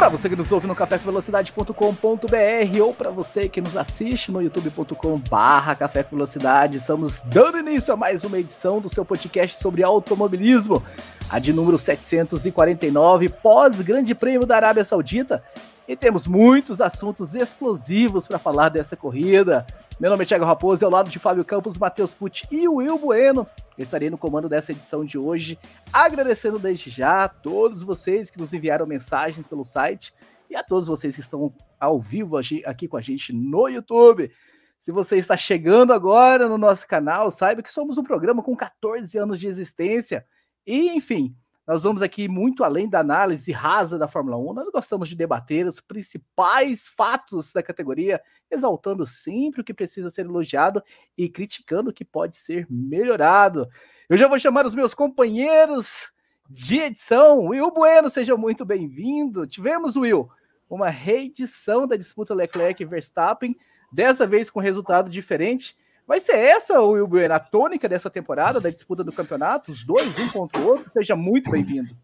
Para 0.00 0.08
você 0.08 0.30
que 0.30 0.34
nos 0.34 0.50
ouve 0.50 0.66
no 0.66 0.74
cafévelocidade.com.br 0.74 2.82
ou 2.82 2.94
para 2.94 3.10
você 3.10 3.50
que 3.50 3.60
nos 3.60 3.76
assiste 3.76 4.32
no 4.32 4.40
youtube.com/barra 4.40 5.74
Café 5.74 6.02
Velocidade, 6.10 6.78
estamos 6.78 7.20
dando 7.26 7.58
início 7.58 7.92
a 7.92 7.98
mais 7.98 8.24
uma 8.24 8.38
edição 8.38 8.80
do 8.80 8.88
seu 8.88 9.04
podcast 9.04 9.58
sobre 9.58 9.82
automobilismo, 9.82 10.82
a 11.28 11.38
de 11.38 11.52
número 11.52 11.76
749, 11.76 13.28
pós 13.28 13.78
Grande 13.82 14.14
Prêmio 14.14 14.46
da 14.46 14.56
Arábia 14.56 14.86
Saudita. 14.86 15.44
E 15.86 15.94
temos 15.94 16.26
muitos 16.26 16.80
assuntos 16.80 17.34
explosivos 17.34 18.26
para 18.26 18.38
falar 18.38 18.70
dessa 18.70 18.96
corrida. 18.96 19.66
Meu 20.00 20.08
nome 20.10 20.24
é 20.24 20.26
Thiago 20.26 20.46
Raposo, 20.46 20.82
ao 20.82 20.90
lado 20.90 21.10
de 21.10 21.18
Fábio 21.18 21.44
Campos, 21.44 21.76
Matheus 21.76 22.14
Pucci 22.14 22.48
e 22.50 22.66
Will 22.66 22.96
Bueno. 22.96 23.46
Eu 23.76 23.82
estarei 23.82 24.08
no 24.08 24.16
comando 24.16 24.48
dessa 24.48 24.72
edição 24.72 25.04
de 25.04 25.18
hoje, 25.18 25.58
agradecendo 25.92 26.58
desde 26.58 26.88
já 26.88 27.24
a 27.24 27.28
todos 27.28 27.82
vocês 27.82 28.30
que 28.30 28.38
nos 28.38 28.50
enviaram 28.54 28.86
mensagens 28.86 29.46
pelo 29.46 29.62
site 29.62 30.14
e 30.48 30.56
a 30.56 30.62
todos 30.62 30.86
vocês 30.86 31.14
que 31.14 31.20
estão 31.20 31.52
ao 31.78 32.00
vivo 32.00 32.38
aqui 32.64 32.88
com 32.88 32.96
a 32.96 33.02
gente 33.02 33.30
no 33.30 33.68
YouTube. 33.68 34.32
Se 34.80 34.90
você 34.90 35.18
está 35.18 35.36
chegando 35.36 35.92
agora 35.92 36.48
no 36.48 36.56
nosso 36.56 36.88
canal, 36.88 37.30
saiba 37.30 37.62
que 37.62 37.70
somos 37.70 37.98
um 37.98 38.02
programa 38.02 38.42
com 38.42 38.56
14 38.56 39.18
anos 39.18 39.38
de 39.38 39.48
existência. 39.48 40.24
E, 40.66 40.96
enfim, 40.96 41.36
nós 41.70 41.84
vamos 41.84 42.02
aqui 42.02 42.26
muito 42.26 42.64
além 42.64 42.88
da 42.88 42.98
análise 42.98 43.52
rasa 43.52 43.96
da 43.96 44.08
Fórmula 44.08 44.36
1. 44.36 44.54
Nós 44.54 44.68
gostamos 44.70 45.08
de 45.08 45.14
debater 45.14 45.64
os 45.68 45.78
principais 45.78 46.88
fatos 46.88 47.52
da 47.52 47.62
categoria, 47.62 48.20
exaltando 48.50 49.06
sempre 49.06 49.60
o 49.60 49.64
que 49.64 49.72
precisa 49.72 50.10
ser 50.10 50.22
elogiado 50.22 50.82
e 51.16 51.28
criticando 51.28 51.90
o 51.90 51.92
que 51.92 52.04
pode 52.04 52.36
ser 52.36 52.66
melhorado. 52.68 53.68
Eu 54.08 54.16
já 54.16 54.26
vou 54.26 54.36
chamar 54.36 54.66
os 54.66 54.74
meus 54.74 54.94
companheiros 54.94 56.10
de 56.48 56.80
edição. 56.80 57.46
Will 57.46 57.70
Bueno, 57.70 58.10
seja 58.10 58.36
muito 58.36 58.64
bem-vindo. 58.64 59.46
Tivemos, 59.46 59.94
Will, 59.94 60.28
uma 60.68 60.88
reedição 60.88 61.86
da 61.86 61.94
disputa 61.94 62.34
Leclerc 62.34 62.82
e 62.82 62.86
Verstappen, 62.86 63.56
dessa 63.92 64.26
vez 64.26 64.50
com 64.50 64.58
resultado 64.58 65.08
diferente. 65.08 65.76
Vai 66.10 66.18
ser 66.18 66.38
essa, 66.38 66.82
Wilber, 66.82 67.30
a 67.30 67.38
tônica 67.38 67.88
dessa 67.88 68.10
temporada, 68.10 68.58
da 68.58 68.68
disputa 68.68 69.04
do 69.04 69.12
campeonato? 69.12 69.70
Os 69.70 69.84
dois, 69.84 70.18
um 70.18 70.28
contra 70.28 70.60
o 70.60 70.66
outro? 70.66 70.90
Seja 70.92 71.14
muito 71.14 71.48
bem-vindo. 71.48 71.96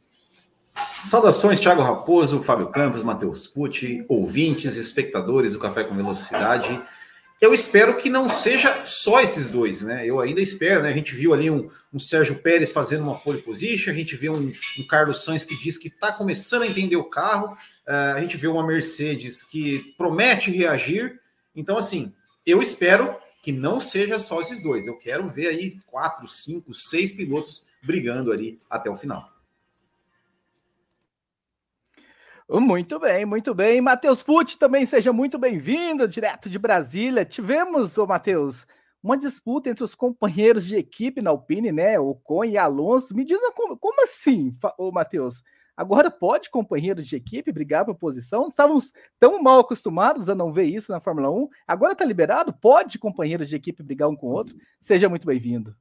Saudações, 0.98 1.59
Thiago 1.59 1.83
Raposo, 1.83 2.41
Fábio 2.41 2.69
Campos, 2.69 3.03
Matheus 3.03 3.48
Pucci, 3.48 4.05
ouvintes, 4.09 4.77
espectadores 4.77 5.55
do 5.55 5.59
Café 5.59 5.83
com 5.83 5.97
Velocidade. 5.97 6.81
Eu 7.41 7.53
espero 7.53 7.97
que 7.97 8.09
não 8.09 8.31
seja 8.31 8.87
só 8.87 9.21
esses 9.21 9.51
dois, 9.51 9.83
né? 9.83 10.07
Eu 10.07 10.20
ainda 10.20 10.41
espero, 10.41 10.85
né? 10.85 10.91
A 10.91 10.95
gente 10.95 11.13
viu 11.13 11.35
ali 11.35 11.51
um, 11.51 11.69
um 11.93 11.98
Sérgio 11.98 12.37
Pérez 12.37 12.70
fazendo 12.70 13.03
uma 13.03 13.19
pole 13.19 13.43
position, 13.43 13.91
a 13.91 13.97
gente 13.97 14.15
viu 14.15 14.35
um, 14.35 14.53
um 14.79 14.87
Carlos 14.87 15.25
Sainz 15.25 15.45
que 15.45 15.61
diz 15.61 15.77
que 15.77 15.89
está 15.89 16.13
começando 16.13 16.63
a 16.63 16.69
entender 16.69 16.95
o 16.95 17.11
carro, 17.11 17.55
uh, 17.89 18.15
a 18.15 18.20
gente 18.20 18.37
viu 18.37 18.53
uma 18.53 18.65
Mercedes 18.65 19.43
que 19.43 19.97
promete 19.98 20.53
reagir. 20.53 21.19
Então, 21.57 21.77
assim, 21.77 22.15
eu 22.47 22.63
espero 22.63 23.26
que 23.47 23.52
não 23.52 23.80
seja 23.80 24.19
só 24.19 24.41
esses 24.41 24.61
dois. 24.61 24.89
Eu 24.89 24.98
quero 24.98 25.28
ver 25.28 25.47
aí 25.47 25.78
quatro, 25.86 26.28
cinco, 26.28 26.75
seis 26.75 27.12
pilotos 27.12 27.64
brigando 27.80 28.33
ali 28.33 28.58
até 28.69 28.91
o 28.91 28.97
final. 28.97 29.30
Muito 32.48 32.98
bem, 32.98 33.24
muito 33.24 33.55
bem. 33.55 33.80
Matheus 33.80 34.20
Pucci 34.20 34.58
também 34.58 34.85
seja 34.85 35.12
muito 35.12 35.39
bem-vindo, 35.39 36.08
direto 36.08 36.51
de 36.51 36.58
Brasília. 36.58 37.24
Tivemos, 37.24 37.96
ô 37.96 38.05
Matheus, 38.05 38.67
uma 39.01 39.17
disputa 39.17 39.70
entre 39.70 39.85
os 39.85 39.95
companheiros 39.95 40.67
de 40.67 40.74
equipe 40.74 41.23
na 41.23 41.30
Alpine, 41.30 41.70
né? 41.70 42.01
O 42.01 42.17
Con 42.17 42.45
e 42.45 42.58
Alonso. 42.58 43.14
Me 43.14 43.24
diz 43.24 43.39
como, 43.55 43.77
como 43.79 44.02
assim, 44.02 44.58
ô 44.77 44.90
Matheus? 44.90 45.45
Agora 45.77 46.11
pode 46.11 46.48
companheiro 46.48 47.03
de 47.03 47.14
equipe 47.17 47.53
brigar 47.53 47.85
por 47.85 47.95
posição? 47.95 48.48
Estávamos 48.48 48.92
tão 49.20 49.42
mal 49.42 49.61
acostumados 49.61 50.29
a 50.31 50.35
não 50.35 50.51
ver 50.53 50.64
isso 50.64 50.91
na 50.91 51.01
Fórmula 51.01 51.31
1. 51.31 51.48
Agora 51.67 51.92
está 51.92 52.05
liberado? 52.05 52.53
Pode 52.53 52.98
companheiros 52.98 53.48
de 53.48 53.57
equipe 53.57 53.83
brigar 53.83 54.09
um 54.09 54.17
com 54.17 54.29
o 54.29 54.33
outro? 54.33 54.57
Seja 54.81 55.09
muito 55.09 55.27
bem-vindo. 55.27 55.77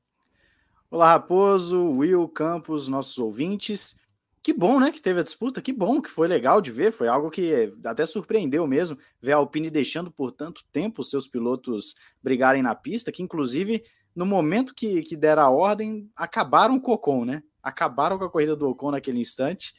Olá, 0.92 1.14
Raposo, 1.14 1.92
Will, 1.92 2.28
Campos, 2.28 2.90
nossos 2.90 3.18
ouvintes. 3.18 4.06
Que 4.44 4.54
bom, 4.54 4.80
né, 4.80 4.92
que 4.92 5.02
teve 5.02 5.22
a 5.22 5.24
disputa, 5.24 5.62
que 5.62 5.74
bom, 5.74 6.00
que 6.00 6.10
foi 6.10 6.28
legal 6.28 6.62
de 6.62 6.72
ver, 6.72 6.92
foi 6.92 7.08
algo 7.08 7.32
que 7.32 7.74
até 7.84 8.06
surpreendeu 8.06 8.68
mesmo, 8.68 8.96
ver 9.20 9.32
a 9.32 9.38
Alpine 9.38 9.72
deixando 9.72 10.12
por 10.12 10.32
tanto 10.32 10.64
tempo 10.72 11.04
seus 11.04 11.26
pilotos 11.26 11.96
brigarem 12.22 12.62
na 12.62 12.76
pista, 12.76 13.12
que 13.12 13.24
inclusive 13.24 13.84
no 14.16 14.26
momento 14.26 14.76
que, 14.76 15.02
que 15.02 15.18
deram 15.18 15.42
a 15.42 15.50
ordem, 15.50 16.10
acabaram 16.16 16.80
com 16.80 16.92
o 16.92 16.94
Ocon, 16.94 17.26
né? 17.26 17.42
Acabaram 17.64 18.20
com 18.20 18.26
a 18.26 18.30
corrida 18.30 18.56
do 18.56 18.70
Ocon 18.70 18.92
naquele 18.92 19.20
instante. 19.20 19.74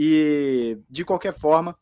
E, 0.00 0.78
de 0.88 1.04
qualquer 1.04 1.36
forma, 1.36 1.76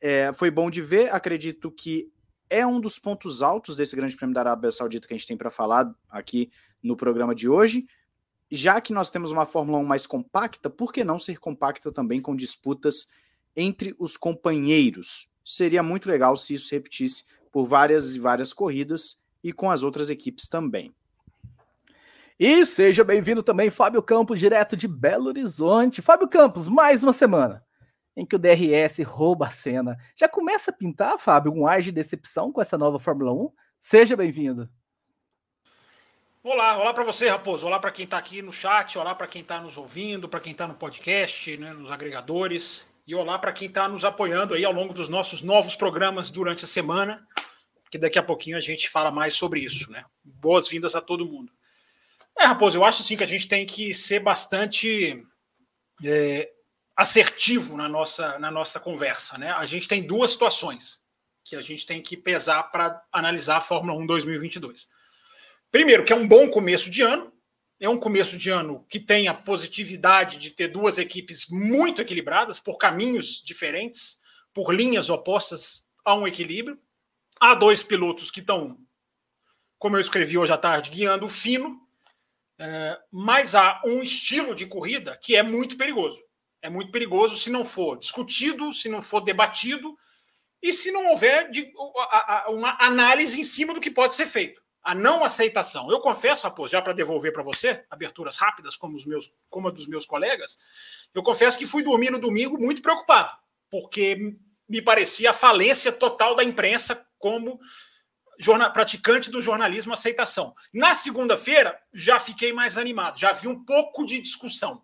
é, 0.00 0.32
foi 0.32 0.50
bom 0.50 0.70
de 0.70 0.80
ver. 0.80 1.14
Acredito 1.14 1.70
que 1.70 2.10
é 2.48 2.66
um 2.66 2.80
dos 2.80 2.98
pontos 2.98 3.42
altos 3.42 3.76
desse 3.76 3.94
Grande 3.94 4.16
Prêmio 4.16 4.34
da 4.34 4.40
Arábia 4.40 4.72
Saudita 4.72 5.06
que 5.06 5.12
a 5.12 5.16
gente 5.16 5.26
tem 5.26 5.36
para 5.36 5.50
falar 5.50 5.94
aqui 6.08 6.50
no 6.82 6.96
programa 6.96 7.34
de 7.34 7.50
hoje. 7.50 7.84
Já 8.50 8.80
que 8.80 8.94
nós 8.94 9.10
temos 9.10 9.30
uma 9.30 9.44
Fórmula 9.44 9.76
1 9.76 9.84
mais 9.84 10.06
compacta, 10.06 10.70
por 10.70 10.90
que 10.90 11.04
não 11.04 11.18
ser 11.18 11.38
compacta 11.38 11.92
também 11.92 12.18
com 12.22 12.34
disputas 12.34 13.10
entre 13.54 13.94
os 13.98 14.16
companheiros? 14.16 15.30
Seria 15.44 15.82
muito 15.82 16.08
legal 16.08 16.38
se 16.38 16.54
isso 16.54 16.68
se 16.68 16.74
repetisse 16.74 17.24
por 17.52 17.66
várias 17.66 18.16
e 18.16 18.18
várias 18.18 18.54
corridas 18.54 19.22
e 19.44 19.52
com 19.52 19.70
as 19.70 19.82
outras 19.82 20.08
equipes 20.08 20.48
também. 20.48 20.94
E 22.42 22.64
seja 22.64 23.04
bem-vindo 23.04 23.42
também, 23.42 23.68
Fábio 23.68 24.02
Campos, 24.02 24.40
direto 24.40 24.74
de 24.74 24.88
Belo 24.88 25.26
Horizonte. 25.26 26.00
Fábio 26.00 26.26
Campos, 26.26 26.66
mais 26.68 27.02
uma 27.02 27.12
semana 27.12 27.62
em 28.16 28.24
que 28.24 28.34
o 28.34 28.38
DRS 28.38 29.04
rouba 29.04 29.48
a 29.48 29.50
cena. 29.50 29.98
Já 30.16 30.26
começa 30.26 30.70
a 30.70 30.74
pintar, 30.74 31.18
Fábio, 31.18 31.52
um 31.52 31.66
ar 31.66 31.82
de 31.82 31.92
decepção 31.92 32.50
com 32.50 32.62
essa 32.62 32.78
nova 32.78 32.98
Fórmula 32.98 33.30
1? 33.30 33.52
Seja 33.78 34.16
bem-vindo. 34.16 34.70
Olá, 36.42 36.78
olá 36.78 36.94
para 36.94 37.04
você, 37.04 37.28
Raposo. 37.28 37.66
Olá 37.66 37.78
para 37.78 37.90
quem 37.90 38.06
está 38.06 38.16
aqui 38.16 38.40
no 38.40 38.54
chat, 38.54 38.96
olá 38.96 39.14
para 39.14 39.26
quem 39.26 39.42
está 39.42 39.60
nos 39.60 39.76
ouvindo, 39.76 40.26
para 40.26 40.40
quem 40.40 40.52
está 40.52 40.66
no 40.66 40.72
podcast, 40.72 41.58
né, 41.58 41.74
nos 41.74 41.90
agregadores, 41.90 42.86
e 43.06 43.14
olá 43.14 43.38
para 43.38 43.52
quem 43.52 43.68
está 43.68 43.86
nos 43.86 44.02
apoiando 44.02 44.54
aí 44.54 44.64
ao 44.64 44.72
longo 44.72 44.94
dos 44.94 45.10
nossos 45.10 45.42
novos 45.42 45.76
programas 45.76 46.30
durante 46.30 46.64
a 46.64 46.68
semana, 46.68 47.22
que 47.90 47.98
daqui 47.98 48.18
a 48.18 48.22
pouquinho 48.22 48.56
a 48.56 48.60
gente 48.60 48.88
fala 48.88 49.10
mais 49.10 49.34
sobre 49.34 49.60
isso, 49.60 49.92
né? 49.92 50.06
Boas-vindas 50.24 50.96
a 50.96 51.02
todo 51.02 51.26
mundo. 51.26 51.52
É, 52.38 52.44
Raposo, 52.44 52.78
eu 52.78 52.84
acho 52.84 53.02
assim 53.02 53.16
que 53.16 53.24
a 53.24 53.26
gente 53.26 53.46
tem 53.46 53.66
que 53.66 53.92
ser 53.92 54.20
bastante 54.20 55.22
é, 56.04 56.50
assertivo 56.96 57.76
na 57.76 57.88
nossa, 57.88 58.38
na 58.38 58.50
nossa 58.50 58.80
conversa. 58.80 59.38
Né? 59.38 59.50
A 59.50 59.66
gente 59.66 59.88
tem 59.88 60.06
duas 60.06 60.32
situações 60.32 61.00
que 61.44 61.56
a 61.56 61.60
gente 61.60 61.86
tem 61.86 62.02
que 62.02 62.16
pesar 62.16 62.64
para 62.64 63.02
analisar 63.12 63.56
a 63.56 63.60
Fórmula 63.60 63.98
1 63.98 64.06
2022. 64.06 64.88
Primeiro, 65.70 66.04
que 66.04 66.12
é 66.12 66.16
um 66.16 66.28
bom 66.28 66.48
começo 66.48 66.90
de 66.90 67.02
ano, 67.02 67.32
é 67.80 67.88
um 67.88 67.98
começo 67.98 68.36
de 68.36 68.50
ano 68.50 68.84
que 68.88 69.00
tem 69.00 69.28
a 69.28 69.34
positividade 69.34 70.38
de 70.38 70.50
ter 70.50 70.68
duas 70.68 70.98
equipes 70.98 71.46
muito 71.48 72.02
equilibradas, 72.02 72.60
por 72.60 72.76
caminhos 72.76 73.42
diferentes, 73.42 74.18
por 74.52 74.74
linhas 74.74 75.08
opostas 75.08 75.86
a 76.04 76.14
um 76.14 76.26
equilíbrio. 76.26 76.78
Há 77.40 77.54
dois 77.54 77.82
pilotos 77.82 78.30
que 78.30 78.40
estão, 78.40 78.78
como 79.78 79.96
eu 79.96 80.00
escrevi 80.00 80.36
hoje 80.36 80.52
à 80.52 80.58
tarde, 80.58 80.90
guiando 80.90 81.26
fino, 81.28 81.80
é, 82.62 82.98
mas 83.10 83.54
há 83.54 83.80
um 83.86 84.02
estilo 84.02 84.54
de 84.54 84.66
corrida 84.66 85.18
que 85.22 85.34
é 85.34 85.42
muito 85.42 85.78
perigoso. 85.78 86.22
É 86.60 86.68
muito 86.68 86.92
perigoso 86.92 87.38
se 87.38 87.48
não 87.48 87.64
for 87.64 87.98
discutido, 87.98 88.70
se 88.70 88.86
não 88.86 89.00
for 89.00 89.22
debatido 89.22 89.96
e 90.62 90.70
se 90.70 90.92
não 90.92 91.06
houver 91.06 91.50
de, 91.50 91.72
a, 91.96 92.44
a, 92.44 92.50
uma 92.50 92.76
análise 92.78 93.40
em 93.40 93.44
cima 93.44 93.72
do 93.72 93.80
que 93.80 93.90
pode 93.90 94.14
ser 94.14 94.26
feito. 94.26 94.60
A 94.82 94.94
não 94.94 95.24
aceitação. 95.24 95.90
Eu 95.90 96.00
confesso, 96.00 96.42
Raposo, 96.42 96.72
já 96.72 96.82
para 96.82 96.92
devolver 96.92 97.32
para 97.32 97.42
você, 97.42 97.82
aberturas 97.88 98.36
rápidas, 98.36 98.76
como, 98.76 98.94
os 98.94 99.06
meus, 99.06 99.32
como 99.48 99.68
a 99.68 99.70
dos 99.70 99.86
meus 99.86 100.04
colegas, 100.04 100.58
eu 101.14 101.22
confesso 101.22 101.58
que 101.58 101.66
fui 101.66 101.82
dormir 101.82 102.10
no 102.10 102.18
domingo 102.18 102.58
muito 102.58 102.82
preocupado, 102.82 103.34
porque 103.70 104.36
me 104.68 104.82
parecia 104.82 105.30
a 105.30 105.34
falência 105.34 105.90
total 105.90 106.34
da 106.34 106.44
imprensa 106.44 107.06
como 107.18 107.58
praticante 108.72 109.30
do 109.30 109.42
jornalismo 109.42 109.92
aceitação. 109.92 110.54
Na 110.72 110.94
segunda-feira, 110.94 111.78
já 111.92 112.18
fiquei 112.18 112.52
mais 112.52 112.78
animado, 112.78 113.18
já 113.18 113.32
vi 113.32 113.48
um 113.48 113.64
pouco 113.64 114.04
de 114.04 114.20
discussão. 114.20 114.82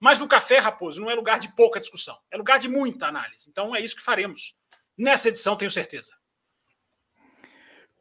Mas 0.00 0.18
no 0.18 0.28
Café 0.28 0.58
Raposo 0.58 1.00
não 1.00 1.10
é 1.10 1.14
lugar 1.14 1.40
de 1.40 1.54
pouca 1.54 1.80
discussão, 1.80 2.16
é 2.30 2.36
lugar 2.36 2.58
de 2.58 2.68
muita 2.68 3.06
análise. 3.06 3.48
Então 3.48 3.74
é 3.74 3.80
isso 3.80 3.96
que 3.96 4.02
faremos 4.02 4.54
nessa 4.96 5.28
edição, 5.28 5.56
tenho 5.56 5.70
certeza. 5.70 6.12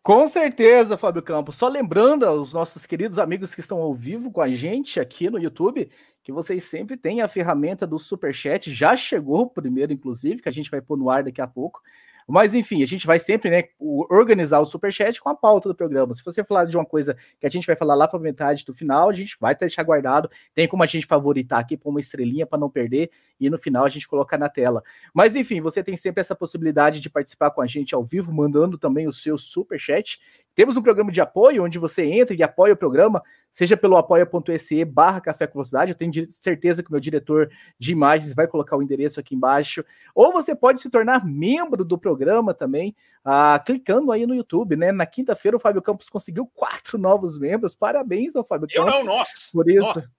Com 0.08 0.26
certeza, 0.28 0.96
Fábio 0.96 1.22
Campos. 1.22 1.58
Só 1.58 1.68
lembrando 1.68 2.26
aos 2.26 2.54
nossos 2.54 2.86
queridos 2.86 3.20
amigos 3.20 3.54
que 3.54 3.60
estão 3.60 3.80
ao 3.80 3.94
vivo 3.94 4.32
com 4.32 4.40
a 4.40 4.50
gente 4.50 5.02
aqui 5.02 5.30
no 5.30 5.38
YouTube, 5.38 5.92
que 6.24 6.32
vocês 6.32 6.64
sempre 6.64 6.96
têm 6.96 7.22
a 7.22 7.28
ferramenta 7.28 7.86
do 7.86 8.00
Super 8.00 8.34
Chat. 8.34 8.74
Já 8.74 8.96
chegou 8.96 9.42
o 9.42 9.50
primeiro, 9.50 9.92
inclusive, 9.92 10.42
que 10.42 10.48
a 10.48 10.52
gente 10.52 10.72
vai 10.72 10.82
pôr 10.82 10.98
no 10.98 11.10
ar 11.10 11.24
daqui 11.24 11.42
a 11.42 11.48
pouco. 11.48 11.82
Mas 12.28 12.54
enfim, 12.54 12.84
a 12.84 12.86
gente 12.86 13.08
vai 13.08 13.20
sempre 13.20 13.50
né, 13.50 13.64
organizar 13.80 14.60
o 14.60 14.66
superchat 14.66 15.22
com 15.22 15.30
a 15.30 15.36
pauta 15.36 15.70
do 15.70 15.76
programa. 15.76 16.14
Se 16.14 16.24
você 16.24 16.44
falar 16.44 16.66
de 16.66 16.76
uma 16.76 16.86
coisa 16.86 17.16
que 17.40 17.48
a 17.48 17.50
gente 17.50 17.66
vai 17.66 17.76
falar 17.76 17.96
lá 17.96 18.08
para 18.08 18.20
metade 18.20 18.66
do 18.66 18.74
final, 18.74 19.10
a 19.10 19.14
gente 19.14 19.38
vai 19.40 19.56
deixar 19.56 19.84
guardado. 19.84 20.30
Tem 20.54 20.68
como 20.68 20.84
a 20.84 20.86
gente 20.86 21.06
favoritar 21.06 21.60
aqui 21.60 21.78
por 21.78 21.90
uma 21.90 22.02
estrelinha 22.02 22.46
para 22.46 22.60
não 22.60 22.70
perder 22.70 23.10
e 23.40 23.50
no 23.50 23.58
final 23.58 23.86
a 23.86 23.90
gente 23.90 24.08
coloca 24.08 24.38
na 24.38 24.50
tela. 24.50 24.84
Mas 25.14 25.36
enfim, 25.36 25.62
você 25.62 25.82
tem 25.82 25.96
sempre 25.96 26.20
essa 26.20 26.36
possibilidade 26.36 27.00
de 27.00 27.10
participar 27.10 27.52
com 27.52 27.62
a 27.62 27.68
gente 27.68 27.96
ao 27.96 28.04
vivo, 28.04 28.34
mandando 28.34 28.78
também 28.78 29.08
o 29.08 29.14
seu 29.14 29.38
superchat. 29.38 30.20
Temos 30.58 30.76
um 30.76 30.82
programa 30.82 31.12
de 31.12 31.22
apoio 31.22 31.64
onde 31.64 31.78
você 31.78 32.04
entra 32.04 32.36
e 32.36 32.42
apoia 32.42 32.74
o 32.74 32.76
programa, 32.76 33.22
seja 33.52 33.78
pelo 33.78 33.96
apoia.se 33.96 34.84
barra 34.86 35.22
Café 35.22 35.46
com 35.46 35.54
Velocidade, 35.54 35.92
eu 35.92 35.96
tenho 35.96 36.28
certeza 36.28 36.82
que 36.82 36.90
o 36.90 36.92
meu 36.92 37.00
diretor 37.00 37.52
de 37.78 37.92
imagens 37.92 38.34
vai 38.34 38.48
colocar 38.48 38.76
o 38.76 38.82
endereço 38.82 39.20
aqui 39.20 39.36
embaixo, 39.36 39.86
ou 40.16 40.34
você 40.34 40.56
pode 40.56 40.82
se 40.82 40.90
tornar 40.90 41.24
membro 41.24 41.86
do 41.86 41.96
programa 41.96 42.56
também, 42.56 42.96
ah, 43.24 43.62
clicando 43.64 44.12
aí 44.12 44.26
no 44.26 44.34
YouTube, 44.34 44.76
né? 44.76 44.92
Na 44.92 45.06
quinta-feira 45.06 45.56
o 45.56 45.60
Fábio 45.60 45.80
Campos 45.80 46.10
conseguiu 46.10 46.48
quatro 46.48 46.98
novos 46.98 47.38
membros, 47.38 47.76
parabéns 47.76 48.36
ao 48.36 48.44
Fábio 48.44 48.68
eu 48.72 48.84
Campos. 48.84 49.00
Eu 49.02 49.06
não, 49.06 49.16
nossa. 49.16 49.34
Por 49.54 49.70
isso. 49.70 49.82
Nossa. 49.82 50.12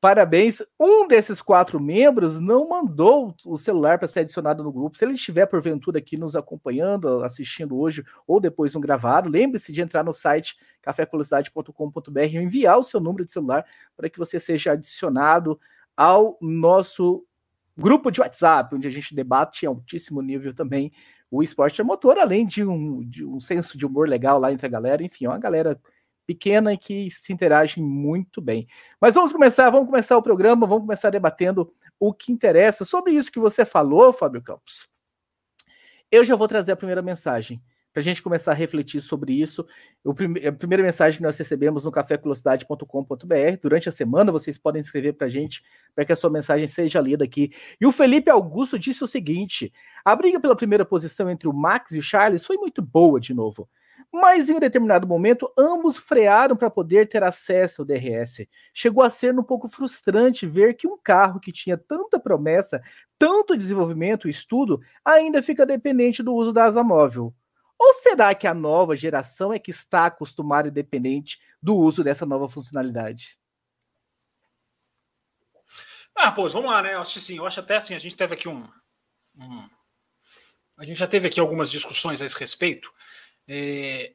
Parabéns. 0.00 0.62
Um 0.78 1.06
desses 1.06 1.42
quatro 1.42 1.78
membros 1.78 2.40
não 2.40 2.70
mandou 2.70 3.34
o 3.44 3.58
celular 3.58 3.98
para 3.98 4.08
ser 4.08 4.20
adicionado 4.20 4.64
no 4.64 4.72
grupo. 4.72 4.96
Se 4.96 5.04
ele 5.04 5.12
estiver, 5.12 5.44
porventura, 5.44 5.98
aqui 5.98 6.16
nos 6.16 6.34
acompanhando, 6.34 7.22
assistindo 7.22 7.78
hoje 7.78 8.02
ou 8.26 8.40
depois 8.40 8.72
no 8.72 8.80
gravado, 8.80 9.28
lembre-se 9.28 9.72
de 9.72 9.82
entrar 9.82 10.02
no 10.02 10.14
site 10.14 10.56
cafévelocidade.com.br 10.80 12.18
e 12.18 12.36
enviar 12.38 12.78
o 12.78 12.82
seu 12.82 12.98
número 12.98 13.26
de 13.26 13.32
celular 13.32 13.66
para 13.94 14.08
que 14.08 14.18
você 14.18 14.40
seja 14.40 14.72
adicionado 14.72 15.60
ao 15.94 16.38
nosso 16.40 17.26
grupo 17.76 18.10
de 18.10 18.22
WhatsApp, 18.22 18.74
onde 18.74 18.88
a 18.88 18.90
gente 18.90 19.14
debate 19.14 19.64
em 19.64 19.68
altíssimo 19.68 20.22
nível 20.22 20.54
também 20.54 20.90
o 21.30 21.42
esporte 21.42 21.80
a 21.80 21.84
motor, 21.84 22.18
além 22.18 22.46
de 22.46 22.64
um, 22.64 23.06
de 23.06 23.24
um 23.24 23.38
senso 23.38 23.76
de 23.76 23.84
humor 23.84 24.08
legal 24.08 24.38
lá 24.38 24.50
entre 24.50 24.66
a 24.66 24.70
galera. 24.70 25.02
Enfim, 25.02 25.26
é 25.26 25.28
uma 25.28 25.38
galera 25.38 25.78
pequena 26.30 26.72
e 26.72 26.78
que 26.78 27.10
se 27.10 27.32
interagem 27.32 27.82
muito 27.82 28.40
bem. 28.40 28.68
Mas 29.00 29.16
vamos 29.16 29.32
começar, 29.32 29.68
vamos 29.68 29.88
começar 29.88 30.16
o 30.16 30.22
programa, 30.22 30.64
vamos 30.64 30.84
começar 30.84 31.10
debatendo 31.10 31.72
o 31.98 32.14
que 32.14 32.30
interessa 32.30 32.84
sobre 32.84 33.12
isso 33.12 33.32
que 33.32 33.40
você 33.40 33.64
falou, 33.64 34.12
Fábio 34.12 34.40
Campos. 34.40 34.88
Eu 36.08 36.24
já 36.24 36.36
vou 36.36 36.46
trazer 36.46 36.70
a 36.70 36.76
primeira 36.76 37.02
mensagem 37.02 37.60
para 37.92 37.98
a 37.98 38.02
gente 38.04 38.22
começar 38.22 38.52
a 38.52 38.54
refletir 38.54 39.00
sobre 39.00 39.32
isso. 39.32 39.66
Prime 40.14 40.46
a 40.46 40.52
primeira 40.52 40.84
mensagem 40.84 41.16
que 41.16 41.22
nós 41.24 41.36
recebemos 41.36 41.84
no 41.84 41.90
cafévelocidade.com.br. 41.90 43.56
Durante 43.60 43.88
a 43.88 43.92
semana, 43.92 44.30
vocês 44.30 44.56
podem 44.56 44.80
escrever 44.80 45.14
para 45.14 45.26
a 45.26 45.30
gente 45.30 45.64
para 45.96 46.04
que 46.04 46.12
a 46.12 46.16
sua 46.16 46.30
mensagem 46.30 46.68
seja 46.68 47.00
lida 47.00 47.24
aqui. 47.24 47.50
E 47.80 47.86
o 47.86 47.90
Felipe 47.90 48.30
Augusto 48.30 48.78
disse 48.78 49.02
o 49.02 49.08
seguinte: 49.08 49.72
a 50.04 50.14
briga 50.14 50.38
pela 50.38 50.54
primeira 50.54 50.84
posição 50.84 51.28
entre 51.28 51.48
o 51.48 51.52
Max 51.52 51.90
e 51.90 51.98
o 51.98 52.02
Charles 52.02 52.44
foi 52.44 52.56
muito 52.56 52.80
boa 52.80 53.18
de 53.18 53.34
novo 53.34 53.68
mas 54.12 54.48
em 54.48 54.54
um 54.54 54.60
determinado 54.60 55.06
momento 55.06 55.52
ambos 55.56 55.96
frearam 55.96 56.56
para 56.56 56.70
poder 56.70 57.08
ter 57.08 57.22
acesso 57.22 57.82
ao 57.82 57.86
DRS. 57.86 58.48
Chegou 58.74 59.04
a 59.04 59.10
ser 59.10 59.38
um 59.38 59.42
pouco 59.42 59.68
frustrante 59.68 60.46
ver 60.46 60.74
que 60.74 60.88
um 60.88 60.98
carro 60.98 61.38
que 61.38 61.52
tinha 61.52 61.78
tanta 61.78 62.18
promessa, 62.18 62.82
tanto 63.18 63.56
desenvolvimento 63.56 64.26
e 64.26 64.30
estudo, 64.30 64.80
ainda 65.04 65.42
fica 65.42 65.64
dependente 65.64 66.22
do 66.22 66.34
uso 66.34 66.52
da 66.52 66.64
asa 66.64 66.82
móvel. 66.82 67.34
Ou 67.78 67.94
será 67.94 68.34
que 68.34 68.46
a 68.46 68.52
nova 68.52 68.96
geração 68.96 69.52
é 69.52 69.58
que 69.58 69.70
está 69.70 70.06
acostumada 70.06 70.68
e 70.68 70.72
dependente 70.72 71.40
do 71.62 71.76
uso 71.76 72.04
dessa 72.04 72.26
nova 72.26 72.48
funcionalidade? 72.48 73.38
Ah, 76.14 76.32
pois 76.32 76.52
vamos 76.52 76.70
lá, 76.70 76.82
né? 76.82 76.94
Eu 76.94 77.00
acho 77.00 77.18
assim, 77.18 77.36
eu 77.38 77.46
acho 77.46 77.60
até 77.60 77.76
assim, 77.76 77.94
a 77.94 77.98
gente 77.98 78.16
teve 78.16 78.34
aqui 78.34 78.48
um, 78.48 78.66
um 79.36 79.68
a 80.80 80.84
gente 80.84 80.98
já 80.98 81.06
teve 81.06 81.28
aqui 81.28 81.38
algumas 81.38 81.70
discussões 81.70 82.22
a 82.22 82.24
esse 82.24 82.38
respeito. 82.38 82.90
É, 83.52 84.12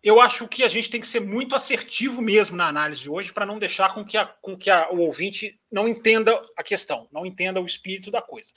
eu 0.00 0.20
acho 0.20 0.46
que 0.46 0.62
a 0.62 0.68
gente 0.68 0.88
tem 0.88 1.00
que 1.00 1.08
ser 1.08 1.18
muito 1.18 1.56
assertivo 1.56 2.22
mesmo 2.22 2.56
na 2.56 2.68
análise 2.68 3.10
hoje 3.10 3.32
para 3.32 3.44
não 3.44 3.58
deixar 3.58 3.92
com 3.92 4.04
que, 4.04 4.16
a, 4.16 4.24
com 4.24 4.56
que 4.56 4.70
a, 4.70 4.88
o 4.92 5.00
ouvinte 5.00 5.58
não 5.68 5.88
entenda 5.88 6.40
a 6.56 6.62
questão, 6.62 7.08
não 7.10 7.26
entenda 7.26 7.60
o 7.60 7.66
espírito 7.66 8.08
da 8.08 8.22
coisa. 8.22 8.48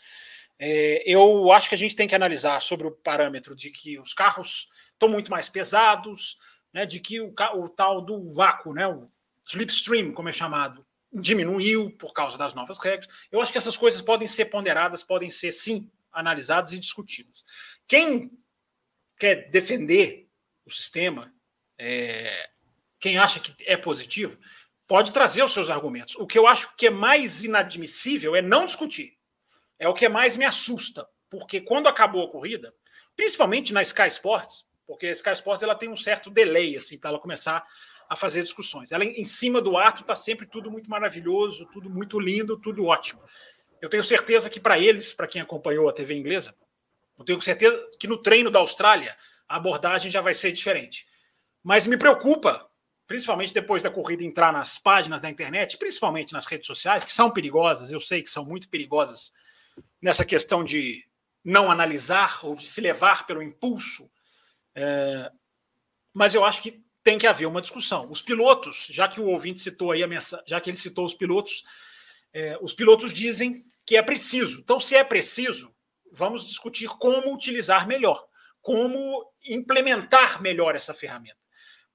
É, 0.59 1.01
eu 1.03 1.51
acho 1.51 1.67
que 1.67 1.73
a 1.73 1.77
gente 1.77 1.95
tem 1.95 2.07
que 2.07 2.13
analisar 2.13 2.61
sobre 2.61 2.85
o 2.85 2.91
parâmetro 2.91 3.55
de 3.55 3.71
que 3.71 3.97
os 3.97 4.13
carros 4.13 4.69
estão 4.91 5.09
muito 5.09 5.31
mais 5.31 5.49
pesados, 5.49 6.37
né, 6.71 6.85
de 6.85 6.99
que 6.99 7.19
o, 7.19 7.33
o 7.55 7.67
tal 7.67 7.99
do 7.99 8.31
vácuo, 8.35 8.71
né, 8.71 8.87
o 8.87 9.09
slipstream, 9.47 10.11
como 10.11 10.29
é 10.29 10.31
chamado, 10.31 10.85
diminuiu 11.11 11.89
por 11.97 12.13
causa 12.13 12.37
das 12.37 12.53
novas 12.53 12.77
regras. 12.83 13.07
Eu 13.31 13.41
acho 13.41 13.51
que 13.51 13.57
essas 13.57 13.75
coisas 13.75 13.99
podem 13.99 14.27
ser 14.27 14.45
ponderadas, 14.45 15.01
podem 15.01 15.31
ser 15.31 15.51
sim 15.51 15.89
analisadas 16.11 16.73
e 16.73 16.77
discutidas. 16.77 17.43
Quem 17.87 18.29
quer 19.19 19.49
defender 19.49 20.27
o 20.65 20.71
sistema, 20.71 21.31
é, 21.77 22.49
quem 22.99 23.17
acha 23.17 23.39
que 23.39 23.53
é 23.65 23.75
positivo, 23.75 24.39
pode 24.87 25.11
trazer 25.11 25.43
os 25.43 25.53
seus 25.53 25.69
argumentos. 25.69 26.15
O 26.15 26.25
que 26.25 26.39
eu 26.39 26.47
acho 26.47 26.75
que 26.75 26.87
é 26.87 26.89
mais 26.89 27.43
inadmissível 27.43 28.35
é 28.35 28.41
não 28.41 28.65
discutir. 28.65 29.17
É 29.77 29.87
o 29.87 29.93
que 29.93 30.09
mais 30.09 30.35
me 30.35 30.45
assusta, 30.45 31.07
porque 31.29 31.61
quando 31.61 31.87
acabou 31.87 32.25
a 32.25 32.31
corrida, 32.31 32.73
principalmente 33.15 33.71
na 33.71 33.81
Sky 33.81 34.07
Sports, 34.07 34.65
porque 34.87 35.07
a 35.07 35.11
Sky 35.11 35.31
Sports 35.33 35.61
ela 35.61 35.75
tem 35.75 35.89
um 35.89 35.95
certo 35.95 36.29
delay 36.29 36.75
assim 36.75 36.97
para 36.97 37.11
ela 37.11 37.19
começar 37.19 37.63
a 38.09 38.15
fazer 38.15 38.41
discussões. 38.41 38.91
Ela 38.91 39.05
em 39.05 39.23
cima 39.23 39.61
do 39.61 39.77
ato 39.77 40.01
está 40.01 40.15
sempre 40.15 40.47
tudo 40.47 40.71
muito 40.71 40.89
maravilhoso, 40.89 41.69
tudo 41.71 41.89
muito 41.89 42.19
lindo, 42.19 42.57
tudo 42.57 42.85
ótimo. 42.85 43.21
Eu 43.79 43.87
tenho 43.87 44.03
certeza 44.03 44.49
que 44.49 44.59
para 44.59 44.79
eles, 44.79 45.13
para 45.13 45.27
quem 45.27 45.41
acompanhou 45.41 45.87
a 45.87 45.93
TV 45.93 46.15
inglesa, 46.15 46.55
eu 47.19 47.25
tenho 47.25 47.41
certeza 47.41 47.77
que 47.99 48.07
no 48.07 48.17
treino 48.17 48.49
da 48.49 48.59
Austrália 48.59 49.15
a 49.47 49.57
abordagem 49.57 50.09
já 50.09 50.21
vai 50.21 50.33
ser 50.33 50.53
diferente. 50.53 51.05
Mas 51.61 51.85
me 51.85 51.97
preocupa, 51.97 52.69
principalmente 53.05 53.53
depois 53.53 53.83
da 53.83 53.91
corrida 53.91 54.23
entrar 54.23 54.53
nas 54.53 54.79
páginas 54.79 55.19
da 55.19 55.29
internet, 55.29 55.77
principalmente 55.77 56.31
nas 56.31 56.45
redes 56.45 56.65
sociais, 56.65 57.03
que 57.03 57.11
são 57.11 57.29
perigosas, 57.29 57.91
eu 57.91 57.99
sei 57.99 58.23
que 58.23 58.29
são 58.29 58.45
muito 58.45 58.69
perigosas 58.69 59.33
nessa 60.01 60.23
questão 60.23 60.63
de 60.63 61.05
não 61.43 61.69
analisar 61.69 62.39
ou 62.43 62.55
de 62.55 62.67
se 62.67 62.79
levar 62.79 63.27
pelo 63.27 63.43
impulso. 63.43 64.09
É, 64.73 65.29
mas 66.13 66.33
eu 66.33 66.45
acho 66.45 66.61
que 66.61 66.81
tem 67.03 67.17
que 67.17 67.27
haver 67.27 67.47
uma 67.47 67.61
discussão. 67.61 68.09
Os 68.09 68.21
pilotos, 68.21 68.87
já 68.89 69.07
que 69.07 69.19
o 69.19 69.25
ouvinte 69.25 69.59
citou 69.59 69.91
aí 69.91 70.03
a 70.03 70.07
mensagem, 70.07 70.45
já 70.47 70.61
que 70.61 70.69
ele 70.69 70.77
citou 70.77 71.03
os 71.03 71.13
pilotos, 71.13 71.63
é, 72.31 72.57
os 72.61 72.73
pilotos 72.73 73.11
dizem 73.11 73.65
que 73.85 73.97
é 73.97 74.01
preciso. 74.01 74.59
Então, 74.59 74.79
se 74.79 74.95
é 74.95 75.03
preciso, 75.03 75.73
vamos 76.11 76.45
discutir 76.45 76.89
como 76.89 77.33
utilizar 77.33 77.87
melhor, 77.87 78.25
como 78.61 79.31
implementar 79.43 80.41
melhor 80.41 80.75
essa 80.75 80.93
ferramenta. 80.93 81.37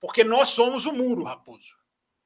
Porque 0.00 0.22
nós 0.22 0.50
somos 0.50 0.86
o 0.86 0.92
muro, 0.92 1.24
Raposo, 1.24 1.76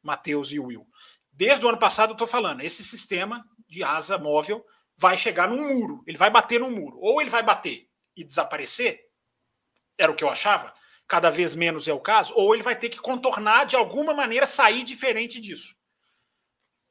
Matheus 0.02 0.50
e 0.50 0.58
Will. 0.58 0.86
Desde 1.32 1.64
o 1.64 1.68
ano 1.68 1.78
passado 1.78 2.10
eu 2.10 2.14
estou 2.14 2.26
falando, 2.26 2.62
esse 2.62 2.82
sistema 2.82 3.44
de 3.68 3.84
asa 3.84 4.18
móvel 4.18 4.64
vai 4.96 5.16
chegar 5.16 5.48
num 5.48 5.74
muro, 5.74 6.02
ele 6.06 6.18
vai 6.18 6.30
bater 6.30 6.58
num 6.58 6.70
muro. 6.70 6.98
Ou 7.00 7.20
ele 7.20 7.30
vai 7.30 7.42
bater 7.42 7.88
e 8.16 8.24
desaparecer, 8.24 9.08
era 9.96 10.10
o 10.10 10.14
que 10.14 10.24
eu 10.24 10.28
achava, 10.28 10.74
cada 11.06 11.30
vez 11.30 11.54
menos 11.54 11.86
é 11.88 11.92
o 11.92 12.00
caso, 12.00 12.34
ou 12.36 12.54
ele 12.54 12.62
vai 12.62 12.76
ter 12.78 12.88
que 12.88 12.98
contornar 12.98 13.64
de 13.64 13.76
alguma 13.76 14.12
maneira, 14.12 14.44
sair 14.44 14.82
diferente 14.82 15.40
disso. 15.40 15.76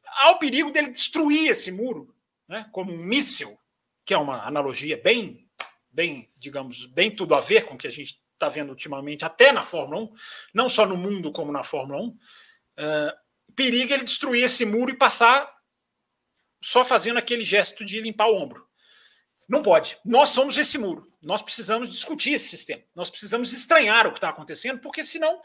Há 0.05 0.31
o 0.31 0.39
perigo 0.39 0.71
dele 0.71 0.89
destruir 0.89 1.51
esse 1.51 1.71
muro, 1.71 2.15
né, 2.47 2.67
como 2.71 2.91
um 2.91 2.97
míssil, 2.97 3.59
que 4.07 4.13
é 4.13 4.17
uma 4.17 4.47
analogia 4.47 4.95
bem, 4.95 5.45
bem, 5.91 6.31
digamos, 6.37 6.85
bem 6.85 7.13
tudo 7.13 7.35
a 7.35 7.41
ver 7.41 7.65
com 7.65 7.75
o 7.75 7.77
que 7.77 7.87
a 7.87 7.91
gente 7.91 8.17
está 8.33 8.47
vendo 8.47 8.69
ultimamente, 8.69 9.25
até 9.25 9.51
na 9.51 9.61
Fórmula 9.61 10.03
1, 10.03 10.13
não 10.53 10.69
só 10.69 10.85
no 10.85 10.95
mundo 10.95 11.29
como 11.29 11.51
na 11.51 11.61
Fórmula 11.61 12.01
1, 12.01 12.07
uh, 12.07 12.17
periga 13.53 13.93
ele 13.93 14.05
destruir 14.05 14.45
esse 14.45 14.63
muro 14.63 14.91
e 14.91 14.97
passar 14.97 15.53
só 16.63 16.85
fazendo 16.85 17.17
aquele 17.17 17.43
gesto 17.43 17.83
de 17.83 17.99
limpar 17.99 18.27
o 18.27 18.35
ombro. 18.35 18.65
Não 19.47 19.61
pode. 19.61 19.97
Nós 20.05 20.29
somos 20.29 20.57
esse 20.57 20.77
muro. 20.77 21.11
Nós 21.21 21.41
precisamos 21.41 21.89
discutir 21.89 22.31
esse 22.33 22.47
sistema. 22.47 22.83
Nós 22.95 23.09
precisamos 23.09 23.51
estranhar 23.51 24.07
o 24.07 24.11
que 24.11 24.19
está 24.19 24.29
acontecendo, 24.29 24.79
porque 24.79 25.03
senão 25.03 25.41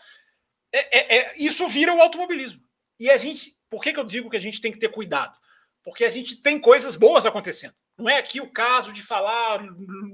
é, 0.73 0.99
é, 0.99 1.17
é, 1.17 1.35
isso 1.37 1.67
vira 1.67 1.93
o 1.93 2.01
automobilismo. 2.01 2.63
E 3.01 3.11
a 3.11 3.17
gente, 3.17 3.57
por 3.69 3.83
que, 3.83 3.93
que 3.93 3.99
eu 3.99 4.05
digo 4.05 4.31
que 4.31 4.37
a 4.37 4.41
gente 4.41 4.61
tem 4.61 4.71
que 4.71 4.79
ter 4.79 4.89
cuidado? 4.89 5.37
Porque 5.83 6.05
a 6.05 6.09
gente 6.09 6.37
tem 6.37 6.61
coisas 6.61 6.95
boas 6.95 7.27
acontecendo. 7.27 7.75
Não 7.97 8.09
é 8.09 8.19
aqui 8.19 8.41
o 8.41 8.51
caso 8.51 8.93
de 8.93 9.03
falar 9.03 9.63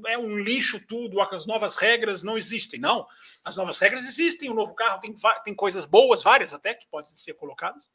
é 0.07 0.19
um 0.19 0.39
lixo 0.39 0.85
tudo, 0.87 1.21
as 1.21 1.47
novas 1.47 1.77
regras 1.77 2.23
não 2.23 2.37
existem. 2.37 2.81
Não, 2.81 3.07
as 3.45 3.57
novas 3.57 3.79
regras 3.79 4.05
existem, 4.05 4.51
o 4.51 4.55
novo 4.55 4.75
carro 4.75 5.01
tem, 5.01 5.17
tem 5.45 5.55
coisas 5.55 5.87
boas, 5.87 6.23
várias 6.23 6.53
até, 6.53 6.75
que 6.75 6.87
podem 6.89 7.11
ser 7.13 7.35
colocadas. 7.35 7.89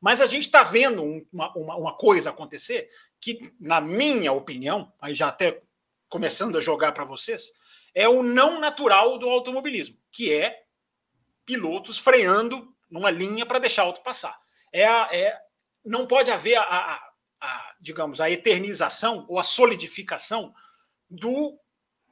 Mas 0.00 0.20
a 0.20 0.26
gente 0.26 0.46
está 0.46 0.62
vendo 0.62 1.02
uma, 1.32 1.52
uma, 1.56 1.76
uma, 1.76 1.96
coisa 1.96 2.30
acontecer 2.30 2.88
que, 3.20 3.54
na 3.58 3.80
minha 3.80 4.32
opinião, 4.32 4.92
aí 5.00 5.14
já 5.14 5.28
até 5.28 5.62
começando 6.08 6.56
a 6.56 6.60
jogar 6.60 6.92
para 6.92 7.04
vocês, 7.04 7.50
é 7.94 8.08
o 8.08 8.22
não 8.22 8.60
natural 8.60 9.18
do 9.18 9.28
automobilismo, 9.28 9.98
que 10.12 10.32
é 10.32 10.64
pilotos 11.44 11.98
freando 11.98 12.74
numa 12.90 13.10
linha 13.10 13.46
para 13.46 13.58
deixar 13.58 13.84
outro 13.84 14.02
passar. 14.02 14.38
É, 14.72 14.84
é 14.84 15.38
não 15.84 16.06
pode 16.06 16.30
haver 16.30 16.56
a, 16.56 16.62
a, 16.62 17.12
a, 17.46 17.74
digamos, 17.80 18.20
a 18.20 18.30
eternização 18.30 19.24
ou 19.28 19.38
a 19.38 19.44
solidificação 19.44 20.52
do 21.08 21.58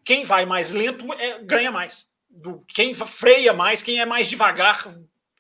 quem 0.05 0.25
vai 0.25 0.47
mais 0.47 0.71
lento 0.71 1.13
é, 1.15 1.43
ganha 1.43 1.73
mais. 1.73 2.07
Do 2.29 2.65
quem 2.69 2.95
freia 2.95 3.53
mais, 3.53 3.83
quem 3.83 4.01
é 4.01 4.07
mais 4.07 4.29
devagar 4.29 4.87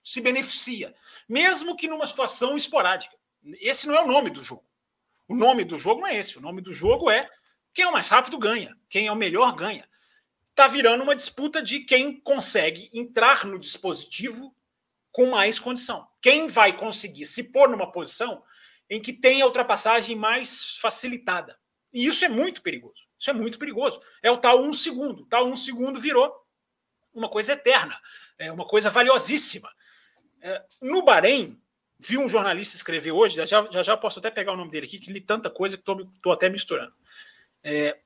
se 0.02 0.20
beneficia, 0.20 0.94
mesmo 1.28 1.76
que 1.76 1.88
numa 1.88 2.06
situação 2.06 2.56
esporádica. 2.56 3.16
Esse 3.60 3.86
não 3.86 3.94
é 3.94 4.02
o 4.02 4.06
nome 4.06 4.30
do 4.30 4.42
jogo. 4.42 4.64
O 5.28 5.34
nome 5.34 5.64
do 5.64 5.78
jogo 5.78 6.02
não 6.02 6.08
é 6.08 6.16
esse. 6.16 6.36
O 6.38 6.40
nome 6.40 6.60
do 6.60 6.72
jogo 6.72 7.10
é 7.10 7.28
quem 7.72 7.84
é 7.84 7.88
o 7.88 7.92
mais 7.92 8.08
rápido 8.10 8.38
ganha, 8.38 8.76
quem 8.88 9.06
é 9.06 9.12
o 9.12 9.16
melhor 9.16 9.54
ganha. 9.54 9.88
Está 10.50 10.68
virando 10.68 11.02
uma 11.02 11.16
disputa 11.16 11.62
de 11.62 11.80
quem 11.80 12.20
consegue 12.20 12.90
entrar 12.92 13.44
no 13.44 13.58
dispositivo 13.58 14.54
com 15.10 15.30
mais 15.30 15.58
condição. 15.58 16.06
Quem 16.20 16.48
vai 16.48 16.76
conseguir 16.76 17.26
se 17.26 17.42
pôr 17.44 17.68
numa 17.68 17.90
posição 17.90 18.42
em 18.88 19.00
que 19.00 19.12
tem 19.12 19.42
a 19.42 19.46
ultrapassagem 19.46 20.16
mais 20.16 20.76
facilitada. 20.78 21.58
E 21.92 22.06
isso 22.06 22.24
é 22.24 22.28
muito 22.28 22.62
perigoso. 22.62 23.02
Isso 23.18 23.30
é 23.30 23.32
muito 23.32 23.58
perigoso. 23.58 24.00
É 24.22 24.30
o 24.30 24.36
tal 24.36 24.62
um 24.62 24.72
segundo. 24.72 25.24
Tal 25.26 25.46
um 25.46 25.56
segundo 25.56 25.98
virou 26.00 26.44
uma 27.14 27.28
coisa 27.28 27.52
eterna, 27.52 27.98
é 28.36 28.50
uma 28.50 28.66
coisa 28.66 28.90
valiosíssima. 28.90 29.72
É, 30.42 30.62
no 30.82 31.02
Bahrein, 31.02 31.58
vi 31.98 32.18
um 32.18 32.28
jornalista 32.28 32.76
escrever 32.76 33.12
hoje, 33.12 33.36
já, 33.46 33.68
já, 33.70 33.82
já 33.82 33.96
posso 33.96 34.18
até 34.18 34.30
pegar 34.30 34.52
o 34.52 34.56
nome 34.56 34.70
dele 34.70 34.86
aqui, 34.86 34.98
que 34.98 35.12
li 35.12 35.20
tanta 35.20 35.48
coisa 35.48 35.76
que 35.76 35.82
estou 35.82 36.32
até 36.32 36.48
misturando. 36.48 36.92
É, 37.62 37.98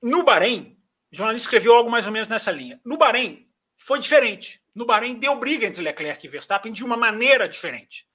no 0.00 0.22
Bahrein, 0.22 0.78
o 1.12 1.16
jornalista 1.16 1.46
escreveu 1.46 1.74
algo 1.74 1.90
mais 1.90 2.06
ou 2.06 2.12
menos 2.12 2.28
nessa 2.28 2.50
linha. 2.50 2.80
No 2.84 2.96
Bahrein, 2.96 3.46
foi 3.76 3.98
diferente. 3.98 4.62
No 4.74 4.86
Bahrein, 4.86 5.18
deu 5.18 5.36
briga 5.38 5.66
entre 5.66 5.82
Leclerc 5.82 6.24
e 6.24 6.30
Verstappen 6.30 6.72
de 6.72 6.84
uma 6.84 6.96
maneira 6.96 7.48
diferente. 7.48 8.06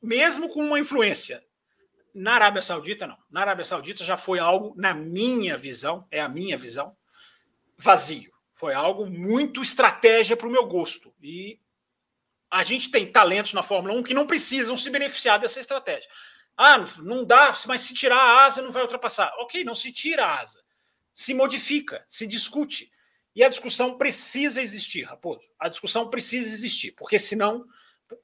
Mesmo 0.00 0.48
com 0.48 0.64
uma 0.64 0.78
influência. 0.78 1.44
Na 2.14 2.34
Arábia 2.34 2.60
Saudita, 2.60 3.06
não. 3.06 3.16
Na 3.30 3.40
Arábia 3.40 3.64
Saudita 3.64 4.04
já 4.04 4.16
foi 4.16 4.38
algo, 4.38 4.74
na 4.76 4.92
minha 4.92 5.56
visão, 5.56 6.06
é 6.10 6.20
a 6.20 6.28
minha 6.28 6.58
visão, 6.58 6.94
vazio. 7.78 8.32
Foi 8.52 8.74
algo 8.74 9.06
muito 9.06 9.62
estratégia 9.62 10.36
para 10.36 10.46
o 10.46 10.50
meu 10.50 10.66
gosto. 10.66 11.14
E 11.22 11.58
a 12.50 12.62
gente 12.62 12.90
tem 12.90 13.10
talentos 13.10 13.54
na 13.54 13.62
Fórmula 13.62 13.94
1 13.94 14.02
que 14.02 14.12
não 14.14 14.26
precisam 14.26 14.76
se 14.76 14.90
beneficiar 14.90 15.38
dessa 15.38 15.58
estratégia. 15.58 16.08
Ah, 16.56 16.84
não 17.02 17.24
dá, 17.24 17.54
mas 17.66 17.80
se 17.80 17.94
tirar 17.94 18.18
a 18.18 18.44
asa 18.44 18.60
não 18.60 18.70
vai 18.70 18.82
ultrapassar. 18.82 19.32
Ok, 19.38 19.64
não 19.64 19.74
se 19.74 19.90
tira 19.90 20.26
a 20.26 20.40
asa. 20.40 20.62
Se 21.14 21.32
modifica, 21.32 22.04
se 22.06 22.26
discute. 22.26 22.92
E 23.34 23.42
a 23.42 23.48
discussão 23.48 23.96
precisa 23.96 24.60
existir, 24.60 25.02
Raposo. 25.02 25.50
A 25.58 25.68
discussão 25.68 26.10
precisa 26.10 26.52
existir, 26.52 26.92
porque 26.92 27.18
senão, 27.18 27.64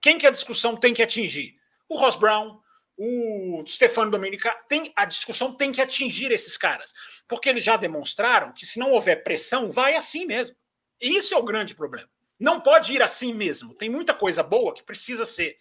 quem 0.01 0.19
que 0.19 0.27
a 0.27 0.31
discussão 0.31 0.77
tem 0.77 0.95
que 0.95 1.03
atingir? 1.03 1.57
O 1.89 1.97
Ross 1.97 2.17
Brown, 2.17 2.61
o 2.97 3.65
Stefano 3.67 4.11
Domenica, 4.11 4.51
tem, 4.69 4.93
a 4.97 5.05
discussão 5.05 5.55
tem 5.55 5.71
que 5.71 5.81
atingir 5.81 6.33
esses 6.33 6.57
caras, 6.57 6.93
porque 7.29 7.49
eles 7.49 7.65
já 7.65 7.77
demonstraram 7.77 8.53
que 8.53 8.67
se 8.67 8.79
não 8.79 8.91
houver 8.91 9.23
pressão, 9.23 9.71
vai 9.71 9.95
assim 9.95 10.27
mesmo. 10.27 10.57
E 11.01 11.17
isso 11.17 11.35
é 11.35 11.39
o 11.39 11.45
grande 11.45 11.75
problema. 11.75 12.09
Não 12.39 12.61
pode 12.61 12.93
ir 12.93 13.03
assim 13.03 13.33
mesmo. 13.33 13.75
Tem 13.75 13.89
muita 13.89 14.15
coisa 14.15 14.43
boa 14.43 14.75
que 14.75 14.83
precisa 14.83 15.27
ser 15.27 15.57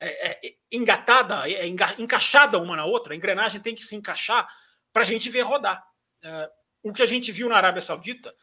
é, 0.00 0.46
é, 0.48 0.54
engatada, 0.70 1.48
é, 1.48 1.66
enga, 1.66 1.94
encaixada 1.98 2.58
uma 2.58 2.76
na 2.76 2.84
outra. 2.84 3.12
A 3.12 3.16
engrenagem 3.16 3.60
tem 3.60 3.74
que 3.74 3.84
se 3.84 3.96
encaixar 3.96 4.46
para 4.92 5.02
a 5.02 5.04
gente 5.06 5.30
ver 5.30 5.42
rodar. 5.42 5.84
É, 6.22 6.50
o 6.82 6.92
que 6.92 7.02
a 7.02 7.06
gente 7.06 7.32
viu 7.32 7.48
na 7.48 7.56
Arábia 7.56 7.82
Saudita 7.82 8.34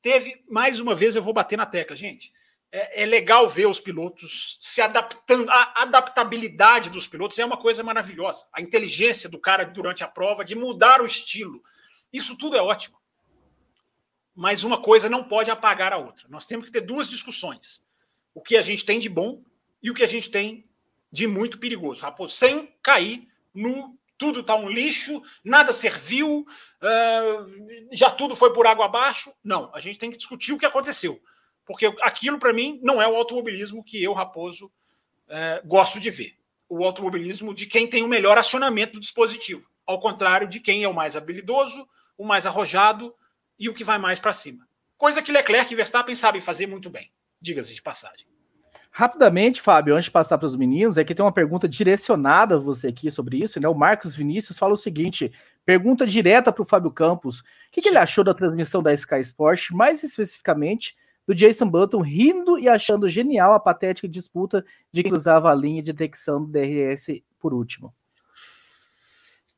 teve, 0.00 0.44
mais 0.48 0.80
uma 0.80 0.94
vez, 0.94 1.16
eu 1.16 1.22
vou 1.22 1.34
bater 1.34 1.56
na 1.56 1.66
tecla, 1.66 1.96
gente. 1.96 2.32
É, 2.70 3.02
é, 3.02 3.06
legal 3.06 3.48
ver 3.48 3.66
os 3.66 3.80
pilotos 3.80 4.58
se 4.60 4.80
adaptando. 4.80 5.50
A 5.50 5.82
adaptabilidade 5.82 6.90
dos 6.90 7.08
pilotos 7.08 7.38
é 7.38 7.44
uma 7.44 7.56
coisa 7.56 7.82
maravilhosa. 7.82 8.46
A 8.52 8.60
inteligência 8.60 9.28
do 9.28 9.38
cara 9.38 9.64
durante 9.64 10.04
a 10.04 10.08
prova 10.08 10.44
de 10.44 10.54
mudar 10.54 11.00
o 11.00 11.06
estilo. 11.06 11.62
Isso 12.12 12.36
tudo 12.36 12.56
é 12.56 12.62
ótimo 12.62 12.98
mas 14.40 14.62
uma 14.62 14.80
coisa 14.80 15.08
não 15.08 15.24
pode 15.24 15.50
apagar 15.50 15.92
a 15.92 15.96
outra. 15.96 16.28
Nós 16.28 16.46
temos 16.46 16.66
que 16.66 16.70
ter 16.70 16.82
duas 16.82 17.10
discussões: 17.10 17.82
o 18.32 18.40
que 18.40 18.56
a 18.56 18.62
gente 18.62 18.84
tem 18.84 19.00
de 19.00 19.08
bom 19.08 19.42
e 19.82 19.90
o 19.90 19.94
que 19.94 20.04
a 20.04 20.06
gente 20.06 20.30
tem 20.30 20.64
de 21.10 21.26
muito 21.26 21.58
perigoso, 21.58 22.02
Raposo, 22.02 22.36
sem 22.36 22.72
cair 22.80 23.26
no 23.52 23.98
tudo 24.16 24.40
está 24.40 24.54
um 24.54 24.68
lixo, 24.68 25.20
nada 25.42 25.72
serviu, 25.72 26.46
uh, 26.82 27.88
já 27.90 28.10
tudo 28.12 28.36
foi 28.36 28.52
por 28.52 28.64
água 28.64 28.84
abaixo. 28.84 29.32
Não, 29.42 29.72
a 29.74 29.80
gente 29.80 29.98
tem 29.98 30.10
que 30.10 30.16
discutir 30.16 30.52
o 30.52 30.58
que 30.58 30.66
aconteceu, 30.66 31.20
porque 31.68 31.84
aquilo 32.00 32.38
para 32.38 32.54
mim 32.54 32.80
não 32.82 33.00
é 33.00 33.06
o 33.06 33.14
automobilismo 33.14 33.84
que 33.84 34.02
eu, 34.02 34.14
Raposo, 34.14 34.72
uh, 35.28 35.68
gosto 35.68 36.00
de 36.00 36.10
ver. 36.10 36.34
O 36.66 36.82
automobilismo 36.82 37.54
de 37.54 37.66
quem 37.66 37.86
tem 37.86 38.02
o 38.02 38.08
melhor 38.08 38.38
acionamento 38.38 38.94
do 38.94 39.00
dispositivo, 39.00 39.68
ao 39.86 40.00
contrário 40.00 40.48
de 40.48 40.60
quem 40.60 40.82
é 40.82 40.88
o 40.88 40.94
mais 40.94 41.14
habilidoso, 41.14 41.86
o 42.16 42.24
mais 42.24 42.46
arrojado, 42.46 43.14
e 43.58 43.68
o 43.68 43.74
que 43.74 43.84
vai 43.84 43.98
mais 43.98 44.18
para 44.18 44.32
cima. 44.32 44.66
Coisa 44.96 45.20
que 45.20 45.30
Leclerc 45.30 45.70
e 45.70 45.76
Verstappen 45.76 46.14
sabem 46.14 46.40
fazer 46.40 46.66
muito 46.66 46.88
bem, 46.88 47.10
diga-se 47.40 47.74
de 47.74 47.82
passagem. 47.82 48.26
Rapidamente, 48.90 49.60
Fábio, 49.60 49.94
antes 49.94 50.06
de 50.06 50.10
passar 50.10 50.38
para 50.38 50.46
os 50.46 50.56
meninos, 50.56 50.96
é 50.96 51.04
que 51.04 51.14
tem 51.14 51.24
uma 51.24 51.32
pergunta 51.32 51.68
direcionada 51.68 52.54
a 52.54 52.58
você 52.58 52.88
aqui 52.88 53.10
sobre 53.10 53.42
isso, 53.42 53.60
né? 53.60 53.68
O 53.68 53.74
Marcos 53.74 54.14
Vinícius 54.14 54.56
fala 54.56 54.72
o 54.72 54.78
seguinte: 54.78 55.30
pergunta 55.66 56.06
direta 56.06 56.50
para 56.50 56.62
o 56.62 56.64
Fábio 56.64 56.90
Campos. 56.90 57.40
O 57.40 57.44
que, 57.70 57.82
que 57.82 57.88
ele 57.88 57.98
achou 57.98 58.24
da 58.24 58.32
transmissão 58.32 58.82
da 58.82 58.94
Sky 58.94 59.20
Sport, 59.20 59.70
mais 59.72 60.02
especificamente 60.02 60.96
do 61.28 61.34
Jason 61.34 61.68
Button 61.68 62.00
rindo 62.00 62.58
e 62.58 62.66
achando 62.70 63.06
genial 63.06 63.52
a 63.52 63.60
patética 63.60 64.08
disputa 64.08 64.64
de 64.90 65.02
quem 65.02 65.12
usava 65.12 65.52
a 65.52 65.54
linha 65.54 65.82
de 65.82 65.92
detecção 65.92 66.42
do 66.42 66.50
DRS 66.50 67.22
por 67.38 67.52
último? 67.52 67.94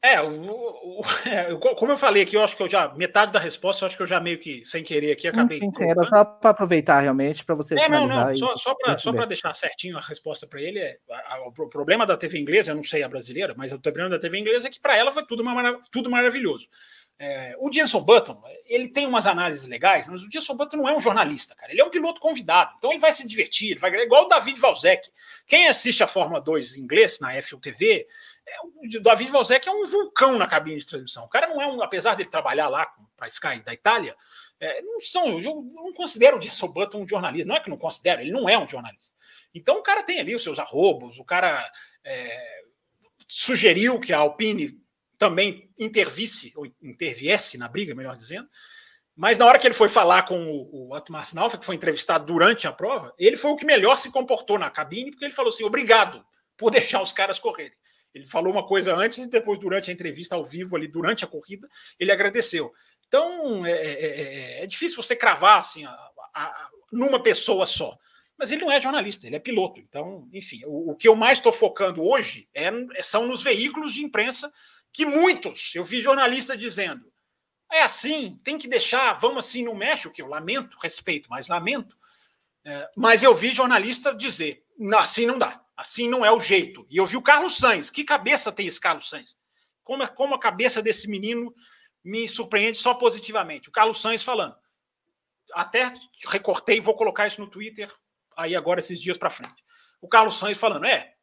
É, 0.02 0.20
o, 0.20 0.30
o, 0.32 1.02
é, 1.28 1.54
como 1.76 1.92
eu 1.92 1.96
falei 1.96 2.22
aqui, 2.24 2.34
eu 2.34 2.42
acho 2.42 2.56
que 2.56 2.62
eu 2.62 2.68
já 2.68 2.92
metade 2.94 3.30
da 3.30 3.38
resposta, 3.38 3.84
eu 3.84 3.86
acho 3.86 3.96
que 3.96 4.02
eu 4.02 4.06
já 4.06 4.18
meio 4.18 4.38
que 4.38 4.64
sem 4.64 4.82
querer 4.82 5.12
aqui 5.12 5.28
acabei. 5.28 5.60
Sim, 5.60 5.70
sim, 5.72 5.84
era 5.84 6.02
só 6.02 6.24
para 6.24 6.50
aproveitar 6.50 6.98
realmente 7.00 7.44
para 7.44 7.54
você. 7.54 7.78
É, 7.78 7.88
não, 7.88 8.08
não, 8.08 8.34
só, 8.34 8.56
só 8.56 9.12
para 9.12 9.26
deixar 9.26 9.54
certinho 9.54 9.96
a 9.96 10.00
resposta 10.00 10.48
para 10.48 10.60
ele. 10.60 10.80
É, 10.80 10.96
a, 11.08 11.34
a, 11.36 11.48
o 11.48 11.68
problema 11.68 12.04
da 12.04 12.16
TV 12.16 12.40
inglesa, 12.40 12.72
eu 12.72 12.76
não 12.76 12.82
sei 12.82 13.04
a 13.04 13.08
brasileira, 13.08 13.54
mas 13.56 13.72
o 13.72 13.78
problema 13.78 14.10
da 14.10 14.18
TV 14.18 14.38
inglesa 14.38 14.66
é 14.66 14.70
que 14.70 14.80
para 14.80 14.96
ela 14.96 15.12
foi 15.12 15.24
tudo, 15.24 15.42
uma, 15.42 15.80
tudo 15.92 16.10
maravilhoso. 16.10 16.66
É, 17.22 17.54
o 17.58 17.70
Jenson 17.70 18.00
Button, 18.00 18.42
ele 18.64 18.88
tem 18.88 19.06
umas 19.06 19.26
análises 19.26 19.66
legais, 19.66 20.08
mas 20.08 20.22
o 20.22 20.32
Jenson 20.32 20.56
Button 20.56 20.78
não 20.78 20.88
é 20.88 20.96
um 20.96 21.00
jornalista, 21.00 21.54
cara. 21.54 21.70
Ele 21.70 21.82
é 21.82 21.84
um 21.84 21.90
piloto 21.90 22.18
convidado. 22.18 22.72
Então 22.78 22.90
ele 22.90 22.98
vai 22.98 23.12
se 23.12 23.28
divertir, 23.28 23.78
vai 23.78 23.94
igual 23.94 24.24
o 24.24 24.28
David 24.28 24.58
Valzek. 24.58 25.10
Quem 25.46 25.68
assiste 25.68 26.02
a 26.02 26.06
Fórmula 26.06 26.40
2 26.40 26.78
em 26.78 26.80
inglês 26.80 27.20
na 27.20 27.30
FUTV, 27.42 28.06
é, 28.46 28.52
o 28.62 29.02
David 29.02 29.30
Valzek 29.30 29.68
é 29.68 29.70
um 29.70 29.84
vulcão 29.84 30.38
na 30.38 30.46
cabine 30.46 30.78
de 30.78 30.86
transmissão. 30.86 31.26
O 31.26 31.28
cara 31.28 31.46
não 31.46 31.60
é 31.60 31.66
um, 31.66 31.82
apesar 31.82 32.14
dele 32.14 32.30
trabalhar 32.30 32.68
lá 32.68 32.86
para 33.18 33.26
a 33.26 33.28
Sky 33.28 33.60
da 33.62 33.74
Itália, 33.74 34.16
é, 34.58 34.80
não 34.80 34.98
são, 35.02 35.38
eu 35.38 35.62
não 35.74 35.92
considero 35.92 36.38
o 36.38 36.40
Jenson 36.40 36.68
Button 36.68 37.02
um 37.02 37.08
jornalista. 37.08 37.46
Não 37.46 37.56
é 37.56 37.60
que 37.60 37.68
não 37.68 37.76
considero, 37.76 38.22
ele 38.22 38.32
não 38.32 38.48
é 38.48 38.58
um 38.58 38.66
jornalista. 38.66 39.14
Então 39.54 39.78
o 39.78 39.82
cara 39.82 40.02
tem 40.02 40.20
ali 40.20 40.34
os 40.34 40.42
seus 40.42 40.58
arrobos, 40.58 41.18
o 41.18 41.24
cara 41.24 41.70
é, 42.02 42.62
sugeriu 43.28 44.00
que 44.00 44.14
a 44.14 44.18
Alpine 44.20 44.80
também 45.20 45.70
intervisse, 45.78 46.50
ou 46.56 46.66
interviesse 46.82 47.58
na 47.58 47.68
briga, 47.68 47.94
melhor 47.94 48.16
dizendo. 48.16 48.48
Mas 49.14 49.36
na 49.36 49.44
hora 49.44 49.58
que 49.58 49.66
ele 49.66 49.74
foi 49.74 49.90
falar 49.90 50.22
com 50.22 50.50
o, 50.50 50.88
o 50.88 50.96
Otmar 50.96 51.26
Sinalfa, 51.26 51.58
que 51.58 51.64
foi 51.64 51.74
entrevistado 51.74 52.24
durante 52.24 52.66
a 52.66 52.72
prova, 52.72 53.14
ele 53.18 53.36
foi 53.36 53.50
o 53.50 53.56
que 53.56 53.66
melhor 53.66 53.98
se 53.98 54.10
comportou 54.10 54.58
na 54.58 54.70
cabine, 54.70 55.10
porque 55.10 55.26
ele 55.26 55.34
falou 55.34 55.50
assim: 55.50 55.62
obrigado 55.62 56.24
por 56.56 56.70
deixar 56.72 57.02
os 57.02 57.12
caras 57.12 57.38
correrem. 57.38 57.76
Ele 58.14 58.24
falou 58.24 58.50
uma 58.50 58.66
coisa 58.66 58.96
antes 58.96 59.18
e 59.18 59.28
depois, 59.28 59.58
durante 59.58 59.90
a 59.90 59.92
entrevista 59.92 60.34
ao 60.34 60.42
vivo, 60.42 60.74
ali 60.74 60.88
durante 60.88 61.22
a 61.22 61.28
corrida, 61.28 61.68
ele 61.98 62.10
agradeceu. 62.10 62.72
Então, 63.06 63.66
é, 63.66 63.72
é, 63.72 64.20
é, 64.60 64.62
é 64.62 64.66
difícil 64.66 65.02
você 65.02 65.14
cravar 65.14 65.58
assim, 65.58 65.84
a, 65.84 65.90
a, 66.34 66.68
numa 66.90 67.22
pessoa 67.22 67.66
só. 67.66 67.96
Mas 68.38 68.50
ele 68.50 68.62
não 68.62 68.72
é 68.72 68.80
jornalista, 68.80 69.26
ele 69.26 69.36
é 69.36 69.38
piloto. 69.38 69.80
Então, 69.80 70.26
enfim, 70.32 70.62
o, 70.64 70.92
o 70.92 70.96
que 70.96 71.06
eu 71.06 71.14
mais 71.14 71.38
estou 71.38 71.52
focando 71.52 72.02
hoje 72.02 72.48
é, 72.54 72.72
são 73.02 73.26
nos 73.26 73.42
veículos 73.42 73.92
de 73.92 74.02
imprensa 74.02 74.50
que 74.92 75.06
muitos, 75.06 75.74
eu 75.74 75.84
vi 75.84 76.00
jornalista 76.00 76.56
dizendo, 76.56 77.10
é 77.70 77.82
assim, 77.82 78.40
tem 78.42 78.58
que 78.58 78.66
deixar, 78.66 79.12
vamos 79.12 79.46
assim, 79.46 79.62
não 79.62 79.74
mexe, 79.74 80.08
o 80.08 80.10
que 80.10 80.20
eu 80.20 80.26
lamento, 80.26 80.76
respeito, 80.82 81.28
mas 81.30 81.48
lamento. 81.48 81.96
É, 82.64 82.90
mas 82.96 83.22
eu 83.22 83.34
vi 83.34 83.52
jornalista 83.52 84.14
dizer, 84.14 84.64
assim 84.98 85.24
não 85.24 85.38
dá, 85.38 85.64
assim 85.76 86.08
não 86.08 86.24
é 86.24 86.32
o 86.32 86.40
jeito. 86.40 86.86
E 86.90 86.96
eu 86.96 87.06
vi 87.06 87.16
o 87.16 87.22
Carlos 87.22 87.56
Sainz, 87.56 87.90
que 87.90 88.04
cabeça 88.04 88.50
tem 88.50 88.66
esse 88.66 88.80
Carlos 88.80 89.08
Sainz? 89.08 89.38
Como, 89.84 90.06
como 90.12 90.34
a 90.34 90.40
cabeça 90.40 90.82
desse 90.82 91.08
menino 91.08 91.54
me 92.02 92.28
surpreende 92.28 92.78
só 92.78 92.94
positivamente. 92.94 93.68
O 93.68 93.72
Carlos 93.72 94.00
Sainz 94.00 94.22
falando, 94.22 94.56
até 95.52 95.92
recortei, 96.26 96.80
vou 96.80 96.94
colocar 96.94 97.26
isso 97.26 97.40
no 97.40 97.50
Twitter 97.50 97.92
aí 98.36 98.56
agora 98.56 98.80
esses 98.80 99.00
dias 99.00 99.16
para 99.16 99.30
frente. 99.30 99.64
O 100.00 100.08
Carlos 100.08 100.38
Sainz 100.38 100.58
falando, 100.58 100.86
é, 100.86 101.14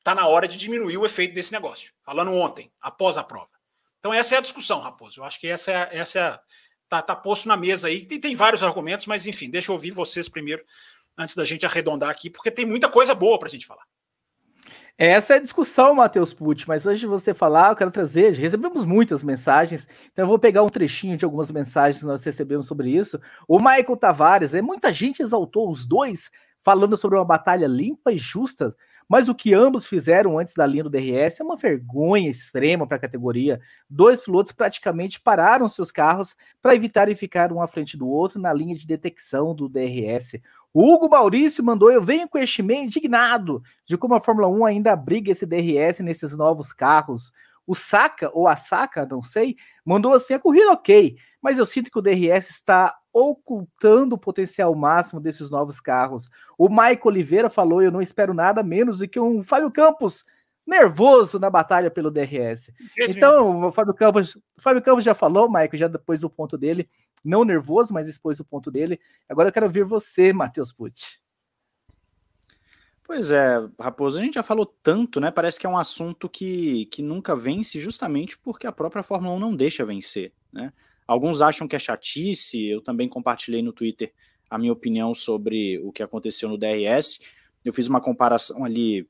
está 0.00 0.14
na 0.14 0.26
hora 0.26 0.48
de 0.48 0.58
diminuir 0.58 0.98
o 0.98 1.06
efeito 1.06 1.34
desse 1.34 1.52
negócio. 1.52 1.92
Falando 2.02 2.32
ontem, 2.32 2.72
após 2.80 3.16
a 3.16 3.22
prova. 3.22 3.50
Então, 4.00 4.12
essa 4.12 4.34
é 4.34 4.38
a 4.38 4.42
discussão, 4.42 4.80
Raposo. 4.80 5.20
Eu 5.20 5.24
acho 5.24 5.38
que 5.38 5.46
essa 5.46 5.70
é, 5.70 5.88
essa 5.92 6.40
tá, 6.88 7.00
tá 7.00 7.14
posto 7.14 7.48
na 7.48 7.56
mesa 7.56 7.88
aí. 7.88 8.06
E 8.10 8.18
tem 8.18 8.34
vários 8.34 8.62
argumentos, 8.62 9.06
mas 9.06 9.26
enfim, 9.26 9.48
deixa 9.48 9.70
eu 9.70 9.74
ouvir 9.74 9.92
vocês 9.92 10.28
primeiro, 10.28 10.62
antes 11.16 11.34
da 11.34 11.44
gente 11.44 11.64
arredondar 11.64 12.10
aqui, 12.10 12.28
porque 12.28 12.50
tem 12.50 12.66
muita 12.66 12.88
coisa 12.88 13.14
boa 13.14 13.38
para 13.38 13.48
a 13.48 13.50
gente 13.50 13.66
falar. 13.66 13.84
Essa 14.98 15.34
é 15.34 15.36
a 15.36 15.40
discussão, 15.40 15.94
Matheus 15.94 16.34
Pucci, 16.34 16.68
mas 16.68 16.86
antes 16.86 17.00
de 17.00 17.06
você 17.06 17.32
falar, 17.32 17.70
eu 17.70 17.76
quero 17.76 17.90
trazer, 17.90 18.34
recebemos 18.34 18.84
muitas 18.84 19.22
mensagens, 19.22 19.88
então 20.12 20.24
eu 20.24 20.28
vou 20.28 20.38
pegar 20.38 20.62
um 20.62 20.68
trechinho 20.68 21.16
de 21.16 21.24
algumas 21.24 21.50
mensagens 21.50 22.00
que 22.00 22.06
nós 22.06 22.22
recebemos 22.22 22.66
sobre 22.66 22.90
isso. 22.90 23.18
O 23.48 23.58
Michael 23.58 23.96
Tavares, 23.96 24.52
é, 24.52 24.60
muita 24.60 24.92
gente 24.92 25.22
exaltou 25.22 25.70
os 25.70 25.86
dois, 25.86 26.30
falando 26.62 26.98
sobre 26.98 27.16
uma 27.16 27.24
batalha 27.24 27.66
limpa 27.66 28.12
e 28.12 28.18
justa, 28.18 28.76
mas 29.10 29.28
o 29.28 29.34
que 29.34 29.52
ambos 29.52 29.86
fizeram 29.86 30.38
antes 30.38 30.54
da 30.54 30.64
linha 30.64 30.84
do 30.84 30.88
DRS 30.88 31.40
é 31.40 31.42
uma 31.42 31.56
vergonha 31.56 32.30
extrema 32.30 32.86
para 32.86 32.96
a 32.96 33.00
categoria. 33.00 33.60
Dois 33.88 34.20
pilotos 34.20 34.52
praticamente 34.52 35.20
pararam 35.20 35.68
seus 35.68 35.90
carros 35.90 36.36
para 36.62 36.76
evitarem 36.76 37.16
ficar 37.16 37.52
um 37.52 37.60
à 37.60 37.66
frente 37.66 37.96
do 37.96 38.08
outro 38.08 38.40
na 38.40 38.52
linha 38.52 38.76
de 38.76 38.86
detecção 38.86 39.52
do 39.52 39.68
DRS. 39.68 40.40
Hugo 40.72 41.08
Maurício 41.08 41.64
mandou: 41.64 41.90
Eu 41.90 42.04
venho 42.04 42.28
com 42.28 42.38
este 42.38 42.62
meio 42.62 42.84
indignado 42.84 43.60
de 43.84 43.98
como 43.98 44.14
a 44.14 44.20
Fórmula 44.20 44.46
1 44.46 44.64
ainda 44.64 44.92
abriga 44.92 45.32
esse 45.32 45.44
DRS 45.44 45.98
nesses 46.04 46.36
novos 46.36 46.72
carros. 46.72 47.32
O 47.66 47.74
Saka, 47.74 48.30
ou 48.32 48.46
a 48.46 48.54
Saka, 48.54 49.04
não 49.04 49.24
sei, 49.24 49.56
mandou 49.84 50.12
assim: 50.12 50.34
a 50.34 50.38
corrida 50.38 50.70
ok, 50.70 51.16
mas 51.42 51.58
eu 51.58 51.66
sinto 51.66 51.90
que 51.90 51.98
o 51.98 52.02
DRS 52.02 52.48
está 52.48 52.96
ocultando 53.12 54.14
o 54.14 54.18
potencial 54.18 54.74
máximo 54.74 55.20
desses 55.20 55.50
novos 55.50 55.80
carros. 55.80 56.28
O 56.56 56.68
Mike 56.68 57.06
Oliveira 57.06 57.50
falou: 57.50 57.82
eu 57.82 57.90
não 57.90 58.00
espero 58.02 58.32
nada 58.32 58.62
menos 58.62 58.98
do 58.98 59.08
que 59.08 59.20
um 59.20 59.42
Fábio 59.42 59.70
Campos 59.70 60.24
nervoso 60.66 61.38
na 61.38 61.50
batalha 61.50 61.90
pelo 61.90 62.10
DRS. 62.10 62.72
Então, 62.96 63.66
o 63.66 63.72
Fábio 63.72 63.92
Campos, 63.92 64.36
o 64.36 64.60
Fábio 64.60 64.82
Campos 64.82 65.04
já 65.04 65.14
falou, 65.14 65.50
Mike, 65.50 65.76
já 65.76 65.88
depois 65.88 66.20
do 66.20 66.30
ponto 66.30 66.56
dele, 66.56 66.88
não 67.24 67.44
nervoso, 67.44 67.92
mas 67.92 68.08
expôs 68.08 68.38
o 68.38 68.44
ponto 68.44 68.70
dele. 68.70 69.00
Agora 69.28 69.48
eu 69.48 69.52
quero 69.52 69.66
ouvir 69.66 69.84
você, 69.84 70.32
Matheus 70.32 70.72
Pucci. 70.72 71.20
Pois 73.02 73.32
é, 73.32 73.56
Raposo, 73.80 74.20
a 74.20 74.22
gente 74.22 74.34
já 74.34 74.42
falou 74.42 74.64
tanto, 74.64 75.18
né? 75.18 75.32
Parece 75.32 75.58
que 75.58 75.66
é 75.66 75.68
um 75.68 75.76
assunto 75.76 76.28
que, 76.28 76.86
que 76.86 77.02
nunca 77.02 77.34
vence 77.34 77.80
justamente 77.80 78.38
porque 78.38 78.68
a 78.68 78.72
própria 78.72 79.02
Fórmula 79.02 79.34
1 79.34 79.38
não 79.40 79.56
deixa 79.56 79.84
vencer, 79.84 80.32
né? 80.52 80.72
Alguns 81.10 81.42
acham 81.42 81.66
que 81.66 81.74
é 81.74 81.78
chatice, 81.78 82.68
eu 82.68 82.80
também 82.80 83.08
compartilhei 83.08 83.60
no 83.62 83.72
Twitter 83.72 84.12
a 84.48 84.56
minha 84.56 84.72
opinião 84.72 85.12
sobre 85.12 85.76
o 85.80 85.90
que 85.90 86.04
aconteceu 86.04 86.48
no 86.48 86.56
DRS. 86.56 87.18
Eu 87.64 87.72
fiz 87.72 87.88
uma 87.88 88.00
comparação 88.00 88.64
ali 88.64 89.08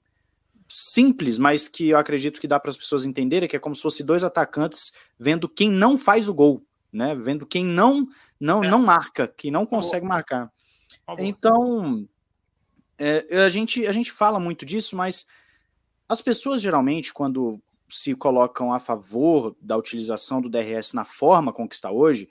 simples, 0.66 1.36
mas 1.36 1.68
que 1.68 1.90
eu 1.90 1.98
acredito 1.98 2.40
que 2.40 2.48
dá 2.48 2.58
para 2.58 2.70
as 2.70 2.76
pessoas 2.78 3.04
entenderem, 3.04 3.46
que 3.46 3.54
é 3.54 3.58
como 3.58 3.76
se 3.76 3.82
fosse 3.82 4.02
dois 4.02 4.24
atacantes 4.24 4.94
vendo 5.18 5.46
quem 5.46 5.70
não 5.70 5.98
faz 5.98 6.26
o 6.26 6.32
gol, 6.32 6.64
né? 6.90 7.14
Vendo 7.14 7.44
quem 7.44 7.66
não 7.66 8.08
não 8.40 8.64
é. 8.64 8.68
não 8.70 8.80
marca, 8.80 9.28
quem 9.28 9.50
não 9.50 9.66
consegue 9.66 10.06
marcar. 10.06 10.50
Então, 11.18 12.08
é, 12.96 13.44
a 13.44 13.50
gente 13.50 13.86
a 13.86 13.92
gente 13.92 14.10
fala 14.10 14.40
muito 14.40 14.64
disso, 14.64 14.96
mas 14.96 15.26
as 16.08 16.22
pessoas 16.22 16.62
geralmente 16.62 17.12
quando 17.12 17.60
se 17.90 18.14
colocam 18.14 18.72
a 18.72 18.78
favor 18.78 19.56
da 19.60 19.76
utilização 19.76 20.40
do 20.40 20.48
DRS 20.48 20.92
na 20.92 21.04
forma 21.04 21.52
com 21.52 21.68
que 21.68 21.74
está 21.74 21.90
hoje 21.90 22.30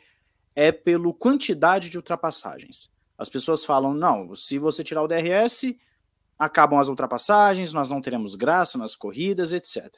é 0.56 0.72
pelo 0.72 1.14
quantidade 1.14 1.90
de 1.90 1.98
ultrapassagens. 1.98 2.90
As 3.18 3.30
pessoas 3.30 3.66
falam: 3.66 3.94
não, 3.94 4.34
se 4.34 4.58
você 4.58 4.84
tirar 4.84 5.04
o 5.04 5.08
DRS, 5.08 5.76
acabam 6.38 6.80
as 6.80 6.88
ultrapassagens, 6.88 7.74
nós 7.74 7.90
não 7.90 8.02
teremos 8.02 8.36
graça 8.36 8.78
nas 8.78 8.96
corridas, 8.96 9.52
etc. 9.52 9.94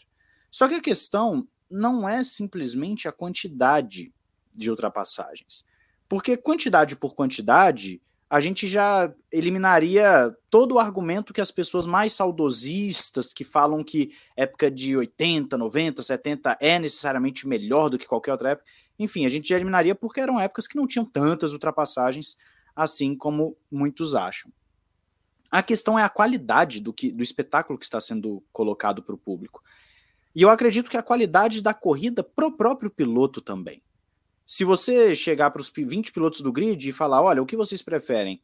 Só 0.49 0.67
que 0.67 0.75
a 0.75 0.81
questão 0.81 1.47
não 1.69 2.09
é 2.09 2.23
simplesmente 2.23 3.07
a 3.07 3.11
quantidade 3.11 4.13
de 4.53 4.69
ultrapassagens. 4.69 5.65
Porque 6.09 6.35
quantidade 6.35 6.95
por 6.97 7.15
quantidade, 7.15 8.01
a 8.31 8.39
gente 8.39 8.65
já 8.65 9.13
eliminaria 9.29 10.33
todo 10.49 10.75
o 10.75 10.79
argumento 10.79 11.33
que 11.33 11.41
as 11.41 11.51
pessoas 11.51 11.85
mais 11.85 12.13
saudosistas, 12.13 13.33
que 13.33 13.43
falam 13.43 13.83
que 13.83 14.15
época 14.37 14.71
de 14.71 14.95
80, 14.95 15.57
90, 15.57 16.01
70 16.01 16.57
é 16.61 16.79
necessariamente 16.79 17.45
melhor 17.45 17.89
do 17.89 17.99
que 17.99 18.07
qualquer 18.07 18.31
outra 18.31 18.51
época. 18.51 18.69
Enfim, 18.97 19.25
a 19.25 19.29
gente 19.29 19.49
já 19.49 19.57
eliminaria 19.57 19.93
porque 19.93 20.21
eram 20.21 20.39
épocas 20.39 20.65
que 20.65 20.77
não 20.77 20.87
tinham 20.87 21.03
tantas 21.03 21.51
ultrapassagens 21.51 22.37
assim 22.73 23.17
como 23.17 23.57
muitos 23.69 24.15
acham. 24.15 24.49
A 25.51 25.61
questão 25.61 25.99
é 25.99 26.03
a 26.03 26.09
qualidade 26.09 26.79
do, 26.79 26.93
que, 26.93 27.11
do 27.11 27.21
espetáculo 27.21 27.77
que 27.77 27.83
está 27.83 27.99
sendo 27.99 28.41
colocado 28.53 29.03
para 29.03 29.13
o 29.13 29.17
público. 29.17 29.61
E 30.33 30.41
eu 30.41 30.49
acredito 30.49 30.89
que 30.89 30.95
a 30.95 31.03
qualidade 31.03 31.61
da 31.61 31.73
corrida 31.73 32.23
para 32.23 32.47
o 32.47 32.53
próprio 32.53 32.89
piloto 32.89 33.41
também. 33.41 33.83
Se 34.51 34.65
você 34.65 35.15
chegar 35.15 35.49
para 35.49 35.61
os 35.61 35.71
20 35.73 36.11
pilotos 36.11 36.41
do 36.41 36.51
grid 36.51 36.89
e 36.89 36.91
falar: 36.91 37.21
olha, 37.21 37.41
o 37.41 37.45
que 37.45 37.55
vocês 37.55 37.81
preferem? 37.81 38.43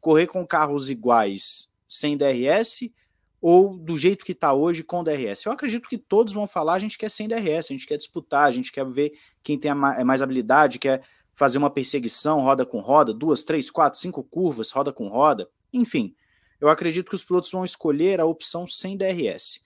Correr 0.00 0.26
com 0.26 0.44
carros 0.44 0.90
iguais 0.90 1.72
sem 1.88 2.16
DRS 2.16 2.92
ou 3.40 3.78
do 3.78 3.96
jeito 3.96 4.24
que 4.24 4.32
está 4.32 4.52
hoje 4.52 4.82
com 4.82 5.04
DRS? 5.04 5.46
Eu 5.46 5.52
acredito 5.52 5.88
que 5.88 5.96
todos 5.96 6.32
vão 6.32 6.48
falar: 6.48 6.74
a 6.74 6.78
gente 6.80 6.98
quer 6.98 7.08
sem 7.08 7.28
DRS, 7.28 7.70
a 7.70 7.72
gente 7.72 7.86
quer 7.86 7.96
disputar, 7.96 8.48
a 8.48 8.50
gente 8.50 8.72
quer 8.72 8.84
ver 8.84 9.16
quem 9.44 9.56
tem 9.56 9.70
é 9.70 10.02
mais 10.02 10.22
habilidade, 10.22 10.80
quer 10.80 11.04
fazer 11.32 11.58
uma 11.58 11.70
perseguição 11.70 12.40
roda 12.40 12.66
com 12.66 12.80
roda, 12.80 13.14
duas, 13.14 13.44
três, 13.44 13.70
quatro, 13.70 14.00
cinco 14.00 14.24
curvas, 14.24 14.72
roda 14.72 14.92
com 14.92 15.06
roda, 15.06 15.48
enfim. 15.72 16.16
Eu 16.60 16.68
acredito 16.68 17.10
que 17.10 17.14
os 17.14 17.22
pilotos 17.22 17.52
vão 17.52 17.64
escolher 17.64 18.20
a 18.20 18.26
opção 18.26 18.66
sem 18.66 18.96
DRS. 18.96 19.64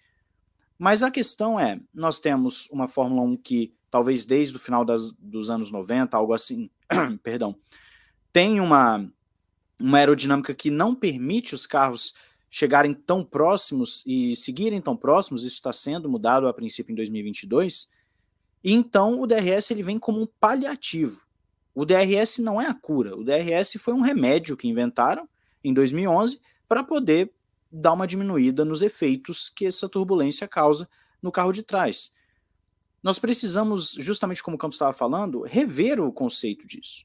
Mas 0.79 1.03
a 1.03 1.11
questão 1.11 1.59
é: 1.59 1.81
nós 1.95 2.21
temos 2.21 2.69
uma 2.71 2.87
Fórmula 2.87 3.23
1 3.23 3.39
que 3.39 3.78
talvez 3.91 4.25
desde 4.25 4.57
o 4.57 4.59
final 4.59 4.85
das, 4.85 5.11
dos 5.11 5.51
anos 5.51 5.71
90, 5.71 6.17
algo 6.17 6.33
assim, 6.33 6.71
perdão, 7.23 7.57
tem 8.33 8.61
uma, 8.61 9.11
uma 9.79 9.99
aerodinâmica 9.99 10.55
que 10.55 10.71
não 10.71 10.95
permite 10.95 11.55
os 11.55 11.67
carros 11.67 12.15
chegarem 12.51 12.95
tão 12.95 13.23
próximos 13.23 14.03
e 14.07 14.35
seguirem 14.35 14.81
tão 14.81 14.97
próximos, 14.97 15.45
isso 15.45 15.57
está 15.57 15.73
sendo 15.73 16.09
mudado 16.09 16.47
a 16.47 16.55
princípio 16.55 16.93
em 16.93 16.97
2022, 16.97 17.91
e 18.65 18.73
então 18.73 19.21
o 19.21 19.27
DRS 19.27 19.71
ele 19.71 19.83
vem 19.83 19.99
como 19.99 20.21
um 20.21 20.27
paliativo. 20.41 21.27
O 21.75 21.85
DRS 21.85 22.39
não 22.39 22.61
é 22.61 22.67
a 22.67 22.75
cura, 22.75 23.17
o 23.17 23.23
DRS 23.23 23.77
foi 23.79 23.95
um 23.95 24.01
remédio 24.01 24.57
que 24.57 24.67
inventaram 24.67 25.29
em 25.63 25.73
2011 25.73 26.41
para 26.67 26.83
poder 26.83 27.33
dar 27.71 27.93
uma 27.93 28.07
diminuída 28.07 28.65
nos 28.65 28.83
efeitos 28.83 29.49
que 29.49 29.67
essa 29.67 29.89
turbulência 29.89 30.49
causa 30.49 30.89
no 31.23 31.31
carro 31.31 31.53
de 31.53 31.63
trás 31.63 32.18
nós 33.03 33.19
precisamos, 33.19 33.95
justamente 33.99 34.43
como 34.43 34.57
o 34.57 34.59
Campos 34.59 34.77
estava 34.77 34.93
falando, 34.93 35.43
rever 35.43 36.01
o 36.01 36.13
conceito 36.13 36.67
disso. 36.67 37.05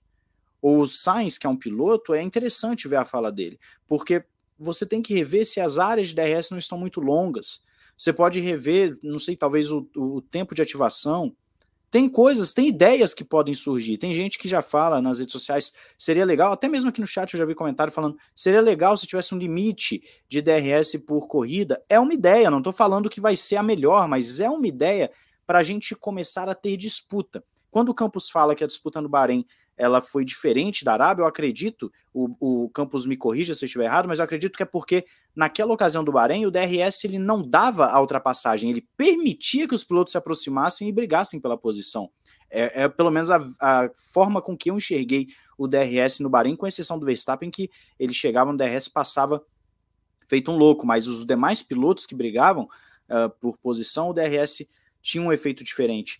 O 0.61 0.87
Sainz, 0.87 1.37
que 1.37 1.45
é 1.45 1.49
um 1.49 1.57
piloto, 1.57 2.13
é 2.13 2.21
interessante 2.21 2.87
ver 2.87 2.95
a 2.95 3.05
fala 3.05 3.31
dele, 3.31 3.59
porque 3.85 4.25
você 4.57 4.85
tem 4.85 5.01
que 5.01 5.13
rever 5.13 5.45
se 5.45 5.59
as 5.59 5.77
áreas 5.77 6.09
de 6.09 6.15
DRS 6.15 6.49
não 6.51 6.57
estão 6.57 6.77
muito 6.77 6.99
longas. 6.99 7.61
Você 7.97 8.11
pode 8.11 8.39
rever, 8.39 8.97
não 9.03 9.19
sei, 9.19 9.35
talvez 9.35 9.71
o, 9.71 9.87
o 9.95 10.21
tempo 10.21 10.55
de 10.55 10.61
ativação. 10.61 11.35
Tem 11.91 12.09
coisas, 12.09 12.53
tem 12.53 12.67
ideias 12.67 13.13
que 13.13 13.23
podem 13.23 13.53
surgir. 13.53 13.97
Tem 13.97 14.15
gente 14.15 14.39
que 14.39 14.47
já 14.47 14.63
fala 14.63 14.99
nas 14.99 15.19
redes 15.19 15.31
sociais, 15.31 15.73
seria 15.95 16.25
legal, 16.25 16.51
até 16.51 16.67
mesmo 16.67 16.89
aqui 16.89 16.99
no 16.99 17.05
chat 17.05 17.31
eu 17.33 17.37
já 17.37 17.45
vi 17.45 17.53
comentário 17.53 17.93
falando, 17.93 18.17
seria 18.35 18.61
legal 18.61 18.97
se 18.97 19.05
tivesse 19.05 19.35
um 19.35 19.37
limite 19.37 20.01
de 20.27 20.41
DRS 20.41 20.97
por 21.05 21.27
corrida. 21.27 21.83
É 21.87 21.99
uma 21.99 22.13
ideia, 22.13 22.49
não 22.49 22.57
estou 22.57 22.73
falando 22.73 23.09
que 23.09 23.21
vai 23.21 23.35
ser 23.35 23.57
a 23.57 23.63
melhor, 23.63 24.07
mas 24.07 24.39
é 24.39 24.49
uma 24.49 24.67
ideia 24.67 25.11
para 25.53 25.59
a 25.59 25.63
gente 25.63 25.95
começar 25.95 26.49
a 26.49 26.55
ter 26.55 26.75
disputa. 26.75 27.43
Quando 27.69 27.89
o 27.89 27.93
Campos 27.93 28.27
fala 28.27 28.55
que 28.55 28.63
a 28.63 28.67
disputa 28.67 28.99
no 28.99 29.07
Bahrein 29.07 29.45
ela 29.77 30.01
foi 30.01 30.25
diferente 30.25 30.83
da 30.83 30.93
Arábia, 30.93 31.21
eu 31.21 31.27
acredito, 31.27 31.91
o, 32.11 32.63
o 32.63 32.69
Campos 32.69 33.05
me 33.05 33.15
corrija 33.15 33.53
se 33.53 33.63
eu 33.63 33.67
estiver 33.67 33.85
errado, 33.85 34.07
mas 34.07 34.17
eu 34.17 34.25
acredito 34.25 34.57
que 34.57 34.63
é 34.63 34.65
porque 34.65 35.05
naquela 35.35 35.71
ocasião 35.71 36.03
do 36.03 36.11
Bahrein, 36.11 36.47
o 36.47 36.49
DRS 36.49 37.03
ele 37.03 37.19
não 37.19 37.47
dava 37.47 37.85
a 37.85 38.01
ultrapassagem, 38.01 38.71
ele 38.71 38.81
permitia 38.97 39.67
que 39.67 39.75
os 39.75 39.83
pilotos 39.83 40.13
se 40.13 40.17
aproximassem 40.17 40.89
e 40.89 40.91
brigassem 40.91 41.39
pela 41.39 41.55
posição. 41.55 42.09
É, 42.49 42.85
é 42.85 42.89
pelo 42.89 43.11
menos 43.11 43.29
a, 43.29 43.37
a, 43.61 43.91
forma 44.11 44.41
com 44.41 44.57
que 44.57 44.71
eu 44.71 44.77
enxerguei 44.77 45.27
o 45.55 45.67
DRS 45.67 46.19
no 46.19 46.31
Bahrein, 46.31 46.55
com 46.55 46.65
exceção 46.65 46.97
do 46.97 47.05
Verstappen, 47.05 47.51
que 47.51 47.69
ele 47.99 48.11
chegava 48.11 48.51
no 48.51 48.57
DRS 48.57 48.87
passava 48.87 49.39
feito 50.27 50.51
um 50.51 50.57
louco, 50.57 50.83
mas 50.87 51.05
os 51.05 51.23
demais 51.27 51.61
pilotos 51.61 52.07
que 52.07 52.15
brigavam 52.15 52.63
uh, 52.63 53.29
por 53.39 53.59
posição, 53.59 54.09
o 54.09 54.13
DRS 54.13 54.65
tinha 55.03 55.21
um 55.21 55.31
efeito 55.31 55.63
diferente. 55.63 56.19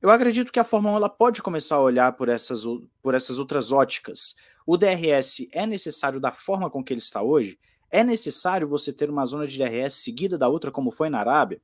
Eu 0.00 0.10
acredito 0.10 0.52
que 0.52 0.60
a 0.60 0.64
Fórmula 0.64 0.94
1 0.94 0.96
ela 0.96 1.08
pode 1.08 1.42
começar 1.42 1.76
a 1.76 1.80
olhar 1.80 2.12
por 2.12 2.28
essas, 2.28 2.62
por 3.02 3.14
essas 3.14 3.38
outras 3.38 3.72
óticas. 3.72 4.36
O 4.64 4.76
DRS 4.76 5.48
é 5.52 5.66
necessário 5.66 6.20
da 6.20 6.30
forma 6.30 6.70
com 6.70 6.82
que 6.82 6.92
ele 6.92 7.00
está 7.00 7.20
hoje? 7.20 7.58
É 7.90 8.04
necessário 8.04 8.66
você 8.68 8.92
ter 8.92 9.10
uma 9.10 9.24
zona 9.26 9.46
de 9.46 9.58
DRS 9.58 9.94
seguida 9.94 10.38
da 10.38 10.48
outra, 10.48 10.70
como 10.70 10.90
foi 10.90 11.10
na 11.10 11.18
Arábia? 11.18 11.60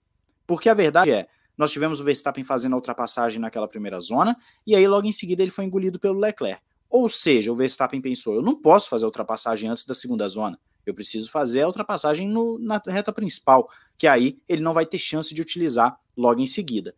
Porque 0.46 0.68
a 0.68 0.74
verdade 0.74 1.12
é, 1.12 1.28
nós 1.56 1.70
tivemos 1.70 2.00
o 2.00 2.04
Verstappen 2.04 2.42
fazendo 2.42 2.72
a 2.72 2.76
ultrapassagem 2.76 3.40
naquela 3.40 3.68
primeira 3.68 4.00
zona, 4.00 4.36
e 4.66 4.74
aí 4.74 4.86
logo 4.86 5.06
em 5.06 5.12
seguida 5.12 5.42
ele 5.42 5.50
foi 5.50 5.64
engolido 5.64 5.98
pelo 5.98 6.18
Leclerc. 6.18 6.60
Ou 6.88 7.08
seja, 7.08 7.52
o 7.52 7.54
Verstappen 7.54 8.00
pensou: 8.00 8.34
eu 8.34 8.42
não 8.42 8.60
posso 8.60 8.88
fazer 8.88 9.04
a 9.04 9.08
ultrapassagem 9.08 9.70
antes 9.70 9.84
da 9.84 9.94
segunda 9.94 10.26
zona. 10.26 10.58
Eu 10.84 10.94
preciso 10.94 11.30
fazer 11.30 11.62
a 11.62 11.66
ultrapassagem 11.66 12.28
no, 12.28 12.58
na 12.58 12.80
reta 12.86 13.12
principal, 13.12 13.70
que 13.96 14.06
aí 14.06 14.42
ele 14.48 14.62
não 14.62 14.72
vai 14.72 14.86
ter 14.86 14.98
chance 14.98 15.34
de 15.34 15.42
utilizar 15.42 15.98
logo 16.16 16.40
em 16.40 16.46
seguida. 16.46 16.94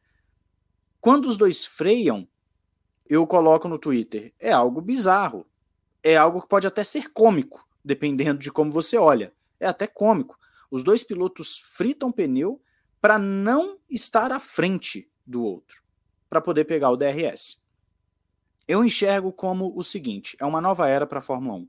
Quando 1.00 1.26
os 1.26 1.36
dois 1.36 1.64
freiam, 1.64 2.28
eu 3.08 3.26
coloco 3.26 3.68
no 3.68 3.78
Twitter, 3.78 4.32
é 4.38 4.52
algo 4.52 4.80
bizarro. 4.80 5.46
É 6.02 6.16
algo 6.16 6.40
que 6.40 6.48
pode 6.48 6.66
até 6.66 6.82
ser 6.82 7.12
cômico, 7.12 7.66
dependendo 7.84 8.38
de 8.38 8.50
como 8.50 8.70
você 8.70 8.96
olha. 8.96 9.32
É 9.60 9.66
até 9.66 9.86
cômico. 9.86 10.38
Os 10.70 10.82
dois 10.82 11.04
pilotos 11.04 11.58
fritam 11.58 12.10
pneu 12.10 12.60
para 13.00 13.18
não 13.18 13.78
estar 13.90 14.32
à 14.32 14.38
frente 14.40 15.10
do 15.26 15.42
outro, 15.44 15.82
para 16.30 16.40
poder 16.40 16.64
pegar 16.64 16.90
o 16.90 16.96
DRS. 16.96 17.66
Eu 18.66 18.84
enxergo 18.84 19.32
como 19.32 19.76
o 19.76 19.82
seguinte: 19.82 20.36
é 20.40 20.44
uma 20.44 20.60
nova 20.60 20.88
era 20.88 21.06
para 21.06 21.18
a 21.18 21.22
Fórmula 21.22 21.58
1. 21.58 21.68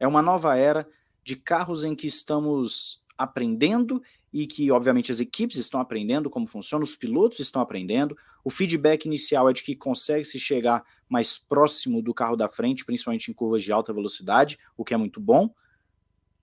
É 0.00 0.08
uma 0.08 0.22
nova 0.22 0.56
era 0.56 0.88
de 1.22 1.36
carros 1.36 1.84
em 1.84 1.94
que 1.94 2.06
estamos 2.06 3.04
aprendendo 3.16 4.02
e 4.32 4.46
que, 4.46 4.70
obviamente, 4.70 5.10
as 5.10 5.20
equipes 5.20 5.56
estão 5.56 5.80
aprendendo 5.80 6.30
como 6.30 6.46
funciona, 6.46 6.84
os 6.84 6.96
pilotos 6.96 7.40
estão 7.40 7.60
aprendendo. 7.60 8.16
O 8.44 8.50
feedback 8.50 9.04
inicial 9.04 9.48
é 9.50 9.52
de 9.52 9.62
que 9.62 9.74
consegue 9.74 10.24
se 10.24 10.38
chegar 10.38 10.84
mais 11.08 11.36
próximo 11.36 12.00
do 12.00 12.14
carro 12.14 12.36
da 12.36 12.48
frente, 12.48 12.84
principalmente 12.84 13.30
em 13.30 13.34
curvas 13.34 13.62
de 13.62 13.72
alta 13.72 13.92
velocidade, 13.92 14.58
o 14.76 14.84
que 14.84 14.94
é 14.94 14.96
muito 14.96 15.20
bom, 15.20 15.52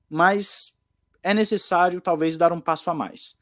mas 0.09 0.81
é 1.23 1.33
necessário 1.33 2.01
talvez 2.01 2.37
dar 2.37 2.51
um 2.51 2.59
passo 2.59 2.89
a 2.89 2.93
mais. 2.93 3.39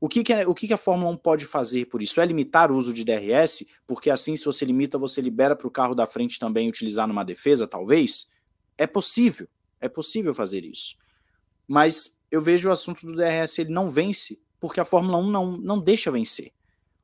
O 0.00 0.08
que, 0.08 0.22
que, 0.22 0.32
é, 0.32 0.46
o 0.46 0.52
que, 0.52 0.66
que 0.66 0.74
a 0.74 0.78
Fórmula 0.78 1.10
1 1.12 1.16
pode 1.16 1.46
fazer 1.46 1.86
por 1.86 2.02
isso? 2.02 2.20
É 2.20 2.26
limitar 2.26 2.70
o 2.70 2.76
uso 2.76 2.92
de 2.92 3.04
DRS, 3.04 3.66
porque 3.86 4.10
assim, 4.10 4.36
se 4.36 4.44
você 4.44 4.64
limita, 4.64 4.98
você 4.98 5.20
libera 5.20 5.56
para 5.56 5.66
o 5.66 5.70
carro 5.70 5.94
da 5.94 6.06
frente 6.06 6.38
também 6.38 6.68
utilizar 6.68 7.06
numa 7.06 7.24
defesa, 7.24 7.66
talvez? 7.66 8.32
É 8.76 8.86
possível, 8.86 9.48
é 9.84 9.88
possível 9.88 10.32
fazer 10.32 10.64
isso. 10.64 10.96
Mas 11.68 12.22
eu 12.30 12.40
vejo 12.40 12.68
o 12.68 12.72
assunto 12.72 13.06
do 13.06 13.14
DRS, 13.14 13.58
ele 13.58 13.70
não 13.70 13.88
vence, 13.88 14.42
porque 14.58 14.80
a 14.80 14.84
Fórmula 14.84 15.18
1 15.18 15.30
não, 15.30 15.56
não 15.58 15.78
deixa 15.78 16.10
vencer. 16.10 16.52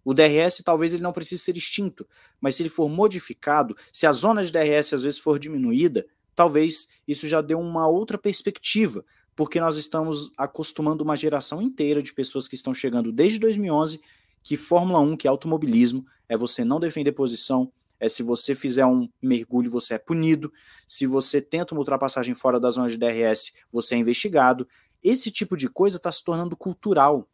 O 0.02 0.14
DRS 0.14 0.62
talvez 0.64 0.94
ele 0.94 1.02
não 1.02 1.12
precise 1.12 1.42
ser 1.42 1.56
extinto, 1.56 2.08
mas 2.40 2.54
se 2.54 2.62
ele 2.62 2.70
for 2.70 2.88
modificado, 2.88 3.76
se 3.92 4.06
a 4.06 4.12
zona 4.12 4.42
de 4.42 4.50
DRS 4.50 4.94
às 4.94 5.02
vezes 5.02 5.18
for 5.18 5.38
diminuída, 5.38 6.06
talvez 6.34 6.88
isso 7.06 7.28
já 7.28 7.42
dê 7.42 7.54
uma 7.54 7.86
outra 7.86 8.16
perspectiva, 8.16 9.04
porque 9.36 9.60
nós 9.60 9.76
estamos 9.76 10.32
acostumando 10.38 11.04
uma 11.04 11.16
geração 11.16 11.60
inteira 11.60 12.02
de 12.02 12.14
pessoas 12.14 12.48
que 12.48 12.54
estão 12.54 12.72
chegando 12.72 13.12
desde 13.12 13.38
2011 13.38 14.00
que 14.42 14.56
Fórmula 14.56 15.00
1, 15.00 15.18
que 15.18 15.26
é 15.26 15.30
automobilismo, 15.30 16.06
é 16.26 16.36
você 16.36 16.64
não 16.64 16.80
defender 16.80 17.12
posição, 17.12 17.70
é 18.00 18.08
se 18.08 18.22
você 18.22 18.54
fizer 18.54 18.86
um 18.86 19.08
mergulho, 19.22 19.70
você 19.70 19.94
é 19.94 19.98
punido, 19.98 20.50
se 20.88 21.06
você 21.06 21.40
tenta 21.40 21.74
uma 21.74 21.80
ultrapassagem 21.80 22.34
fora 22.34 22.58
da 22.58 22.70
zona 22.70 22.88
de 22.88 22.96
DRS, 22.96 23.52
você 23.70 23.94
é 23.94 23.98
investigado. 23.98 24.66
Esse 25.02 25.30
tipo 25.30 25.56
de 25.56 25.68
coisa 25.68 25.98
está 25.98 26.10
se 26.10 26.24
tornando 26.24 26.56
cultural. 26.56 27.28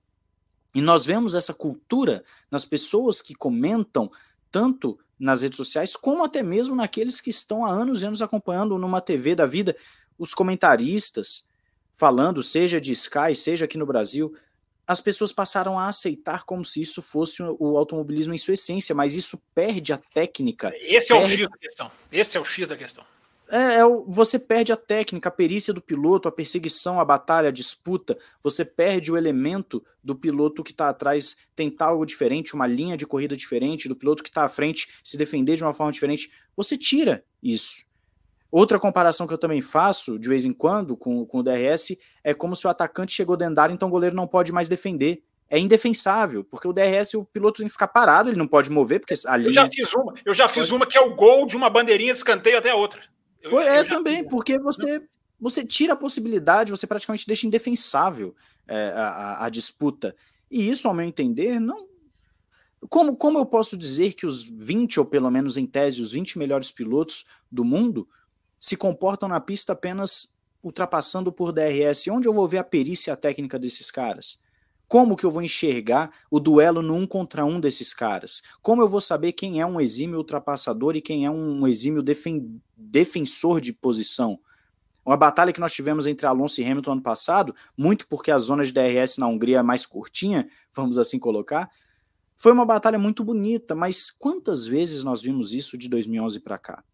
E 0.74 0.80
nós 0.80 1.06
vemos 1.06 1.34
essa 1.34 1.54
cultura 1.54 2.22
nas 2.50 2.64
pessoas 2.64 3.22
que 3.22 3.34
comentam, 3.34 4.10
tanto 4.50 4.98
nas 5.18 5.42
redes 5.42 5.56
sociais, 5.56 5.96
como 5.96 6.24
até 6.24 6.42
mesmo 6.42 6.74
naqueles 6.74 7.20
que 7.20 7.30
estão 7.30 7.64
há 7.64 7.70
anos 7.70 8.02
e 8.02 8.06
anos 8.06 8.20
acompanhando 8.20 8.76
numa 8.76 9.00
TV 9.00 9.34
da 9.34 9.46
vida, 9.46 9.74
os 10.18 10.34
comentaristas 10.34 11.48
falando, 11.94 12.42
seja 12.42 12.78
de 12.78 12.92
Sky, 12.92 13.34
seja 13.34 13.64
aqui 13.64 13.78
no 13.78 13.86
Brasil, 13.86 14.34
as 14.86 15.00
pessoas 15.00 15.32
passaram 15.32 15.78
a 15.78 15.88
aceitar 15.88 16.44
como 16.44 16.64
se 16.64 16.80
isso 16.80 17.02
fosse 17.02 17.42
o 17.42 17.76
automobilismo 17.76 18.32
em 18.32 18.38
sua 18.38 18.54
essência, 18.54 18.94
mas 18.94 19.16
isso 19.16 19.42
perde 19.54 19.92
a 19.92 19.98
técnica. 19.98 20.72
Esse 20.80 21.12
é 21.12 21.16
o 21.16 21.28
X 21.28 21.48
da 21.48 21.58
questão. 21.58 21.90
Esse 22.12 22.36
é 22.36 22.40
o 22.40 22.44
X 22.44 22.68
da 22.68 22.76
questão. 22.76 23.04
É, 23.48 23.76
é, 23.76 23.84
você 24.08 24.38
perde 24.38 24.72
a 24.72 24.76
técnica, 24.76 25.28
a 25.28 25.32
perícia 25.32 25.72
do 25.72 25.80
piloto, 25.80 26.26
a 26.26 26.32
perseguição, 26.32 26.98
a 26.98 27.04
batalha, 27.04 27.48
a 27.48 27.52
disputa. 27.52 28.18
Você 28.42 28.64
perde 28.64 29.12
o 29.12 29.16
elemento 29.16 29.84
do 30.02 30.16
piloto 30.16 30.64
que 30.64 30.72
está 30.72 30.88
atrás 30.88 31.38
tentar 31.54 31.86
algo 31.86 32.04
diferente, 32.04 32.54
uma 32.54 32.66
linha 32.66 32.96
de 32.96 33.06
corrida 33.06 33.36
diferente, 33.36 33.88
do 33.88 33.96
piloto 33.96 34.22
que 34.22 34.30
está 34.30 34.44
à 34.44 34.48
frente 34.48 34.88
se 35.02 35.16
defender 35.16 35.56
de 35.56 35.62
uma 35.62 35.72
forma 35.72 35.92
diferente. 35.92 36.30
Você 36.56 36.76
tira 36.76 37.24
isso. 37.42 37.85
Outra 38.56 38.78
comparação 38.78 39.26
que 39.26 39.34
eu 39.34 39.38
também 39.38 39.60
faço, 39.60 40.18
de 40.18 40.30
vez 40.30 40.46
em 40.46 40.52
quando, 40.52 40.96
com, 40.96 41.26
com 41.26 41.40
o 41.40 41.42
DRS, 41.42 41.94
é 42.24 42.32
como 42.32 42.56
se 42.56 42.66
o 42.66 42.70
atacante 42.70 43.12
chegou 43.12 43.36
dentro 43.36 43.54
da 43.54 43.64
área, 43.64 43.74
então 43.74 43.86
o 43.86 43.90
goleiro 43.90 44.16
não 44.16 44.26
pode 44.26 44.50
mais 44.50 44.66
defender 44.66 45.22
é 45.48 45.58
indefensável, 45.58 46.42
porque 46.42 46.66
o 46.66 46.72
DRS 46.72 47.14
o 47.14 47.24
piloto 47.24 47.58
tem 47.58 47.66
que 47.66 47.72
ficar 47.72 47.88
parado, 47.88 48.30
ele 48.30 48.38
não 48.38 48.48
pode 48.48 48.70
mover, 48.70 48.98
porque 48.98 49.14
a 49.26 49.36
linha... 49.36 49.50
Eu 49.50 49.54
já 49.54 49.70
fiz 49.70 49.94
uma, 49.94 50.14
eu 50.24 50.34
já 50.34 50.48
fiz 50.48 50.70
uma 50.70 50.86
que 50.86 50.96
é 50.96 51.00
o 51.00 51.14
gol 51.14 51.46
de 51.46 51.54
uma 51.54 51.68
bandeirinha 51.68 52.12
de 52.12 52.18
escanteio 52.18 52.58
até 52.58 52.70
a 52.70 52.74
outra. 52.74 53.02
Eu, 53.42 53.60
é, 53.60 53.80
eu 53.80 53.88
também, 53.88 54.26
porque 54.26 54.58
você, 54.58 55.02
você 55.38 55.62
tira 55.62 55.92
a 55.92 55.96
possibilidade, 55.96 56.72
você 56.72 56.86
praticamente 56.86 57.26
deixa 57.26 57.46
indefensável 57.46 58.34
é, 58.66 58.88
a, 58.96 59.44
a, 59.44 59.48
disputa. 59.50 60.16
E 60.50 60.68
isso, 60.68 60.88
ao 60.88 60.94
meu 60.94 61.06
entender, 61.06 61.60
não. 61.60 61.86
Como, 62.88 63.14
como 63.16 63.38
eu 63.38 63.46
posso 63.46 63.76
dizer 63.76 64.14
que 64.14 64.26
os 64.26 64.42
20, 64.42 64.98
ou 64.98 65.06
pelo 65.06 65.30
menos 65.30 65.56
em 65.56 65.66
tese, 65.66 66.00
os 66.00 66.10
20 66.10 66.38
melhores 66.38 66.72
pilotos 66.72 67.26
do 67.52 67.64
mundo 67.64 68.08
se 68.58 68.76
comportam 68.76 69.28
na 69.28 69.40
pista 69.40 69.72
apenas 69.72 70.36
ultrapassando 70.62 71.32
por 71.32 71.52
DRS? 71.52 72.08
Onde 72.08 72.28
eu 72.28 72.32
vou 72.32 72.46
ver 72.46 72.58
a 72.58 72.64
perícia 72.64 73.16
técnica 73.16 73.58
desses 73.58 73.90
caras? 73.90 74.40
Como 74.88 75.16
que 75.16 75.24
eu 75.24 75.30
vou 75.30 75.42
enxergar 75.42 76.10
o 76.30 76.38
duelo 76.38 76.80
no 76.80 76.94
um 76.94 77.06
contra 77.06 77.44
um 77.44 77.58
desses 77.58 77.92
caras? 77.92 78.42
Como 78.62 78.80
eu 78.80 78.88
vou 78.88 79.00
saber 79.00 79.32
quem 79.32 79.60
é 79.60 79.66
um 79.66 79.80
exímio 79.80 80.18
ultrapassador 80.18 80.94
e 80.94 81.00
quem 81.00 81.26
é 81.26 81.30
um 81.30 81.66
exímio 81.66 82.02
defen 82.02 82.60
defensor 82.76 83.60
de 83.60 83.72
posição? 83.72 84.38
Uma 85.04 85.16
batalha 85.16 85.52
que 85.52 85.60
nós 85.60 85.72
tivemos 85.72 86.06
entre 86.06 86.26
Alonso 86.26 86.60
e 86.60 86.64
Hamilton 86.64 86.92
ano 86.92 87.02
passado, 87.02 87.54
muito 87.76 88.08
porque 88.08 88.30
a 88.30 88.38
zona 88.38 88.64
de 88.64 88.72
DRS 88.72 89.18
na 89.18 89.28
Hungria 89.28 89.58
é 89.58 89.62
mais 89.62 89.86
curtinha, 89.86 90.48
vamos 90.74 90.98
assim 90.98 91.18
colocar, 91.18 91.70
foi 92.36 92.52
uma 92.52 92.66
batalha 92.66 92.98
muito 92.98 93.24
bonita, 93.24 93.74
mas 93.74 94.10
quantas 94.10 94.66
vezes 94.66 95.02
nós 95.02 95.22
vimos 95.22 95.52
isso 95.52 95.78
de 95.78 95.88
2011 95.88 96.40
para 96.40 96.58
cá? 96.58 96.84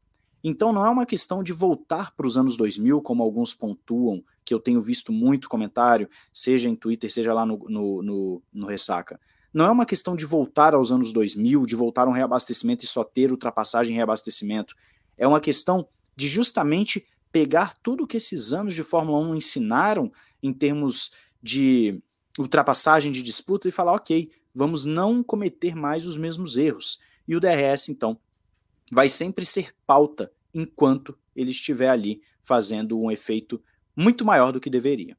Então 0.43 0.73
não 0.73 0.85
é 0.85 0.91
uma 0.91 1.07
questão 1.07 1.43
de 1.43 1.53
voltar 1.53 2.13
para 2.17 2.27
os 2.27 2.37
anos 2.37 2.57
2000, 2.57 3.01
como 3.01 3.23
alguns 3.23 3.55
pontuam, 3.55 4.23
que 4.45 4.53
eu 4.53 4.59
tenho 4.59 4.81
visto 4.83 5.13
muito 5.13 5.49
comentário, 5.49 6.09
seja 6.33 6.69
em 6.69 6.75
Twitter, 6.75 7.13
seja 7.13 7.33
lá 7.33 7.47
no, 7.47 7.59
no, 7.69 8.03
no, 8.03 8.43
no 8.53 8.67
Ressaca. 8.67 9.21
Não 9.55 9.67
é 9.67 9.71
uma 9.71 9.87
questão 9.87 10.17
de 10.17 10.25
voltar 10.25 10.75
aos 10.75 10.91
anos 10.91 11.13
2000, 11.13 11.67
de 11.67 11.77
voltar 11.77 12.07
a 12.07 12.11
um 12.11 12.15
reabastecimento 12.15 12.85
e 12.85 12.89
só 12.89 13.05
ter 13.05 13.31
ultrapassagem 13.31 13.95
e 13.95 13.97
reabastecimento. 13.97 14.75
É 15.17 15.29
uma 15.29 15.41
questão 15.41 15.87
de 16.17 16.27
justamente 16.27 17.07
pegar 17.31 17.75
tudo 17.83 18.07
que 18.07 18.17
esses 18.17 18.53
anos 18.53 18.75
de 18.75 18.83
Fórmula 18.83 19.19
1 19.19 19.37
ensinaram 19.37 20.11
em 20.43 20.53
termos 20.53 21.13
de 21.43 22.03
ultrapassagem 22.39 23.13
de 23.13 23.23
disputa 23.23 23.69
e 23.69 23.73
falar, 23.73 23.93
ok, 23.93 24.31
vamos 24.55 24.85
não 24.85 25.23
cometer 25.23 25.75
mais 25.75 26.07
os 26.07 26.17
mesmos 26.17 26.57
erros. 26.57 27.01
E 27.29 27.37
o 27.37 27.41
DRS, 27.41 27.89
então, 27.89 28.19
vai 28.93 29.09
sempre 29.09 29.47
ser 29.47 29.73
pauta 29.87 30.31
enquanto 30.55 31.19
ele 31.35 31.51
estiver 31.51 31.89
ali 31.89 32.21
fazendo 32.43 33.01
um 33.01 33.11
efeito 33.11 33.63
muito 33.97 34.23
maior 34.23 34.53
do 34.53 34.61
que 34.61 34.69
deveria. 34.69 35.17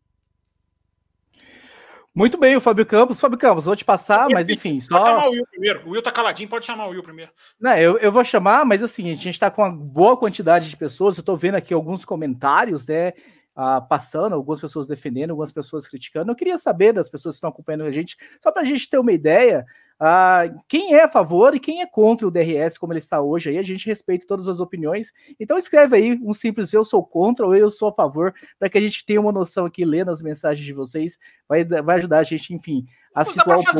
Muito 2.13 2.37
bem, 2.37 2.55
o 2.55 2.61
Fábio 2.61 2.85
Campos. 2.85 3.19
Fábio 3.19 3.39
Campos, 3.39 3.65
vou 3.65 3.75
te 3.75 3.83
passar, 3.83 4.29
mas 4.29 4.47
enfim. 4.47 4.79
Só... 4.79 4.99
Pode 4.99 5.05
chamar 5.05 5.27
o 5.27 5.31
Will 5.31 5.47
primeiro. 5.47 5.87
O 5.87 5.89
Will 5.89 6.03
tá 6.03 6.11
caladinho, 6.11 6.47
pode 6.47 6.67
chamar 6.67 6.85
o 6.85 6.91
Will 6.91 7.01
primeiro. 7.01 7.31
Não, 7.59 7.75
eu, 7.75 7.97
eu 7.97 8.11
vou 8.11 8.23
chamar, 8.23 8.63
mas 8.63 8.83
assim, 8.83 9.09
a 9.09 9.15
gente 9.15 9.39
tá 9.39 9.49
com 9.49 9.63
uma 9.63 9.71
boa 9.71 10.15
quantidade 10.15 10.69
de 10.69 10.77
pessoas. 10.77 11.17
Eu 11.17 11.23
tô 11.23 11.35
vendo 11.35 11.55
aqui 11.55 11.73
alguns 11.73 12.05
comentários, 12.05 12.85
né? 12.85 13.13
uh, 13.55 13.87
passando, 13.87 14.33
algumas 14.33 14.59
pessoas 14.59 14.87
defendendo, 14.87 15.31
algumas 15.31 15.51
pessoas 15.51 15.87
criticando. 15.87 16.31
Eu 16.31 16.35
queria 16.35 16.57
saber 16.57 16.93
das 16.93 17.09
pessoas 17.09 17.35
que 17.35 17.37
estão 17.37 17.49
acompanhando 17.49 17.83
a 17.83 17.91
gente, 17.91 18.17
só 18.41 18.51
para 18.51 18.61
a 18.61 18.65
gente 18.65 18.89
ter 18.89 18.97
uma 18.97 19.11
ideia, 19.11 19.65
uh, 20.03 20.63
quem 20.67 20.93
é 20.93 21.03
a 21.03 21.09
favor 21.09 21.55
e 21.55 21.59
quem 21.59 21.81
é 21.81 21.85
contra 21.85 22.27
o 22.27 22.31
DRS 22.31 22.77
como 22.77 22.91
ele 22.91 22.99
está 22.99 23.21
hoje 23.21 23.49
aí. 23.49 23.57
A 23.57 23.63
gente 23.63 23.85
respeita 23.85 24.27
todas 24.27 24.47
as 24.47 24.59
opiniões. 24.59 25.13
Então 25.39 25.57
escreve 25.57 25.95
aí 25.95 26.19
um 26.21 26.33
simples 26.33 26.73
eu 26.73 26.83
sou 26.83 27.03
contra 27.05 27.45
ou 27.45 27.55
eu 27.55 27.71
sou 27.71 27.89
a 27.89 27.93
favor, 27.93 28.33
para 28.59 28.69
que 28.69 28.77
a 28.77 28.81
gente 28.81 29.05
tenha 29.05 29.21
uma 29.21 29.31
noção 29.31 29.65
aqui, 29.65 29.85
lendo 29.85 30.11
as 30.11 30.21
mensagens 30.21 30.65
de 30.65 30.73
vocês, 30.73 31.17
vai, 31.47 31.63
vai 31.63 31.97
ajudar 31.97 32.19
a 32.19 32.23
gente, 32.23 32.53
enfim, 32.53 32.85
a 33.15 33.23
situar 33.23 33.59
um 33.59 33.63
pouco. 33.63 33.79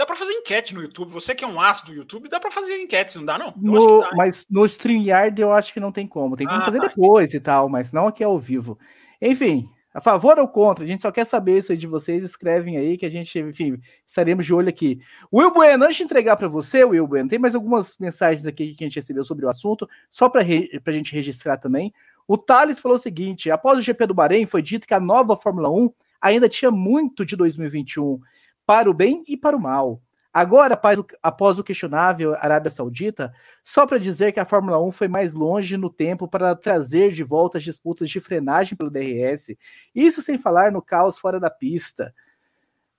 Dá 0.00 0.06
para 0.06 0.16
fazer 0.16 0.32
enquete 0.32 0.74
no 0.74 0.80
YouTube. 0.80 1.10
Você 1.10 1.34
que 1.34 1.44
é 1.44 1.46
um 1.46 1.60
aço 1.60 1.84
do 1.84 1.92
YouTube, 1.92 2.30
dá 2.30 2.40
para 2.40 2.50
fazer 2.50 2.80
enquete, 2.80 3.18
não 3.18 3.24
dá, 3.26 3.36
não? 3.36 3.52
No, 3.54 4.00
dá, 4.00 4.10
mas 4.14 4.46
no 4.48 4.64
StreamYard 4.64 5.38
eu 5.38 5.52
acho 5.52 5.74
que 5.74 5.78
não 5.78 5.92
tem 5.92 6.06
como. 6.06 6.38
Tem 6.38 6.46
como 6.46 6.62
ah, 6.62 6.64
fazer 6.64 6.80
tá. 6.80 6.88
depois 6.88 7.34
e 7.34 7.40
tal, 7.40 7.68
mas 7.68 7.92
não 7.92 8.06
aqui 8.06 8.24
ao 8.24 8.38
vivo. 8.38 8.78
Enfim, 9.20 9.68
a 9.92 10.00
favor 10.00 10.38
ou 10.38 10.48
contra? 10.48 10.84
A 10.84 10.86
gente 10.86 11.02
só 11.02 11.10
quer 11.10 11.26
saber 11.26 11.58
isso 11.58 11.72
aí 11.72 11.78
de 11.78 11.86
vocês. 11.86 12.24
Escrevem 12.24 12.76
aí 12.76 12.96
que 12.96 13.06
a 13.06 13.10
gente, 13.10 13.38
enfim, 13.38 13.80
estaremos 14.06 14.46
de 14.46 14.54
olho 14.54 14.68
aqui. 14.68 15.00
Will 15.32 15.52
Bueno, 15.52 15.84
antes 15.84 15.96
de 15.96 16.02
entregar 16.04 16.36
para 16.36 16.48
você, 16.48 16.84
Will 16.84 17.06
Bueno, 17.06 17.28
tem 17.28 17.38
mais 17.38 17.54
algumas 17.54 17.98
mensagens 17.98 18.46
aqui 18.46 18.74
que 18.74 18.84
a 18.84 18.86
gente 18.86 18.96
recebeu 18.96 19.24
sobre 19.24 19.44
o 19.44 19.48
assunto, 19.48 19.88
só 20.08 20.28
para 20.28 20.42
a 20.42 20.92
gente 20.92 21.14
registrar 21.14 21.56
também. 21.56 21.92
O 22.26 22.38
Thales 22.38 22.78
falou 22.78 22.96
o 22.96 23.00
seguinte: 23.00 23.50
após 23.50 23.78
o 23.78 23.82
GP 23.82 24.06
do 24.06 24.14
Bahrein, 24.14 24.46
foi 24.46 24.62
dito 24.62 24.86
que 24.86 24.94
a 24.94 25.00
nova 25.00 25.36
Fórmula 25.36 25.68
1 25.70 25.90
ainda 26.20 26.48
tinha 26.48 26.70
muito 26.70 27.24
de 27.24 27.34
2021 27.34 28.20
para 28.64 28.88
o 28.88 28.94
bem 28.94 29.24
e 29.26 29.36
para 29.36 29.56
o 29.56 29.60
mal. 29.60 30.00
Agora, 30.32 30.80
após 31.22 31.58
o, 31.58 31.64
questionável 31.64 32.36
Arábia 32.36 32.70
Saudita, 32.70 33.32
só 33.64 33.84
para 33.84 33.98
dizer 33.98 34.30
que 34.30 34.38
a 34.38 34.44
Fórmula 34.44 34.80
1 34.80 34.92
foi 34.92 35.08
mais 35.08 35.34
longe 35.34 35.76
no 35.76 35.90
tempo 35.90 36.28
para 36.28 36.54
trazer 36.54 37.10
de 37.10 37.24
volta 37.24 37.58
as 37.58 37.64
disputas 37.64 38.08
de 38.08 38.20
frenagem 38.20 38.76
pelo 38.76 38.90
DRS, 38.90 39.56
isso 39.92 40.22
sem 40.22 40.38
falar 40.38 40.70
no 40.70 40.80
caos 40.80 41.18
fora 41.18 41.40
da 41.40 41.50
pista. 41.50 42.14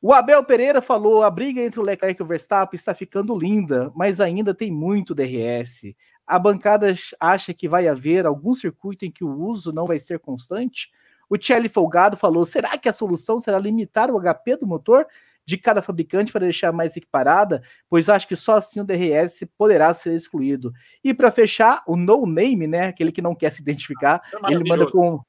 O 0.01 0.13
Abel 0.13 0.43
Pereira 0.43 0.81
falou: 0.81 1.23
a 1.23 1.29
briga 1.29 1.61
entre 1.61 1.79
o 1.79 1.83
Leclerc 1.83 2.19
e 2.19 2.23
o 2.23 2.27
Verstappen 2.27 2.75
está 2.75 2.93
ficando 2.93 3.37
linda, 3.37 3.91
mas 3.95 4.19
ainda 4.19 4.53
tem 4.53 4.69
muito 4.69 5.15
DRS. 5.15 5.95
A 6.27 6.37
bancada 6.37 6.93
acha 7.19 7.53
que 7.53 7.69
vai 7.69 7.87
haver 7.87 8.25
algum 8.25 8.53
circuito 8.53 9.05
em 9.05 9.11
que 9.11 9.23
o 9.23 9.39
uso 9.39 9.71
não 9.71 9.85
vai 9.85 9.99
ser 9.99 10.19
constante? 10.19 10.91
O 11.29 11.37
Thierry 11.37 11.69
Folgado 11.69 12.17
falou: 12.17 12.45
será 12.45 12.77
que 12.77 12.89
a 12.89 12.93
solução 12.93 13.39
será 13.39 13.57
limitar 13.57 14.11
o 14.11 14.19
HP 14.19 14.57
do 14.57 14.67
motor 14.67 15.05
de 15.45 15.57
cada 15.57 15.81
fabricante 15.81 16.31
para 16.31 16.45
deixar 16.45 16.71
mais 16.71 16.95
equiparada? 16.95 17.61
Pois 17.89 18.09
acho 18.09 18.27
que 18.27 18.35
só 18.35 18.57
assim 18.57 18.79
o 18.79 18.83
DRS 18.83 19.45
poderá 19.57 19.93
ser 19.93 20.15
excluído. 20.15 20.71
E 21.03 21.13
para 21.13 21.31
fechar, 21.31 21.83
o 21.87 21.95
no 21.95 22.25
name, 22.25 22.67
né? 22.67 22.87
Aquele 22.87 23.11
que 23.11 23.21
não 23.21 23.35
quer 23.35 23.51
se 23.51 23.61
identificar, 23.61 24.21
é 24.33 24.53
ele 24.53 24.67
manda 24.67 24.89
com 24.89 25.21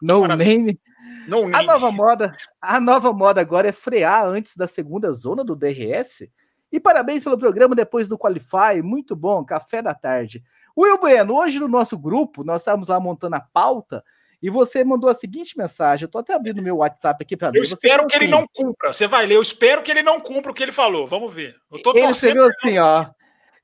no 0.00 0.26
name. 0.26 0.80
No 1.28 1.54
a 1.54 1.62
nova 1.62 1.92
moda, 1.92 2.34
a 2.60 2.80
nova 2.80 3.12
moda 3.12 3.40
agora 3.40 3.68
é 3.68 3.72
frear 3.72 4.26
antes 4.26 4.56
da 4.56 4.66
segunda 4.66 5.12
zona 5.12 5.44
do 5.44 5.54
DRS. 5.54 6.30
E 6.72 6.78
parabéns 6.78 7.24
pelo 7.24 7.38
programa 7.38 7.74
depois 7.74 8.08
do 8.08 8.18
Qualify, 8.18 8.80
muito 8.82 9.14
bom, 9.14 9.44
café 9.44 9.82
da 9.82 9.94
tarde. 9.94 10.42
Will 10.76 10.98
Bueno, 10.98 11.34
hoje 11.34 11.58
no 11.58 11.68
nosso 11.68 11.98
grupo, 11.98 12.44
nós 12.44 12.62
estávamos 12.62 12.88
lá 12.88 12.98
montando 12.98 13.36
a 13.36 13.40
pauta 13.40 14.04
e 14.42 14.48
você 14.48 14.82
mandou 14.84 15.10
a 15.10 15.14
seguinte 15.14 15.56
mensagem. 15.56 16.04
Eu 16.04 16.06
estou 16.06 16.20
até 16.20 16.34
abrindo 16.34 16.62
meu 16.62 16.78
WhatsApp 16.78 17.22
aqui 17.22 17.36
para 17.36 17.50
ver. 17.50 17.58
Eu 17.58 17.62
espero 17.62 18.06
que 18.06 18.16
ele 18.16 18.26
não 18.26 18.46
cumpra. 18.46 18.92
Você 18.92 19.06
vai 19.06 19.26
ler. 19.26 19.36
Eu 19.36 19.42
espero 19.42 19.82
que 19.82 19.90
ele 19.90 20.02
não 20.02 20.20
cumpra 20.20 20.50
o 20.50 20.54
que 20.54 20.62
ele 20.62 20.72
falou. 20.72 21.06
Vamos 21.06 21.32
ver. 21.32 21.56
Eu 21.70 21.82
tô 21.82 21.90
ele 21.96 22.06
escreveu 22.06 22.46
assim, 22.46 22.78
ó. 22.78 23.06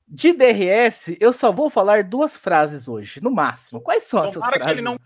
De 0.07 0.31
DRS, 0.31 1.17
eu 1.19 1.33
só 1.33 1.51
vou 1.51 1.69
falar 1.69 2.03
duas 2.03 2.35
frases 2.37 2.87
hoje, 2.87 3.21
no 3.21 3.29
máximo. 3.29 3.81
Quais 3.81 4.03
são 4.03 4.19
Tomara 4.19 4.31
essas 4.31 4.45
frases? 4.45 4.65
Que 4.65 4.71
ele 4.71 4.81
não... 4.81 4.97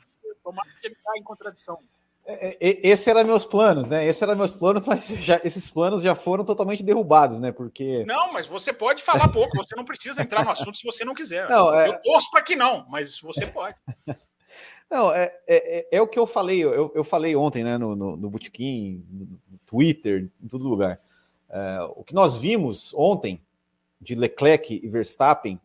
Tomara 0.44 0.70
que 0.80 0.88
ele 0.88 0.96
está 0.96 1.12
em 1.18 1.24
contradição. 1.24 1.80
É, 2.24 2.58
é, 2.62 2.88
esse 2.88 3.10
era 3.10 3.24
meus 3.24 3.46
planos, 3.46 3.90
né? 3.90 4.06
Esse 4.06 4.24
era 4.24 4.36
meus 4.36 4.56
planos, 4.56 4.86
mas 4.88 5.08
já, 5.08 5.42
esses 5.44 5.70
planos 5.72 6.02
já 6.02 6.14
foram 6.14 6.46
totalmente 6.46 6.84
derrubados, 6.84 7.40
né? 7.40 7.52
Porque. 7.52 8.06
Não, 8.06 8.32
mas 8.32 8.48
você 8.48 8.72
pode 8.72 9.02
falar 9.02 9.28
pouco, 9.30 9.58
você 9.58 9.76
não 9.76 9.84
precisa 9.84 10.22
entrar 10.22 10.46
no 10.46 10.52
assunto 10.52 10.78
se 10.78 10.84
você 10.84 11.04
não 11.04 11.16
quiser. 11.16 11.50
Não, 11.50 11.74
é... 11.74 11.90
Eu 11.90 12.02
torço 12.02 12.30
para 12.30 12.44
que 12.44 12.56
não, 12.56 12.86
mas 12.90 13.20
você 13.20 13.48
pode. 13.48 13.76
Não, 14.92 15.10
é, 15.14 15.34
é, 15.48 15.88
é, 15.90 16.02
o 16.02 16.08
que 16.08 16.20
eu 16.20 16.28
falei, 16.28 16.62
eu, 16.62 16.92
eu 16.94 17.04
falei 17.06 17.34
ontem, 17.34 17.64
né? 17.64 17.78
No, 17.78 17.96
no, 17.96 18.18
no 18.18 18.30
Bootkin, 18.30 19.02
no 19.10 19.40
Twitter, 19.66 20.30
em 20.44 20.48
todo 20.50 20.68
lugar. 20.68 21.00
É, 21.50 21.80
o 21.96 22.04
que 22.04 22.14
nós 22.14 22.36
vimos 22.36 22.94
ontem 22.94 23.42
de 24.02 24.16
Leclerc 24.16 24.82
e 24.84 24.88
Verstappen 24.90 25.58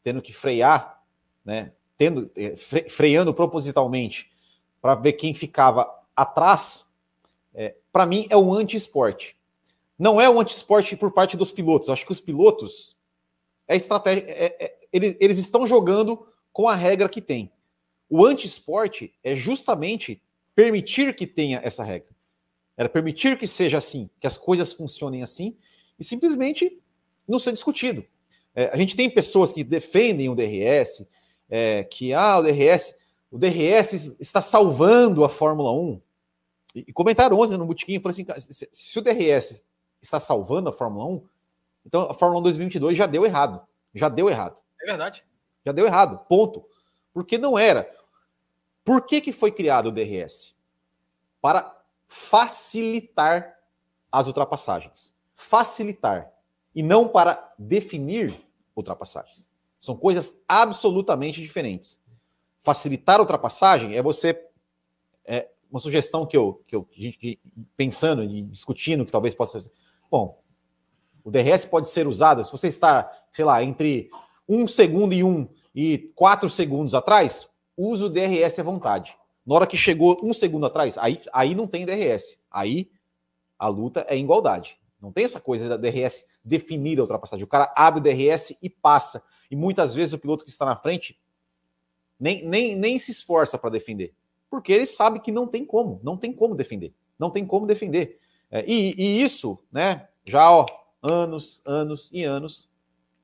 tendo 0.00 0.22
que 0.22 0.32
frear, 0.32 1.02
né? 1.44 1.72
Tendo, 1.96 2.30
é, 2.36 2.56
freando 2.56 3.34
propositalmente 3.34 4.30
para 4.80 4.94
ver 4.94 5.14
quem 5.14 5.34
ficava 5.34 5.92
atrás, 6.14 6.88
é, 7.52 7.74
para 7.90 8.06
mim 8.06 8.28
é 8.30 8.36
um 8.36 8.54
anti-esporte. 8.54 9.36
Não 9.98 10.20
é 10.20 10.30
um 10.30 10.38
anti-esporte 10.38 10.96
por 10.96 11.10
parte 11.10 11.36
dos 11.36 11.50
pilotos. 11.50 11.88
Acho 11.88 12.06
que 12.06 12.12
os 12.12 12.20
pilotos 12.20 12.96
é 13.66 13.74
estratégia. 13.74 14.24
É, 14.28 14.64
é, 14.64 14.78
eles, 14.92 15.16
eles 15.18 15.38
estão 15.38 15.66
jogando 15.66 16.28
com 16.52 16.68
a 16.68 16.76
regra 16.76 17.08
que 17.08 17.20
tem. 17.20 17.50
O 18.08 18.24
anti-esporte 18.24 19.12
é 19.22 19.36
justamente 19.36 20.22
permitir 20.54 21.14
que 21.14 21.26
tenha 21.26 21.60
essa 21.62 21.84
regra. 21.84 22.08
Era 22.76 22.88
permitir 22.88 23.36
que 23.38 23.46
seja 23.46 23.78
assim, 23.78 24.08
que 24.20 24.26
as 24.26 24.38
coisas 24.38 24.72
funcionem 24.72 25.22
assim, 25.22 25.56
e 25.98 26.04
simplesmente 26.04 26.80
não 27.26 27.38
ser 27.38 27.52
discutido. 27.52 28.04
É, 28.54 28.70
a 28.72 28.76
gente 28.76 28.96
tem 28.96 29.10
pessoas 29.10 29.52
que 29.52 29.62
defendem 29.62 30.28
o 30.28 30.34
DRS, 30.34 31.06
é, 31.50 31.84
que 31.84 32.14
ah, 32.14 32.38
o 32.38 32.42
DRS, 32.42 32.94
o 33.30 33.38
DRS 33.38 34.16
está 34.20 34.40
salvando 34.40 35.24
a 35.24 35.28
Fórmula 35.28 35.72
1. 35.72 36.00
E, 36.74 36.92
comentaram 36.92 37.38
ontem 37.38 37.56
no 37.56 37.66
Botequim, 37.66 38.00
falei 38.00 38.12
assim, 38.12 38.52
se, 38.52 38.68
se, 38.72 38.98
o 38.98 39.02
DRS 39.02 39.64
está 40.00 40.20
salvando 40.20 40.68
a 40.68 40.72
Fórmula 40.72 41.04
1, 41.06 41.22
então 41.86 42.02
a 42.10 42.14
Fórmula 42.14 42.40
1 42.40 42.44
2022 42.44 42.96
já 42.96 43.06
deu 43.06 43.24
errado. 43.24 43.60
Já 43.94 44.08
deu 44.08 44.28
errado. 44.28 44.60
É 44.80 44.86
verdade. 44.86 45.24
Já 45.64 45.72
deu 45.72 45.86
errado, 45.86 46.18
ponto. 46.28 46.64
Porque 47.12 47.38
não 47.38 47.58
era. 47.58 47.90
Por 48.88 49.02
que, 49.02 49.20
que 49.20 49.32
foi 49.34 49.52
criado 49.52 49.88
o 49.88 49.92
DRS? 49.92 50.54
Para 51.42 51.78
facilitar 52.06 53.58
as 54.10 54.26
ultrapassagens. 54.26 55.14
Facilitar. 55.36 56.32
E 56.74 56.82
não 56.82 57.06
para 57.06 57.52
definir 57.58 58.42
ultrapassagens. 58.74 59.46
São 59.78 59.94
coisas 59.94 60.42
absolutamente 60.48 61.38
diferentes. 61.38 62.02
Facilitar 62.60 63.18
a 63.18 63.20
ultrapassagem 63.20 63.94
é 63.94 64.00
você 64.00 64.42
é, 65.26 65.50
uma 65.70 65.80
sugestão 65.80 66.24
que 66.24 66.38
eu, 66.38 66.64
que 66.66 66.74
eu 66.74 66.82
que, 66.84 67.38
pensando 67.76 68.24
e 68.24 68.40
discutindo, 68.40 69.04
que 69.04 69.12
talvez 69.12 69.34
possa 69.34 69.60
ser. 69.60 69.70
Bom, 70.10 70.42
o 71.22 71.30
DRS 71.30 71.66
pode 71.66 71.90
ser 71.90 72.06
usado 72.06 72.42
se 72.42 72.50
você 72.50 72.68
está, 72.68 73.06
sei 73.32 73.44
lá, 73.44 73.62
entre 73.62 74.08
um 74.48 74.66
segundo 74.66 75.12
e 75.12 75.22
um 75.22 75.46
e 75.74 76.10
quatro 76.14 76.48
segundos 76.48 76.94
atrás, 76.94 77.50
use 77.78 78.02
o 78.04 78.08
DRS 78.08 78.58
à 78.58 78.62
vontade. 78.62 79.16
Na 79.46 79.54
hora 79.54 79.66
que 79.66 79.76
chegou 79.76 80.16
um 80.22 80.32
segundo 80.32 80.66
atrás, 80.66 80.98
aí, 80.98 81.18
aí 81.32 81.54
não 81.54 81.66
tem 81.66 81.86
DRS. 81.86 82.42
Aí 82.50 82.90
a 83.58 83.68
luta 83.68 84.04
é 84.08 84.16
igualdade. 84.16 84.78
Não 85.00 85.12
tem 85.12 85.24
essa 85.24 85.40
coisa 85.40 85.68
da 85.68 85.76
DRS 85.76 86.24
definir 86.44 86.98
a 86.98 87.02
ultrapassagem. 87.02 87.44
O 87.44 87.48
cara 87.48 87.72
abre 87.76 88.00
o 88.00 88.02
DRS 88.02 88.58
e 88.60 88.68
passa. 88.68 89.22
E 89.50 89.56
muitas 89.56 89.94
vezes 89.94 90.12
o 90.12 90.18
piloto 90.18 90.44
que 90.44 90.50
está 90.50 90.66
na 90.66 90.76
frente 90.76 91.18
nem, 92.18 92.44
nem, 92.44 92.74
nem 92.74 92.98
se 92.98 93.12
esforça 93.12 93.56
para 93.56 93.70
defender 93.70 94.12
porque 94.50 94.72
ele 94.72 94.86
sabe 94.86 95.20
que 95.20 95.30
não 95.30 95.46
tem 95.46 95.64
como, 95.64 96.00
não 96.02 96.16
tem 96.16 96.32
como 96.32 96.54
defender, 96.54 96.94
não 97.18 97.30
tem 97.30 97.46
como 97.46 97.66
defender. 97.66 98.18
É, 98.50 98.64
e, 98.66 98.94
e, 98.96 99.22
isso, 99.22 99.58
né, 99.70 100.08
já 100.24 100.50
ó, 100.50 100.66
anos, 101.02 101.60
anos 101.66 102.10
e 102.12 102.24
anos. 102.24 102.68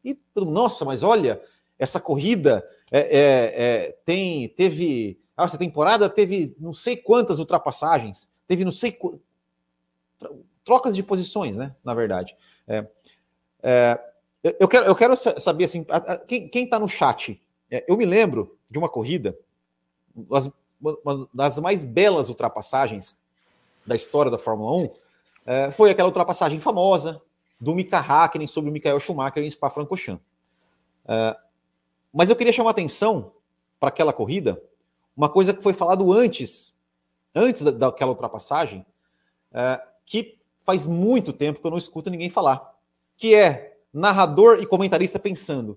E 0.04 0.18
nossa, 0.36 0.84
mas 0.84 1.02
olha, 1.02 1.42
essa 1.84 2.00
corrida 2.00 2.68
é, 2.90 2.98
é, 2.98 3.64
é, 3.64 3.92
tem, 4.04 4.48
teve, 4.48 5.20
ah, 5.36 5.44
essa 5.44 5.58
temporada 5.58 6.08
teve 6.08 6.56
não 6.58 6.72
sei 6.72 6.96
quantas 6.96 7.38
ultrapassagens, 7.38 8.28
teve 8.48 8.64
não 8.64 8.72
sei 8.72 8.98
trocas 10.64 10.96
de 10.96 11.02
posições, 11.02 11.56
né, 11.56 11.74
na 11.84 11.94
verdade. 11.94 12.36
É, 12.66 12.86
é, 13.62 14.00
eu, 14.58 14.66
quero, 14.66 14.86
eu 14.86 14.96
quero 14.96 15.16
saber 15.16 15.64
assim, 15.64 15.86
quem 16.26 16.64
está 16.64 16.78
no 16.78 16.88
chat, 16.88 17.40
eu 17.86 17.96
me 17.96 18.04
lembro 18.04 18.56
de 18.70 18.78
uma 18.78 18.88
corrida, 18.88 19.38
as 20.32 20.50
uma 20.80 21.28
das 21.32 21.58
mais 21.58 21.84
belas 21.84 22.28
ultrapassagens 22.28 23.18
da 23.86 23.96
história 23.96 24.30
da 24.30 24.38
Fórmula 24.38 24.72
1 24.82 24.94
é, 25.46 25.70
foi 25.70 25.90
aquela 25.90 26.08
ultrapassagem 26.08 26.60
famosa 26.60 27.20
do 27.60 27.74
Mika 27.74 27.98
Hakkinen 27.98 28.46
sobre 28.46 28.70
o 28.70 28.72
Michael 28.72 29.00
Schumacher 29.00 29.42
em 29.42 29.50
Spa-Francorchamps. 29.50 30.24
Mas 32.14 32.30
eu 32.30 32.36
queria 32.36 32.52
chamar 32.52 32.70
atenção 32.70 33.32
para 33.80 33.88
aquela 33.88 34.12
corrida, 34.12 34.62
uma 35.16 35.28
coisa 35.28 35.52
que 35.52 35.60
foi 35.60 35.74
falado 35.74 36.12
antes, 36.12 36.80
antes 37.34 37.60
daquela 37.62 38.12
ultrapassagem, 38.12 38.86
é, 39.52 39.82
que 40.06 40.38
faz 40.60 40.86
muito 40.86 41.32
tempo 41.32 41.60
que 41.60 41.66
eu 41.66 41.72
não 41.72 41.78
escuto 41.78 42.10
ninguém 42.10 42.30
falar, 42.30 42.72
que 43.16 43.34
é 43.34 43.78
narrador 43.92 44.60
e 44.60 44.66
comentarista 44.66 45.18
pensando: 45.18 45.76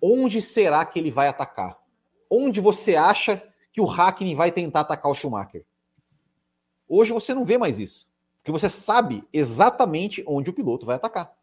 onde 0.00 0.40
será 0.40 0.82
que 0.86 0.98
ele 0.98 1.10
vai 1.10 1.28
atacar? 1.28 1.78
Onde 2.30 2.58
você 2.58 2.96
acha 2.96 3.42
que 3.70 3.82
o 3.82 3.86
Hackney 3.86 4.34
vai 4.34 4.50
tentar 4.50 4.80
atacar 4.80 5.12
o 5.12 5.14
Schumacher. 5.14 5.66
Hoje 6.88 7.12
você 7.12 7.34
não 7.34 7.44
vê 7.44 7.58
mais 7.58 7.78
isso. 7.78 8.10
Porque 8.38 8.52
você 8.52 8.68
sabe 8.68 9.24
exatamente 9.32 10.24
onde 10.26 10.50
o 10.50 10.52
piloto 10.52 10.86
vai 10.86 10.96
atacar. 10.96 11.34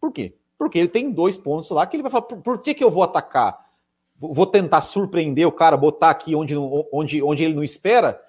Por 0.00 0.12
quê? 0.12 0.36
Porque 0.62 0.78
ele 0.78 0.86
tem 0.86 1.10
dois 1.10 1.36
pontos 1.36 1.70
lá 1.70 1.84
que 1.84 1.96
ele 1.96 2.04
vai 2.04 2.12
falar: 2.12 2.22
por, 2.22 2.40
por 2.40 2.62
que, 2.62 2.72
que 2.72 2.84
eu 2.84 2.90
vou 2.90 3.02
atacar? 3.02 3.68
Vou 4.16 4.46
tentar 4.46 4.80
surpreender 4.80 5.44
o 5.44 5.50
cara, 5.50 5.76
botar 5.76 6.10
aqui 6.10 6.36
onde, 6.36 6.56
onde, 6.56 7.20
onde 7.20 7.42
ele 7.42 7.54
não 7.54 7.64
espera. 7.64 8.22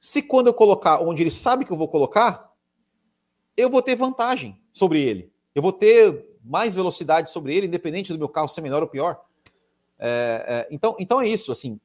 Se 0.00 0.22
quando 0.22 0.46
eu 0.46 0.54
colocar 0.54 1.02
onde 1.02 1.22
ele 1.22 1.30
sabe 1.30 1.66
que 1.66 1.70
eu 1.70 1.76
vou 1.76 1.88
colocar, 1.88 2.50
eu 3.54 3.68
vou 3.68 3.82
ter 3.82 3.94
vantagem 3.94 4.58
sobre 4.72 5.02
ele. 5.02 5.30
Eu 5.54 5.60
vou 5.60 5.74
ter 5.74 6.26
mais 6.42 6.72
velocidade 6.72 7.28
sobre 7.28 7.54
ele, 7.54 7.66
independente 7.66 8.14
do 8.14 8.18
meu 8.18 8.30
carro 8.30 8.48
ser 8.48 8.62
melhor 8.62 8.82
ou 8.82 8.88
pior. 8.88 9.20
É, 9.98 10.66
é, 10.70 10.74
então, 10.74 10.96
então 10.98 11.20
é 11.20 11.28
isso. 11.28 11.52
Assim, 11.52 11.78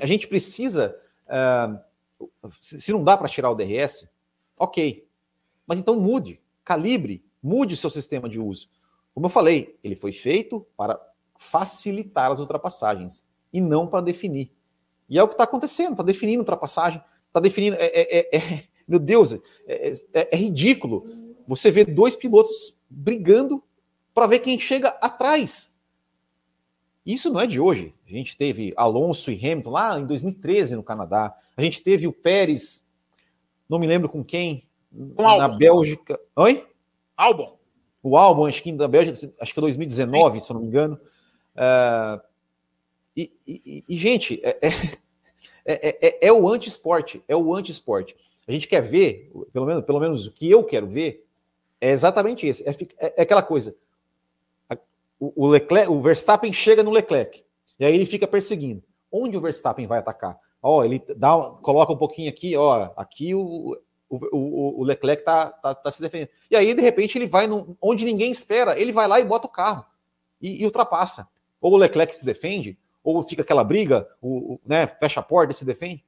a 0.00 0.06
gente 0.06 0.26
precisa. 0.26 1.00
Uh, 1.28 2.50
se 2.60 2.90
não 2.90 3.04
dá 3.04 3.16
para 3.16 3.28
tirar 3.28 3.50
o 3.50 3.54
DRS, 3.54 4.08
ok. 4.58 5.06
Mas 5.64 5.78
então 5.78 5.94
mude, 5.94 6.42
calibre, 6.64 7.24
mude 7.44 7.76
seu 7.76 7.90
sistema 7.90 8.26
de 8.26 8.40
uso. 8.40 8.70
Como 9.12 9.26
eu 9.26 9.30
falei, 9.30 9.78
ele 9.84 9.94
foi 9.94 10.10
feito 10.10 10.66
para 10.76 10.98
facilitar 11.36 12.30
as 12.30 12.40
ultrapassagens 12.40 13.26
e 13.52 13.60
não 13.60 13.86
para 13.86 14.00
definir. 14.00 14.50
E 15.08 15.18
é 15.18 15.22
o 15.22 15.28
que 15.28 15.34
está 15.34 15.44
acontecendo, 15.44 15.90
está 15.90 16.02
definindo 16.02 16.40
ultrapassagem, 16.40 17.02
está 17.28 17.38
definindo. 17.38 17.76
É, 17.78 17.84
é, 17.84 18.18
é, 18.18 18.36
é 18.36 18.64
meu 18.88 18.98
Deus, 18.98 19.34
é, 19.66 19.92
é, 20.12 20.28
é 20.32 20.36
ridículo. 20.36 21.04
Você 21.46 21.70
vê 21.70 21.84
dois 21.84 22.16
pilotos 22.16 22.80
brigando 22.88 23.62
para 24.14 24.26
ver 24.26 24.38
quem 24.38 24.58
chega 24.58 24.88
atrás. 25.00 25.74
Isso 27.04 27.30
não 27.30 27.40
é 27.40 27.46
de 27.46 27.60
hoje. 27.60 27.92
A 28.06 28.10
gente 28.10 28.36
teve 28.36 28.72
Alonso 28.76 29.30
e 29.30 29.36
Hamilton 29.36 29.70
lá 29.70 30.00
em 30.00 30.06
2013 30.06 30.76
no 30.76 30.82
Canadá. 30.82 31.36
A 31.54 31.62
gente 31.62 31.82
teve 31.82 32.06
o 32.06 32.12
Pérez, 32.12 32.90
não 33.68 33.78
me 33.78 33.86
lembro 33.86 34.08
com 34.08 34.24
quem, 34.24 34.66
com 35.14 35.22
na 35.22 35.44
Albon. 35.44 35.58
Bélgica. 35.58 36.18
Oi? 36.36 36.66
Albon. 37.16 37.58
o 38.02 38.16
álbum, 38.16 38.46
acho 38.46 38.62
que 38.62 38.72
da 38.72 38.88
Bélgica, 38.88 39.32
acho 39.40 39.52
que 39.52 39.58
é 39.58 39.62
2019, 39.62 40.40
Sim. 40.40 40.46
se 40.46 40.52
eu 40.52 40.54
não 40.54 40.60
me 40.62 40.68
engano. 40.68 41.00
Uh, 41.54 42.20
e, 43.16 43.32
e, 43.46 43.84
e, 43.88 43.96
gente, 43.96 44.40
é, 44.44 44.58
é, 45.64 46.08
é, 46.08 46.28
é 46.28 46.32
o 46.32 46.48
anti-esporte, 46.48 47.22
é 47.28 47.36
o 47.36 47.54
anti-esporte. 47.54 48.16
A 48.46 48.52
gente 48.52 48.68
quer 48.68 48.82
ver, 48.82 49.32
pelo 49.52 49.66
menos, 49.66 49.84
pelo 49.84 50.00
menos 50.00 50.26
o 50.26 50.32
que 50.32 50.50
eu 50.50 50.64
quero 50.64 50.86
ver, 50.86 51.26
é 51.80 51.90
exatamente 51.90 52.48
isso. 52.48 52.64
É, 52.68 52.74
é, 52.98 53.22
aquela 53.22 53.42
coisa. 53.42 53.76
O, 55.18 55.44
o, 55.44 55.46
Leclerc, 55.46 55.90
o 55.90 56.02
Verstappen 56.02 56.52
chega 56.52 56.82
no 56.82 56.90
Leclerc, 56.90 57.44
e 57.78 57.84
aí 57.84 57.94
ele 57.94 58.04
fica 58.06 58.26
perseguindo. 58.26 58.82
Onde 59.10 59.36
o 59.36 59.40
Verstappen 59.40 59.86
vai 59.86 60.00
atacar? 60.00 60.38
Ó, 60.60 60.84
ele 60.84 60.98
dá, 61.16 61.30
coloca 61.62 61.92
um 61.92 61.96
pouquinho 61.96 62.28
aqui, 62.28 62.56
ó, 62.56 62.90
aqui 62.96 63.34
o, 63.34 63.78
o, 64.32 64.80
o, 64.80 64.84
Leclerc 64.84 65.24
tá, 65.24 65.50
tá, 65.50 65.74
tá, 65.74 65.90
se 65.90 66.00
defendendo. 66.00 66.30
E 66.50 66.56
aí, 66.56 66.74
de 66.74 66.82
repente, 66.82 67.16
ele 67.18 67.26
vai 67.26 67.46
no, 67.46 67.76
onde 67.80 68.04
ninguém 68.04 68.30
espera, 68.30 68.78
ele 68.78 68.92
vai 68.92 69.06
lá 69.06 69.20
e 69.20 69.24
bota 69.24 69.46
o 69.46 69.50
carro 69.50 69.84
e, 70.40 70.62
e 70.62 70.64
ultrapassa. 70.64 71.28
Ou 71.60 71.72
o 71.72 71.76
Leclerc 71.76 72.14
se 72.14 72.24
defende, 72.24 72.78
ou 73.02 73.22
fica 73.22 73.42
aquela 73.42 73.64
briga, 73.64 74.08
o, 74.20 74.58
né, 74.66 74.86
fecha 74.86 75.20
a 75.20 75.22
porta 75.22 75.52
e 75.52 75.56
se 75.56 75.64
defende. 75.64 76.04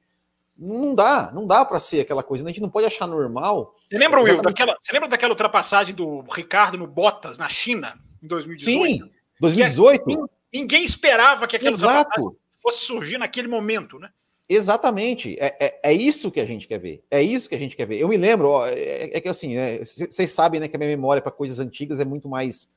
Não 0.57 0.95
dá, 0.95 1.31
não 1.31 1.45
dá 1.45 1.63
para 1.63 1.79
ser 1.79 2.01
aquela 2.01 2.23
coisa. 2.23 2.43
A 2.43 2.47
gente 2.47 2.61
não 2.61 2.69
pode 2.69 2.87
achar 2.87 3.05
normal. 3.05 3.75
Você 3.85 3.97
lembra, 3.97 4.21
Will, 4.21 4.41
daquela, 4.41 4.75
você 4.81 4.91
lembra 4.91 5.07
daquela 5.07 5.33
ultrapassagem 5.33 5.93
do 5.93 6.21
Ricardo 6.21 6.77
no 6.77 6.87
Bottas 6.87 7.37
na 7.37 7.47
China 7.47 7.99
em 8.21 8.27
2018? 8.27 9.05
Sim, 9.05 9.11
2018. 9.39 10.03
Que, 10.03 10.17
ninguém 10.51 10.83
esperava 10.83 11.45
que 11.45 11.55
aquela 11.55 11.71
Exato. 11.71 12.35
fosse 12.61 12.85
surgir 12.85 13.19
naquele 13.19 13.47
momento, 13.47 13.99
né? 13.99 14.09
Exatamente, 14.49 15.37
é, 15.39 15.57
é, 15.59 15.79
é, 15.83 15.93
isso 15.93 16.31
que 16.31 16.39
a 16.39 16.45
gente 16.45 16.67
quer 16.67 16.79
ver. 16.79 17.03
É 17.11 17.21
isso 17.21 17.49
que 17.49 17.55
a 17.55 17.57
gente 17.57 17.75
quer 17.75 17.85
ver. 17.85 17.99
Eu 17.99 18.07
me 18.07 18.15
lembro, 18.15 18.47
ó, 18.49 18.65
é, 18.65 19.17
é, 19.17 19.19
que 19.19 19.27
assim, 19.27 19.55
vocês 19.79 20.17
né, 20.17 20.27
sabem 20.27 20.59
né, 20.59 20.67
que 20.69 20.75
a 20.75 20.79
minha 20.79 20.89
memória 20.89 21.21
para 21.21 21.31
coisas 21.31 21.59
antigas 21.59 21.99
é 21.99 22.05
muito 22.05 22.29
mais 22.29 22.69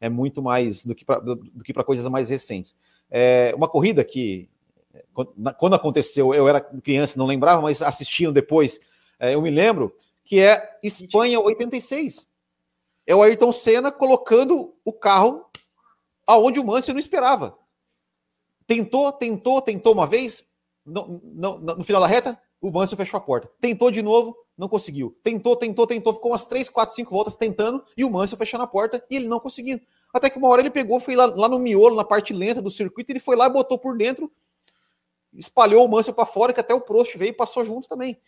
é 0.00 0.08
muito 0.08 0.42
mais 0.42 0.84
do 0.84 0.94
que 0.94 1.04
para 1.72 1.84
coisas 1.84 2.06
mais 2.08 2.28
recentes. 2.28 2.76
É, 3.10 3.54
uma 3.56 3.68
corrida 3.68 4.04
que 4.04 4.50
quando 5.58 5.74
aconteceu, 5.74 6.34
eu 6.34 6.48
era 6.48 6.60
criança, 6.60 7.18
não 7.18 7.26
lembrava, 7.26 7.62
mas 7.62 7.80
assistindo 7.80 8.32
depois, 8.32 8.80
é, 9.18 9.34
eu 9.34 9.40
me 9.40 9.50
lembro 9.50 9.94
que 10.24 10.40
é 10.40 10.78
Espanha 10.82 11.40
86. 11.40 12.30
É 13.06 13.14
o 13.14 13.22
Ayrton 13.22 13.52
Senna 13.52 13.92
colocando 13.92 14.74
o 14.84 14.92
carro 14.92 15.46
aonde 16.26 16.58
o 16.58 16.64
Mansell 16.64 16.94
não 16.94 17.00
esperava. 17.00 17.56
Tentou, 18.66 19.12
tentou, 19.12 19.60
tentou 19.60 19.92
uma 19.92 20.06
vez, 20.06 20.50
não, 20.84 21.20
não, 21.22 21.58
no 21.58 21.84
final 21.84 22.00
da 22.00 22.06
reta, 22.06 22.38
o 22.60 22.70
Mansell 22.70 22.96
fechou 22.96 23.18
a 23.18 23.20
porta. 23.20 23.50
Tentou 23.60 23.90
de 23.90 24.02
novo, 24.02 24.36
não 24.56 24.68
conseguiu. 24.68 25.16
Tentou, 25.22 25.56
tentou, 25.56 25.86
tentou, 25.86 26.14
ficou 26.14 26.30
umas 26.30 26.44
3, 26.46 26.68
4, 26.68 26.94
5 26.94 27.10
voltas 27.10 27.36
tentando 27.36 27.84
e 27.96 28.04
o 28.04 28.10
Mansell 28.10 28.38
fechando 28.38 28.64
a 28.64 28.66
porta 28.66 29.04
e 29.10 29.16
ele 29.16 29.28
não 29.28 29.40
conseguindo. 29.40 29.82
Até 30.12 30.30
que 30.30 30.38
uma 30.38 30.48
hora 30.48 30.62
ele 30.62 30.70
pegou, 30.70 31.00
foi 31.00 31.16
lá, 31.16 31.26
lá 31.26 31.48
no 31.48 31.58
miolo, 31.58 31.96
na 31.96 32.04
parte 32.04 32.32
lenta 32.32 32.62
do 32.62 32.70
circuito, 32.70 33.10
ele 33.10 33.20
foi 33.20 33.36
lá 33.36 33.46
e 33.46 33.50
botou 33.50 33.78
por 33.78 33.96
dentro, 33.96 34.30
espalhou 35.34 35.84
o 35.84 35.88
Mansell 35.88 36.14
para 36.14 36.24
fora, 36.24 36.52
que 36.52 36.60
até 36.60 36.72
o 36.72 36.80
Prost 36.80 37.16
veio 37.16 37.30
e 37.30 37.34
passou 37.34 37.64
junto 37.64 37.88
também. 37.88 38.18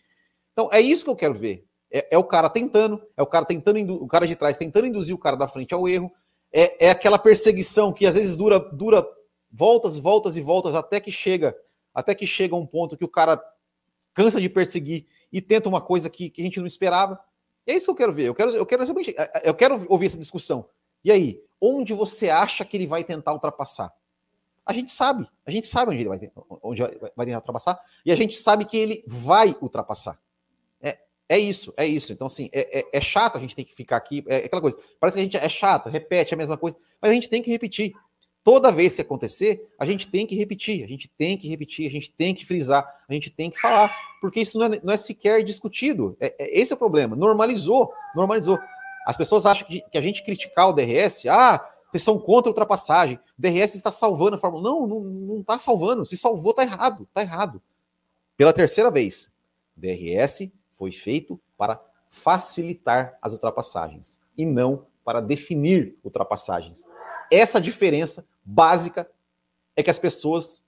Então 0.51 0.69
é 0.71 0.81
isso 0.81 1.05
que 1.05 1.09
eu 1.09 1.15
quero 1.15 1.33
ver. 1.33 1.65
É, 1.89 2.15
é 2.15 2.17
o 2.17 2.23
cara 2.23 2.49
tentando, 2.49 3.01
é 3.15 3.23
o 3.23 3.27
cara 3.27 3.45
tentando, 3.45 4.03
o 4.03 4.07
cara 4.07 4.27
de 4.27 4.35
trás 4.35 4.57
tentando 4.57 4.87
induzir 4.87 5.15
o 5.15 5.19
cara 5.19 5.37
da 5.37 5.47
frente 5.47 5.73
ao 5.73 5.87
erro. 5.87 6.11
É, 6.51 6.87
é 6.87 6.89
aquela 6.89 7.17
perseguição 7.17 7.93
que 7.93 8.05
às 8.05 8.15
vezes 8.15 8.35
dura, 8.35 8.59
dura 8.59 9.07
voltas, 9.51 9.97
voltas 9.97 10.35
e 10.35 10.41
voltas 10.41 10.75
até 10.75 10.99
que 10.99 11.11
chega 11.11 11.55
até 11.97 12.13
que 12.13 12.27
chega 12.27 12.55
um 12.55 12.65
ponto 12.65 12.95
que 12.95 13.03
o 13.03 13.07
cara 13.07 13.43
cansa 14.13 14.39
de 14.39 14.47
perseguir 14.47 15.07
e 15.33 15.41
tenta 15.41 15.67
uma 15.67 15.81
coisa 15.81 16.11
que, 16.11 16.29
que 16.29 16.41
a 16.41 16.43
gente 16.43 16.59
não 16.59 16.67
esperava. 16.67 17.19
E 17.65 17.71
é 17.71 17.75
isso 17.75 17.87
que 17.87 17.91
eu 17.91 17.95
quero 17.95 18.13
ver. 18.13 18.27
Eu 18.27 18.35
quero, 18.35 18.51
eu 18.51 18.65
quero 18.67 18.83
eu 19.43 19.55
quero 19.55 19.85
ouvir 19.89 20.05
essa 20.05 20.17
discussão. 20.17 20.69
E 21.03 21.11
aí, 21.11 21.41
onde 21.59 21.95
você 21.95 22.29
acha 22.29 22.63
que 22.63 22.77
ele 22.77 22.85
vai 22.85 23.03
tentar 23.03 23.33
ultrapassar? 23.33 23.91
A 24.63 24.73
gente 24.73 24.91
sabe, 24.91 25.27
a 25.43 25.49
gente 25.49 25.65
sabe 25.65 25.91
onde 25.91 26.01
ele 26.01 26.09
vai, 26.09 26.31
onde 26.61 26.81
vai 27.15 27.25
tentar 27.25 27.39
ultrapassar, 27.39 27.79
e 28.05 28.11
a 28.11 28.15
gente 28.15 28.37
sabe 28.37 28.65
que 28.65 28.77
ele 28.77 29.03
vai 29.07 29.55
ultrapassar. 29.59 30.19
É, 30.79 30.99
é 31.27 31.39
isso, 31.39 31.73
é 31.77 31.85
isso. 31.87 32.13
Então, 32.13 32.27
assim, 32.27 32.47
é, 32.51 32.79
é, 32.79 32.89
é 32.93 33.01
chato 33.01 33.37
a 33.37 33.39
gente 33.39 33.55
ter 33.55 33.63
que 33.63 33.73
ficar 33.73 33.97
aqui, 33.97 34.23
é 34.27 34.45
aquela 34.45 34.61
coisa. 34.61 34.77
Parece 34.99 35.15
que 35.15 35.21
a 35.21 35.23
gente 35.23 35.37
é 35.37 35.49
chato, 35.49 35.89
repete 35.89 36.33
a 36.33 36.37
mesma 36.37 36.57
coisa, 36.57 36.77
mas 37.01 37.11
a 37.11 37.13
gente 37.15 37.27
tem 37.27 37.41
que 37.41 37.49
repetir 37.49 37.93
toda 38.47 38.71
vez 38.71 38.95
que 38.95 39.01
acontecer, 39.01 39.67
a 39.77 39.85
gente 39.85 40.07
tem 40.07 40.25
que 40.25 40.33
repetir, 40.33 40.81
a 40.81 40.87
gente 40.87 41.09
tem 41.17 41.37
que 41.37 41.49
repetir, 41.49 41.85
a 41.85 41.91
gente 41.91 42.09
tem 42.09 42.33
que 42.33 42.45
frisar, 42.45 43.03
a 43.05 43.13
gente 43.13 43.29
tem 43.29 43.51
que 43.51 43.59
falar, 43.59 43.93
porque 44.21 44.39
isso 44.39 44.57
não 44.57 44.67
é, 44.67 44.79
não 44.81 44.93
é 44.93 44.95
sequer 44.95 45.43
discutido. 45.43 46.15
É, 46.17 46.33
é, 46.39 46.57
esse 46.57 46.71
é 46.71 46.75
o 46.75 46.79
problema. 46.79 47.13
Normalizou, 47.13 47.91
normalizou. 48.15 48.57
As 49.05 49.17
pessoas 49.17 49.45
acham 49.45 49.67
que, 49.67 49.81
que 49.91 49.97
a 49.97 50.01
gente 50.01 50.23
criticar 50.23 50.69
o 50.69 50.71
DRS, 50.71 51.25
ah, 51.27 51.69
vocês 51.91 52.01
são 52.01 52.17
contra 52.17 52.49
a 52.49 52.51
ultrapassagem, 52.51 53.19
o 53.37 53.41
DRS 53.41 53.75
está 53.75 53.91
salvando 53.91 54.37
a 54.37 54.39
Fórmula. 54.39 54.63
Não, 54.63 54.87
não, 54.87 55.01
não 55.01 55.41
está 55.41 55.59
salvando. 55.59 56.05
Se 56.05 56.15
salvou, 56.15 56.51
está 56.51 56.63
errado, 56.63 57.03
está 57.03 57.23
errado. 57.23 57.61
Pela 58.37 58.53
terceira 58.53 58.89
vez, 58.89 59.29
DRS 59.75 60.49
foi 60.71 60.93
feito 60.93 61.37
para 61.57 61.81
facilitar 62.09 63.17
as 63.21 63.33
ultrapassagens 63.33 64.21
e 64.37 64.45
não 64.45 64.85
para 65.03 65.19
definir 65.19 65.97
ultrapassagens. 66.01 66.85
Essa 67.29 67.59
diferença 67.59 68.25
básica 68.47 69.09
é 69.75 69.83
que 69.83 69.89
as 69.89 69.99
pessoas, 69.99 70.63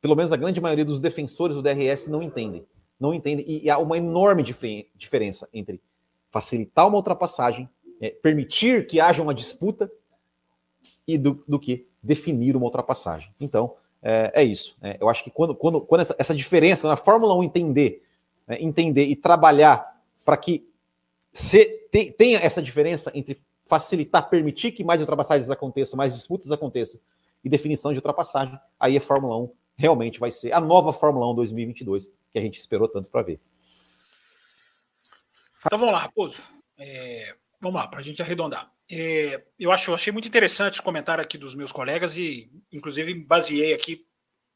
pelo 0.00 0.14
menos 0.14 0.32
a 0.32 0.36
grande 0.36 0.60
maioria 0.60 0.84
dos 0.84 1.00
defensores 1.00 1.56
do 1.56 1.62
DRS, 1.62 2.06
não 2.06 2.22
entendem. 2.22 2.64
Não 2.98 3.12
entendem. 3.12 3.44
E 3.46 3.68
há 3.68 3.78
uma 3.78 3.98
enorme 3.98 4.42
diferença 4.42 5.48
entre 5.52 5.80
facilitar 6.30 6.86
uma 6.86 6.96
ultrapassagem, 6.96 7.68
é, 8.00 8.10
permitir 8.10 8.86
que 8.86 9.00
haja 9.00 9.22
uma 9.22 9.34
disputa, 9.34 9.90
e 11.08 11.16
do, 11.16 11.42
do 11.48 11.58
que 11.58 11.86
definir 12.02 12.54
uma 12.54 12.66
ultrapassagem. 12.66 13.34
Então, 13.40 13.74
é, 14.02 14.30
é 14.34 14.44
isso. 14.44 14.76
É, 14.82 14.98
eu 15.00 15.08
acho 15.08 15.24
que 15.24 15.30
quando, 15.30 15.54
quando, 15.54 15.80
quando 15.80 16.02
essa, 16.02 16.14
essa 16.18 16.34
diferença, 16.34 16.82
quando 16.82 16.92
a 16.92 16.98
Fórmula 16.98 17.34
1 17.34 17.44
entender, 17.44 18.02
né, 18.46 18.58
entender 18.60 19.04
e 19.04 19.16
trabalhar 19.16 20.02
para 20.24 20.36
que 20.36 20.68
se, 21.32 21.64
te, 21.90 22.12
tenha 22.12 22.38
essa 22.38 22.62
diferença 22.62 23.10
entre 23.14 23.40
facilitar, 23.68 24.28
permitir 24.28 24.72
que 24.72 24.82
mais 24.82 25.00
ultrapassagens 25.00 25.50
aconteçam, 25.50 25.96
mais 25.96 26.14
disputas 26.14 26.50
aconteçam 26.50 27.00
e 27.44 27.48
definição 27.48 27.92
de 27.92 27.98
ultrapassagem, 27.98 28.58
aí 28.80 28.96
a 28.96 29.00
Fórmula 29.00 29.36
1 29.36 29.52
realmente 29.76 30.18
vai 30.18 30.30
ser 30.30 30.52
a 30.52 30.60
nova 30.60 30.92
Fórmula 30.92 31.30
1 31.30 31.34
2022 31.36 32.10
que 32.30 32.38
a 32.38 32.42
gente 32.42 32.58
esperou 32.58 32.88
tanto 32.88 33.10
para 33.10 33.22
ver. 33.22 33.40
Então 35.64 35.78
vamos 35.78 35.92
lá, 35.92 36.00
Raposo. 36.00 36.50
É, 36.76 37.34
vamos 37.60 37.80
lá, 37.80 37.86
para 37.86 38.00
a 38.00 38.02
gente 38.02 38.22
arredondar. 38.22 38.70
É, 38.90 39.42
eu 39.58 39.70
acho, 39.70 39.90
eu 39.90 39.94
achei 39.94 40.12
muito 40.12 40.28
interessante 40.28 40.80
o 40.80 40.82
comentário 40.82 41.22
aqui 41.22 41.36
dos 41.36 41.54
meus 41.54 41.72
colegas 41.72 42.16
e, 42.16 42.50
inclusive, 42.72 43.14
baseei 43.14 43.74
aqui 43.74 44.06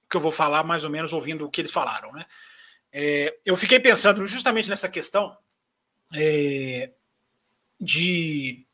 que 0.09 0.17
eu 0.17 0.21
vou 0.21 0.33
falar 0.33 0.65
mais 0.65 0.85
ou 0.85 0.91
menos 0.91 1.13
ouvindo 1.13 1.45
o 1.45 1.51
que 1.51 1.61
eles 1.61 1.71
falaram, 1.71 2.13
né? 2.13 2.27
É, 2.93 3.39
eu 3.45 3.57
fiquei 3.57 3.81
pensando 3.81 4.25
justamente 4.27 4.69
nessa 4.69 4.89
questão 4.89 5.37
é, 6.15 6.91
de 7.81 8.67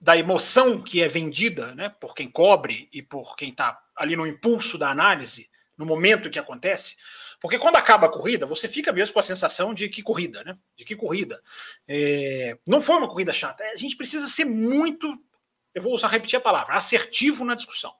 da 0.00 0.16
emoção 0.16 0.80
que 0.80 1.02
é 1.02 1.08
vendida 1.08 1.74
né, 1.74 1.88
por 1.88 2.14
quem 2.14 2.30
cobre 2.30 2.88
e 2.92 3.02
por 3.02 3.34
quem 3.36 3.50
está 3.50 3.80
ali 3.96 4.14
no 4.14 4.26
impulso 4.26 4.76
da 4.76 4.90
análise, 4.90 5.48
no 5.76 5.86
momento 5.86 6.30
que 6.30 6.38
acontece. 6.38 6.96
Porque 7.40 7.58
quando 7.58 7.76
acaba 7.76 8.06
a 8.06 8.10
corrida, 8.10 8.46
você 8.46 8.68
fica 8.68 8.92
mesmo 8.92 9.14
com 9.14 9.20
a 9.20 9.22
sensação 9.22 9.74
de 9.74 9.88
que 9.88 10.02
corrida, 10.02 10.42
né? 10.42 10.56
De 10.74 10.84
que 10.84 10.96
corrida. 10.96 11.42
É, 11.86 12.56
não 12.66 12.80
foi 12.80 12.96
uma 12.96 13.08
corrida 13.08 13.32
chata. 13.32 13.62
A 13.64 13.76
gente 13.76 13.96
precisa 13.96 14.26
ser 14.26 14.44
muito, 14.44 15.06
eu 15.74 15.82
vou 15.82 15.92
usar 15.92 16.08
repetir 16.08 16.38
a 16.38 16.40
palavra, 16.40 16.74
assertivo 16.74 17.44
na 17.44 17.54
discussão. 17.54 17.94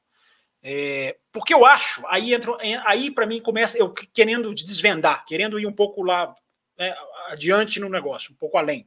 É, 0.63 1.17
porque 1.31 1.55
eu 1.55 1.65
acho, 1.65 2.03
aí 2.09 2.35
entra, 2.35 2.57
aí 2.87 3.11
para 3.11 3.27
mim 3.27 3.41
começa 3.41 3.79
eu 3.79 3.93
querendo 3.93 4.55
desvendar, 4.55 5.25
querendo 5.25 5.61
ir 5.61 5.67
um 5.67 5.73
pouco 5.73 6.03
lá 6.03 6.35
né, 6.77 6.95
adiante 7.29 7.79
no 7.79 7.89
negócio, 7.89 8.33
um 8.33 8.37
pouco 8.37 8.57
além. 8.59 8.87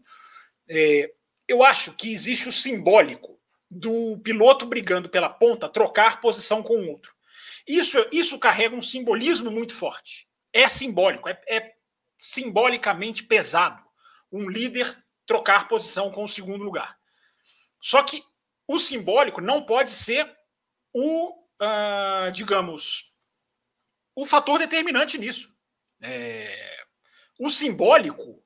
É, 0.67 1.09
eu 1.49 1.63
acho 1.63 1.93
que 1.93 2.13
existe 2.13 2.47
o 2.47 2.53
simbólico 2.53 3.41
do 3.69 4.19
piloto 4.19 4.67
brigando 4.67 5.09
pela 5.09 5.27
ponta 5.27 5.67
trocar 5.67 6.21
posição 6.21 6.61
com 6.61 6.75
o 6.75 6.89
outro. 6.89 7.15
Isso, 7.67 7.97
isso 8.11 8.37
carrega 8.37 8.75
um 8.75 8.83
simbolismo 8.83 9.49
muito 9.49 9.73
forte. 9.73 10.29
É 10.53 10.69
simbólico, 10.69 11.27
é, 11.27 11.41
é 11.47 11.75
simbolicamente 12.19 13.23
pesado 13.23 13.83
um 14.31 14.47
líder 14.47 14.95
trocar 15.25 15.67
posição 15.67 16.11
com 16.11 16.23
o 16.23 16.27
segundo 16.27 16.63
lugar. 16.63 16.99
Só 17.81 18.03
que 18.03 18.23
o 18.67 18.77
simbólico 18.77 19.41
não 19.41 19.65
pode 19.65 19.89
ser 19.89 20.31
o, 20.93 21.31
uh, 21.31 22.31
digamos, 22.31 23.11
o 24.15 24.23
fator 24.23 24.59
determinante 24.59 25.17
nisso. 25.17 25.51
É, 25.99 26.85
o 27.39 27.49
simbólico 27.49 28.43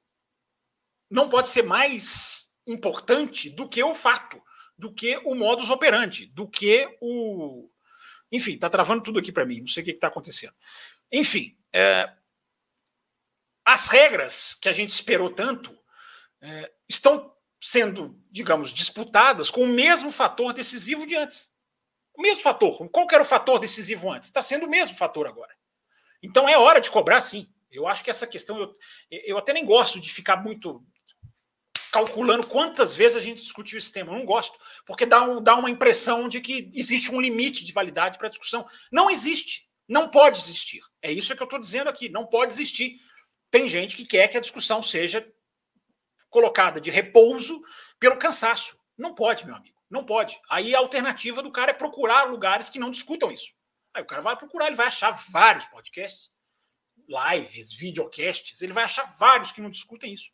não 1.10 1.30
pode 1.30 1.49
ser 1.49 1.64
mais 1.64 2.53
importante 2.66 3.49
do 3.49 3.68
que 3.68 3.84
o 3.84 3.93
fato, 3.93 4.41
do 4.78 4.93
que 4.93 5.18
o 5.26 5.36
modus 5.36 5.70
operandi, 5.70 6.28
do 6.28 6.47
que 6.47 6.88
o. 7.01 7.70
Enfim, 8.32 8.57
tá 8.57 8.70
travando 8.70 9.03
tudo 9.03 9.20
aqui 9.20 9.32
para 9.32 9.45
mim, 9.45 9.59
não 9.59 9.68
sei 9.68 9.84
o 9.84 9.86
que 9.86 9.91
está 9.91 10.07
acontecendo. 10.07 10.53
Enfim, 11.11 11.57
é... 11.72 12.11
as 13.64 13.88
regras 13.88 14.55
que 14.55 14.68
a 14.68 14.74
gente 14.74 14.89
esperou 14.89 15.30
tanto 15.30 15.78
é... 16.41 16.72
estão 16.89 17.32
sendo, 17.61 18.20
digamos, 18.30 18.72
disputadas 18.74 19.49
com 19.49 19.61
o 19.64 19.68
mesmo 19.68 20.11
fator 20.11 20.51
decisivo 20.51 21.05
de 21.05 21.16
antes. 21.16 21.49
O 22.14 22.22
mesmo 22.22 22.43
fator. 22.43 22.89
Qual 22.89 23.07
era 23.11 23.24
o 23.24 23.26
fator 23.26 23.59
decisivo 23.59 24.11
antes? 24.11 24.30
Está 24.30 24.41
sendo 24.41 24.66
o 24.66 24.70
mesmo 24.70 24.97
fator 24.97 25.26
agora. 25.28 25.55
Então 26.22 26.47
é 26.47 26.57
hora 26.57 26.82
de 26.82 26.91
cobrar, 26.91 27.22
sim. 27.22 27.49
Eu 27.72 27.88
acho 27.88 28.03
que 28.03 28.11
essa 28.11 28.28
questão, 28.28 28.59
eu, 28.59 28.78
eu 29.09 29.38
até 29.38 29.51
nem 29.53 29.66
gosto 29.66 29.99
de 29.99 30.11
ficar 30.11 30.38
muito 30.38 30.86
calculando 31.94 32.48
quantas 32.48 32.96
vezes 32.96 33.16
a 33.16 33.20
gente 33.20 33.44
discutiu 33.44 33.78
esse 33.78 33.91
tema. 33.91 34.12
Eu 34.12 34.18
não 34.18 34.26
gosto, 34.26 34.58
porque 34.84 35.06
dá, 35.06 35.22
um, 35.22 35.41
dá 35.41 35.56
uma 35.56 35.70
impressão 35.70 36.28
de 36.28 36.41
que 36.41 36.72
existe 36.74 37.14
um 37.14 37.22
limite 37.22 37.64
de 37.64 37.72
validade 37.72 38.18
para 38.18 38.26
a 38.26 38.30
discussão. 38.32 38.68
Não 38.91 39.12
existe. 39.12 39.70
Não 39.88 40.10
pode 40.10 40.39
existir. 40.39 40.82
É 41.04 41.12
isso 41.12 41.36
que 41.36 41.41
eu 41.41 41.46
estou 41.46 41.60
dizendo 41.60 41.91
aqui. 41.91 42.10
Não 42.10 42.26
pode 42.26 42.52
existir. 42.52 43.00
Tem 43.52 43.70
gente 43.70 43.96
que 43.96 44.08
quer 44.08 44.28
que 44.28 44.36
a 44.36 44.41
discussão 44.41 44.82
seja 44.82 45.24
colocada 46.32 46.82
de 46.82 46.89
repouso 46.89 47.62
pelo 48.00 48.18
cansaço. 48.18 48.76
Não 48.98 49.14
pode, 49.14 49.46
meu 49.46 49.56
amigo. 49.56 49.78
Não 49.88 50.04
pode. 50.04 50.41
Aí 50.50 50.74
a 50.74 50.80
alternativa 50.80 51.44
do 51.44 51.52
cara 51.52 51.70
é 51.70 51.76
procurar 51.76 52.24
lugares 52.24 52.70
que 52.70 52.80
não 52.80 52.89
discutam 52.89 53.32
isso. 53.32 53.54
Aí 53.94 54.02
o 54.02 54.08
cara 54.08 54.24
vai 54.24 54.36
procurar, 54.36 54.66
ele 54.66 54.76
vai 54.76 54.88
achar 54.88 55.12
vários 55.32 55.68
podcasts, 55.68 56.32
lives, 57.08 57.72
videocasts, 57.72 58.64
ele 58.64 58.74
vai 58.74 58.86
achar 58.86 59.06
vários 59.20 59.52
que 59.52 59.62
não 59.62 59.70
discutem 59.70 60.12
isso. 60.12 60.32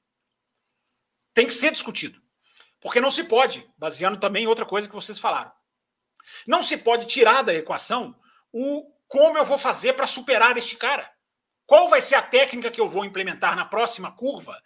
Tem 1.39 1.47
que 1.47 1.53
ser 1.53 1.71
discutido. 1.71 2.21
Porque 2.81 2.99
não 2.99 3.09
se 3.09 3.23
pode, 3.23 3.65
baseando 3.77 4.19
também 4.19 4.43
em 4.43 4.47
outra 4.47 4.65
coisa 4.65 4.89
que 4.89 4.93
vocês 4.93 5.17
falaram. 5.17 5.49
Não 6.45 6.61
se 6.61 6.75
pode 6.75 7.05
tirar 7.05 7.43
da 7.43 7.53
equação 7.53 8.13
o 8.51 8.91
como 9.07 9.37
eu 9.37 9.45
vou 9.45 9.57
fazer 9.57 9.93
para 9.93 10.05
superar 10.05 10.57
este 10.57 10.75
cara. 10.75 11.09
Qual 11.65 11.87
vai 11.87 12.01
ser 12.01 12.15
a 12.15 12.21
técnica 12.21 12.69
que 12.69 12.81
eu 12.81 12.89
vou 12.89 13.05
implementar 13.05 13.55
na 13.55 13.63
próxima 13.63 14.11
curva 14.11 14.61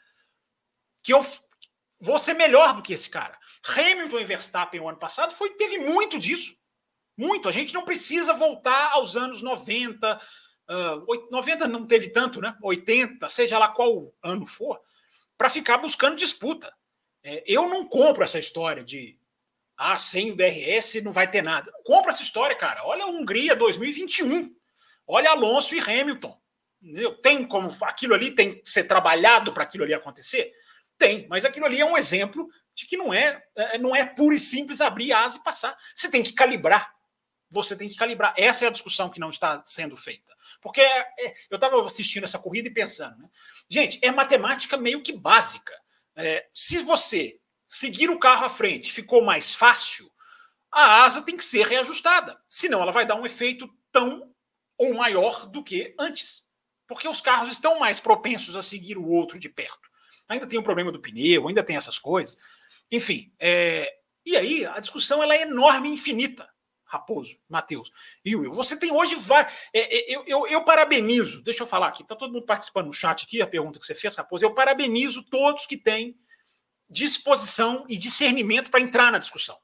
que 1.03 1.13
eu 1.13 1.23
vou 1.99 2.17
ser 2.17 2.33
melhor 2.33 2.73
do 2.73 2.81
que 2.81 2.93
esse 2.93 3.07
cara. 3.07 3.37
Hamilton 3.63 4.19
e 4.21 4.25
Verstappen 4.25 4.81
o 4.81 4.89
ano 4.89 4.97
passado 4.97 5.31
foi, 5.31 5.51
teve 5.51 5.77
muito 5.77 6.17
disso. 6.17 6.57
Muito. 7.15 7.47
A 7.47 7.51
gente 7.51 7.71
não 7.71 7.85
precisa 7.85 8.33
voltar 8.33 8.93
aos 8.93 9.15
anos 9.15 9.43
90. 9.43 10.19
Uh, 10.67 11.29
90 11.29 11.67
não 11.67 11.85
teve 11.85 12.09
tanto, 12.09 12.41
né? 12.41 12.57
80, 12.63 13.29
seja 13.29 13.59
lá 13.59 13.67
qual 13.67 14.11
ano 14.23 14.47
for, 14.47 14.81
para 15.43 15.49
ficar 15.49 15.77
buscando 15.77 16.15
disputa. 16.15 16.73
É, 17.21 17.43
eu 17.45 17.67
não 17.67 17.85
compro 17.85 18.23
essa 18.23 18.39
história 18.39 18.81
de 18.81 19.19
ah, 19.75 19.97
sem 19.97 20.31
o 20.31 20.37
DRS 20.37 21.01
não 21.03 21.11
vai 21.11 21.29
ter 21.29 21.41
nada. 21.41 21.69
Compra 21.83 22.13
essa 22.13 22.23
história, 22.23 22.55
cara. 22.55 22.85
Olha 22.85 23.03
a 23.03 23.07
Hungria 23.07 23.53
2021. 23.53 24.55
Olha 25.05 25.31
Alonso 25.31 25.75
e 25.75 25.81
Hamilton. 25.81 26.39
Tem 27.21 27.45
como 27.45 27.69
aquilo 27.81 28.13
ali 28.13 28.31
tem 28.31 28.61
que 28.61 28.69
ser 28.69 28.85
trabalhado 28.85 29.51
para 29.51 29.63
aquilo 29.63 29.83
ali 29.83 29.93
acontecer? 29.93 30.49
Tem, 30.97 31.27
mas 31.27 31.43
aquilo 31.43 31.65
ali 31.65 31.81
é 31.81 31.85
um 31.85 31.97
exemplo 31.97 32.47
de 32.73 32.85
que 32.85 32.95
não 32.95 33.13
é, 33.13 33.43
é 33.57 33.77
não 33.77 33.93
é 33.93 34.05
puro 34.05 34.33
e 34.33 34.39
simples 34.39 34.79
abrir 34.79 35.11
asa 35.11 35.39
e 35.39 35.43
passar. 35.43 35.77
Você 35.93 36.09
tem 36.09 36.23
que 36.23 36.31
calibrar. 36.31 36.89
Você 37.53 37.75
tem 37.75 37.87
que 37.87 37.95
calibrar. 37.95 38.33
Essa 38.37 38.65
é 38.65 38.67
a 38.67 38.71
discussão 38.71 39.09
que 39.09 39.19
não 39.19 39.29
está 39.29 39.61
sendo 39.63 39.95
feita. 39.95 40.35
Porque 40.61 40.81
é, 40.81 40.99
é, 41.19 41.33
eu 41.49 41.55
estava 41.55 41.79
assistindo 41.85 42.23
essa 42.23 42.39
corrida 42.39 42.67
e 42.67 42.73
pensando, 42.73 43.17
né? 43.17 43.29
gente, 43.69 43.99
é 44.01 44.11
matemática 44.11 44.75
meio 44.75 45.01
que 45.01 45.13
básica. 45.13 45.73
É, 46.15 46.47
se 46.53 46.81
você 46.83 47.39
seguir 47.65 48.09
o 48.09 48.19
carro 48.19 48.45
à 48.45 48.49
frente 48.49 48.91
ficou 48.91 49.23
mais 49.23 49.55
fácil, 49.55 50.11
a 50.71 51.03
asa 51.03 51.21
tem 51.21 51.37
que 51.37 51.45
ser 51.45 51.65
reajustada. 51.65 52.37
Senão 52.47 52.81
ela 52.81 52.91
vai 52.91 53.05
dar 53.05 53.15
um 53.15 53.25
efeito 53.25 53.69
tão 53.91 54.33
ou 54.77 54.93
maior 54.93 55.45
do 55.45 55.63
que 55.63 55.95
antes. 55.97 56.45
Porque 56.87 57.07
os 57.07 57.21
carros 57.21 57.51
estão 57.51 57.79
mais 57.79 57.99
propensos 57.99 58.55
a 58.55 58.61
seguir 58.61 58.97
o 58.97 59.07
outro 59.07 59.39
de 59.39 59.47
perto 59.47 59.93
ainda 60.27 60.47
tem 60.47 60.59
o 60.59 60.63
problema 60.63 60.91
do 60.91 60.99
pneu, 60.99 61.47
ainda 61.47 61.63
tem 61.63 61.75
essas 61.75 61.97
coisas. 61.97 62.37
Enfim, 62.91 63.31
é... 63.39 63.91
e 64.25 64.35
aí 64.35 64.65
a 64.65 64.79
discussão 64.79 65.21
ela 65.21 65.35
é 65.35 65.41
enorme 65.43 65.89
e 65.89 65.93
infinita. 65.93 66.49
Raposo, 66.93 67.39
Matheus 67.49 67.91
e 68.23 68.35
Will. 68.35 68.53
Você 68.53 68.77
tem 68.77 68.91
hoje 68.91 69.15
vários. 69.15 69.51
É, 69.73 69.79
é, 69.81 70.15
eu, 70.15 70.23
eu, 70.27 70.47
eu, 70.47 70.63
parabenizo, 70.63 71.43
deixa 71.43 71.63
eu 71.63 71.67
falar 71.67 71.87
aqui, 71.87 72.03
está 72.03 72.15
todo 72.15 72.31
mundo 72.31 72.45
participando 72.45 72.85
no 72.87 72.93
chat 72.93 73.23
aqui, 73.23 73.41
a 73.41 73.47
pergunta 73.47 73.79
que 73.79 73.85
você 73.85 73.95
fez, 73.95 74.15
Raposo. 74.15 74.45
Eu 74.45 74.53
parabenizo 74.53 75.23
todos 75.23 75.65
que 75.65 75.75
têm 75.75 76.15
disposição 76.89 77.85
e 77.89 77.97
discernimento 77.97 78.69
para 78.69 78.79
entrar 78.79 79.11
na 79.11 79.17
discussão. 79.17 79.57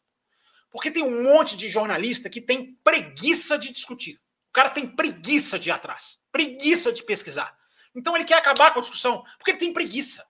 Porque 0.71 0.89
tem 0.89 1.03
um 1.03 1.23
monte 1.23 1.55
de 1.55 1.69
jornalista 1.69 2.29
que 2.29 2.41
tem 2.41 2.73
preguiça 2.83 3.57
de 3.57 3.71
discutir. 3.71 4.19
O 4.49 4.51
cara 4.51 4.71
tem 4.71 4.87
preguiça 4.87 5.59
de 5.59 5.69
ir 5.69 5.71
atrás, 5.71 6.19
preguiça 6.31 6.91
de 6.91 7.03
pesquisar. 7.03 7.55
Então 7.93 8.15
ele 8.15 8.25
quer 8.25 8.37
acabar 8.37 8.73
com 8.73 8.79
a 8.79 8.81
discussão, 8.81 9.23
porque 9.37 9.51
ele 9.51 9.57
tem 9.59 9.73
preguiça 9.73 10.25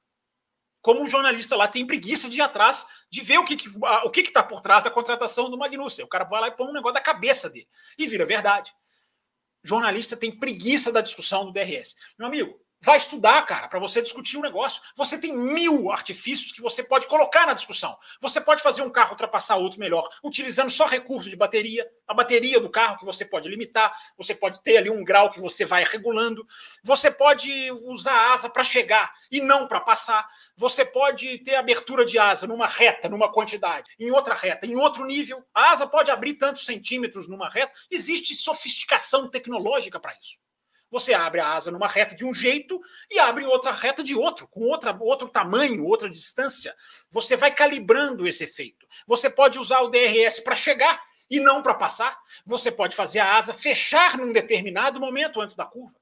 como 0.82 1.04
o 1.04 1.10
jornalista 1.10 1.56
lá 1.56 1.68
tem 1.68 1.86
preguiça 1.86 2.30
de 2.30 2.38
ir 2.38 2.42
atrás 2.42 2.86
de 3.12 3.22
ver 3.22 3.38
o 3.38 3.46
que, 3.46 3.56
que 3.56 3.70
o 3.70 4.10
que 4.10 4.22
está 4.22 4.42
por 4.42 4.62
trás 4.62 4.84
da 4.84 4.90
contratação 4.90 5.50
do 5.50 5.58
Magnussen. 5.58 6.06
O 6.06 6.08
cara 6.08 6.24
vai 6.24 6.42
lá 6.42 6.48
e 6.48 6.52
põe 6.52 6.68
um 6.68 6.74
negócio 6.74 6.94
da 6.94 7.02
cabeça 7.02 7.50
dele 7.50 7.68
e 7.98 8.08
vira 8.08 8.26
verdade. 8.26 8.74
Jornalista 9.64 10.16
tem 10.16 10.32
preguiça 10.32 10.92
da 10.92 11.02
discussão 11.02 11.46
do 11.46 11.52
DRS. 11.52 11.96
Meu 12.18 12.28
amigo, 12.28 12.60
Vai 12.82 12.96
estudar, 12.96 13.46
cara, 13.46 13.68
para 13.68 13.78
você 13.78 14.02
discutir 14.02 14.38
o 14.38 14.42
negócio. 14.42 14.82
Você 14.96 15.18
tem 15.20 15.36
mil 15.36 15.92
artifícios 15.92 16.54
que 16.54 16.62
você 16.62 16.82
pode 16.82 17.08
colocar 17.08 17.46
na 17.46 17.54
discussão. 17.54 17.98
Você 18.22 18.40
pode 18.40 18.64
fazer 18.64 18.82
um 18.82 18.90
carro 18.90 19.12
ultrapassar 19.12 19.58
outro 19.58 19.82
melhor, 19.82 20.08
utilizando 20.24 20.70
só 20.70 20.86
recurso 20.86 21.30
de 21.30 21.36
bateria, 21.36 21.86
a 22.08 22.14
bateria 22.14 22.58
do 22.58 22.70
carro 22.70 22.98
que 22.98 23.06
você 23.06 23.26
pode 23.26 23.50
limitar, 23.50 23.94
você 24.18 24.34
pode 24.34 24.64
ter 24.64 24.78
ali 24.78 24.90
um 24.90 25.04
grau 25.04 25.30
que 25.30 25.42
você 25.42 25.66
vai 25.66 25.84
regulando, 25.84 26.48
você 26.82 27.12
pode 27.12 27.70
usar 27.84 28.14
a 28.14 28.34
asa 28.34 28.50
para 28.50 28.64
chegar 28.64 29.14
e 29.30 29.42
não 29.42 29.68
para 29.68 29.82
passar, 29.82 30.26
você 30.56 30.86
pode 30.86 31.40
ter 31.40 31.56
abertura 31.56 32.06
de 32.06 32.18
asa 32.18 32.48
numa 32.48 32.68
reta, 32.68 33.10
numa 33.10 33.30
quantidade, 33.30 33.94
em 34.00 34.10
outra 34.10 34.34
reta, 34.34 34.66
em 34.66 34.78
outro 34.78 35.04
nível. 35.04 35.46
A 35.54 35.72
asa 35.72 35.86
pode 35.86 36.12
abrir 36.12 36.36
tantos 36.36 36.66
centímetros 36.66 37.28
numa 37.28 37.50
reta. 37.50 37.74
Existe 37.92 38.36
sofisticação 38.36 39.30
tecnológica 39.30 40.00
para 40.00 40.18
isso. 40.18 40.40
Você 40.92 41.14
abre 41.14 41.40
a 41.40 41.54
asa 41.54 41.72
numa 41.72 41.88
reta 41.88 42.16
de 42.16 42.26
um 42.26 42.34
jeito 42.34 42.82
e 43.10 43.20
abre 43.20 43.46
outra 43.46 43.72
reta 43.72 44.04
de 44.04 44.16
outro, 44.16 44.48
com 44.48 44.62
outra, 44.62 44.96
outro 45.00 45.28
tamanho, 45.28 45.86
outra 45.86 46.10
distância. 46.10 46.76
Você 47.12 47.36
vai 47.36 47.54
calibrando 47.54 48.28
esse 48.28 48.44
efeito. 48.44 48.88
Você 49.06 49.30
pode 49.30 49.60
usar 49.60 49.82
o 49.82 49.90
DRS 49.90 50.40
para 50.40 50.56
chegar 50.56 51.00
e 51.30 51.40
não 51.40 51.62
para 51.62 51.76
passar. 51.76 52.18
Você 52.46 52.72
pode 52.72 52.96
fazer 52.96 53.20
a 53.20 53.38
asa 53.38 53.54
fechar 53.54 54.18
num 54.18 54.32
determinado 54.32 55.00
momento 55.00 55.40
antes 55.40 55.56
da 55.56 55.66
curva. 55.66 55.96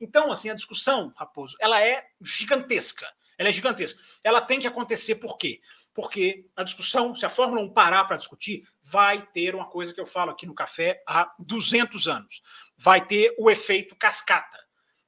Então, 0.00 0.32
assim, 0.32 0.48
a 0.48 0.54
discussão, 0.54 1.12
Raposo, 1.14 1.56
ela 1.60 1.84
é 1.84 2.06
gigantesca. 2.22 3.06
Ela 3.36 3.50
é 3.50 3.52
gigantesca. 3.52 4.00
Ela 4.24 4.40
tem 4.40 4.58
que 4.58 4.66
acontecer 4.66 5.16
por 5.16 5.36
quê? 5.36 5.60
Porque 5.92 6.46
a 6.56 6.62
discussão, 6.62 7.14
se 7.14 7.26
a 7.26 7.30
Fórmula 7.30 7.60
1 7.62 7.72
parar 7.74 8.04
para 8.04 8.16
discutir, 8.16 8.66
vai 8.82 9.26
ter 9.26 9.54
uma 9.54 9.66
coisa 9.66 9.92
que 9.92 10.00
eu 10.00 10.06
falo 10.06 10.30
aqui 10.30 10.46
no 10.46 10.54
café 10.54 11.02
há 11.06 11.30
200 11.38 12.08
anos 12.08 12.42
vai 12.82 13.04
ter 13.04 13.34
o 13.38 13.50
efeito 13.50 13.94
cascata. 13.94 14.58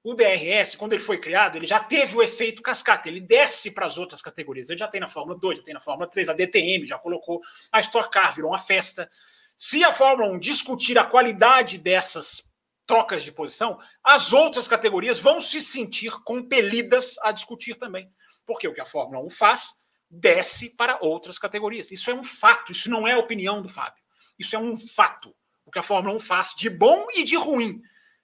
O 0.04 0.14
DRS, 0.14 0.74
quando 0.76 0.92
ele 0.92 1.02
foi 1.02 1.18
criado, 1.18 1.56
ele 1.56 1.66
já 1.66 1.80
teve 1.80 2.14
o 2.14 2.22
efeito 2.22 2.60
cascata, 2.60 3.08
ele 3.08 3.20
desce 3.20 3.70
para 3.70 3.86
as 3.86 3.96
outras 3.96 4.20
categorias. 4.20 4.68
Ele 4.68 4.78
já 4.78 4.88
tem 4.88 5.00
na 5.00 5.08
Fórmula 5.08 5.38
2, 5.38 5.58
já 5.58 5.64
tem 5.64 5.72
na 5.72 5.80
Fórmula 5.80 6.06
3, 6.06 6.28
a 6.28 6.34
DTM 6.34 6.86
já 6.86 6.98
colocou, 6.98 7.40
a 7.70 7.80
Stock 7.80 8.10
Car 8.10 8.34
virou 8.34 8.50
uma 8.50 8.58
festa. 8.58 9.08
Se 9.56 9.82
a 9.82 9.90
Fórmula 9.90 10.30
1 10.32 10.38
discutir 10.38 10.98
a 10.98 11.04
qualidade 11.04 11.78
dessas 11.78 12.46
trocas 12.84 13.24
de 13.24 13.32
posição, 13.32 13.78
as 14.04 14.34
outras 14.34 14.68
categorias 14.68 15.18
vão 15.18 15.40
se 15.40 15.62
sentir 15.62 16.12
compelidas 16.24 17.16
a 17.22 17.32
discutir 17.32 17.76
também. 17.76 18.10
Porque 18.44 18.68
o 18.68 18.74
que 18.74 18.82
a 18.82 18.86
Fórmula 18.86 19.24
1 19.24 19.30
faz 19.30 19.76
desce 20.10 20.68
para 20.68 20.98
outras 21.00 21.38
categorias. 21.38 21.90
Isso 21.90 22.10
é 22.10 22.14
um 22.14 22.24
fato, 22.24 22.70
isso 22.72 22.90
não 22.90 23.08
é 23.08 23.16
opinião 23.16 23.62
do 23.62 23.68
Fábio. 23.68 24.02
Isso 24.38 24.54
é 24.54 24.58
um 24.58 24.76
fato 24.76 25.34
que 25.70 25.78
a 25.78 25.82
Fórmula 25.82 26.14
1 26.16 26.20
faz 26.20 26.54
de 26.56 26.68
bom 26.68 27.06
e 27.14 27.22
de 27.22 27.36
ruim, 27.36 27.80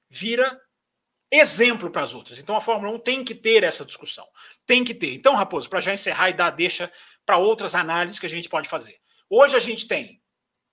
vira 0.08 0.58
exemplo 1.30 1.90
para 1.90 2.02
as 2.02 2.14
outras. 2.14 2.38
Então 2.38 2.56
a 2.56 2.60
Fórmula 2.60 2.92
1 2.94 2.98
tem 3.00 3.24
que 3.24 3.34
ter 3.34 3.62
essa 3.62 3.84
discussão. 3.84 4.26
Tem 4.66 4.82
que 4.82 4.94
ter. 4.94 5.14
Então, 5.14 5.34
Raposo, 5.34 5.68
para 5.68 5.80
já 5.80 5.92
encerrar 5.92 6.30
e 6.30 6.34
dar 6.34 6.50
deixa 6.50 6.90
para 7.24 7.36
outras 7.36 7.74
análises 7.74 8.18
que 8.18 8.26
a 8.26 8.30
gente 8.30 8.48
pode 8.48 8.68
fazer. 8.68 8.96
Hoje 9.28 9.56
a 9.56 9.60
gente 9.60 9.86
tem 9.86 10.22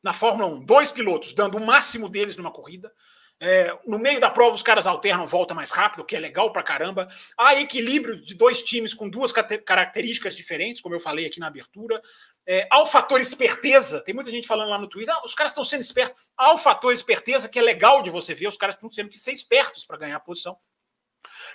na 0.02 0.14
Fórmula 0.14 0.48
1 0.48 0.66
dois 0.66 0.92
pilotos 0.92 1.34
dando 1.34 1.58
o 1.58 1.66
máximo 1.66 2.08
deles 2.08 2.38
numa 2.38 2.52
corrida. 2.52 2.92
É, 3.38 3.78
no 3.86 4.00
meio 4.00 4.20
da 4.20 4.30
prova, 4.30 4.56
os 4.56 4.62
caras 4.62 4.88
alternam 4.88 5.26
volta 5.26 5.54
mais 5.54 5.70
rápido, 5.70 6.00
o 6.02 6.06
que 6.06 6.16
é 6.16 6.20
legal 6.20 6.54
pra 6.54 6.64
caramba. 6.64 7.08
Há 7.38 7.60
equilíbrio 7.60 8.22
de 8.22 8.34
dois 8.34 8.62
times 8.62 8.94
com 8.94 9.10
duas 9.10 9.34
características 9.34 10.36
diferentes, 10.36 10.82
como 10.82 10.96
eu 10.96 11.02
falei 11.02 11.26
aqui 11.26 11.40
na 11.40 11.48
abertura. 11.48 12.02
É, 12.48 12.68
há 12.70 12.82
o 12.82 12.86
fator 12.86 13.20
esperteza. 13.20 14.02
Tem 14.02 14.14
muita 14.14 14.30
gente 14.30 14.48
falando 14.48 14.70
lá 14.70 14.78
no 14.78 14.88
Twitter, 14.88 15.14
ah, 15.14 15.22
os 15.26 15.34
caras 15.34 15.52
estão 15.52 15.64
sendo 15.64 15.82
espertos. 15.82 16.22
Há 16.38 16.54
o 16.54 16.58
fator 16.58 16.94
esperteza, 16.94 17.50
que 17.50 17.58
é 17.58 17.62
legal 17.62 18.04
de 18.04 18.10
você 18.10 18.34
ver, 18.34 18.48
os 18.48 18.58
caras 18.58 18.76
estão 18.76 18.90
tendo 18.90 19.10
que 19.10 19.18
ser 19.18 19.32
espertos 19.32 19.86
para 19.86 19.98
ganhar 19.98 20.18
a 20.18 20.20
posição. 20.20 20.58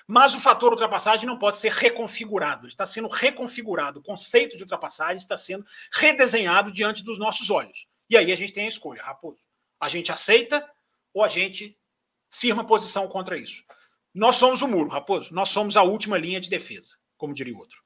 Mas 0.07 0.35
o 0.35 0.41
fator 0.41 0.73
ultrapassagem 0.73 1.27
não 1.27 1.39
pode 1.39 1.57
ser 1.57 1.71
reconfigurado. 1.71 2.63
Ele 2.63 2.73
está 2.73 2.85
sendo 2.85 3.09
reconfigurado. 3.09 4.01
O 4.01 4.03
conceito 4.03 4.57
de 4.57 4.63
ultrapassagem 4.63 5.19
está 5.19 5.39
sendo 5.39 5.65
redesenhado 5.93 6.73
diante 6.73 7.05
dos 7.05 7.19
nossos 7.19 7.51
olhos. 7.51 7.87
E 8.09 8.17
aí 8.17 8.33
a 8.33 8.37
gente 8.37 8.53
tem 8.53 8.65
a 8.65 8.69
escolha, 8.69 9.03
Raposo. 9.03 9.39
A 9.79 9.89
gente 9.89 10.11
aceita 10.11 10.69
ou 11.15 11.23
a 11.23 11.29
gente 11.29 11.79
firma 12.29 12.67
posição 12.67 13.07
contra 13.07 13.39
isso. 13.39 13.63
Nós 14.13 14.37
somos 14.37 14.63
o 14.63 14.69
muro, 14.69 14.91
Raposo. 14.91 15.33
Nós 15.33 15.51
somos 15.51 15.77
a 15.77 15.83
última 15.83 16.19
linha 16.19 16.41
de 16.41 16.51
defesa, 16.51 16.97
como 17.17 17.33
diria 17.33 17.55
o 17.55 17.59
outro. 17.59 17.79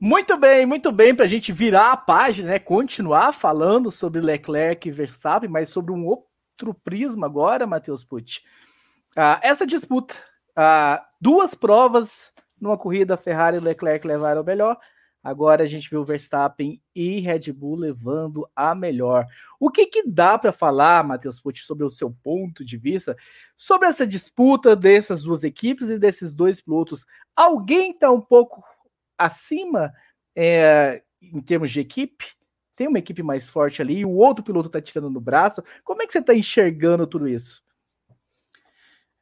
Muito 0.00 0.36
bem, 0.36 0.64
muito 0.64 0.92
bem, 0.92 1.12
para 1.12 1.24
a 1.24 1.28
gente 1.28 1.52
virar 1.52 1.90
a 1.90 1.96
página, 1.96 2.50
né? 2.50 2.58
Continuar 2.60 3.32
falando 3.32 3.90
sobre 3.90 4.20
Leclerc 4.20 4.88
e 4.88 4.92
Verstappen, 4.92 5.50
mas 5.50 5.70
sobre 5.70 5.90
um 5.90 6.06
outro 6.06 6.72
prisma 6.84 7.26
agora, 7.26 7.66
Matheus 7.66 8.04
Pucci. 8.04 8.42
Ah, 9.16 9.40
essa 9.42 9.66
disputa, 9.66 10.14
ah, 10.54 11.04
duas 11.20 11.52
provas 11.52 12.32
numa 12.60 12.78
corrida, 12.78 13.16
Ferrari 13.16 13.56
e 13.56 13.60
Leclerc 13.60 14.06
levaram 14.06 14.42
o 14.42 14.44
melhor. 14.44 14.78
Agora 15.20 15.64
a 15.64 15.66
gente 15.66 15.90
viu 15.90 16.04
Verstappen 16.04 16.80
e 16.94 17.18
Red 17.18 17.52
Bull 17.52 17.74
levando 17.74 18.48
a 18.54 18.76
melhor. 18.76 19.26
O 19.58 19.68
que, 19.68 19.84
que 19.84 20.08
dá 20.08 20.38
para 20.38 20.52
falar, 20.52 21.02
Matheus 21.02 21.40
Pucci, 21.40 21.64
sobre 21.64 21.84
o 21.84 21.90
seu 21.90 22.08
ponto 22.22 22.64
de 22.64 22.76
vista, 22.76 23.16
sobre 23.56 23.88
essa 23.88 24.06
disputa 24.06 24.76
dessas 24.76 25.24
duas 25.24 25.42
equipes 25.42 25.88
e 25.88 25.98
desses 25.98 26.32
dois 26.36 26.60
pilotos? 26.60 27.04
Alguém 27.34 27.90
está 27.90 28.12
um 28.12 28.20
pouco 28.20 28.62
acima 29.18 29.92
é, 30.34 31.02
em 31.20 31.40
termos 31.40 31.70
de 31.70 31.80
equipe? 31.80 32.24
Tem 32.76 32.86
uma 32.86 33.00
equipe 33.00 33.22
mais 33.22 33.50
forte 33.50 33.82
ali, 33.82 34.04
o 34.04 34.10
outro 34.10 34.44
piloto 34.44 34.68
está 34.68 34.80
tirando 34.80 35.10
no 35.10 35.20
braço. 35.20 35.62
Como 35.82 36.00
é 36.00 36.06
que 36.06 36.12
você 36.12 36.20
está 36.20 36.32
enxergando 36.32 37.06
tudo 37.06 37.26
isso? 37.26 37.62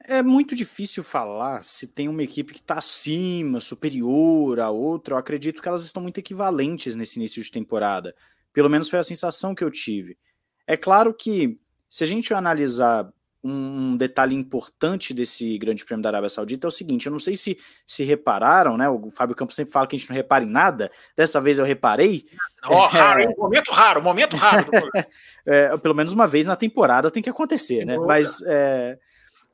É 0.05 0.23
muito 0.23 0.55
difícil 0.55 1.03
falar 1.03 1.65
se 1.65 1.89
tem 1.89 2.07
uma 2.07 2.23
equipe 2.23 2.53
que 2.53 2.61
está 2.61 2.75
acima, 2.75 3.61
superior 3.61 4.61
à 4.61 4.71
outra. 4.71 5.15
Eu 5.15 5.19
acredito 5.19 5.63
que 5.63 5.69
elas 5.69 5.85
estão 5.85 6.03
muito 6.03 6.19
equivalentes 6.19 6.95
nesse 6.95 7.19
início 7.19 7.43
de 7.43 7.51
temporada. 7.51 8.15
Pelo 8.53 8.71
menos 8.71 8.89
foi 8.89 8.99
a 8.99 9.03
sensação 9.03 9.55
que 9.55 9.65
eu 9.65 9.71
tive. 9.71 10.19
É 10.67 10.77
claro 10.77 11.15
que, 11.15 11.59
se 11.89 12.05
a 12.05 12.07
gente 12.07 12.35
analisar 12.35 13.11
um 13.49 13.97
detalhe 13.97 14.35
importante 14.35 15.15
desse 15.15 15.57
Grande 15.59 15.85
Prêmio 15.85 16.03
da 16.03 16.09
Arábia 16.09 16.29
Saudita 16.29 16.67
é 16.67 16.69
o 16.69 16.73
seguinte: 16.73 17.07
eu 17.07 17.13
não 17.13 17.21
sei 17.21 17.37
se 17.37 17.59
se 17.87 18.03
repararam, 18.03 18.77
né? 18.77 18.89
O 18.89 19.11
Fábio 19.11 19.37
Campos 19.37 19.55
sempre 19.55 19.73
fala 19.73 19.87
que 19.87 19.95
a 19.95 19.99
gente 19.99 20.09
não 20.09 20.17
repara 20.17 20.45
em 20.45 20.49
nada. 20.49 20.91
Dessa 21.17 21.41
vez 21.41 21.59
eu 21.59 21.65
reparei. 21.65 22.27
Oh, 22.69 22.87
raro, 22.87 23.21
é... 23.21 23.35
momento 23.37 23.71
raro, 23.71 24.03
momento 24.03 24.37
raro. 24.37 24.67
é, 25.47 25.77
pelo 25.79 25.95
menos 25.95 26.13
uma 26.13 26.27
vez 26.27 26.47
na 26.47 26.57
temporada 26.57 27.11
tem 27.11 27.23
que 27.23 27.31
acontecer, 27.31 27.85
né? 27.85 27.97
Mas 27.99 28.43
é, 28.43 28.99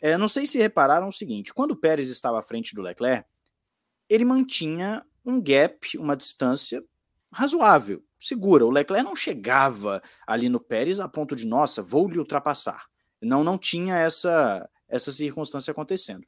é, 0.01 0.17
não 0.17 0.29
sei 0.29 0.47
se 0.47 0.59
repararam 0.59 1.09
o 1.09 1.13
seguinte: 1.13 1.53
quando 1.53 1.73
o 1.73 1.77
Pérez 1.77 2.09
estava 2.09 2.39
à 2.39 2.43
frente 2.43 2.75
do 2.75 2.83
Leclerc, 2.83 3.29
ele 4.09 4.25
mantinha 4.25 5.05
um 5.25 5.41
gap, 5.41 5.99
uma 5.99 6.17
distância 6.17 6.83
razoável, 7.33 8.03
segura. 8.19 8.65
O 8.65 8.71
Leclerc 8.71 9.05
não 9.05 9.17
chegava 9.17 10.03
ali 10.27 10.49
no 10.49 10.61
Pérez 10.61 10.99
a 11.01 11.09
ponto 11.09 11.37
de, 11.37 11.47
nossa, 11.47 11.83
vou 11.83 12.09
lhe 12.09 12.19
ultrapassar. 12.19 12.92
Não, 13.23 13.45
não 13.45 13.57
tinha 13.57 13.97
essa, 13.97 14.69
essa 14.89 15.13
circunstância 15.13 15.71
acontecendo. 15.71 16.25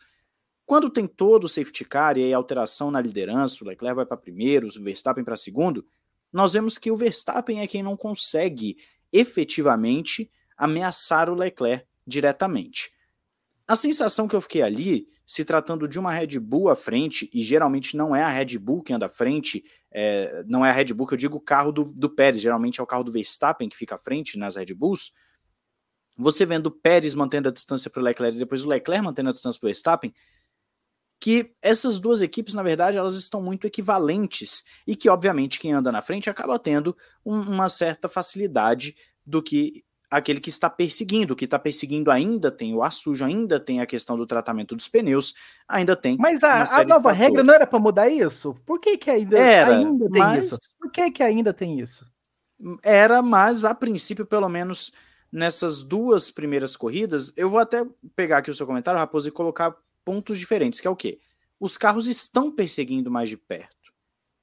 Quando 0.66 0.88
tem 0.88 1.07
todo 1.07 1.45
o 1.45 1.49
safety 1.49 1.84
car 1.84 2.16
e 2.16 2.22
aí 2.22 2.32
alteração 2.32 2.90
na 2.90 3.01
liderança, 3.01 3.62
o 3.62 3.68
Leclerc 3.68 3.97
vai 3.97 4.07
para 4.07 4.16
primeiro, 4.16 4.68
o 4.68 4.82
Verstappen 4.82 5.24
para 5.24 5.36
segundo, 5.36 5.84
nós 6.32 6.55
vemos 6.55 6.78
que 6.78 6.90
o 6.90 6.97
Verstappen 6.97 7.61
é 7.61 7.66
quem 7.66 7.82
não 7.82 7.97
consegue 7.97 8.76
efetivamente 9.12 10.30
ameaçar 10.57 11.28
o 11.28 11.34
Leclerc 11.34 11.86
diretamente. 12.07 12.90
A 13.66 13.76
sensação 13.76 14.26
que 14.26 14.36
eu 14.36 14.40
fiquei 14.40 14.62
ali, 14.62 15.07
se 15.24 15.45
tratando 15.45 15.88
de 15.88 15.99
uma 15.99 16.12
Red 16.12 16.38
Bull 16.38 16.68
à 16.68 16.74
frente, 16.74 17.30
e 17.32 17.42
geralmente 17.42 17.97
não 17.97 18.14
é 18.14 18.22
a 18.22 18.28
Red 18.28 18.59
Bull 18.59 18.82
que 18.82 18.92
anda 18.92 19.07
à 19.07 19.09
frente, 19.09 19.64
é, 19.90 20.45
não 20.47 20.64
é 20.64 20.70
a 20.70 20.72
Red 20.72 20.92
Bull 20.92 21.07
que 21.07 21.14
eu 21.14 21.18
digo 21.18 21.36
o 21.36 21.40
carro 21.40 21.72
do, 21.72 21.84
do 21.95 22.11
Pérez, 22.11 22.40
geralmente 22.40 22.80
é 22.80 22.82
o 22.82 22.86
carro 22.86 23.05
do 23.05 23.12
Verstappen 23.12 23.68
que 23.68 23.76
fica 23.76 23.95
à 23.95 23.99
frente 23.99 24.36
nas 24.38 24.57
Red 24.57 24.74
Bulls, 24.74 25.12
você 26.17 26.47
vendo 26.47 26.67
o 26.67 26.71
Pérez 26.71 27.15
mantendo 27.15 27.49
a 27.49 27.53
distância 27.53 27.91
para 27.91 28.01
o 28.01 28.05
Leclerc 28.05 28.37
e 28.37 28.39
depois 28.39 28.65
o 28.65 28.69
Leclerc 28.69 29.05
mantendo 29.05 29.29
a 29.29 29.33
distância 29.33 29.59
para 29.59 29.67
o 29.67 29.69
Verstappen, 29.69 30.15
que 31.21 31.53
essas 31.62 31.99
duas 31.99 32.23
equipes, 32.23 32.55
na 32.55 32.62
verdade, 32.62 32.99
elas 32.99 33.15
estão 33.15 33.43
muito 33.43 33.67
equivalentes 33.67 34.65
e 34.87 34.95
que, 34.95 35.09
obviamente, 35.09 35.59
quem 35.59 35.73
anda 35.73 35.91
na 35.91 36.03
frente 36.03 36.29
acaba 36.29 36.59
tendo 36.59 36.97
um, 37.25 37.41
uma 37.41 37.69
certa 37.69 38.09
facilidade 38.09 38.95
do 39.25 39.43
que 39.43 39.83
aquele 40.11 40.39
que 40.39 40.51
está 40.51 40.69
perseguindo. 40.69 41.33
O 41.33 41.37
que 41.37 41.47
está 41.47 41.59
perseguindo 41.59 42.11
ainda 42.11 42.51
tem 42.51 42.75
o 42.75 42.83
ar 42.83 42.93
sujo, 42.93 43.25
ainda 43.25 43.59
tem 43.59 43.81
a 43.81 43.87
questão 43.87 44.17
do 44.17 44.27
tratamento 44.27 44.77
dos 44.77 44.87
pneus, 44.87 45.35
ainda 45.67 45.97
tem. 45.97 46.17
Mas 46.19 46.43
a, 46.43 46.62
a 46.62 46.85
nova 46.85 47.11
regra 47.11 47.43
não 47.43 47.55
era 47.55 47.67
para 47.67 47.79
mudar 47.79 48.09
isso? 48.09 48.55
Por 48.67 48.79
que, 48.79 48.99
que 48.99 49.11
ainda, 49.11 49.39
era, 49.39 49.79
ainda 49.79 50.11
tem 50.11 50.21
mas... 50.21 50.45
isso? 50.45 50.59
Por 50.79 50.91
que, 50.91 51.11
que 51.11 51.23
ainda 51.23 51.53
tem 51.53 51.81
isso? 51.81 52.07
Era, 52.83 53.23
mas 53.23 53.65
a 53.65 53.75
princípio, 53.75 54.25
pelo 54.25 54.49
menos 54.49 54.93
nessas 55.35 55.82
duas 55.82 56.30
primeiras 56.30 56.76
corridas, 56.76 57.32
eu 57.37 57.51
vou 57.51 57.59
até 57.59 57.85
pegar 58.14 58.39
aqui 58.39 58.53
o 58.53 58.55
seu 58.55 58.68
comentário, 58.68 59.01
Raposo, 59.01 59.28
e 59.28 59.32
colocar 59.32 59.76
pontos 60.05 60.39
diferentes, 60.39 60.78
que 60.78 60.87
é 60.87 60.91
o 60.91 60.95
quê? 60.95 61.18
Os 61.59 61.76
carros 61.76 62.07
estão 62.07 62.53
perseguindo 62.53 63.11
mais 63.11 63.28
de 63.28 63.37
perto. 63.37 63.93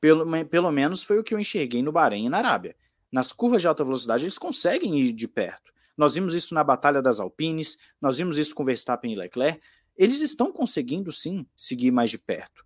Pelo, 0.02 0.26
pelo 0.48 0.70
menos 0.70 1.02
foi 1.02 1.18
o 1.18 1.24
que 1.24 1.34
eu 1.34 1.40
enxerguei 1.40 1.82
no 1.82 1.94
Bahrein 1.94 2.26
e 2.26 2.30
na 2.30 2.40
Arábia. 2.40 2.76
Nas 3.10 3.32
curvas 3.32 3.62
de 3.62 3.70
alta 3.70 3.86
velocidade, 3.86 4.26
eles 4.26 4.38
conseguem 4.38 5.00
ir 5.00 5.14
de 5.14 5.30
perto. 5.30 5.72
Nós 5.96 6.16
vimos 6.16 6.34
isso 6.34 6.54
na 6.54 6.64
Batalha 6.64 7.02
das 7.02 7.22
Alpines, 7.22 7.80
nós 8.02 8.18
vimos 8.18 8.38
isso 8.38 8.54
com 8.54 8.66
Verstappen 8.66 9.14
e 9.14 9.16
Leclerc. 9.16 9.62
Eles 9.96 10.20
estão 10.22 10.52
conseguindo, 10.52 11.10
sim, 11.10 11.46
seguir 11.56 11.92
mais 11.92 12.12
de 12.12 12.18
perto. 12.18 12.66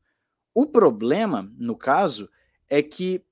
O 0.52 0.66
problema, 0.66 1.48
no 1.60 1.78
caso, 1.78 2.28
é 2.68 2.82
que 2.82 3.24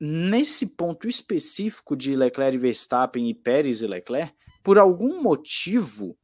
nesse 0.00 0.68
ponto 0.68 1.06
específico 1.06 1.94
de 1.94 2.16
Leclerc 2.16 2.54
e 2.54 2.58
Verstappen 2.58 3.28
e 3.28 3.34
Pérez 3.34 3.82
e 3.82 3.86
Leclerc, 3.86 4.37
por 4.62 4.78
algum 4.78 5.22
motivo, 5.22 6.16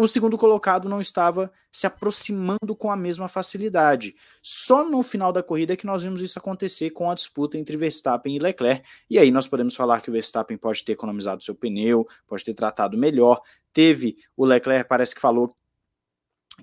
o 0.00 0.06
segundo 0.06 0.38
colocado 0.38 0.88
não 0.88 1.00
estava 1.00 1.50
se 1.72 1.84
aproximando 1.84 2.76
com 2.76 2.88
a 2.88 2.96
mesma 2.96 3.26
facilidade. 3.26 4.14
Só 4.40 4.88
no 4.88 5.02
final 5.02 5.32
da 5.32 5.42
corrida 5.42 5.72
é 5.72 5.76
que 5.76 5.86
nós 5.86 6.04
vimos 6.04 6.22
isso 6.22 6.38
acontecer 6.38 6.90
com 6.90 7.10
a 7.10 7.14
disputa 7.16 7.58
entre 7.58 7.76
Verstappen 7.76 8.36
e 8.36 8.38
Leclerc. 8.38 8.88
E 9.10 9.18
aí 9.18 9.32
nós 9.32 9.48
podemos 9.48 9.74
falar 9.74 10.00
que 10.00 10.08
o 10.08 10.12
Verstappen 10.12 10.56
pode 10.56 10.84
ter 10.84 10.92
economizado 10.92 11.42
seu 11.42 11.52
pneu, 11.52 12.06
pode 12.28 12.44
ter 12.44 12.54
tratado 12.54 12.96
melhor. 12.96 13.40
Teve 13.72 14.14
o 14.36 14.44
Leclerc, 14.44 14.88
parece 14.88 15.16
que 15.16 15.20
falou 15.20 15.52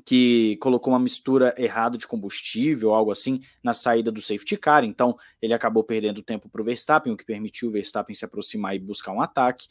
que 0.05 0.55
colocou 0.61 0.93
uma 0.93 0.99
mistura 0.99 1.53
errada 1.57 1.97
de 1.97 2.07
combustível, 2.07 2.93
algo 2.93 3.11
assim, 3.11 3.41
na 3.61 3.73
saída 3.73 4.13
do 4.13 4.21
safety 4.21 4.55
car, 4.55 4.83
então 4.83 5.15
ele 5.41 5.53
acabou 5.53 5.83
perdendo 5.83 6.21
tempo 6.21 6.49
para 6.49 6.61
o 6.61 6.65
Verstappen, 6.65 7.11
o 7.13 7.17
que 7.17 7.25
permitiu 7.25 7.67
o 7.67 7.71
Verstappen 7.71 8.15
se 8.15 8.25
aproximar 8.25 8.75
e 8.75 8.79
buscar 8.79 9.11
um 9.11 9.21
ataque. 9.21 9.67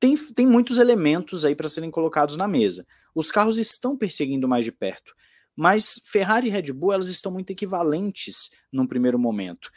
Tem, 0.00 0.16
tem 0.34 0.46
muitos 0.46 0.78
elementos 0.78 1.44
aí 1.44 1.54
para 1.54 1.68
serem 1.68 1.90
colocados 1.90 2.36
na 2.36 2.46
mesa. 2.46 2.86
Os 3.14 3.30
carros 3.30 3.58
estão 3.58 3.96
perseguindo 3.96 4.46
mais 4.46 4.64
de 4.64 4.72
perto, 4.72 5.12
mas 5.56 6.00
Ferrari 6.06 6.48
e 6.48 6.50
Red 6.50 6.72
Bull 6.72 6.92
elas 6.92 7.08
estão 7.08 7.32
muito 7.32 7.50
equivalentes 7.50 8.50
num 8.72 8.86
primeiro 8.86 9.18
momento. 9.18 9.70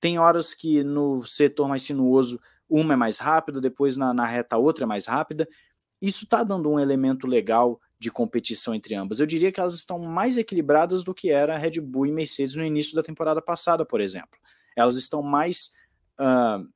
Tem 0.00 0.18
horas 0.18 0.54
que 0.54 0.82
no 0.82 1.24
setor 1.26 1.68
mais 1.68 1.82
sinuoso 1.82 2.40
uma 2.68 2.94
é 2.94 2.96
mais 2.96 3.18
rápida, 3.18 3.60
depois 3.60 3.96
na, 3.96 4.12
na 4.12 4.26
reta 4.26 4.56
outra 4.56 4.84
é 4.84 4.86
mais 4.86 5.06
rápida. 5.06 5.48
Isso 6.00 6.24
está 6.24 6.42
dando 6.42 6.70
um 6.70 6.80
elemento 6.80 7.26
legal 7.26 7.80
de 7.98 8.10
competição 8.10 8.74
entre 8.74 8.94
ambas. 8.94 9.20
Eu 9.20 9.26
diria 9.26 9.50
que 9.50 9.60
elas 9.60 9.74
estão 9.74 9.98
mais 9.98 10.36
equilibradas 10.36 11.02
do 11.02 11.14
que 11.14 11.30
era 11.30 11.56
Red 11.56 11.80
Bull 11.80 12.06
e 12.06 12.12
Mercedes 12.12 12.54
no 12.54 12.64
início 12.64 12.94
da 12.94 13.02
temporada 13.02 13.40
passada, 13.40 13.86
por 13.86 14.00
exemplo. 14.00 14.38
Elas 14.76 14.96
estão 14.96 15.22
mais. 15.22 15.76
Uh, 16.20 16.68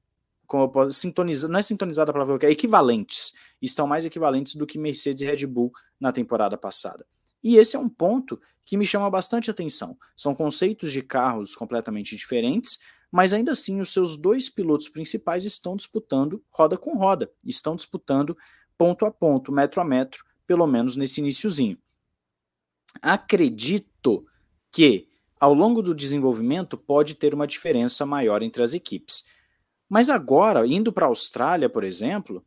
como 0.51 0.65
eu 0.65 0.69
posso, 0.69 1.07
não 1.49 1.61
é 1.61 1.63
sintonizada 1.63 2.11
a 2.11 2.13
palavra, 2.13 2.49
é 2.49 2.51
equivalentes. 2.51 3.35
Estão 3.63 3.87
mais 3.87 4.05
equivalentes 4.05 4.57
do 4.57 4.67
que 4.67 4.81
Mercedes 4.81 5.23
e 5.23 5.25
Red 5.25 5.47
Bull 5.47 5.71
na 6.01 6.11
temporada 6.11 6.59
passada. 6.59 7.07
E 7.41 7.55
esse 7.55 7.77
é 7.77 7.79
um 7.79 7.89
ponto 7.89 8.41
que 8.67 8.77
me 8.77 8.85
chama 8.85 9.09
bastante 9.09 9.49
atenção. 9.49 9.97
São 10.17 10.35
conceitos 10.35 10.91
de 10.91 11.03
carros 11.03 11.55
completamente 11.55 12.17
diferentes, 12.17 12.81
mas 13.13 13.33
ainda 13.33 13.53
assim 13.53 13.81
os 13.81 13.93
seus 13.93 14.17
dois 14.17 14.49
pilotos 14.49 14.89
principais 14.89 15.45
estão 15.45 15.77
disputando 15.77 16.43
roda 16.51 16.77
com 16.77 16.97
roda, 16.97 17.31
estão 17.45 17.77
disputando 17.77 18.37
ponto 18.77 19.07
a 19.07 19.11
ponto, 19.13 19.53
metro 19.53 19.81
a 19.81 19.85
metro, 19.85 20.25
pelo 20.49 20.67
menos 20.67 20.97
nesse 20.97 21.21
iníciozinho. 21.21 21.79
Acredito 23.01 24.27
que 24.73 25.07
ao 25.39 25.55
longo 25.55 25.81
do 25.81 25.95
desenvolvimento 25.95 26.77
pode 26.77 27.15
ter 27.15 27.35
uma 27.35 27.47
diferença 27.47 28.05
maior 28.05 28.43
entre 28.43 28.65
as 28.65 28.75
equipes. 28.75 29.27
Mas 29.91 30.09
agora, 30.09 30.65
indo 30.65 30.93
para 30.93 31.07
a 31.07 31.09
Austrália, 31.09 31.69
por 31.69 31.83
exemplo, 31.83 32.47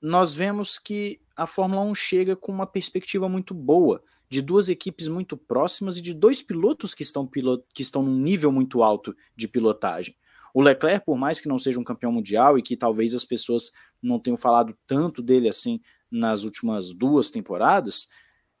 nós 0.00 0.34
vemos 0.34 0.80
que 0.80 1.20
a 1.36 1.46
Fórmula 1.46 1.80
1 1.82 1.94
chega 1.94 2.34
com 2.34 2.50
uma 2.50 2.66
perspectiva 2.66 3.28
muito 3.28 3.54
boa, 3.54 4.02
de 4.28 4.42
duas 4.42 4.68
equipes 4.68 5.06
muito 5.06 5.36
próximas 5.36 5.96
e 5.96 6.02
de 6.02 6.12
dois 6.12 6.42
pilotos 6.42 6.92
que 6.92 7.04
estão, 7.04 7.24
pilot 7.24 7.64
que 7.72 7.82
estão 7.82 8.02
num 8.02 8.16
nível 8.16 8.50
muito 8.50 8.82
alto 8.82 9.14
de 9.36 9.46
pilotagem. 9.46 10.16
O 10.52 10.60
Leclerc, 10.60 11.06
por 11.06 11.16
mais 11.16 11.38
que 11.38 11.48
não 11.48 11.58
seja 11.58 11.78
um 11.78 11.84
campeão 11.84 12.10
mundial 12.10 12.58
e 12.58 12.62
que 12.62 12.76
talvez 12.76 13.14
as 13.14 13.24
pessoas 13.24 13.70
não 14.02 14.18
tenham 14.18 14.36
falado 14.36 14.76
tanto 14.84 15.22
dele 15.22 15.48
assim 15.48 15.80
nas 16.10 16.42
últimas 16.42 16.92
duas 16.92 17.30
temporadas, 17.30 18.08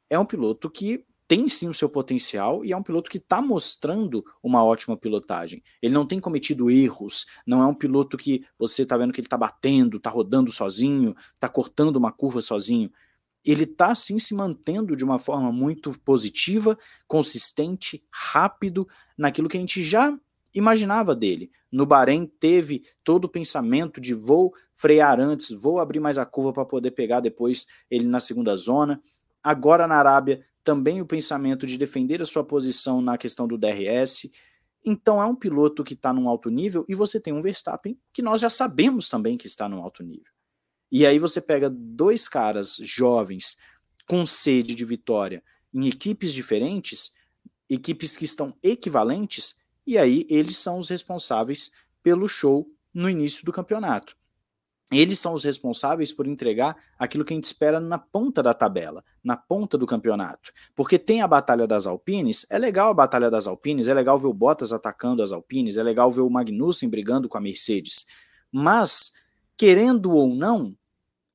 é 0.08 0.16
um 0.16 0.24
piloto 0.24 0.70
que 0.70 1.04
tem 1.26 1.48
sim 1.48 1.68
o 1.68 1.74
seu 1.74 1.88
potencial 1.88 2.64
e 2.64 2.72
é 2.72 2.76
um 2.76 2.82
piloto 2.82 3.10
que 3.10 3.18
está 3.18 3.40
mostrando 3.40 4.24
uma 4.42 4.62
ótima 4.64 4.96
pilotagem. 4.96 5.62
Ele 5.80 5.94
não 5.94 6.06
tem 6.06 6.18
cometido 6.18 6.70
erros, 6.70 7.26
não 7.46 7.62
é 7.62 7.66
um 7.66 7.74
piloto 7.74 8.16
que 8.16 8.44
você 8.58 8.82
está 8.82 8.96
vendo 8.96 9.12
que 9.12 9.20
ele 9.20 9.26
está 9.26 9.38
batendo, 9.38 9.96
está 9.96 10.10
rodando 10.10 10.52
sozinho, 10.52 11.14
está 11.34 11.48
cortando 11.48 11.96
uma 11.96 12.12
curva 12.12 12.42
sozinho. 12.42 12.90
Ele 13.44 13.64
está 13.64 13.94
sim 13.94 14.18
se 14.18 14.34
mantendo 14.34 14.94
de 14.94 15.04
uma 15.04 15.18
forma 15.18 15.50
muito 15.50 15.98
positiva, 16.00 16.78
consistente, 17.08 18.04
rápido, 18.10 18.86
naquilo 19.16 19.48
que 19.48 19.56
a 19.56 19.60
gente 19.60 19.82
já 19.82 20.16
imaginava 20.54 21.14
dele. 21.14 21.50
No 21.70 21.86
Bahrein 21.86 22.26
teve 22.26 22.82
todo 23.02 23.24
o 23.24 23.28
pensamento 23.28 24.00
de 24.00 24.12
vou 24.12 24.52
frear 24.74 25.18
antes, 25.18 25.50
vou 25.50 25.80
abrir 25.80 26.00
mais 26.00 26.18
a 26.18 26.26
curva 26.26 26.52
para 26.52 26.66
poder 26.66 26.90
pegar 26.90 27.20
depois 27.20 27.66
ele 27.90 28.06
na 28.06 28.20
segunda 28.20 28.54
zona. 28.54 29.00
Agora 29.42 29.86
na 29.86 29.96
Arábia 29.96 30.44
também 30.64 31.00
o 31.00 31.06
pensamento 31.06 31.66
de 31.66 31.76
defender 31.76 32.22
a 32.22 32.26
sua 32.26 32.44
posição 32.44 33.00
na 33.00 33.18
questão 33.18 33.46
do 33.46 33.58
DRS. 33.58 34.30
Então 34.84 35.22
é 35.22 35.26
um 35.26 35.34
piloto 35.34 35.84
que 35.84 35.94
está 35.94 36.12
num 36.12 36.28
alto 36.28 36.50
nível 36.50 36.84
e 36.88 36.94
você 36.94 37.20
tem 37.20 37.32
um 37.32 37.40
Verstappen 37.40 37.98
que 38.12 38.22
nós 38.22 38.40
já 38.40 38.50
sabemos 38.50 39.08
também 39.08 39.36
que 39.36 39.46
está 39.46 39.68
num 39.68 39.82
alto 39.82 40.02
nível. 40.02 40.32
E 40.90 41.06
aí 41.06 41.18
você 41.18 41.40
pega 41.40 41.70
dois 41.70 42.28
caras 42.28 42.76
jovens 42.76 43.58
com 44.06 44.26
sede 44.26 44.74
de 44.74 44.84
vitória 44.84 45.42
em 45.72 45.88
equipes 45.88 46.34
diferentes, 46.34 47.16
equipes 47.68 48.16
que 48.16 48.26
estão 48.26 48.54
equivalentes, 48.62 49.64
e 49.86 49.96
aí 49.96 50.26
eles 50.28 50.58
são 50.58 50.78
os 50.78 50.90
responsáveis 50.90 51.72
pelo 52.02 52.28
show 52.28 52.70
no 52.92 53.08
início 53.08 53.44
do 53.44 53.52
campeonato. 53.52 54.16
Eles 54.92 55.18
são 55.18 55.32
os 55.32 55.42
responsáveis 55.42 56.12
por 56.12 56.26
entregar 56.26 56.76
aquilo 56.98 57.24
que 57.24 57.32
a 57.32 57.36
gente 57.36 57.44
espera 57.44 57.80
na 57.80 57.98
ponta 57.98 58.42
da 58.42 58.52
tabela, 58.52 59.02
na 59.24 59.36
ponta 59.36 59.78
do 59.78 59.86
campeonato. 59.86 60.52
Porque 60.76 60.98
tem 60.98 61.22
a 61.22 61.26
Batalha 61.26 61.66
das 61.66 61.86
Alpines, 61.86 62.46
é 62.50 62.58
legal 62.58 62.90
a 62.90 62.94
Batalha 62.94 63.30
das 63.30 63.46
Alpines, 63.46 63.88
é 63.88 63.94
legal 63.94 64.18
ver 64.18 64.26
o 64.26 64.34
Bottas 64.34 64.70
atacando 64.70 65.22
as 65.22 65.32
Alpines, 65.32 65.78
é 65.78 65.82
legal 65.82 66.10
ver 66.10 66.20
o 66.20 66.28
Magnussen 66.28 66.90
brigando 66.90 67.26
com 67.26 67.38
a 67.38 67.40
Mercedes. 67.40 68.06
Mas, 68.52 69.14
querendo 69.56 70.12
ou 70.12 70.34
não, 70.34 70.76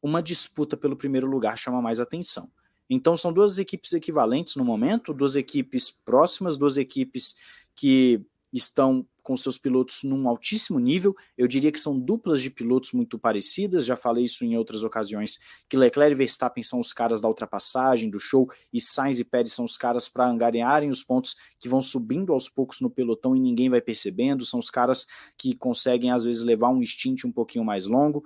uma 0.04 0.22
disputa 0.22 0.78
pelo 0.78 0.96
primeiro 0.96 1.26
lugar 1.26 1.58
chama 1.58 1.82
mais 1.82 2.00
atenção. 2.00 2.52
Então 2.90 3.18
são 3.18 3.34
duas 3.34 3.58
equipes 3.58 3.92
equivalentes 3.94 4.56
no 4.56 4.64
momento, 4.64 5.14
duas 5.14 5.36
equipes 5.36 5.90
próximas, 5.90 6.56
duas 6.56 6.78
equipes 6.78 7.36
que 7.76 8.24
estão 8.54 9.06
com 9.28 9.36
seus 9.36 9.58
pilotos 9.58 10.04
num 10.04 10.30
altíssimo 10.30 10.80
nível. 10.80 11.14
Eu 11.38 11.50
diria 11.50 11.70
que 11.70 11.82
são 11.82 12.00
duplas 12.00 12.42
de 12.42 12.50
pilotos 12.50 12.94
muito 12.94 13.20
parecidas. 13.20 13.86
Já 13.86 13.98
falei 13.98 14.24
isso 14.24 14.46
em 14.46 14.56
outras 14.56 14.84
ocasiões, 14.84 15.38
que 15.68 15.76
Leclerc 15.76 16.14
e 16.14 16.16
Verstappen 16.16 16.64
são 16.64 16.80
os 16.80 16.94
caras 16.94 17.20
da 17.20 17.28
ultrapassagem, 17.28 18.10
do 18.10 18.22
show, 18.22 18.50
e 18.72 18.80
Sainz 18.80 19.20
e 19.20 19.26
Pérez 19.26 19.52
são 19.52 19.66
os 19.66 19.76
caras 19.76 20.08
para 20.08 20.30
angariarem 20.30 20.90
os 20.90 21.04
pontos 21.04 21.36
que 21.60 21.68
vão 21.68 21.82
subindo 21.82 22.32
aos 22.32 22.48
poucos 22.48 22.80
no 22.80 22.90
pelotão 22.90 23.36
e 23.36 23.40
ninguém 23.42 23.70
vai 23.70 23.82
percebendo. 23.82 24.46
São 24.46 24.62
os 24.62 24.70
caras 24.70 25.06
que 25.38 25.54
conseguem 25.54 26.10
às 26.10 26.24
vezes 26.24 26.42
levar 26.42 26.70
um 26.70 26.82
stint 26.86 27.26
um 27.26 27.32
pouquinho 27.32 27.66
mais 27.66 27.86
longo. 27.86 28.24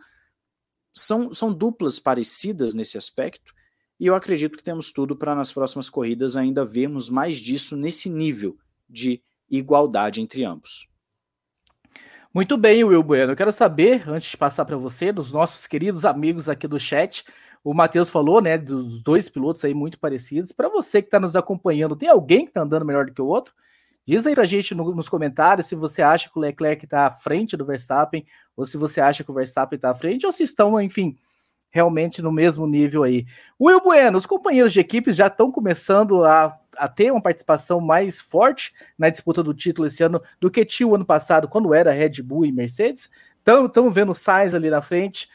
São, 0.93 1.33
são 1.33 1.51
duplas 1.51 1.97
parecidas 1.97 2.75
nesse 2.75 2.95
aspecto. 2.95 3.55
E 3.99 4.05
eu 4.05 4.13
acredito 4.13 4.55
que 4.55 4.63
temos 4.63 4.91
tudo 4.91 5.15
para 5.15 5.33
nas 5.33 5.51
próximas 5.51 5.89
corridas 5.89 6.35
ainda 6.35 6.63
vermos 6.63 7.09
mais 7.09 7.37
disso 7.37 7.75
nesse 7.75 8.07
nível 8.07 8.55
de 8.87 9.19
igualdade 9.49 10.21
entre 10.21 10.45
ambos. 10.45 10.90
Muito 12.33 12.55
bem, 12.55 12.81
Will 12.81 13.03
Bueno. 13.03 13.33
Eu 13.33 13.35
quero 13.35 13.51
saber, 13.51 14.07
antes 14.07 14.31
de 14.31 14.37
passar 14.37 14.63
para 14.63 14.77
você, 14.77 15.11
dos 15.11 15.33
nossos 15.33 15.67
queridos 15.67 16.05
amigos 16.05 16.47
aqui 16.47 16.65
do 16.65 16.79
chat, 16.79 17.25
o 17.61 17.73
Matheus 17.73 18.09
falou, 18.09 18.41
né, 18.41 18.57
dos 18.57 19.03
dois 19.03 19.27
pilotos 19.27 19.65
aí 19.65 19.73
muito 19.73 19.99
parecidos. 19.99 20.53
Para 20.53 20.69
você 20.69 21.01
que 21.01 21.09
está 21.09 21.19
nos 21.19 21.35
acompanhando, 21.35 21.93
tem 21.93 22.07
alguém 22.07 22.45
que 22.45 22.51
está 22.51 22.61
andando 22.61 22.85
melhor 22.85 23.05
do 23.05 23.13
que 23.13 23.21
o 23.21 23.25
outro? 23.25 23.53
Diz 24.07 24.25
aí 24.25 24.33
para 24.33 24.43
a 24.43 24.47
gente 24.47 24.73
no, 24.73 24.95
nos 24.95 25.09
comentários 25.09 25.67
se 25.67 25.75
você 25.75 26.01
acha 26.01 26.29
que 26.29 26.39
o 26.39 26.41
Leclerc 26.41 26.85
está 26.85 27.07
à 27.07 27.11
frente 27.11 27.57
do 27.57 27.65
Verstappen, 27.65 28.25
ou 28.55 28.65
se 28.65 28.77
você 28.77 29.01
acha 29.01 29.25
que 29.25 29.31
o 29.31 29.33
Verstappen 29.33 29.75
está 29.75 29.91
à 29.91 29.95
frente, 29.95 30.25
ou 30.25 30.31
se 30.31 30.43
estão, 30.43 30.79
enfim, 30.79 31.17
realmente 31.71 32.21
no 32.21 32.31
mesmo 32.31 32.67
nível 32.67 33.03
aí. 33.03 33.25
Will 33.59 33.81
Bueno, 33.81 34.17
os 34.17 34.25
companheiros 34.25 34.73
de 34.73 34.79
equipes 34.79 35.15
já 35.15 35.27
estão 35.27 35.51
começando 35.51 36.23
a, 36.23 36.55
a 36.77 36.87
ter 36.87 37.11
uma 37.11 37.21
participação 37.21 37.79
mais 37.79 38.21
forte 38.21 38.73
na 38.97 39.09
disputa 39.09 39.41
do 39.41 39.53
título 39.53 39.87
esse 39.87 40.03
ano 40.03 40.21
do 40.39 40.51
que 40.51 40.65
tinha 40.65 40.87
o 40.87 40.93
ano 40.93 41.05
passado, 41.05 41.47
quando 41.47 41.73
era 41.73 41.91
Red 41.91 42.21
Bull 42.21 42.45
e 42.45 42.51
Mercedes. 42.51 43.09
Estamos 43.39 43.93
vendo 43.93 44.11
o 44.11 44.15
Sainz 44.15 44.53
ali 44.53 44.69
na 44.69 44.81
frente 44.81 45.27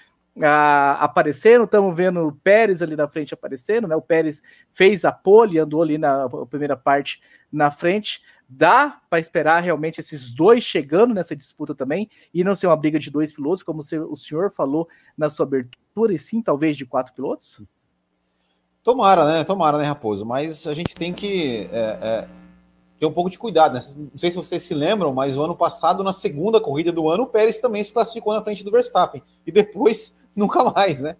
a, 0.42 0.92
aparecendo, 1.02 1.64
estamos 1.64 1.96
vendo 1.96 2.28
o 2.28 2.32
Pérez 2.32 2.82
ali 2.82 2.94
na 2.94 3.08
frente 3.08 3.34
aparecendo, 3.34 3.88
né? 3.88 3.96
O 3.96 4.02
Pérez 4.02 4.42
fez 4.72 5.04
a 5.04 5.12
pole, 5.12 5.58
andou 5.58 5.82
ali 5.82 5.96
na 5.98 6.28
primeira 6.50 6.76
parte 6.76 7.20
na 7.50 7.70
frente. 7.70 8.20
Dá 8.48 9.00
para 9.10 9.18
esperar 9.18 9.60
realmente 9.60 10.00
esses 10.00 10.32
dois 10.32 10.62
chegando 10.62 11.12
nessa 11.12 11.34
disputa 11.34 11.74
também 11.74 12.08
e 12.32 12.44
não 12.44 12.54
ser 12.54 12.68
uma 12.68 12.76
briga 12.76 12.98
de 12.98 13.10
dois 13.10 13.32
pilotos, 13.32 13.62
como 13.62 13.80
o 13.80 14.16
senhor 14.16 14.52
falou 14.52 14.88
na 15.16 15.28
sua 15.28 15.44
abertura, 15.44 16.14
e 16.14 16.18
sim 16.18 16.40
talvez 16.40 16.76
de 16.76 16.86
quatro 16.86 17.12
pilotos? 17.12 17.60
Tomara, 18.84 19.24
né? 19.24 19.42
Tomara, 19.42 19.78
né, 19.78 19.84
Raposo? 19.84 20.24
Mas 20.24 20.64
a 20.68 20.72
gente 20.72 20.94
tem 20.94 21.12
que 21.12 21.68
é, 21.72 21.98
é, 22.00 22.28
ter 22.96 23.06
um 23.06 23.12
pouco 23.12 23.28
de 23.28 23.36
cuidado, 23.36 23.74
né? 23.74 23.80
Não 23.96 24.16
sei 24.16 24.30
se 24.30 24.36
vocês 24.36 24.62
se 24.62 24.74
lembram, 24.74 25.12
mas 25.12 25.36
o 25.36 25.42
ano 25.42 25.56
passado, 25.56 26.04
na 26.04 26.12
segunda 26.12 26.60
corrida 26.60 26.92
do 26.92 27.08
ano, 27.10 27.24
o 27.24 27.26
Pérez 27.26 27.58
também 27.58 27.82
se 27.82 27.92
classificou 27.92 28.32
na 28.32 28.44
frente 28.44 28.62
do 28.62 28.70
Verstappen. 28.70 29.24
E 29.44 29.50
depois, 29.50 30.16
nunca 30.36 30.62
mais, 30.70 31.00
né? 31.00 31.16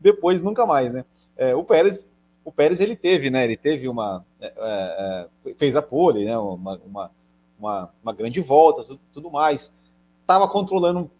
depois, 0.00 0.42
nunca 0.42 0.66
mais, 0.66 0.92
né? 0.92 1.04
É, 1.36 1.54
o 1.54 1.62
Pérez 1.62 2.10
o 2.48 2.52
Pérez 2.52 2.80
ele 2.80 2.96
teve, 2.96 3.28
né? 3.28 3.44
Ele 3.44 3.58
teve 3.58 3.86
uma. 3.88 4.24
É, 4.40 4.46
é, 4.46 5.50
é, 5.50 5.54
fez 5.58 5.76
a 5.76 5.82
pole, 5.82 6.24
né? 6.24 6.36
Uma, 6.38 6.80
uma, 6.82 7.10
uma, 7.58 7.90
uma 8.02 8.12
grande 8.14 8.40
volta, 8.40 8.84
tudo, 8.84 9.00
tudo 9.12 9.30
mais. 9.30 9.74
Estava 10.22 10.48
controlando, 10.48 11.10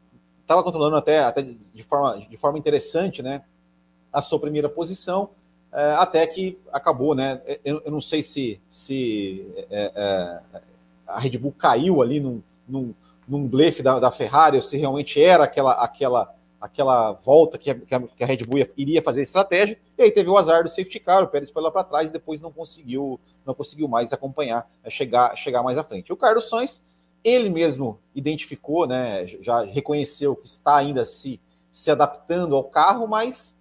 estava 0.41 0.62
controlando 0.62 0.97
até, 0.97 1.18
até 1.18 1.43
de, 1.43 1.83
forma, 1.83 2.18
de 2.18 2.37
forma 2.39 2.59
interessante, 2.59 3.22
né? 3.22 3.45
A 4.11 4.22
sua 4.22 4.41
primeira 4.41 4.70
posição, 4.70 5.29
é, 5.70 5.93
até 5.99 6.26
que 6.26 6.59
acabou, 6.72 7.14
né? 7.14 7.43
Eu, 7.62 7.83
eu 7.85 7.91
não 7.91 8.01
sei 8.01 8.22
se, 8.22 8.59
se 8.70 9.47
é, 9.70 9.93
é, 9.95 10.61
a 11.07 11.20
Red 11.20 11.37
Bull 11.37 11.53
caiu 11.53 12.01
ali 12.01 12.20
num, 12.20 12.43
num, 12.66 12.95
num 13.29 13.47
blefe 13.47 13.83
da, 13.83 14.01
da 14.01 14.11
Ferrari, 14.11 14.57
ou 14.57 14.62
se 14.62 14.79
realmente 14.79 15.22
era 15.22 15.45
aquela, 15.45 15.72
aquela 15.72 16.35
aquela 16.61 17.12
volta 17.12 17.56
que 17.56 17.70
a, 17.70 17.74
que 17.74 17.94
a, 17.94 18.26
Red 18.26 18.38
Bull 18.38 18.66
iria 18.76 19.00
fazer 19.00 19.20
a 19.20 19.22
estratégia, 19.22 19.78
e 19.96 20.02
aí 20.02 20.11
teve 20.11 20.28
o 20.28 20.36
azar 20.36 20.62
do 20.62 20.68
safety 20.68 20.98
car, 20.98 21.22
o 21.22 21.28
Pérez 21.28 21.50
foi 21.50 21.62
lá 21.62 21.70
para 21.70 21.84
trás 21.84 22.09
e 22.09 22.12
depois 22.12 22.40
não 22.40 22.52
conseguiu, 22.52 23.20
não 23.46 23.54
conseguiu 23.54 23.86
mais 23.86 24.12
acompanhar, 24.12 24.68
é, 24.82 24.90
chegar, 24.90 25.36
chegar 25.36 25.62
mais 25.62 25.78
à 25.78 25.84
frente. 25.84 26.12
O 26.12 26.16
Carlos 26.16 26.48
Sainz, 26.48 26.84
ele 27.22 27.48
mesmo 27.48 28.00
identificou, 28.14 28.86
né, 28.86 29.26
já 29.26 29.62
reconheceu 29.62 30.34
que 30.34 30.46
está 30.46 30.76
ainda 30.76 31.04
se, 31.04 31.40
se 31.70 31.90
adaptando 31.90 32.56
ao 32.56 32.64
carro, 32.64 33.06
mas 33.06 33.61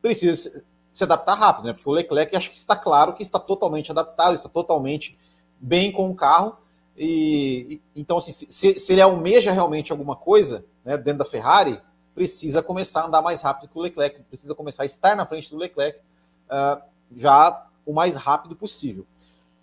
precisa 0.00 0.36
se, 0.36 0.64
se 0.92 1.04
adaptar 1.04 1.34
rápido, 1.34 1.66
né, 1.66 1.72
porque 1.72 1.88
o 1.88 1.92
Leclerc 1.92 2.36
acho 2.36 2.50
que 2.50 2.56
está 2.56 2.76
claro 2.76 3.14
que 3.14 3.22
está 3.22 3.40
totalmente 3.40 3.90
adaptado, 3.90 4.34
está 4.34 4.48
totalmente 4.48 5.18
bem 5.58 5.90
com 5.90 6.08
o 6.08 6.14
carro, 6.14 6.56
e, 6.96 7.80
e 7.94 8.00
então 8.00 8.18
assim, 8.18 8.32
se, 8.32 8.78
se 8.78 8.92
ele 8.92 9.02
almeja 9.02 9.50
realmente 9.50 9.90
alguma 9.90 10.14
coisa, 10.14 10.64
né, 10.84 10.96
dentro 10.96 11.18
da 11.18 11.24
Ferrari, 11.24 11.80
precisa 12.16 12.62
começar 12.62 13.02
a 13.02 13.06
andar 13.08 13.20
mais 13.20 13.42
rápido 13.42 13.68
que 13.68 13.78
o 13.78 13.82
Leclerc, 13.82 14.22
precisa 14.22 14.54
começar 14.54 14.84
a 14.84 14.86
estar 14.86 15.14
na 15.14 15.26
frente 15.26 15.50
do 15.50 15.58
Leclerc 15.58 16.00
uh, 16.46 16.82
já 17.14 17.66
o 17.84 17.92
mais 17.92 18.16
rápido 18.16 18.56
possível. 18.56 19.06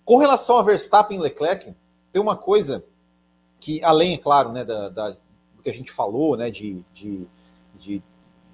Com 0.04 0.18
relação 0.18 0.56
a 0.56 0.62
Verstappen 0.62 1.18
e 1.18 1.20
Leclerc, 1.20 1.74
tem 2.12 2.22
uma 2.22 2.36
coisa 2.36 2.84
que, 3.58 3.82
além, 3.82 4.14
é 4.14 4.18
claro, 4.18 4.52
né, 4.52 4.64
da, 4.64 4.88
da, 4.88 5.10
do 5.10 5.62
que 5.64 5.68
a 5.68 5.72
gente 5.72 5.90
falou, 5.90 6.36
né, 6.36 6.48
de, 6.48 6.80
de, 6.94 7.26
de 7.74 8.00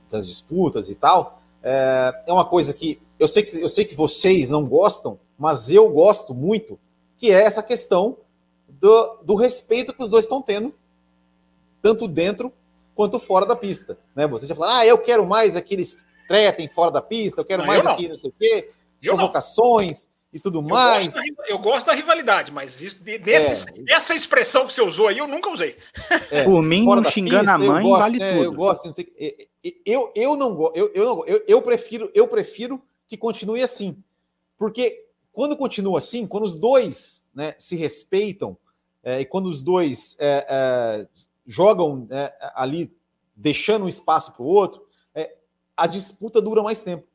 das 0.09 0.27
disputas 0.27 0.89
e 0.89 0.95
tal, 0.95 1.43
é, 1.63 2.23
é, 2.27 2.33
uma 2.33 2.47
coisa 2.47 2.73
que 2.73 2.99
eu 3.19 3.29
sei 3.29 3.43
que 3.43 3.61
eu 3.61 3.69
sei 3.69 3.85
que 3.85 3.95
vocês 3.95 4.49
não 4.49 4.67
gostam, 4.67 5.21
mas 5.39 5.71
eu 5.71 5.91
gosto 5.91 6.35
muito, 6.35 6.81
que 7.19 7.31
é 7.31 7.43
essa 7.43 7.63
questão 7.63 8.17
do, 8.67 9.19
do 9.23 9.35
respeito 9.35 9.93
que 9.93 10.03
os 10.03 10.09
dois 10.09 10.25
estão 10.25 10.41
tendo, 10.41 10.75
tanto 11.83 12.09
dentro 12.09 12.51
quanto 13.01 13.19
fora 13.19 13.47
da 13.47 13.57
pista. 13.57 13.99
Né? 14.15 14.27
Você 14.27 14.45
já 14.45 14.55
fala, 14.55 14.81
ah, 14.81 14.87
eu 14.87 14.99
quero 14.99 15.25
mais 15.25 15.57
aqueles 15.57 16.07
tretem 16.29 16.69
fora 16.69 16.91
da 16.91 17.01
pista, 17.01 17.41
eu 17.41 17.45
quero 17.47 17.63
não, 17.63 17.67
mais 17.67 17.83
eu 17.83 17.91
aqui, 17.91 18.09
não 18.11 18.17
sei 18.17 18.29
o 18.29 18.35
quê, 18.39 18.71
eu 19.03 19.17
provocações 19.17 20.05
não. 20.05 20.11
e 20.35 20.39
tudo 20.39 20.59
eu 20.59 20.63
mais. 20.63 21.15
Gosto 21.15 21.35
da, 21.35 21.49
eu 21.49 21.59
gosto 21.61 21.87
da 21.87 21.95
rivalidade, 21.95 22.53
mas 22.53 22.83
isso, 22.83 23.03
desses, 23.03 23.67
é. 23.69 23.95
essa 23.95 24.15
expressão 24.15 24.67
que 24.67 24.75
você 24.75 24.83
usou 24.83 25.09
aí, 25.09 25.17
eu 25.17 25.27
nunca 25.27 25.49
usei. 25.49 25.79
É, 26.31 26.45
Por 26.45 26.63
mim, 26.63 26.85
não 26.85 27.03
xingando 27.03 27.39
pista, 27.39 27.55
a 27.55 27.59
mãe, 27.59 27.83
gosto, 27.83 28.03
vale 28.03 28.19
né, 28.19 28.33
tudo. 28.35 28.45
Eu 28.45 28.53
gosto, 28.53 28.85
não 28.85 28.93
sei, 28.93 29.49
eu, 29.87 30.13
eu 30.15 30.37
não 30.37 30.55
gosto, 30.55 30.77
eu, 30.77 30.93
eu, 30.93 31.05
não, 31.07 31.27
eu, 31.27 31.43
eu, 31.49 31.63
prefiro, 31.63 32.11
eu 32.15 32.29
prefiro 32.29 32.83
que 33.09 33.17
continue 33.17 33.63
assim. 33.63 33.97
Porque 34.59 35.07
quando 35.33 35.57
continua 35.57 35.97
assim, 35.97 36.27
quando 36.27 36.45
os 36.45 36.55
dois 36.55 37.25
né, 37.35 37.55
se 37.59 37.77
respeitam, 37.77 38.59
é, 39.03 39.21
e 39.21 39.25
quando 39.25 39.47
os 39.47 39.63
dois 39.63 40.17
é, 40.21 40.47
é, 40.47 41.07
jogam 41.47 42.07
é, 42.11 42.33
ali, 42.55 42.95
deixando 43.35 43.85
um 43.85 43.89
espaço 43.89 44.33
para 44.33 44.43
o 44.43 44.47
outro, 44.47 44.87
é, 45.15 45.37
a 45.77 45.87
disputa 45.87 46.41
dura 46.41 46.63
mais 46.63 46.83
tempo. 46.83 47.07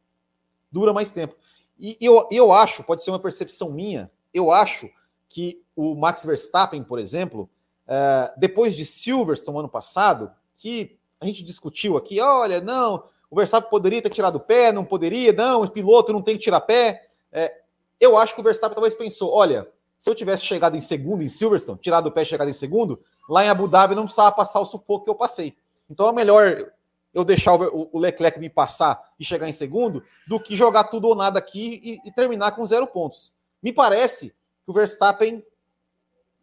Dura 0.71 0.93
mais 0.93 1.11
tempo. 1.11 1.35
E 1.79 1.97
eu, 1.99 2.27
eu 2.31 2.51
acho, 2.53 2.83
pode 2.83 3.03
ser 3.03 3.11
uma 3.11 3.19
percepção 3.19 3.71
minha, 3.71 4.09
eu 4.33 4.51
acho 4.51 4.89
que 5.29 5.61
o 5.75 5.95
Max 5.95 6.23
Verstappen, 6.23 6.83
por 6.83 6.99
exemplo, 6.99 7.49
é, 7.87 8.33
depois 8.37 8.75
de 8.75 8.85
Silverstone 8.85 9.59
ano 9.59 9.69
passado, 9.69 10.31
que 10.55 10.97
a 11.19 11.25
gente 11.25 11.43
discutiu 11.43 11.97
aqui, 11.97 12.19
olha, 12.19 12.61
não, 12.61 13.03
o 13.29 13.35
Verstappen 13.35 13.69
poderia 13.69 14.01
ter 14.01 14.09
tirado 14.09 14.37
o 14.37 14.39
pé, 14.39 14.71
não 14.71 14.85
poderia, 14.85 15.33
não, 15.33 15.63
o 15.63 15.69
piloto 15.69 16.13
não 16.13 16.21
tem 16.21 16.37
que 16.37 16.43
tirar 16.43 16.61
pé. 16.61 17.09
É, 17.31 17.61
eu 17.99 18.17
acho 18.17 18.33
que 18.33 18.41
o 18.41 18.43
Verstappen 18.43 18.75
talvez 18.75 18.93
pensou, 18.93 19.33
olha, 19.33 19.67
Se 19.97 20.09
eu 20.09 20.15
tivesse 20.15 20.45
chegado 20.45 20.75
em 20.75 20.81
segundo 20.81 21.23
em 21.23 21.29
Silverstone, 21.29 21.79
tirado 21.79 22.07
o 22.07 22.11
pé 22.11 22.23
e 22.23 22.25
chegado 22.25 22.49
em 22.49 22.53
segundo, 22.53 23.01
lá 23.29 23.43
em 23.43 23.49
Abu 23.49 23.67
Dhabi 23.67 23.95
não 23.95 24.03
precisava 24.03 24.31
passar 24.31 24.59
o 24.59 24.65
sufoco 24.65 25.05
que 25.05 25.09
eu 25.09 25.15
passei. 25.15 25.55
Então 25.89 26.07
é 26.07 26.13
melhor 26.13 26.71
eu 27.13 27.23
deixar 27.23 27.55
o 27.55 27.97
Leclerc 27.97 28.37
me 28.39 28.49
passar 28.49 29.01
e 29.17 29.23
chegar 29.23 29.47
em 29.47 29.53
segundo 29.53 30.03
do 30.27 30.37
que 30.37 30.55
jogar 30.55 30.85
tudo 30.85 31.07
ou 31.07 31.15
nada 31.15 31.39
aqui 31.39 31.79
e, 31.81 32.09
e 32.09 32.11
terminar 32.11 32.51
com 32.51 32.65
zero 32.65 32.85
pontos. 32.85 33.33
Me 33.63 33.71
parece 33.71 34.29
que 34.29 34.71
o 34.71 34.73
Verstappen 34.73 35.41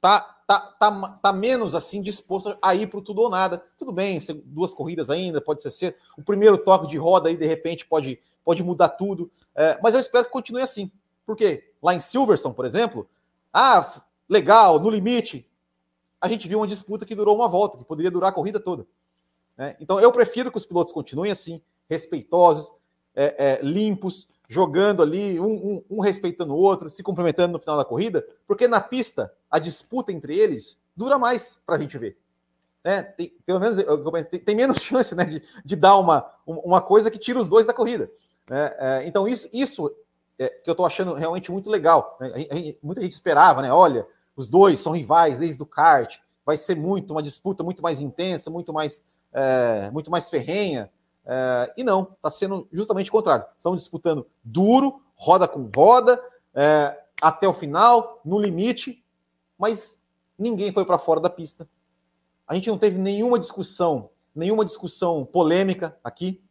tá, 0.00 0.20
tá, 0.46 0.59
tá, 0.59 1.18
tá 1.22 1.32
menos 1.32 1.74
assim 1.74 2.00
disposto 2.00 2.57
a 2.61 2.74
ir 2.74 2.88
para 2.88 3.03
tudo 3.03 3.20
ou 3.20 3.30
nada. 3.30 3.62
Tudo 3.78 3.92
bem, 3.92 4.18
duas 4.46 4.72
corridas 4.72 5.11
ainda, 5.11 5.40
pode 5.40 5.62
ser 5.62 5.96
O 6.16 6.22
primeiro 6.22 6.57
toque 6.57 6.86
de 6.86 6.96
roda 6.96 7.28
aí, 7.28 7.36
de 7.36 7.46
repente, 7.46 7.86
pode, 7.86 8.18
pode 8.44 8.62
mudar 8.64 8.88
tudo. 8.88 9.30
É, 9.55 9.78
mas 9.82 9.92
eu 9.94 10.00
espero 10.00 10.24
que 10.24 10.30
continue 10.30 10.62
assim. 10.62 10.90
Porque 11.26 11.70
lá 11.82 11.94
em 11.94 12.00
Silverstone, 12.00 12.55
por 12.55 12.64
exemplo, 12.64 13.09
ah, 13.53 14.03
legal, 14.28 14.80
no 14.80 14.88
limite, 14.88 15.48
a 16.20 16.28
gente 16.28 16.48
viu 16.48 16.61
uma 16.61 16.66
disputa 16.66 17.05
que 17.05 17.14
durou 17.14 17.34
uma 17.34 17.48
volta, 17.48 17.76
que 17.76 17.84
poderia 17.84 18.11
durar 18.11 18.30
a 18.30 18.34
corrida 18.34 18.59
toda. 18.61 18.86
Né? 19.57 19.76
Então, 19.80 20.00
eu 20.00 20.11
prefiro 20.11 20.50
que 20.50 20.57
os 20.57 20.64
pilotos 20.64 20.92
continuem 20.92 21.30
assim, 21.30 21.61
respeitosos, 21.88 22.72
é, 23.14 23.34
é, 23.38 23.61
limpos, 23.62 24.28
jogando 24.48 25.03
ali, 25.03 25.40
um, 25.40 25.53
um, 25.53 25.84
um, 25.90 26.00
respeitando 26.00 26.55
o 26.55 26.59
outro, 26.59 26.90
se 26.90 27.03
cumprimentando 27.03 27.53
no 27.53 27.59
final 27.59 27.76
da 27.76 27.84
corrida, 27.84 28.26
porque 28.46 28.68
na 28.68 28.80
pista, 28.80 29.32
a 29.50 29.59
disputa 29.59 30.12
entre 30.12 30.36
eles 30.36 30.78
dura 30.94 31.18
mais 31.18 31.59
para 31.66 31.76
a 31.76 31.78
gente 31.78 31.96
ver. 31.98 32.18
Né? 32.84 33.03
Tem, 33.03 33.32
pelo 33.46 33.61
menos 33.61 33.78
tem, 34.30 34.40
tem, 34.40 34.55
menos 34.55 34.78
chance 34.82 35.14
né, 35.14 35.24
de, 35.24 35.42
de 35.64 35.76
dar 35.76 35.96
uma, 35.96 36.30
uma 36.46 36.80
coisa 36.80 37.11
que 37.11 37.18
tira 37.18 37.38
os 37.38 37.48
dois 37.48 37.66
da 37.66 37.72
corrida. 37.72 38.11
Né? 38.48 38.74
É, 38.78 39.07
então, 39.07 39.26
isso, 39.26 39.48
isso 39.53 39.94
é, 40.38 40.48
que 40.48 40.68
eu 40.68 40.72
estou 40.72 40.86
achando 40.86 41.14
realmente 41.14 41.50
muito 41.50 41.70
legal. 41.70 42.16
Né? 42.20 42.46
A 42.50 42.86
muita 42.86 43.00
gente 43.00 43.12
esperava, 43.12 43.62
né? 43.62 43.72
Olha, 43.72 44.06
os 44.36 44.48
dois 44.48 44.80
são 44.80 44.92
rivais 44.92 45.38
desde 45.38 45.62
o 45.62 45.66
kart, 45.66 46.18
vai 46.44 46.56
ser 46.56 46.74
muito 46.74 47.12
uma 47.12 47.22
disputa 47.22 47.62
muito 47.62 47.82
mais 47.82 48.00
intensa, 48.00 48.50
muito 48.50 48.72
mais 48.72 49.04
é, 49.32 49.90
muito 49.90 50.10
mais 50.10 50.28
ferrenha. 50.28 50.90
É, 51.24 51.72
e 51.76 51.84
não, 51.84 52.02
está 52.16 52.30
sendo 52.30 52.68
justamente 52.72 53.08
o 53.08 53.12
contrário. 53.12 53.44
Estão 53.56 53.74
disputando 53.74 54.26
duro, 54.42 55.02
roda 55.14 55.48
com 55.48 55.70
roda, 55.74 56.22
é, 56.54 56.98
até 57.20 57.46
o 57.46 57.52
final, 57.52 58.20
no 58.24 58.40
limite, 58.40 59.04
mas 59.56 60.02
ninguém 60.38 60.72
foi 60.72 60.84
para 60.84 60.98
fora 60.98 61.20
da 61.20 61.30
pista. 61.30 61.68
A 62.46 62.54
gente 62.54 62.68
não 62.68 62.76
teve 62.76 62.98
nenhuma 62.98 63.38
discussão, 63.38 64.10
nenhuma 64.34 64.64
discussão 64.64 65.24
polêmica 65.24 65.96
aqui, 66.02 66.42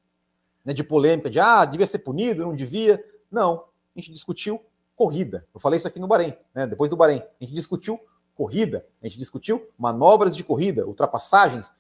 né, 0.64 0.74
de 0.74 0.84
polêmica, 0.84 1.30
de 1.30 1.40
ah, 1.40 1.66
devia 1.66 1.86
ser 1.86 2.00
punido, 2.00 2.44
não 2.44 2.56
devia. 2.56 3.04
Não, 3.30 3.66
a 3.96 4.00
gente 4.00 4.12
discutiu 4.12 4.60
corrida. 4.96 5.48
Eu 5.54 5.60
falei 5.60 5.78
isso 5.78 5.88
aqui 5.88 6.00
no 6.00 6.08
Bahrein, 6.08 6.34
né, 6.54 6.68
depois 6.68 6.90
do 6.90 6.96
Bahrein. 6.96 7.22
A 7.40 7.44
gente 7.44 7.54
discutiu 7.54 8.00
corrida, 8.36 8.86
a 9.02 9.08
gente 9.08 9.18
discutiu 9.18 9.70
manobras 9.78 10.36
de 10.36 10.44
corrida, 10.44 10.86
ultrapassagens, 10.86 11.72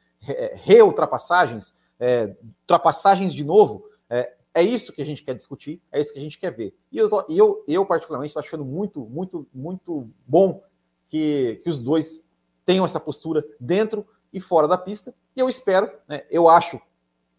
reultrapassagens, 0.53 1.77
é, 1.99 2.35
ultrapassagens 2.61 3.33
de 3.33 3.43
novo. 3.43 3.85
É, 4.09 4.33
é 4.53 4.61
isso 4.61 4.91
que 4.91 5.01
a 5.01 5.05
gente 5.05 5.23
quer 5.23 5.35
discutir, 5.35 5.81
é 5.91 5.99
isso 5.99 6.13
que 6.13 6.19
a 6.19 6.21
gente 6.21 6.37
quer 6.37 6.51
ver. 6.51 6.75
E 6.91 6.97
eu, 6.97 7.09
tô, 7.09 7.25
eu, 7.29 7.63
eu 7.67 7.85
particularmente, 7.85 8.31
estou 8.31 8.41
achando 8.41 8.65
muito, 8.65 9.01
muito, 9.05 9.47
muito 9.53 10.09
bom 10.27 10.61
que, 11.07 11.61
que 11.63 11.69
os 11.69 11.79
dois 11.79 12.27
tenham 12.65 12.85
essa 12.85 12.99
postura 12.99 13.45
dentro 13.59 14.05
e 14.31 14.39
fora 14.39 14.67
da 14.67 14.77
pista. 14.77 15.13
E 15.35 15.39
eu 15.39 15.49
espero, 15.49 15.91
né, 16.07 16.25
eu 16.29 16.49
acho 16.49 16.79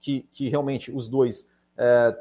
que, 0.01 0.23
que 0.33 0.49
realmente 0.49 0.91
os 0.91 1.07
dois 1.07 1.51
é, 1.77 2.17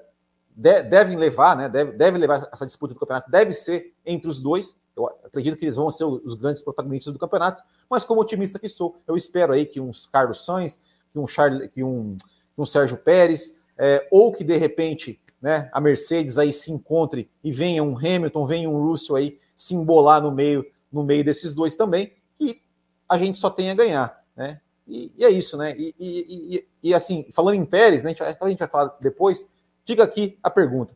de, 0.62 0.84
devem 0.84 1.18
levar, 1.18 1.58
né, 1.58 1.68
deve, 1.68 1.94
deve 1.94 2.18
levar 2.20 2.48
essa 2.54 2.66
disputa 2.68 2.94
do 2.94 3.00
campeonato, 3.00 3.32
deve 3.32 3.52
ser 3.52 3.94
entre 4.06 4.30
os 4.30 4.42
dois. 4.42 4.76
Eu 4.96 5.08
acredito 5.26 5.58
que 5.58 5.66
eles 5.66 5.76
vão 5.76 5.90
ser 5.90 6.04
os 6.04 6.36
grandes 6.36 6.62
protagonistas 6.62 7.12
do 7.12 7.20
campeonato, 7.20 7.64
mas 7.90 8.04
como 8.04 8.22
otimista 8.22 8.60
que 8.60 8.70
sou, 8.70 8.96
eu 9.08 9.16
espero 9.16 9.54
aí 9.54 9.66
que 9.66 9.80
uns 9.80 10.06
Carlos 10.06 10.46
Sainz, 10.46 10.78
que 11.12 11.18
um, 11.18 11.26
Charles, 11.26 11.70
que 11.74 11.84
um, 11.84 12.16
que 12.56 12.62
um 12.62 12.66
Sérgio 12.66 12.98
Pérez, 12.98 13.60
é, 13.78 14.08
ou 14.12 14.32
que 14.32 14.44
de 14.44 14.56
repente 14.56 15.20
né, 15.42 15.70
a 15.74 15.82
Mercedes 15.82 16.38
aí 16.38 16.54
se 16.54 16.72
encontre 16.72 17.28
e 17.44 17.52
venha 17.52 17.84
um 17.84 17.98
Hamilton, 17.98 18.46
venha 18.46 18.70
um 18.70 18.86
Russell 18.86 19.16
aí 19.16 19.40
se 19.56 19.74
embolar 19.74 20.22
no 20.22 20.32
meio, 20.32 20.64
no 20.92 21.04
meio 21.04 21.24
desses 21.24 21.56
dois 21.56 21.74
também, 21.74 22.14
e 22.40 22.62
a 23.10 23.18
gente 23.18 23.40
só 23.40 23.50
tem 23.50 23.72
a 23.72 23.76
ganhar, 23.76 24.24
né? 24.36 24.62
E, 24.88 25.12
e 25.18 25.26
é 25.26 25.30
isso, 25.30 25.58
né? 25.58 25.74
E, 25.78 25.96
e, 25.98 26.58
e, 26.58 26.68
e, 26.90 26.94
assim, 26.94 27.26
falando 27.32 27.56
em 27.56 27.66
Pérez, 27.66 28.04
né, 28.04 28.10
a, 28.12 28.14
gente, 28.14 28.44
a 28.44 28.50
gente 28.50 28.60
vai 28.60 28.68
falar 28.68 28.98
depois, 29.00 29.48
fica 29.86 30.04
aqui 30.04 30.38
a 30.42 30.50
pergunta. 30.50 30.96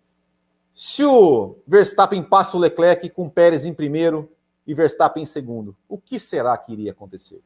Se 0.74 1.04
o 1.04 1.58
Verstappen 1.66 2.22
passa 2.22 2.58
o 2.58 2.60
Leclerc 2.60 3.10
com 3.10 3.30
Pérez 3.30 3.66
em 3.66 3.74
primeiro 3.74 4.30
e 4.68 4.74
Verstappen 4.74 5.24
em 5.24 5.26
segundo, 5.26 5.76
o 5.88 5.98
que 5.98 6.20
será 6.20 6.58
que 6.58 6.74
iria 6.74 6.92
acontecer? 6.92 7.42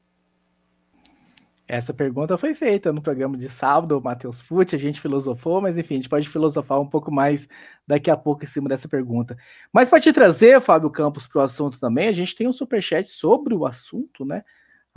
Essa 1.68 1.94
pergunta 1.94 2.36
foi 2.36 2.56
feita 2.56 2.92
no 2.92 3.00
programa 3.00 3.38
de 3.38 3.48
sábado, 3.48 3.96
o 3.96 4.02
Matheus 4.02 4.42
Fute, 4.42 4.76
a 4.76 4.80
gente 4.80 5.00
filosofou, 5.00 5.62
mas 5.62 5.78
enfim, 5.78 5.94
a 5.94 5.98
gente 5.98 6.10
pode 6.10 6.28
filosofar 6.28 6.82
um 6.82 6.88
pouco 6.88 7.12
mais 7.12 7.48
daqui 7.86 8.10
a 8.10 8.18
pouco 8.18 8.44
em 8.44 8.48
cima 8.48 8.68
dessa 8.68 8.88
pergunta. 8.88 9.38
Mas 9.72 9.88
para 9.88 10.02
te 10.02 10.12
trazer, 10.12 10.60
Fábio 10.60 10.90
Campos, 10.90 11.28
para 11.28 11.42
o 11.42 11.44
assunto 11.44 11.80
também, 11.80 12.08
a 12.08 12.12
gente 12.12 12.36
tem 12.36 12.48
um 12.48 12.52
superchat 12.52 13.08
sobre 13.08 13.54
o 13.54 13.68
assunto, 13.68 14.26
né? 14.26 14.44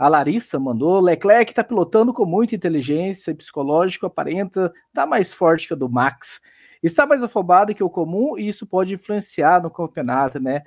A 0.03 0.09
Larissa 0.09 0.59
mandou: 0.59 0.99
Leclerc 0.99 1.51
está 1.51 1.63
pilotando 1.63 2.13
com 2.13 2.25
muita 2.25 2.53
inteligência, 2.53 3.33
psicológico, 3.33 4.05
aparenta, 4.05 4.73
tá 4.93 5.05
mais 5.05 5.33
forte 5.33 5.65
que 5.65 5.73
o 5.73 5.77
do 5.77 5.89
Max 5.89 6.41
está 6.83 7.05
mais 7.05 7.23
afobado 7.23 7.73
que 7.73 7.81
o 7.81 7.89
comum 7.89 8.37
e 8.37 8.49
isso 8.49 8.67
pode 8.67 8.93
influenciar 8.93 9.63
no 9.63 9.71
campeonato, 9.71 10.41
né? 10.41 10.61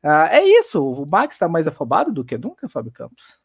Ah, 0.00 0.28
é 0.30 0.44
isso, 0.44 0.80
o 0.80 1.04
Max 1.04 1.34
está 1.34 1.48
mais 1.48 1.66
afobado 1.66 2.12
do 2.12 2.24
que 2.24 2.38
nunca, 2.38 2.68
Fábio 2.68 2.92
Campos? 2.92 3.36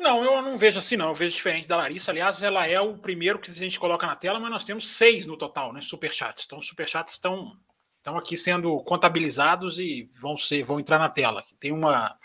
Não, 0.00 0.24
eu 0.24 0.42
não 0.42 0.58
vejo 0.58 0.80
assim, 0.80 0.96
não. 0.96 1.08
Eu 1.08 1.14
vejo 1.14 1.36
diferente 1.36 1.68
da 1.68 1.76
Larissa. 1.76 2.10
Aliás, 2.10 2.42
ela 2.42 2.66
é 2.66 2.80
o 2.80 2.98
primeiro 2.98 3.38
que 3.38 3.50
a 3.50 3.54
gente 3.54 3.78
coloca 3.78 4.04
na 4.04 4.16
tela, 4.16 4.40
mas 4.40 4.50
nós 4.50 4.64
temos 4.64 4.88
seis 4.88 5.26
no 5.26 5.36
total, 5.36 5.72
né? 5.72 5.80
Superchats. 5.80 6.44
Então, 6.44 6.58
os 6.58 6.66
superchats 6.66 7.14
estão, 7.14 7.52
estão 7.98 8.18
aqui 8.18 8.36
sendo 8.36 8.82
contabilizados 8.82 9.78
e 9.78 10.10
vão 10.18 10.36
ser, 10.36 10.64
vão 10.64 10.80
entrar 10.80 10.98
na 10.98 11.08
tela. 11.08 11.44
Tem 11.60 11.70
uma. 11.70 12.16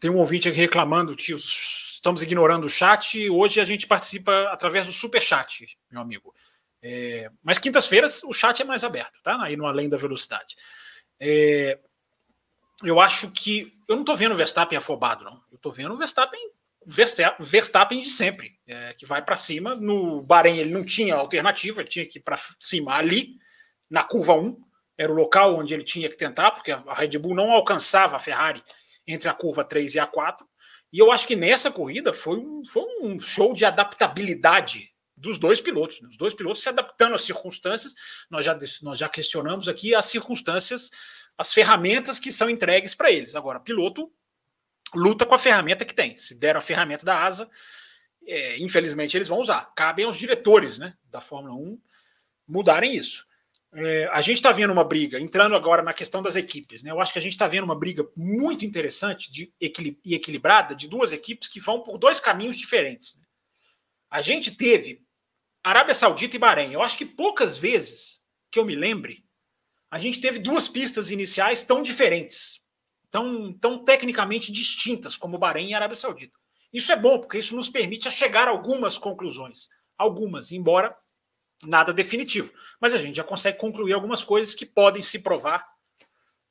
Tem 0.00 0.10
um 0.10 0.16
ouvinte 0.16 0.48
aqui 0.48 0.58
reclamando, 0.58 1.14
tio, 1.14 1.36
estamos 1.36 2.22
ignorando 2.22 2.64
o 2.64 2.70
chat. 2.70 3.28
Hoje 3.30 3.60
a 3.60 3.64
gente 3.64 3.86
participa 3.86 4.48
através 4.52 4.86
do 4.86 4.92
superchat, 4.92 5.78
meu 5.90 6.00
amigo. 6.00 6.34
É, 6.82 7.30
mas 7.42 7.58
quintas-feiras 7.58 8.22
o 8.24 8.32
chat 8.32 8.60
é 8.60 8.64
mais 8.64 8.84
aberto, 8.84 9.20
tá? 9.22 9.42
Aí 9.42 9.56
no 9.56 9.66
Além 9.66 9.88
da 9.88 9.96
Velocidade. 9.96 10.56
É, 11.18 11.78
eu 12.82 13.00
acho 13.00 13.30
que. 13.30 13.72
Eu 13.88 13.94
não 13.94 14.02
estou 14.02 14.16
vendo 14.16 14.32
o 14.32 14.36
Verstappen 14.36 14.76
afobado, 14.76 15.24
não. 15.24 15.42
Eu 15.50 15.56
estou 15.56 15.72
vendo 15.72 15.94
o 15.94 15.96
Verstappen, 15.96 16.40
Verstappen 17.40 18.00
de 18.00 18.10
sempre, 18.10 18.58
é, 18.66 18.92
que 18.94 19.06
vai 19.06 19.22
para 19.22 19.36
cima. 19.36 19.74
No 19.74 20.22
Bahrein 20.22 20.58
ele 20.58 20.72
não 20.72 20.84
tinha 20.84 21.14
alternativa, 21.14 21.80
ele 21.80 21.88
tinha 21.88 22.06
que 22.06 22.18
ir 22.18 22.22
para 22.22 22.36
cima 22.60 22.94
ali, 22.94 23.36
na 23.90 24.02
curva 24.02 24.34
1. 24.34 24.64
Era 24.98 25.12
o 25.12 25.14
local 25.14 25.56
onde 25.56 25.74
ele 25.74 25.84
tinha 25.84 26.08
que 26.08 26.16
tentar, 26.16 26.50
porque 26.50 26.72
a 26.72 26.94
Red 26.94 27.18
Bull 27.18 27.34
não 27.34 27.50
alcançava 27.50 28.16
a 28.16 28.20
Ferrari 28.20 28.62
entre 29.06 29.28
a 29.28 29.34
curva 29.34 29.64
3 29.64 29.94
e 29.94 29.98
a 29.98 30.06
4. 30.06 30.46
E 30.92 30.98
eu 30.98 31.12
acho 31.12 31.26
que 31.26 31.36
nessa 31.36 31.70
corrida 31.70 32.12
foi 32.12 32.38
um, 32.38 32.64
foi 32.64 32.84
um 33.02 33.18
show 33.20 33.52
de 33.52 33.64
adaptabilidade 33.64 34.92
dos 35.16 35.38
dois 35.38 35.60
pilotos, 35.60 36.00
né? 36.00 36.08
os 36.08 36.16
dois 36.16 36.34
pilotos 36.34 36.62
se 36.62 36.68
adaptando 36.68 37.14
às 37.14 37.22
circunstâncias. 37.22 37.94
Nós 38.30 38.44
já, 38.44 38.56
nós 38.82 38.98
já 38.98 39.08
questionamos 39.08 39.68
aqui 39.68 39.94
as 39.94 40.04
circunstâncias, 40.06 40.90
as 41.38 41.52
ferramentas 41.52 42.18
que 42.18 42.30
são 42.30 42.50
entregues 42.50 42.94
para 42.94 43.10
eles. 43.10 43.34
Agora, 43.34 43.60
piloto 43.60 44.12
luta 44.94 45.26
com 45.26 45.34
a 45.34 45.38
ferramenta 45.38 45.84
que 45.84 45.94
tem. 45.94 46.18
Se 46.18 46.34
deram 46.34 46.58
a 46.58 46.62
ferramenta 46.62 47.04
da 47.04 47.22
asa, 47.22 47.48
é, 48.26 48.58
infelizmente 48.58 49.16
eles 49.16 49.28
vão 49.28 49.40
usar. 49.40 49.72
Cabem 49.74 50.04
aos 50.04 50.16
diretores 50.16 50.78
né, 50.78 50.94
da 51.10 51.20
Fórmula 51.20 51.54
1 51.54 51.80
mudarem 52.46 52.94
isso. 52.94 53.26
É, 53.72 54.08
a 54.12 54.20
gente 54.20 54.36
está 54.36 54.52
vendo 54.52 54.72
uma 54.72 54.84
briga, 54.84 55.20
entrando 55.20 55.54
agora 55.54 55.82
na 55.82 55.92
questão 55.92 56.22
das 56.22 56.36
equipes, 56.36 56.82
né? 56.82 56.90
Eu 56.90 57.00
acho 57.00 57.12
que 57.12 57.18
a 57.18 57.22
gente 57.22 57.32
está 57.32 57.46
vendo 57.46 57.64
uma 57.64 57.78
briga 57.78 58.06
muito 58.16 58.64
interessante 58.64 59.30
de, 59.30 59.52
e 59.60 60.14
equilibrada 60.14 60.74
de 60.74 60.88
duas 60.88 61.12
equipes 61.12 61.48
que 61.48 61.60
vão 61.60 61.82
por 61.82 61.98
dois 61.98 62.20
caminhos 62.20 62.56
diferentes. 62.56 63.16
Né? 63.16 63.24
A 64.10 64.22
gente 64.22 64.56
teve 64.56 65.04
Arábia 65.62 65.94
Saudita 65.94 66.36
e 66.36 66.38
Bahrein. 66.38 66.72
Eu 66.72 66.80
acho 66.80 66.96
que 66.96 67.04
poucas 67.04 67.58
vezes 67.58 68.22
que 68.50 68.58
eu 68.58 68.64
me 68.64 68.74
lembre, 68.74 69.24
a 69.90 69.98
gente 69.98 70.20
teve 70.20 70.38
duas 70.38 70.68
pistas 70.68 71.10
iniciais 71.10 71.62
tão 71.62 71.82
diferentes, 71.82 72.60
tão, 73.10 73.52
tão 73.52 73.84
tecnicamente 73.84 74.50
distintas 74.50 75.16
como 75.16 75.38
Bahrein 75.38 75.70
e 75.70 75.74
Arábia 75.74 75.96
Saudita. 75.96 76.38
Isso 76.72 76.92
é 76.92 76.96
bom, 76.96 77.18
porque 77.18 77.38
isso 77.38 77.56
nos 77.56 77.68
permite 77.68 78.08
a 78.08 78.10
chegar 78.10 78.48
a 78.48 78.50
algumas 78.50 78.96
conclusões. 78.96 79.68
Algumas, 79.98 80.52
embora 80.52 80.96
nada 81.64 81.92
definitivo. 81.92 82.52
Mas 82.80 82.94
a 82.94 82.98
gente 82.98 83.16
já 83.16 83.24
consegue 83.24 83.58
concluir 83.58 83.92
algumas 83.92 84.24
coisas 84.24 84.54
que 84.54 84.66
podem 84.66 85.02
se 85.02 85.18
provar 85.18 85.66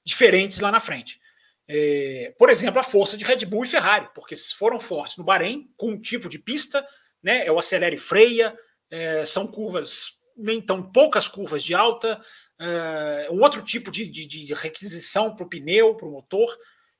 diferentes 0.03 0.59
lá 0.59 0.71
na 0.71 0.79
frente. 0.79 1.19
É, 1.67 2.33
por 2.37 2.49
exemplo, 2.49 2.79
a 2.79 2.83
força 2.83 3.17
de 3.17 3.25
Red 3.25 3.45
Bull 3.45 3.63
e 3.63 3.67
Ferrari, 3.67 4.09
porque 4.13 4.35
foram 4.35 4.79
fortes 4.79 5.17
no 5.17 5.23
Bahrein, 5.23 5.67
com 5.75 5.91
um 5.91 5.99
tipo 5.99 6.29
de 6.29 6.37
pista, 6.37 6.85
né, 7.23 7.45
é 7.45 7.51
o 7.51 7.57
acelere 7.57 7.95
e 7.95 7.99
freia, 7.99 8.55
é, 8.91 9.25
são 9.25 9.47
curvas, 9.47 10.11
nem 10.37 10.61
tão 10.61 10.83
poucas 10.91 11.27
curvas 11.27 11.63
de 11.63 11.73
alta, 11.73 12.21
uh, 12.59 13.33
um 13.33 13.41
outro 13.41 13.61
tipo 13.61 13.89
de, 13.89 14.09
de, 14.09 14.27
de 14.27 14.53
requisição 14.53 15.35
para 15.35 15.45
o 15.45 15.49
pneu, 15.49 15.95
para 15.95 16.07
o 16.07 16.11
motor. 16.11 16.55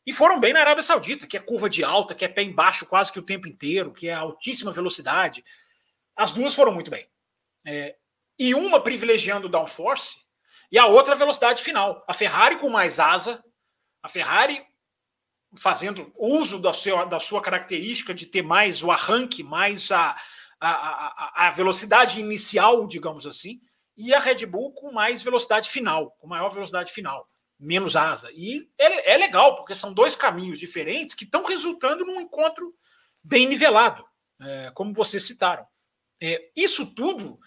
E 0.06 0.14
foram 0.14 0.40
bem 0.40 0.54
na 0.54 0.60
Arábia 0.62 0.84
Saudita, 0.84 1.28
que 1.28 1.38
é 1.38 1.40
curva 1.40 1.70
de 1.70 1.84
alta, 1.84 2.16
que 2.16 2.24
é 2.24 2.28
pé 2.28 2.44
embaixo 2.44 2.86
quase 2.86 3.12
que 3.12 3.20
o 3.20 3.24
tempo 3.24 3.48
inteiro, 3.48 3.92
que 3.92 4.08
é 4.08 4.14
altíssima 4.14 4.72
velocidade. 4.72 5.44
As 6.16 6.32
duas 6.32 6.54
foram 6.54 6.72
muito 6.72 6.92
bem. 6.92 7.08
É, 7.66 7.96
e 8.38 8.54
uma 8.54 8.82
privilegiando 8.82 9.48
o 9.48 9.50
downforce 9.50 10.18
e 10.72 10.78
a 10.78 10.86
outra 10.86 11.16
velocidade 11.16 11.62
final. 11.62 12.04
A 12.08 12.14
Ferrari 12.14 12.58
com 12.58 12.70
mais 12.70 13.00
asa, 13.00 13.44
a 14.04 14.10
Ferrari 14.10 14.66
fazendo 15.58 16.12
uso 16.18 16.60
da 16.60 16.74
sua, 16.74 17.06
da 17.06 17.20
sua 17.20 17.42
característica 17.42 18.14
de 18.14 18.26
ter 18.26 18.42
mais 18.42 18.84
o 18.84 18.92
arranque, 18.92 19.42
mais 19.42 19.92
a, 19.92 20.16
a, 20.60 20.70
a, 20.70 21.48
a 21.48 21.52
velocidade 21.52 22.20
inicial, 22.20 22.86
digamos 22.88 23.26
assim, 23.26 23.62
e 23.96 24.14
a 24.14 24.20
Red 24.20 24.46
Bull 24.46 24.74
com 24.74 24.92
mais 24.92 25.22
velocidade 25.22 25.70
final, 25.70 26.12
com 26.20 26.28
maior 26.28 26.50
velocidade 26.50 26.92
final 26.92 27.28
menos 27.60 27.96
asa. 27.96 28.30
E 28.34 28.70
é, 28.78 29.14
é 29.14 29.18
legal, 29.18 29.56
porque 29.56 29.74
são 29.74 29.94
dois 29.94 30.16
caminhos 30.16 30.60
diferentes 30.60 31.16
que 31.16 31.24
estão 31.24 31.44
resultando 31.44 32.06
num 32.06 32.20
encontro 32.20 32.74
bem 33.24 33.48
nivelado, 33.48 34.06
é, 34.42 34.72
como 34.74 34.94
vocês 34.94 35.24
citaram. 35.24 35.66
É, 36.22 36.50
isso 36.56 36.86
tudo 36.86 37.40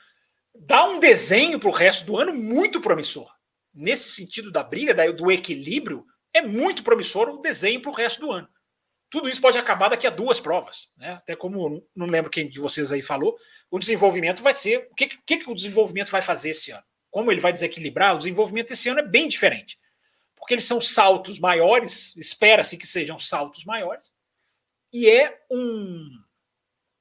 dá 0.60 0.86
um 0.86 0.98
desenho 0.98 1.58
para 1.58 1.68
o 1.68 1.72
resto 1.72 2.04
do 2.04 2.16
ano 2.16 2.34
muito 2.34 2.80
promissor. 2.80 3.30
Nesse 3.74 4.10
sentido 4.10 4.50
da 4.50 4.62
briga, 4.62 5.12
do 5.12 5.30
equilíbrio, 5.30 6.04
é 6.32 6.42
muito 6.42 6.82
promissor 6.82 7.28
o 7.28 7.40
desenho 7.40 7.80
para 7.80 7.90
o 7.90 7.94
resto 7.94 8.20
do 8.20 8.32
ano. 8.32 8.48
Tudo 9.10 9.28
isso 9.28 9.40
pode 9.40 9.56
acabar 9.56 9.88
daqui 9.88 10.06
a 10.06 10.10
duas 10.10 10.38
provas. 10.38 10.88
Né? 10.96 11.12
Até 11.12 11.34
como 11.34 11.82
não 11.96 12.06
lembro 12.06 12.30
quem 12.30 12.48
de 12.48 12.60
vocês 12.60 12.92
aí 12.92 13.00
falou, 13.00 13.36
o 13.70 13.78
desenvolvimento 13.78 14.42
vai 14.42 14.52
ser. 14.52 14.88
O 14.90 14.94
que, 14.94 15.06
que, 15.06 15.38
que 15.38 15.50
o 15.50 15.54
desenvolvimento 15.54 16.10
vai 16.10 16.20
fazer 16.20 16.50
esse 16.50 16.70
ano? 16.70 16.84
Como 17.10 17.32
ele 17.32 17.40
vai 17.40 17.52
desequilibrar? 17.52 18.14
O 18.14 18.18
desenvolvimento 18.18 18.72
esse 18.72 18.88
ano 18.88 19.00
é 19.00 19.06
bem 19.06 19.28
diferente 19.28 19.78
porque 20.48 20.54
eles 20.54 20.64
são 20.64 20.80
saltos 20.80 21.38
maiores, 21.38 22.16
espera-se 22.16 22.78
que 22.78 22.86
sejam 22.86 23.18
saltos 23.18 23.64
maiores, 23.64 24.10
e 24.90 25.06
é 25.06 25.38
um, 25.50 26.08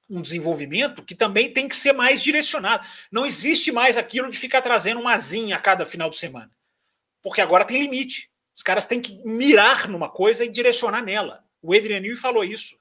um 0.09 0.21
desenvolvimento 0.21 1.03
que 1.03 1.15
também 1.15 1.51
tem 1.51 1.67
que 1.67 1.75
ser 1.75 1.93
mais 1.93 2.21
direcionado. 2.21 2.85
Não 3.11 3.25
existe 3.25 3.71
mais 3.71 3.97
aquilo 3.97 4.29
de 4.29 4.37
ficar 4.37 4.61
trazendo 4.61 5.01
uma 5.01 5.13
asinha 5.13 5.55
a 5.55 5.59
cada 5.59 5.85
final 5.85 6.09
de 6.09 6.17
semana, 6.17 6.51
porque 7.21 7.41
agora 7.41 7.65
tem 7.65 7.81
limite. 7.81 8.29
Os 8.55 8.63
caras 8.63 8.85
têm 8.85 9.01
que 9.01 9.21
mirar 9.23 9.87
numa 9.87 10.09
coisa 10.09 10.43
e 10.43 10.49
direcionar 10.49 11.03
nela. 11.03 11.43
O 11.61 11.73
Adrian 11.73 11.99
Newey 11.99 12.15
falou 12.15 12.43
isso 12.43 12.79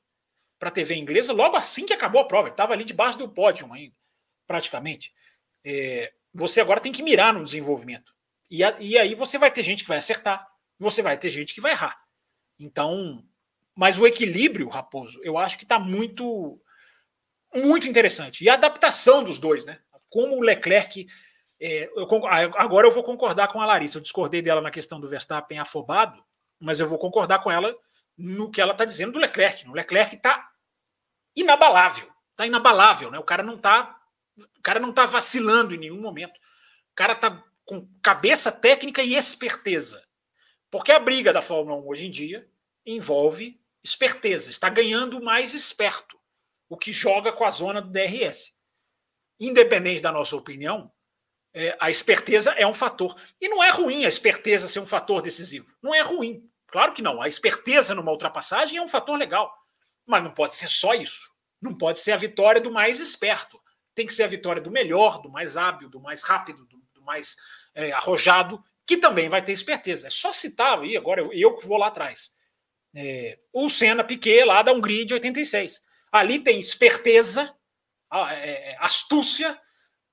para 0.59 0.71
a 0.71 0.73
TV 0.73 0.95
inglesa 0.95 1.33
logo 1.33 1.57
assim 1.57 1.85
que 1.85 1.93
acabou 1.93 2.21
a 2.21 2.27
prova. 2.27 2.49
Ele 2.49 2.55
estava 2.55 2.73
ali 2.73 2.85
debaixo 2.85 3.19
do 3.19 3.29
pódio 3.29 3.71
ainda, 3.73 3.95
praticamente. 4.47 5.13
É, 5.65 6.13
você 6.33 6.61
agora 6.61 6.81
tem 6.81 6.93
que 6.93 7.03
mirar 7.03 7.35
no 7.35 7.45
desenvolvimento. 7.45 8.15
E, 8.51 8.63
a, 8.63 8.77
e 8.79 8.97
aí 8.97 9.15
você 9.15 9.39
vai 9.39 9.51
ter 9.51 9.63
gente 9.63 9.83
que 9.83 9.89
vai 9.89 9.99
acertar, 9.99 10.47
você 10.79 11.03
vai 11.03 11.19
ter 11.19 11.31
gente 11.31 11.53
que 11.53 11.61
vai 11.61 11.73
errar. 11.73 12.01
Então, 12.59 13.23
mas 13.75 13.99
o 13.99 14.07
equilíbrio, 14.07 14.69
Raposo, 14.69 15.21
eu 15.23 15.37
acho 15.37 15.59
que 15.59 15.65
está 15.65 15.79
muito, 15.79 16.61
muito 17.57 17.89
interessante. 17.89 18.45
E 18.45 18.49
a 18.49 18.55
adaptação 18.55 19.23
dos 19.23 19.39
dois, 19.39 19.65
né? 19.65 19.79
Como 20.11 20.37
o 20.37 20.43
Leclerc. 20.43 21.07
É, 21.59 21.89
eu, 21.97 22.07
agora 22.57 22.87
eu 22.87 22.91
vou 22.93 23.03
concordar 23.03 23.49
com 23.49 23.61
a 23.61 23.67
Larissa. 23.67 23.99
Eu 23.99 24.03
discordei 24.03 24.43
dela 24.43 24.61
na 24.61 24.71
questão 24.71 25.01
do 25.01 25.09
Verstappen 25.09 25.59
afobado, 25.59 26.23
mas 26.61 26.81
eu 26.81 26.89
vou 26.89 26.99
concordar 26.99 27.39
com 27.41 27.51
ela 27.51 27.75
no 28.17 28.51
que 28.51 28.61
ela 28.61 28.73
está 28.73 28.85
dizendo 28.85 29.13
do 29.13 29.19
Leclerc. 29.19 29.69
O 29.69 29.73
Leclerc 29.73 30.17
está 30.17 30.51
inabalável. 31.35 32.11
Está 32.33 32.47
inabalável, 32.47 33.11
né? 33.11 33.19
O 33.19 33.25
cara 33.25 33.43
não 33.43 33.55
está. 33.55 33.99
O 34.37 34.63
cara 34.63 34.79
não 34.79 34.91
está 34.91 35.07
vacilando 35.07 35.75
em 35.75 35.79
nenhum 35.79 36.01
momento. 36.01 36.37
O 36.37 36.95
cara 36.95 37.15
está 37.15 37.43
com 37.65 37.89
cabeça 38.03 38.53
técnica 38.53 39.03
e 39.03 39.15
esperteza. 39.15 40.03
Porque 40.71 40.93
a 40.93 40.99
briga 40.99 41.33
da 41.33 41.41
Fórmula 41.41 41.81
1 41.81 41.89
hoje 41.89 42.07
em 42.07 42.11
dia 42.11 42.47
envolve 42.85 43.59
esperteza, 43.83 44.51
está 44.51 44.69
ganhando 44.69 45.23
mais 45.23 45.55
esperto, 45.55 46.19
o 46.69 46.77
que 46.77 46.93
joga 46.93 47.33
com 47.33 47.45
a 47.45 47.51
zona 47.51 47.81
do 47.81 47.91
DRS. 47.91 48.55
Independente 49.39 50.01
da 50.01 50.11
nossa 50.11 50.37
opinião, 50.37 50.91
é, 51.53 51.77
a 51.81 51.91
esperteza 51.91 52.53
é 52.53 52.67
um 52.67 52.75
fator. 52.75 53.15
E 53.41 53.49
não 53.49 53.63
é 53.63 53.71
ruim 53.71 54.05
a 54.05 54.09
esperteza 54.09 54.69
ser 54.69 54.81
um 54.81 54.87
fator 54.87 55.23
decisivo. 55.23 55.67
Não 55.83 55.95
é 55.95 56.01
ruim. 56.01 56.49
Claro 56.67 56.93
que 56.93 57.03
não. 57.03 57.21
A 57.21 57.29
esperteza 57.29 57.95
numa 57.95 58.13
ultrapassagem 58.13 58.79
é 58.79 58.83
um 58.83 58.89
fator 58.89 59.19
legal. 59.19 59.53
Mas 60.05 60.23
não 60.23 60.33
pode 60.33 60.55
ser 60.55 60.69
só 60.69 60.95
isso. 60.95 61.31
Não 61.61 61.77
pode 61.77 61.99
ser 61.99 62.13
a 62.13 62.17
vitória 62.17 62.61
do 62.61 62.71
mais 62.71 63.01
esperto. 63.01 63.61
Tem 63.95 64.07
que 64.07 64.13
ser 64.13 64.25
a 64.25 64.29
vitória 64.29 64.61
do 64.61 64.71
melhor, 64.71 65.21
do 65.21 65.31
mais 65.31 65.57
hábil, 65.57 65.89
do 65.89 66.01
mais 66.01 66.23
rápido, 66.23 66.67
do, 66.67 66.83
do 66.95 67.03
mais 67.03 67.37
é, 67.75 67.93
arrojado 67.93 68.63
que 68.87 68.97
também 68.97 69.29
vai 69.29 69.43
ter 69.43 69.53
esperteza. 69.53 70.07
É 70.07 70.11
só 70.11 70.33
citar 70.33 70.79
aí, 70.79 70.97
agora 70.97 71.29
eu, 71.33 71.57
que 71.57 71.67
vou 71.67 71.77
lá 71.77 71.89
atrás. 71.89 72.31
É, 72.95 73.39
o 73.53 73.69
Senna 73.69 74.05
Piquet 74.05 74.45
lá 74.45 74.63
da 74.63 74.73
Hungria 74.73 75.05
de 75.05 75.13
86. 75.13 75.83
Ali 76.17 76.39
tem 76.39 76.59
esperteza, 76.59 77.55
é, 78.13 78.73
é, 78.73 78.77
astúcia 78.81 79.59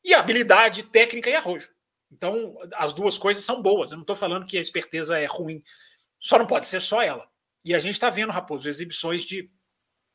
e 0.03 0.13
habilidade 0.13 0.83
técnica 0.83 1.29
e 1.29 1.35
arrojo. 1.35 1.69
Então, 2.11 2.57
as 2.75 2.93
duas 2.93 3.17
coisas 3.17 3.43
são 3.43 3.61
boas. 3.61 3.91
Eu 3.91 3.97
não 3.97 4.03
estou 4.03 4.15
falando 4.15 4.45
que 4.45 4.57
a 4.57 4.61
esperteza 4.61 5.17
é 5.17 5.25
ruim. 5.25 5.63
Só 6.19 6.37
não 6.37 6.45
pode 6.45 6.65
ser 6.65 6.79
só 6.79 7.01
ela. 7.01 7.27
E 7.65 7.73
a 7.73 7.79
gente 7.79 7.93
está 7.93 8.09
vendo, 8.09 8.31
Raposo, 8.31 8.67
exibições 8.69 9.23
de, 9.23 9.49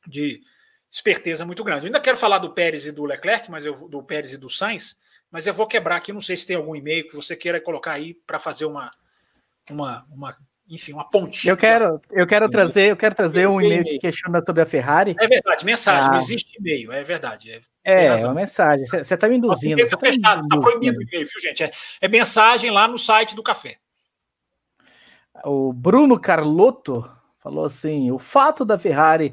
de 0.07 0.43
esperteza 0.91 1.45
muito 1.45 1.64
grande. 1.64 1.82
Eu 1.82 1.86
ainda 1.86 2.01
quero 2.01 2.16
falar 2.16 2.39
do 2.39 2.53
Pérez 2.53 2.86
e 2.86 2.93
do 2.93 3.05
Leclerc, 3.05 3.51
mas 3.51 3.66
eu, 3.66 3.89
do 3.89 4.03
Pérez 4.03 4.32
e 4.32 4.36
do 4.36 4.49
Sainz, 4.49 4.97
mas 5.30 5.47
eu 5.47 5.55
vou 5.55 5.66
quebrar 5.66 5.97
aqui. 5.97 6.12
Não 6.12 6.20
sei 6.20 6.36
se 6.36 6.47
tem 6.47 6.57
algum 6.57 6.76
e-mail 6.76 7.09
que 7.09 7.16
você 7.16 7.34
queira 7.34 7.61
colocar 7.61 7.93
aí 7.93 8.14
para 8.14 8.39
fazer 8.39 8.66
uma, 8.66 8.91
uma, 9.70 10.07
uma, 10.11 10.39
enfim, 10.69 10.93
uma 10.93 11.09
ponte. 11.09 11.49
Eu 11.49 11.57
quero, 11.57 12.01
eu 12.11 12.27
quero 12.27 12.49
trazer, 12.49 12.91
eu 12.91 12.97
quero 12.97 13.14
trazer 13.14 13.49
um 13.49 13.61
e-mail 13.61 13.83
que 13.85 13.99
questiona 13.99 14.43
sobre 14.45 14.62
a 14.62 14.66
Ferrari. 14.66 15.16
É 15.19 15.27
verdade, 15.27 15.64
mensagem, 15.64 16.09
ah. 16.09 16.12
não 16.12 16.19
existe 16.19 16.59
e-mail, 16.59 16.93
é 16.93 17.03
verdade. 17.03 17.51
É, 17.51 17.61
é, 17.85 18.07
é 18.07 18.14
uma 18.25 18.35
mensagem. 18.35 18.87
Você 18.87 19.14
está 19.14 19.29
me 19.29 19.37
induzindo. 19.37 19.81
Está 19.81 19.97
tá 19.97 20.07
fechado, 20.07 20.43
está 20.43 20.59
proibido 20.59 20.99
o 20.99 21.03
e-mail, 21.03 21.27
viu, 21.27 21.41
gente? 21.41 21.64
É, 21.64 21.71
é 22.03 22.09
mensagem 22.09 22.71
lá 22.71 22.87
no 22.87 22.99
site 22.99 23.35
do 23.35 23.43
café. 23.43 23.77
O 25.45 25.73
Bruno 25.73 26.21
Carlotto 26.21 27.09
falou 27.39 27.64
assim: 27.64 28.11
o 28.11 28.19
fato 28.19 28.64
da 28.64 28.79
Ferrari 28.79 29.33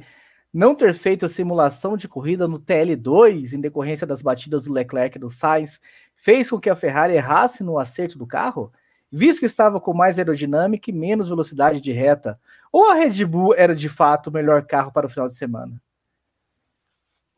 não 0.53 0.73
ter 0.73 0.93
feito 0.93 1.25
a 1.25 1.29
simulação 1.29 1.97
de 1.97 2.07
corrida 2.07 2.47
no 2.47 2.57
TL2 2.57 3.51
em 3.51 3.59
decorrência 3.59 4.07
das 4.07 4.21
batidas 4.21 4.63
do 4.63 4.71
Leclerc 4.71 5.17
e 5.17 5.19
do 5.19 5.29
Sainz 5.29 5.81
fez 6.15 6.49
com 6.49 6.59
que 6.59 6.69
a 6.69 6.75
Ferrari 6.77 7.13
errasse 7.13 7.61
no 7.61 7.77
acerto 7.77 8.17
do 8.17 8.25
carro? 8.25 8.71
Visto 9.17 9.39
que 9.39 9.45
estava 9.45 9.79
com 9.79 9.93
mais 9.93 10.17
aerodinâmica 10.17 10.89
e 10.89 10.93
menos 10.93 11.29
velocidade 11.29 11.79
de 11.79 11.91
reta, 11.93 12.37
ou 12.69 12.91
a 12.91 12.95
Red 12.95 13.23
Bull 13.23 13.55
era 13.55 13.73
de 13.73 13.87
fato 13.87 14.27
o 14.27 14.33
melhor 14.33 14.65
carro 14.65 14.91
para 14.91 15.07
o 15.07 15.09
final 15.09 15.29
de 15.29 15.37
semana? 15.37 15.81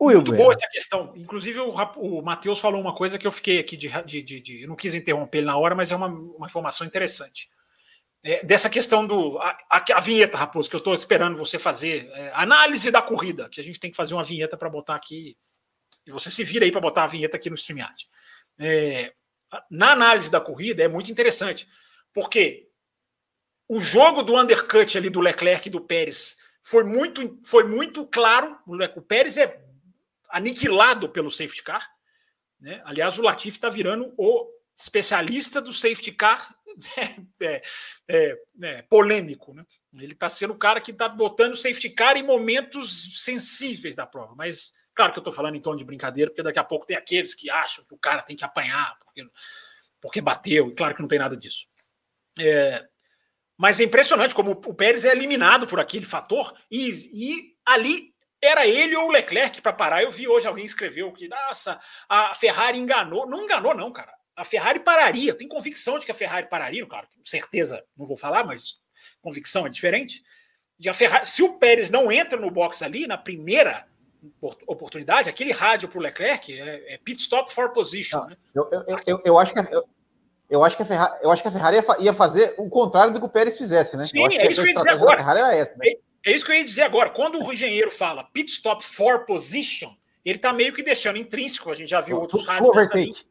Muito 0.00 0.32
boa 0.32 0.54
essa 0.54 0.68
questão. 0.68 1.12
Inclusive, 1.14 1.60
o, 1.60 1.70
o 1.70 2.22
Matheus 2.22 2.58
falou 2.58 2.80
uma 2.80 2.94
coisa 2.94 3.16
que 3.16 3.26
eu 3.26 3.32
fiquei 3.32 3.60
aqui 3.60 3.76
de, 3.76 3.88
de, 4.04 4.22
de, 4.22 4.40
de, 4.40 4.62
Eu 4.62 4.68
não 4.68 4.74
quis 4.74 4.92
interromper 4.92 5.38
ele 5.38 5.46
na 5.46 5.56
hora, 5.56 5.76
mas 5.76 5.92
é 5.92 5.96
uma, 5.96 6.08
uma 6.08 6.46
informação 6.46 6.84
interessante 6.84 7.48
é, 8.24 8.44
dessa 8.44 8.68
questão 8.68 9.06
do. 9.06 9.38
A, 9.38 9.56
a, 9.70 9.84
a, 9.94 10.00
vinheta, 10.00 10.36
Raposo, 10.36 10.68
que 10.68 10.74
eu 10.74 10.78
estou 10.78 10.94
esperando 10.94 11.38
você 11.38 11.58
fazer. 11.58 12.10
É, 12.12 12.32
análise 12.34 12.90
da 12.90 13.00
corrida, 13.00 13.48
que 13.48 13.60
a 13.60 13.64
gente 13.64 13.78
tem 13.78 13.90
que 13.90 13.96
fazer 13.96 14.14
uma 14.14 14.24
vinheta 14.24 14.56
para 14.56 14.68
botar 14.68 14.96
aqui. 14.96 15.36
E 16.04 16.10
você 16.10 16.28
se 16.30 16.42
vira 16.42 16.64
aí 16.64 16.72
para 16.72 16.80
botar 16.80 17.04
a 17.04 17.08
vinheta 17.08 17.36
aqui 17.36 17.48
no 17.48 17.56
StreamYard. 17.56 18.08
É, 18.58 19.12
na 19.70 19.92
análise 19.92 20.30
da 20.30 20.40
corrida 20.40 20.82
é 20.82 20.88
muito 20.88 21.10
interessante, 21.10 21.68
porque 22.12 22.68
o 23.68 23.80
jogo 23.80 24.22
do 24.22 24.36
undercut 24.36 24.96
ali 24.96 25.10
do 25.10 25.20
Leclerc 25.20 25.68
e 25.68 25.70
do 25.70 25.80
Pérez 25.80 26.36
foi 26.62 26.84
muito, 26.84 27.40
foi 27.44 27.64
muito 27.64 28.06
claro. 28.06 28.58
O 28.96 29.02
Pérez 29.02 29.36
é 29.36 29.62
aniquilado 30.30 31.08
pelo 31.08 31.30
safety 31.30 31.62
car. 31.62 31.88
Né? 32.60 32.80
Aliás, 32.84 33.18
o 33.18 33.22
Latifi 33.22 33.56
está 33.56 33.68
virando 33.68 34.12
o 34.16 34.48
especialista 34.76 35.60
do 35.60 35.72
safety 35.72 36.12
car 36.12 36.54
é, 37.40 37.62
é, 38.08 38.38
é, 38.62 38.82
polêmico. 38.82 39.54
Né? 39.54 39.64
Ele 39.94 40.12
está 40.12 40.28
sendo 40.28 40.52
o 40.52 40.58
cara 40.58 40.80
que 40.80 40.90
está 40.90 41.08
botando 41.08 41.56
safety 41.56 41.90
car 41.90 42.16
em 42.16 42.22
momentos 42.22 43.22
sensíveis 43.24 43.94
da 43.94 44.06
prova. 44.06 44.34
Mas, 44.34 44.72
claro 44.98 45.12
que 45.12 45.18
eu 45.18 45.22
estou 45.22 45.32
falando 45.32 45.54
em 45.54 45.60
tom 45.60 45.76
de 45.76 45.84
brincadeira, 45.84 46.30
porque 46.30 46.42
daqui 46.42 46.58
a 46.58 46.64
pouco 46.64 46.84
tem 46.84 46.96
aqueles 46.96 47.34
que 47.34 47.48
acham 47.48 47.84
que 47.84 47.94
o 47.94 47.98
cara 47.98 48.22
tem 48.22 48.36
que 48.36 48.44
apanhar 48.44 48.98
porque, 48.98 49.26
porque 50.00 50.20
bateu, 50.20 50.68
e 50.68 50.74
claro 50.74 50.94
que 50.94 51.00
não 51.00 51.08
tem 51.08 51.18
nada 51.18 51.36
disso. 51.36 51.66
É, 52.38 52.86
mas 53.56 53.80
é 53.80 53.84
impressionante 53.84 54.34
como 54.34 54.50
o 54.50 54.74
Pérez 54.74 55.04
é 55.04 55.12
eliminado 55.12 55.66
por 55.66 55.80
aquele 55.80 56.04
fator, 56.04 56.52
e, 56.70 56.90
e 57.12 57.56
ali 57.64 58.12
era 58.42 58.66
ele 58.66 58.96
ou 58.96 59.08
o 59.08 59.10
Leclerc 59.10 59.60
para 59.60 59.72
parar. 59.72 60.02
Eu 60.02 60.10
vi 60.10 60.28
hoje 60.28 60.46
alguém 60.46 60.64
escreveu 60.64 61.12
que, 61.12 61.28
nossa, 61.28 61.80
a 62.08 62.34
Ferrari 62.34 62.78
enganou. 62.78 63.28
Não 63.28 63.42
enganou, 63.42 63.74
não, 63.74 63.92
cara 63.92 64.18
a 64.38 64.44
Ferrari 64.44 64.78
pararia. 64.78 65.34
Tenho 65.34 65.50
convicção 65.50 65.98
de 65.98 66.06
que 66.06 66.12
a 66.12 66.14
Ferrari 66.14 66.48
pararia, 66.48 66.86
claro, 66.86 67.08
certeza 67.24 67.84
não 67.96 68.06
vou 68.06 68.16
falar, 68.16 68.44
mas 68.44 68.76
convicção 69.20 69.66
é 69.66 69.68
diferente. 69.68 70.22
De 70.78 70.88
a 70.88 70.94
Ferrari, 70.94 71.26
se 71.26 71.42
o 71.42 71.58
Pérez 71.58 71.90
não 71.90 72.10
entra 72.10 72.38
no 72.38 72.50
box 72.50 72.82
ali, 72.82 73.06
na 73.06 73.18
primeira 73.18 73.84
oportunidade, 74.66 75.28
aquele 75.28 75.52
rádio 75.52 75.88
para 75.88 75.98
o 75.98 76.02
Leclerc 76.02 76.58
é, 76.58 76.94
é, 76.94 76.98
pit 76.98 77.20
stop 77.20 77.52
for 77.52 77.70
position. 77.70 78.20
Não, 78.20 78.28
né? 78.28 78.36
eu, 78.54 78.68
eu, 78.70 79.00
eu, 79.06 79.22
eu, 79.24 79.38
acho 79.38 79.52
que. 79.52 79.60
Eu, 79.74 79.88
eu 80.50 80.64
acho 80.64 80.76
que 80.76 80.82
a 80.82 80.86
Ferrari, 80.86 81.18
eu 81.22 81.30
acho 81.30 81.42
que 81.42 81.48
a 81.48 81.52
Ferrari 81.52 81.76
ia, 82.00 82.12
fazer 82.14 82.54
o 82.56 82.70
contrário 82.70 83.12
do 83.12 83.20
que 83.20 83.26
o 83.26 83.28
Pérez 83.28 83.58
fizesse, 83.58 83.96
né? 83.96 84.06
Sim, 84.06 84.24
é 84.24 84.50
isso 84.50 84.62
que 84.62 84.68
eu 84.68 84.72
ia 84.72 84.74
dizer 84.74 84.88
agora. 84.88 85.54
Essa, 85.54 85.76
né? 85.76 85.88
é, 85.88 86.30
é, 86.30 86.34
isso 86.34 86.44
que 86.44 86.52
eu 86.52 86.56
ia 86.56 86.64
dizer 86.64 86.82
agora. 86.82 87.10
Quando 87.10 87.38
o 87.38 87.52
engenheiro 87.52 87.90
fala 87.90 88.24
pit 88.32 88.50
stop 88.50 88.82
for 88.82 89.26
position, 89.26 89.94
ele 90.24 90.36
está 90.36 90.52
meio 90.52 90.72
que 90.72 90.82
deixando 90.82 91.18
intrínseco, 91.18 91.70
a 91.70 91.74
gente 91.74 91.90
já 91.90 92.00
viu 92.00 92.16
o, 92.16 92.20
outros 92.20 92.46
rádios. 92.46 93.26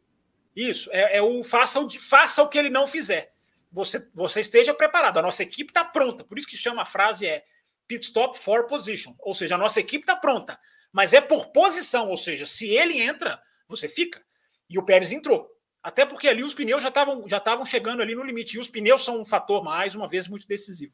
Isso, 0.56 0.90
é, 0.92 1.18
é, 1.18 1.22
o 1.22 1.44
faça 1.44 1.80
o, 1.80 1.90
faça 1.90 2.44
o 2.44 2.48
que 2.48 2.58
ele 2.58 2.70
não 2.70 2.86
fizer. 2.86 3.32
Você, 3.72 4.08
você 4.14 4.42
esteja 4.42 4.74
preparado. 4.74 5.18
A 5.18 5.22
nossa 5.22 5.44
equipe 5.44 5.72
está 5.72 5.84
pronta. 5.84 6.24
Por 6.24 6.38
isso 6.38 6.48
que 6.48 6.58
chama 6.58 6.84
a 6.84 6.86
frase 6.86 7.26
é 7.26 7.44
pit 7.88 8.06
stop 8.06 8.38
for 8.38 8.66
position. 8.66 9.14
Ou 9.20 9.34
seja, 9.34 9.56
a 9.56 9.58
nossa 9.58 9.80
equipe 9.80 10.04
está 10.04 10.16
pronta. 10.16 10.60
Mas 10.92 11.14
é 11.14 11.22
por 11.22 11.48
posição. 11.48 12.10
Ou 12.10 12.18
seja, 12.18 12.46
se 12.46 12.70
ele 12.70 13.02
entra, 13.02 13.42
você 13.68 13.88
fica. 13.88 14.24
E 14.70 14.78
o 14.78 14.84
Pérez 14.84 15.12
entrou. 15.12 15.48
Até 15.82 16.06
porque 16.06 16.28
ali 16.28 16.44
os 16.44 16.54
pneus 16.54 16.82
já 16.82 16.90
estavam 16.90 17.28
já 17.28 17.38
estavam 17.38 17.66
chegando 17.66 18.02
ali 18.02 18.16
no 18.16 18.24
limite. 18.24 18.58
E 18.58 18.60
os 18.60 18.70
pneus 18.70 19.04
são 19.04 19.22
um 19.22 19.26
fator, 19.26 19.64
mais 19.64 19.96
uma 19.96 20.08
vez, 20.08 20.28
muito 20.28 20.48
decisivo. 20.48 20.94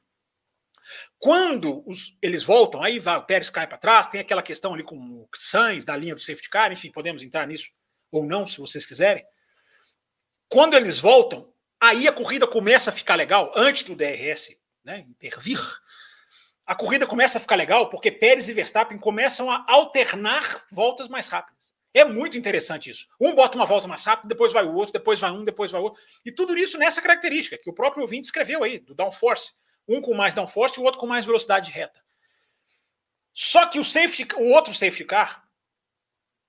Quando 1.17 1.87
os, 1.87 2.17
eles 2.21 2.43
voltam, 2.43 2.83
aí 2.83 2.99
vai, 2.99 3.17
o 3.17 3.23
Pérez 3.23 3.49
cai 3.49 3.65
para 3.65 3.77
trás, 3.77 4.07
tem 4.07 4.19
aquela 4.19 4.43
questão 4.43 4.73
ali 4.73 4.83
com 4.83 4.97
o 4.97 5.29
Sainz 5.33 5.85
da 5.85 5.95
linha 5.95 6.13
do 6.13 6.21
safety 6.21 6.49
car, 6.49 6.71
enfim, 6.71 6.91
podemos 6.91 7.23
entrar 7.23 7.47
nisso 7.47 7.71
ou 8.11 8.25
não, 8.25 8.45
se 8.45 8.59
vocês 8.59 8.85
quiserem. 8.85 9.25
Quando 10.49 10.75
eles 10.75 10.99
voltam, 10.99 11.51
aí 11.79 12.07
a 12.07 12.11
corrida 12.11 12.45
começa 12.45 12.89
a 12.89 12.93
ficar 12.93 13.15
legal, 13.15 13.51
antes 13.55 13.83
do 13.83 13.95
DRS 13.95 14.55
né, 14.83 15.05
intervir. 15.09 15.59
A 16.65 16.75
corrida 16.75 17.05
começa 17.05 17.37
a 17.37 17.41
ficar 17.41 17.55
legal 17.55 17.89
porque 17.89 18.11
Pérez 18.11 18.47
e 18.47 18.53
Verstappen 18.53 18.97
começam 18.97 19.51
a 19.51 19.65
alternar 19.67 20.65
voltas 20.71 21.07
mais 21.07 21.27
rápidas. 21.27 21.73
É 21.93 22.03
muito 22.03 22.37
interessante 22.37 22.89
isso. 22.89 23.07
Um 23.19 23.35
bota 23.35 23.55
uma 23.55 23.65
volta 23.65 23.87
mais 23.87 24.03
rápida, 24.03 24.29
depois 24.29 24.51
vai 24.51 24.65
o 24.65 24.73
outro, 24.73 24.93
depois 24.93 25.19
vai 25.19 25.31
um, 25.31 25.43
depois 25.43 25.71
vai 25.71 25.81
outro. 25.81 26.01
E 26.25 26.31
tudo 26.31 26.57
isso 26.57 26.77
nessa 26.77 27.01
característica 27.01 27.57
que 27.57 27.69
o 27.69 27.73
próprio 27.73 28.01
ouvinte 28.01 28.25
escreveu 28.25 28.63
aí, 28.63 28.79
do 28.79 28.95
downforce. 28.95 29.51
Um 29.87 30.01
com 30.01 30.13
mais 30.13 30.33
downforce 30.33 30.79
e 30.79 30.81
o 30.81 30.85
outro 30.85 30.99
com 30.99 31.05
mais 31.05 31.25
velocidade 31.25 31.69
reta. 31.69 32.01
Só 33.33 33.67
que 33.67 33.79
o 33.79 33.83
safety, 33.83 34.27
o 34.37 34.51
outro 34.51 34.73
safety 34.73 35.05
car, 35.05 35.43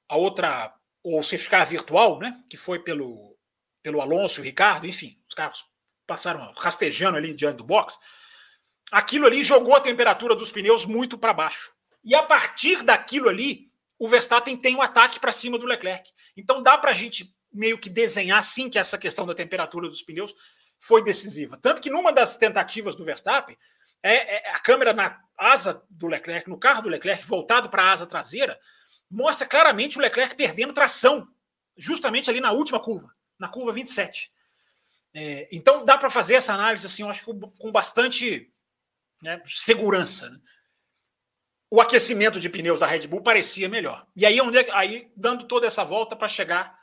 a 0.08 0.16
outra, 0.16 0.74
o 1.02 1.22
safety 1.22 1.50
car 1.50 1.66
virtual, 1.66 2.18
né, 2.18 2.42
que 2.48 2.56
foi 2.56 2.78
pelo, 2.78 3.36
pelo 3.82 4.00
Alonso 4.00 4.40
o 4.40 4.44
Ricardo, 4.44 4.86
enfim, 4.86 5.18
os 5.28 5.34
carros 5.34 5.64
passaram 6.06 6.52
rastejando 6.56 7.16
ali 7.16 7.34
diante 7.34 7.56
do 7.56 7.64
box. 7.64 7.98
Aquilo 8.90 9.26
ali 9.26 9.42
jogou 9.42 9.74
a 9.74 9.80
temperatura 9.80 10.34
dos 10.34 10.52
pneus 10.52 10.84
muito 10.84 11.18
para 11.18 11.32
baixo. 11.32 11.72
E 12.02 12.14
a 12.14 12.22
partir 12.22 12.82
daquilo 12.82 13.28
ali, 13.28 13.70
o 13.98 14.06
Verstappen 14.06 14.56
tem 14.56 14.76
um 14.76 14.82
ataque 14.82 15.18
para 15.18 15.32
cima 15.32 15.58
do 15.58 15.66
Leclerc. 15.66 16.10
Então 16.36 16.62
dá 16.62 16.76
para 16.76 16.90
a 16.90 16.94
gente 16.94 17.34
meio 17.52 17.78
que 17.78 17.88
desenhar 17.88 18.42
sim 18.42 18.68
que 18.68 18.78
essa 18.78 18.98
questão 18.98 19.24
da 19.24 19.34
temperatura 19.34 19.88
dos 19.88 20.02
pneus 20.02 20.34
foi 20.78 21.02
decisiva. 21.02 21.56
Tanto 21.56 21.80
que 21.80 21.88
numa 21.88 22.12
das 22.12 22.36
tentativas 22.36 22.94
do 22.94 23.04
Verstappen, 23.04 23.56
é, 24.02 24.48
é 24.48 24.50
a 24.50 24.58
câmera 24.58 24.92
na 24.92 25.18
asa 25.38 25.82
do 25.88 26.06
Leclerc, 26.06 26.48
no 26.48 26.58
carro 26.58 26.82
do 26.82 26.88
Leclerc, 26.88 27.24
voltado 27.26 27.70
para 27.70 27.84
a 27.84 27.92
asa 27.92 28.06
traseira, 28.06 28.58
mostra 29.10 29.46
claramente 29.46 29.96
o 29.96 30.00
Leclerc 30.00 30.34
perdendo 30.34 30.74
tração, 30.74 31.26
justamente 31.76 32.28
ali 32.28 32.40
na 32.40 32.52
última 32.52 32.78
curva, 32.78 33.14
na 33.38 33.48
curva 33.48 33.72
27. 33.72 34.30
É, 35.14 35.48
então 35.50 35.84
dá 35.84 35.96
para 35.96 36.10
fazer 36.10 36.34
essa 36.34 36.52
análise 36.52 36.84
assim, 36.84 37.02
eu 37.02 37.08
acho 37.08 37.24
com, 37.24 37.40
com 37.40 37.72
bastante 37.72 38.52
né, 39.24 39.42
segurança. 39.46 40.28
Né? 40.30 40.38
O 41.70 41.80
aquecimento 41.80 42.38
de 42.38 42.48
pneus 42.48 42.78
da 42.78 42.86
Red 42.86 43.06
Bull 43.06 43.22
parecia 43.22 43.68
melhor. 43.68 44.06
E 44.14 44.24
aí, 44.24 44.40
onde 44.40 44.58
é, 44.58 44.66
aí 44.72 45.10
dando 45.16 45.46
toda 45.46 45.66
essa 45.66 45.82
volta 45.82 46.14
para 46.14 46.28
chegar 46.28 46.78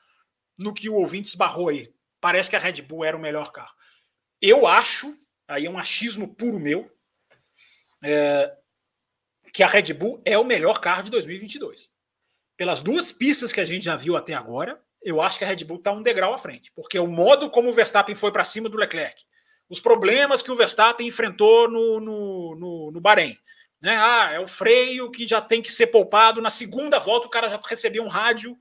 no 0.57 0.73
que 0.73 0.89
o 0.89 0.95
ouvinte 0.95 1.29
esbarrou 1.29 1.69
aí. 1.69 1.93
Parece 2.19 2.49
que 2.49 2.55
a 2.55 2.59
Red 2.59 2.81
Bull 2.81 3.05
era 3.05 3.15
o 3.15 3.19
melhor 3.19 3.51
carro. 3.51 3.73
Eu 4.41 4.67
acho, 4.67 5.17
aí 5.47 5.65
é 5.65 5.69
um 5.69 5.77
achismo 5.77 6.35
puro 6.35 6.59
meu, 6.59 6.91
é, 8.03 8.53
que 9.53 9.63
a 9.63 9.67
Red 9.67 9.93
Bull 9.93 10.21
é 10.25 10.37
o 10.37 10.43
melhor 10.43 10.79
carro 10.79 11.03
de 11.03 11.11
2022. 11.11 11.89
Pelas 12.57 12.81
duas 12.81 13.11
pistas 13.11 13.51
que 13.51 13.61
a 13.61 13.65
gente 13.65 13.85
já 13.85 13.95
viu 13.95 14.15
até 14.15 14.33
agora, 14.33 14.83
eu 15.01 15.21
acho 15.21 15.37
que 15.37 15.43
a 15.43 15.47
Red 15.47 15.63
Bull 15.63 15.77
está 15.77 15.91
um 15.91 16.03
degrau 16.03 16.33
à 16.33 16.37
frente, 16.37 16.71
porque 16.75 16.99
o 16.99 17.07
modo 17.07 17.49
como 17.49 17.69
o 17.69 17.73
Verstappen 17.73 18.15
foi 18.15 18.31
para 18.31 18.43
cima 18.43 18.69
do 18.69 18.77
Leclerc, 18.77 19.23
os 19.71 19.79
problemas 19.79 20.41
que 20.41 20.51
o 20.51 20.55
Verstappen 20.55 21.07
enfrentou 21.07 21.69
no, 21.69 21.99
no, 22.01 22.55
no, 22.55 22.91
no 22.91 23.01
Bahrein. 23.01 23.37
Né? 23.81 23.95
Ah, 23.95 24.31
é 24.33 24.39
o 24.39 24.47
freio 24.47 25.09
que 25.09 25.25
já 25.25 25.39
tem 25.39 25.61
que 25.61 25.71
ser 25.71 25.87
poupado. 25.87 26.41
Na 26.41 26.49
segunda 26.49 26.99
volta, 26.99 27.27
o 27.27 27.29
cara 27.29 27.49
já 27.49 27.57
recebeu 27.65 28.03
um 28.03 28.09
rádio 28.09 28.57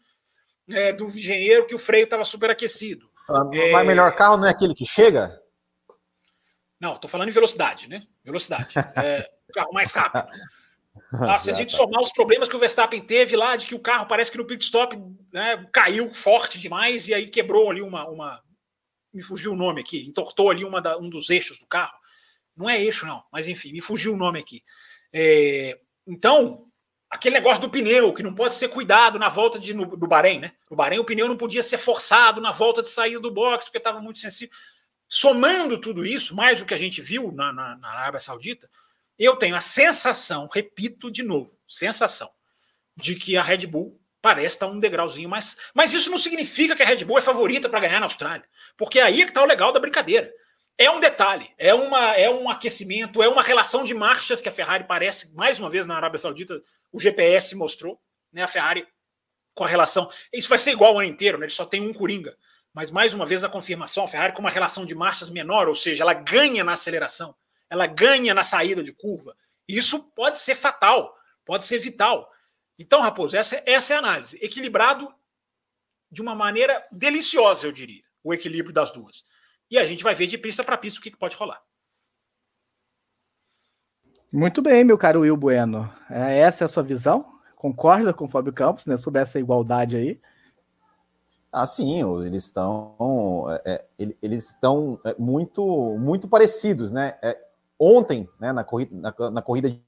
é, 0.69 0.93
do 0.93 1.07
engenheiro 1.07 1.67
que 1.67 1.75
o 1.75 1.79
freio 1.79 2.05
estava 2.05 2.25
superaquecido. 2.25 3.11
Ah, 3.29 3.45
mas 3.45 3.59
é... 3.59 3.85
melhor 3.85 4.15
carro 4.15 4.37
não 4.37 4.47
é 4.47 4.51
aquele 4.51 4.73
que 4.73 4.87
chega? 4.87 5.37
Não, 6.81 6.95
estou 6.95 7.11
falando 7.11 7.29
em 7.29 7.33
velocidade, 7.33 7.89
né? 7.89 8.05
Velocidade. 8.25 8.73
É, 8.97 9.29
o 9.49 9.53
carro 9.53 9.73
mais 9.73 9.93
rápido. 9.93 10.29
Ah, 11.13 11.39
se 11.39 11.51
a 11.51 11.55
gente 11.55 11.75
somar 11.75 12.01
os 12.01 12.13
problemas 12.13 12.49
que 12.49 12.55
o 12.55 12.59
Verstappen 12.59 13.01
teve 13.01 13.35
lá, 13.35 13.57
de 13.57 13.67
que 13.67 13.75
o 13.75 13.81
carro 13.81 14.07
parece 14.07 14.31
que 14.31 14.39
no 14.39 14.47
pit 14.47 14.63
stop 14.63 14.97
né, 15.33 15.67
caiu 15.73 16.15
forte 16.15 16.59
demais 16.61 17.09
e 17.09 17.15
aí 17.15 17.27
quebrou 17.27 17.69
ali 17.69 17.83
uma, 17.83 18.09
uma. 18.09 18.41
Me 19.13 19.23
fugiu 19.23 19.53
o 19.53 19.57
nome 19.57 19.81
aqui, 19.81 20.07
entortou 20.07 20.51
ali 20.51 20.65
uma 20.65 20.81
da, 20.81 20.97
um 20.99 21.09
dos 21.09 21.31
eixos 21.31 21.59
do 21.59 21.67
carro. 21.67 21.99
Não 22.57 22.69
é 22.69 22.81
eixo, 22.81 23.07
não, 23.07 23.25
mas 23.33 23.49
enfim, 23.49 23.73
me 23.73 23.81
fugiu 23.81 24.15
o 24.15 24.17
nome 24.17 24.39
aqui. 24.39 24.63
É, 25.13 25.79
então, 26.07 26.67
aquele 27.09 27.35
negócio 27.35 27.61
do 27.61 27.71
pneu, 27.71 28.15
que 28.15 28.23
não 28.23 28.35
pode 28.35 28.55
ser 28.55 28.69
cuidado 28.69 29.19
na 29.19 29.29
volta 29.29 29.59
de, 29.59 29.75
no, 29.75 29.85
do 29.85 30.07
Bahrein, 30.07 30.39
né? 30.39 30.53
No 30.71 30.77
Bahrein, 30.77 31.01
o 31.01 31.05
pneu 31.05 31.29
não 31.29 31.37
podia 31.37 31.63
ser 31.63 31.79
forçado 31.79 32.41
na 32.41 32.53
volta 32.53 32.83
de 32.83 32.89
saída 32.89 33.21
do 33.21 33.31
box, 33.31 33.67
porque 33.67 33.79
estava 33.79 34.01
muito 34.01 34.21
sensível. 34.21 34.55
Somando 35.09 35.81
tudo 35.81 36.05
isso, 36.05 36.37
mais 36.37 36.63
o 36.63 36.67
que 36.67 36.75
a 36.75 36.79
gente 36.79 37.03
viu 37.03 37.33
na, 37.33 37.53
na, 37.53 37.77
na 37.77 37.89
Arábia 37.89 38.21
Saudita, 38.21 38.71
eu 39.19 39.37
tenho 39.37 39.57
a 39.57 39.61
sensação, 39.61 40.49
repito 40.51 41.11
de 41.11 41.23
novo, 41.23 41.51
sensação, 41.69 42.31
de 42.97 43.17
que 43.17 43.37
a 43.37 43.43
Red 43.43 43.67
Bull 43.67 44.00
parece 44.21 44.57
estar 44.57 44.67
um 44.67 44.79
degrauzinho 44.79 45.29
mais. 45.29 45.57
Mas 45.75 45.93
isso 45.93 46.11
não 46.11 46.19
significa 46.19 46.77
que 46.77 46.83
a 46.83 46.87
Red 46.87 47.05
Bull 47.05 47.19
é 47.19 47.23
favorita 47.23 47.69
para 47.69 47.81
ganhar 47.81 48.01
na 48.01 48.07
Austrália. 48.07 48.45
Porque 48.77 49.01
aí 49.01 49.23
é 49.23 49.25
que 49.25 49.31
está 49.31 49.43
o 49.43 49.47
legal 49.47 49.73
da 49.73 49.81
brincadeira. 49.81 50.33
É 50.77 50.91
um 50.91 50.99
detalhe, 50.99 51.51
é, 51.59 51.75
uma, 51.75 52.15
é 52.15 52.31
um 52.31 52.49
aquecimento, 52.49 53.23
é 53.23 53.29
uma 53.29 53.43
relação 53.43 53.85
de 53.85 53.93
marchas 53.93 54.41
que 54.41 54.49
a 54.49 54.53
Ferrari 54.53 54.85
parece, 54.85 55.31
mais 55.35 55.61
uma 55.61 55.69
vez 55.69 55.87
na 55.87 55.95
Arábia 55.95 56.19
Saudita, 56.19 56.59
o 56.91 56.99
GPS 56.99 57.55
mostrou, 57.55 58.01
né? 58.33 58.43
A 58.43 58.49
Ferrari 58.49 58.87
com 59.55 59.65
a 59.65 59.69
relação. 59.69 60.11
Isso 60.33 60.49
vai 60.49 60.59
ser 60.59 60.71
igual 60.71 60.95
o 60.95 60.99
ano 60.99 61.09
inteiro, 61.09 61.37
né? 61.37 61.45
Ele 61.45 61.53
só 61.53 61.67
tem 61.67 61.87
um 61.87 61.93
Coringa. 61.93 62.35
Mas 62.73 62.91
mais 62.91 63.13
uma 63.13 63.27
vez 63.27 63.45
a 63.45 63.49
confirmação, 63.49 64.05
a 64.05 64.09
Ferrari 64.09 64.33
com 64.33 64.41
uma 64.41 64.51
relação 64.51 64.87
de 64.87 64.95
marchas 64.95 65.29
menor, 65.29 65.69
ou 65.69 65.75
seja, 65.75 66.03
ela 66.03 66.15
ganha 66.15 66.65
na 66.65 66.73
aceleração, 66.73 67.35
ela 67.69 67.87
ganha 67.87 68.33
na 68.33 68.43
saída 68.43 68.83
de 68.83 68.93
curva. 68.93 69.37
Isso 69.69 70.11
pode 70.15 70.39
ser 70.39 70.55
fatal, 70.55 71.15
pode 71.45 71.65
ser 71.65 71.79
vital. 71.79 72.31
Então, 72.81 73.03
Raposo, 73.03 73.37
essa, 73.37 73.63
essa 73.67 73.93
é 73.93 73.97
a 73.97 73.99
análise. 73.99 74.39
Equilibrado 74.41 75.13
de 76.11 76.23
uma 76.23 76.35
maneira 76.35 76.83
deliciosa, 76.91 77.67
eu 77.67 77.73
diria, 77.73 78.03
o 78.25 78.33
equilíbrio 78.33 78.73
das 78.73 78.91
duas. 78.91 79.23
E 79.71 79.79
a 79.79 79.85
gente 79.85 80.03
vai 80.03 80.15
ver 80.15 80.27
de 80.27 80.39
pista 80.39 80.65
para 80.65 80.79
pista 80.79 80.99
o 80.99 81.03
que, 81.03 81.11
que 81.11 81.19
pode 81.19 81.37
rolar. 81.37 81.63
Muito 84.33 84.63
bem, 84.63 84.83
meu 84.83 84.97
caro 84.97 85.21
Will 85.21 85.37
Bueno. 85.37 85.93
É, 86.09 86.39
essa 86.39 86.65
é 86.65 86.67
a 86.67 86.69
sua 86.69 86.83
visão? 86.83 87.39
Concorda 87.55 88.15
com 88.15 88.25
o 88.25 88.29
Fábio 88.31 88.51
Campos 88.51 88.87
né, 88.87 88.97
sobre 88.97 89.21
essa 89.21 89.39
igualdade 89.39 89.97
aí? 89.97 90.19
Ah, 91.53 91.67
sim, 91.67 92.01
eles 92.25 92.45
estão, 92.45 93.45
é, 93.67 93.87
é 94.01 94.15
eles 94.23 94.49
estão 94.49 94.99
é, 95.05 95.15
muito, 95.19 95.99
muito 95.99 96.27
parecidos, 96.27 96.93
né? 96.93 97.19
É, 97.23 97.39
ontem, 97.79 98.27
né, 98.41 98.55
na 98.55 98.65
corrida, 98.65 98.97
na, 98.97 99.31
na 99.31 99.43
corrida 99.43 99.79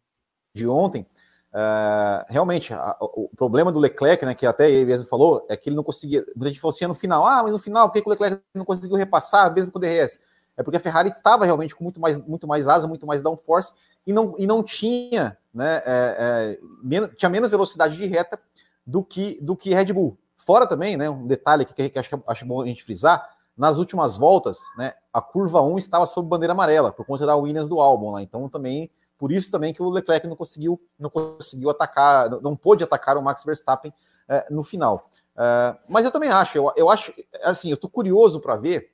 de 0.54 0.66
ontem, 0.68 1.06
uh, 1.52 2.24
realmente 2.28 2.72
a, 2.72 2.96
o 3.00 3.30
problema 3.36 3.70
do 3.70 3.78
Leclerc, 3.78 4.24
né, 4.24 4.34
que 4.34 4.46
até 4.46 4.70
ele 4.70 4.86
mesmo 4.86 5.06
falou, 5.06 5.46
é 5.48 5.56
que 5.56 5.68
ele 5.68 5.76
não 5.76 5.84
conseguia. 5.84 6.24
Muita 6.34 6.48
gente 6.48 6.60
falou 6.60 6.74
assim 6.74 6.86
no 6.86 6.94
final, 6.94 7.26
ah, 7.26 7.42
mas 7.42 7.52
no 7.52 7.58
final, 7.58 7.88
por 7.88 7.94
que, 7.94 8.02
que 8.02 8.08
o 8.08 8.10
Leclerc 8.10 8.42
não 8.54 8.64
conseguiu 8.64 8.96
repassar 8.96 9.52
mesmo 9.52 9.70
com 9.70 9.78
o 9.78 9.80
DRS? 9.80 10.18
É 10.56 10.62
porque 10.62 10.76
a 10.76 10.80
Ferrari 10.80 11.08
estava 11.08 11.44
realmente 11.44 11.74
com 11.74 11.82
muito 11.82 12.00
mais, 12.00 12.18
muito 12.26 12.46
mais 12.46 12.68
asa, 12.68 12.86
muito 12.86 13.06
mais 13.06 13.22
downforce 13.22 13.72
e 14.06 14.12
não, 14.12 14.34
e 14.36 14.46
não 14.46 14.62
tinha, 14.62 15.36
né, 15.52 15.82
é, 15.84 16.58
é, 16.90 17.08
tinha 17.16 17.30
menos 17.30 17.50
velocidade 17.50 17.96
de 17.96 18.06
reta 18.06 18.38
do 18.86 19.02
que 19.02 19.38
do 19.40 19.56
que 19.56 19.74
Red 19.74 19.92
Bull. 19.92 20.18
Fora 20.36 20.66
também, 20.66 20.96
né, 20.96 21.08
um 21.08 21.26
detalhe 21.26 21.64
que, 21.64 21.88
que 21.88 21.98
acho, 21.98 22.22
acho 22.26 22.44
bom 22.44 22.62
a 22.62 22.66
gente 22.66 22.82
frisar, 22.82 23.26
nas 23.56 23.78
últimas 23.78 24.16
voltas, 24.16 24.58
né, 24.76 24.92
a 25.12 25.20
curva 25.20 25.62
1 25.62 25.78
estava 25.78 26.06
sob 26.06 26.28
bandeira 26.28 26.52
amarela, 26.52 26.90
por 26.90 27.06
conta 27.06 27.26
da 27.26 27.36
Williams 27.36 27.68
do 27.68 27.80
álbum 27.80 28.10
lá. 28.10 28.22
Então, 28.22 28.48
também, 28.48 28.90
por 29.22 29.30
isso 29.30 29.52
também 29.52 29.72
que 29.72 29.80
o 29.80 29.88
Leclerc 29.88 30.26
não 30.26 30.34
conseguiu, 30.34 30.82
não 30.98 31.08
conseguiu 31.08 31.70
atacar, 31.70 32.28
não 32.42 32.56
pôde 32.56 32.82
atacar 32.82 33.16
o 33.16 33.22
Max 33.22 33.44
Verstappen 33.44 33.94
é, 34.28 34.46
no 34.50 34.64
final. 34.64 35.08
É, 35.38 35.76
mas 35.88 36.04
eu 36.04 36.10
também 36.10 36.28
acho, 36.28 36.58
eu, 36.58 36.72
eu 36.74 36.90
acho, 36.90 37.14
assim, 37.40 37.68
eu 37.68 37.76
estou 37.76 37.88
curioso 37.88 38.40
para 38.40 38.56
ver 38.56 38.90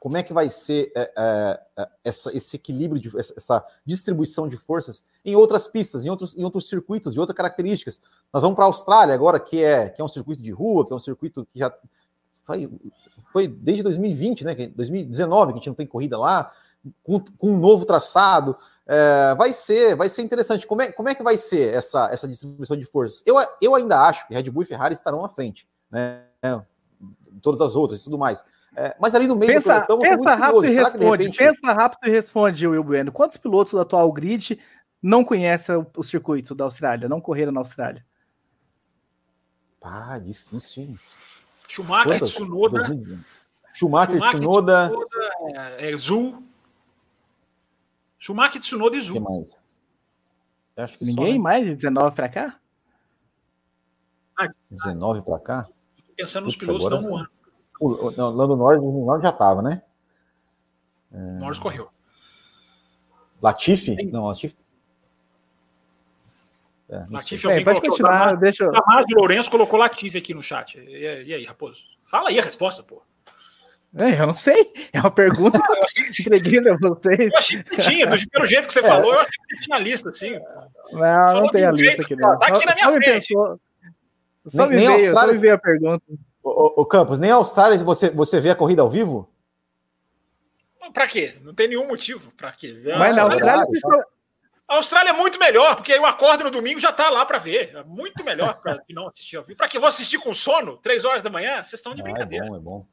como 0.00 0.16
é 0.16 0.22
que 0.22 0.32
vai 0.32 0.48
ser 0.48 0.90
é, 0.96 1.12
é, 1.14 1.60
é, 1.82 1.88
essa, 2.02 2.34
esse 2.34 2.56
equilíbrio, 2.56 2.98
de, 2.98 3.10
essa 3.18 3.62
distribuição 3.84 4.48
de 4.48 4.56
forças 4.56 5.04
em 5.22 5.36
outras 5.36 5.68
pistas, 5.68 6.06
em 6.06 6.08
outros, 6.08 6.34
em 6.34 6.44
outros 6.44 6.66
circuitos, 6.66 7.12
de 7.12 7.20
outras 7.20 7.36
características. 7.36 8.00
Nós 8.32 8.42
vamos 8.42 8.56
para 8.56 8.64
a 8.64 8.68
Austrália 8.68 9.14
agora, 9.14 9.38
que 9.38 9.62
é, 9.62 9.90
que 9.90 10.00
é 10.00 10.04
um 10.04 10.08
circuito 10.08 10.42
de 10.42 10.50
rua, 10.50 10.86
que 10.86 10.94
é 10.94 10.96
um 10.96 10.98
circuito 10.98 11.46
que 11.52 11.58
já 11.58 11.70
foi, 12.42 12.70
foi 13.34 13.46
desde 13.46 13.82
2020, 13.82 14.44
né? 14.46 14.54
2019 14.68 15.52
que 15.52 15.56
a 15.56 15.60
gente 15.60 15.68
não 15.68 15.74
tem 15.74 15.86
corrida 15.86 16.16
lá, 16.16 16.54
com, 17.02 17.20
com 17.36 17.50
um 17.52 17.58
novo 17.58 17.84
traçado. 17.84 18.56
É, 18.90 19.34
vai 19.34 19.52
ser, 19.52 19.94
vai 19.94 20.08
ser 20.08 20.22
interessante. 20.22 20.66
Como 20.66 20.80
é, 20.80 20.90
como 20.90 21.10
é 21.10 21.14
que 21.14 21.22
vai 21.22 21.36
ser 21.36 21.74
essa, 21.74 22.08
essa 22.10 22.26
distribuição 22.26 22.74
de 22.74 22.86
forças? 22.86 23.22
Eu, 23.26 23.36
eu 23.60 23.74
ainda 23.74 24.00
acho 24.00 24.26
que 24.26 24.32
Red 24.32 24.50
Bull 24.50 24.62
e 24.62 24.66
Ferrari 24.66 24.94
estarão 24.94 25.22
à 25.22 25.28
frente, 25.28 25.68
né? 25.90 26.22
Todas 27.42 27.60
as 27.60 27.76
outras 27.76 28.00
e 28.00 28.04
tudo 28.04 28.16
mais. 28.16 28.42
É, 28.74 28.96
mas 28.98 29.14
ali 29.14 29.26
no 29.26 29.36
meio 29.36 29.52
pensa, 29.52 29.80
do 29.80 29.98
pelotão, 29.98 30.24
pensa 30.24 30.34
rápido 30.34 30.64
e 30.64 30.74
responde. 30.74 31.24
Repente... 31.24 31.38
Pensa 31.38 31.72
rápido 31.72 32.08
e 32.08 32.10
responde, 32.10 32.66
Will 32.66 32.82
Bueno. 32.82 33.12
Quantos 33.12 33.36
pilotos 33.36 33.72
do 33.72 33.80
atual 33.80 34.10
grid 34.10 34.58
não 35.02 35.22
conhecem 35.22 35.76
o, 35.76 35.86
o 35.96 36.02
circuito 36.02 36.54
da 36.54 36.64
Austrália, 36.64 37.08
não 37.08 37.20
correram 37.20 37.52
na 37.52 37.60
Austrália? 37.60 38.04
Ah, 39.82 40.18
difícil, 40.18 40.82
hein? 40.84 40.98
Schumacher, 41.66 42.22
Tsunoda. 42.22 42.80
Schumacher, 42.84 43.18
Schumacher 43.74 44.20
Tsunoda. 44.22 44.88
Tsunoda 44.88 45.76
é, 45.78 45.92
é 45.92 45.96
Zul. 45.96 46.47
Schumacher, 48.18 48.60
Tsunoda 48.60 48.96
e 48.96 49.00
Zul. 49.00 49.14
que 49.14 49.20
mais? 49.20 49.82
Acho 50.76 50.98
que 50.98 51.04
Ninguém 51.04 51.32
só, 51.32 51.32
né? 51.32 51.38
mais 51.38 51.66
de 51.66 51.74
19 51.76 52.14
para 52.14 52.28
cá? 52.28 52.60
Ah, 54.38 54.48
19 54.70 55.22
para 55.22 55.40
cá? 55.40 55.68
Pensando 56.16 56.44
nos 56.44 56.56
pilotos 56.56 56.86
agora, 56.86 57.02
não 57.02 57.18
ano. 57.18 57.28
O, 57.80 58.10
não, 58.12 58.30
Lando 58.30 58.56
Norris, 58.56 58.82
o 58.82 59.06
Norris 59.06 59.22
já 59.22 59.30
estava, 59.30 59.62
né? 59.62 59.82
É... 61.12 61.16
Norris 61.16 61.58
correu. 61.58 61.88
Latifi? 63.40 63.96
Não, 64.10 64.26
Latifi. 64.26 64.56
É, 66.88 67.06
Latifi, 67.10 67.46
alguém 67.46 67.64
pode 67.64 67.80
continuar, 67.80 68.34
deixa 68.36 68.64
eu... 68.64 68.72
de 69.06 69.14
Lourenço 69.14 69.50
colocou 69.50 69.78
Latifi 69.78 70.18
aqui 70.18 70.32
no 70.32 70.42
chat. 70.42 70.78
E, 70.78 71.26
e, 71.26 71.34
aí, 71.34 71.44
Raposo? 71.44 71.84
Fala 72.04 72.30
aí 72.30 72.40
a 72.40 72.42
resposta, 72.42 72.82
pô. 72.82 73.02
É, 73.96 74.20
eu 74.20 74.26
não 74.26 74.34
sei. 74.34 74.72
É 74.92 75.00
uma 75.00 75.10
pergunta 75.10 75.60
que 75.60 75.72
eu 75.72 75.82
achei 75.82 76.04
que 76.04 76.22
entreguei 76.22 76.60
pra 76.60 76.76
vocês. 76.76 77.32
Eu 77.32 77.38
achei 77.38 77.62
que 77.62 77.76
tinha, 77.78 78.06
do, 78.06 78.16
pelo 78.30 78.46
jeito 78.46 78.68
que 78.68 78.74
você 78.74 78.80
é. 78.80 78.82
falou, 78.82 79.12
eu 79.12 79.20
achei 79.20 79.32
que 79.48 79.58
tinha 79.60 79.76
a 79.76 79.80
lista, 79.80 80.10
assim. 80.10 80.38
Não, 80.92 81.40
não 81.42 81.48
tem 81.48 81.64
a 81.64 81.72
lista 81.72 82.02
aqui, 82.02 82.14
não. 82.14 82.38
Tá 82.38 82.46
aqui 82.48 82.66
na 82.66 82.74
minha 82.74 82.92
frente. 82.92 83.34
Só 84.46 84.66
me, 84.66 84.76
veio, 84.76 85.14
só 85.14 85.26
me 85.26 85.34
veio 85.34 85.54
a 85.54 85.58
pergunta. 85.58 86.04
O, 86.42 86.82
o, 86.82 86.86
Campos, 86.86 87.18
nem 87.18 87.30
a 87.30 87.34
Austrália 87.34 87.78
você, 87.78 88.08
você 88.10 88.40
vê 88.40 88.50
a 88.50 88.54
corrida 88.54 88.82
ao 88.82 88.88
vivo? 88.88 89.30
Pra 90.92 91.06
quê? 91.06 91.36
Não 91.42 91.54
tem 91.54 91.68
nenhum 91.68 91.86
motivo 91.86 92.32
pra 92.32 92.50
quê. 92.52 92.82
Mas 92.98 93.14
na 93.14 93.22
Austrália, 93.22 93.66
a 94.66 94.76
Austrália 94.76 95.10
é 95.10 95.12
muito 95.12 95.38
melhor, 95.38 95.76
porque 95.76 95.92
eu 95.92 96.04
acordo 96.06 96.44
no 96.44 96.50
domingo 96.50 96.80
já 96.80 96.92
tá 96.92 97.10
lá 97.10 97.26
para 97.26 97.38
ver. 97.38 97.74
É 97.74 97.82
muito 97.84 98.24
melhor 98.24 98.60
para 98.60 98.82
não 98.90 99.08
assistir 99.08 99.36
ao 99.36 99.44
vivo. 99.44 99.56
Para 99.56 99.68
que 99.68 99.78
vou 99.78 99.88
assistir 99.88 100.18
com 100.18 100.32
sono, 100.32 100.76
três 100.76 101.04
horas 101.04 101.22
da 101.22 101.30
manhã? 101.30 101.62
Vocês 101.62 101.74
estão 101.74 101.94
de 101.94 102.00
ah, 102.00 102.04
brincadeira. 102.04 102.46
É 102.46 102.48
bom, 102.48 102.56
é 102.56 102.60
bom. 102.60 102.86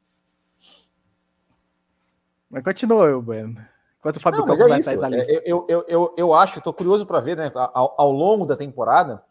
Mas 2.56 2.64
continua, 2.64 3.06
eu, 3.06 3.20
Bueno. 3.20 3.54
Enquanto 3.98 4.16
o 4.16 4.20
Fábio 4.20 4.46
Campos 4.46 4.60
é 4.60 4.68
vai 4.68 4.80
atrás 4.80 4.98
da 4.98 5.08
lista. 5.10 5.30
Eu, 5.44 5.66
eu, 5.68 5.84
eu, 5.86 6.14
eu 6.16 6.34
acho, 6.34 6.56
estou 6.56 6.72
curioso 6.72 7.04
para 7.04 7.20
ver, 7.20 7.36
né, 7.36 7.52
ao, 7.54 7.94
ao, 7.98 8.10
longo 8.10 8.46
da 8.46 8.56
temporada, 8.56 9.22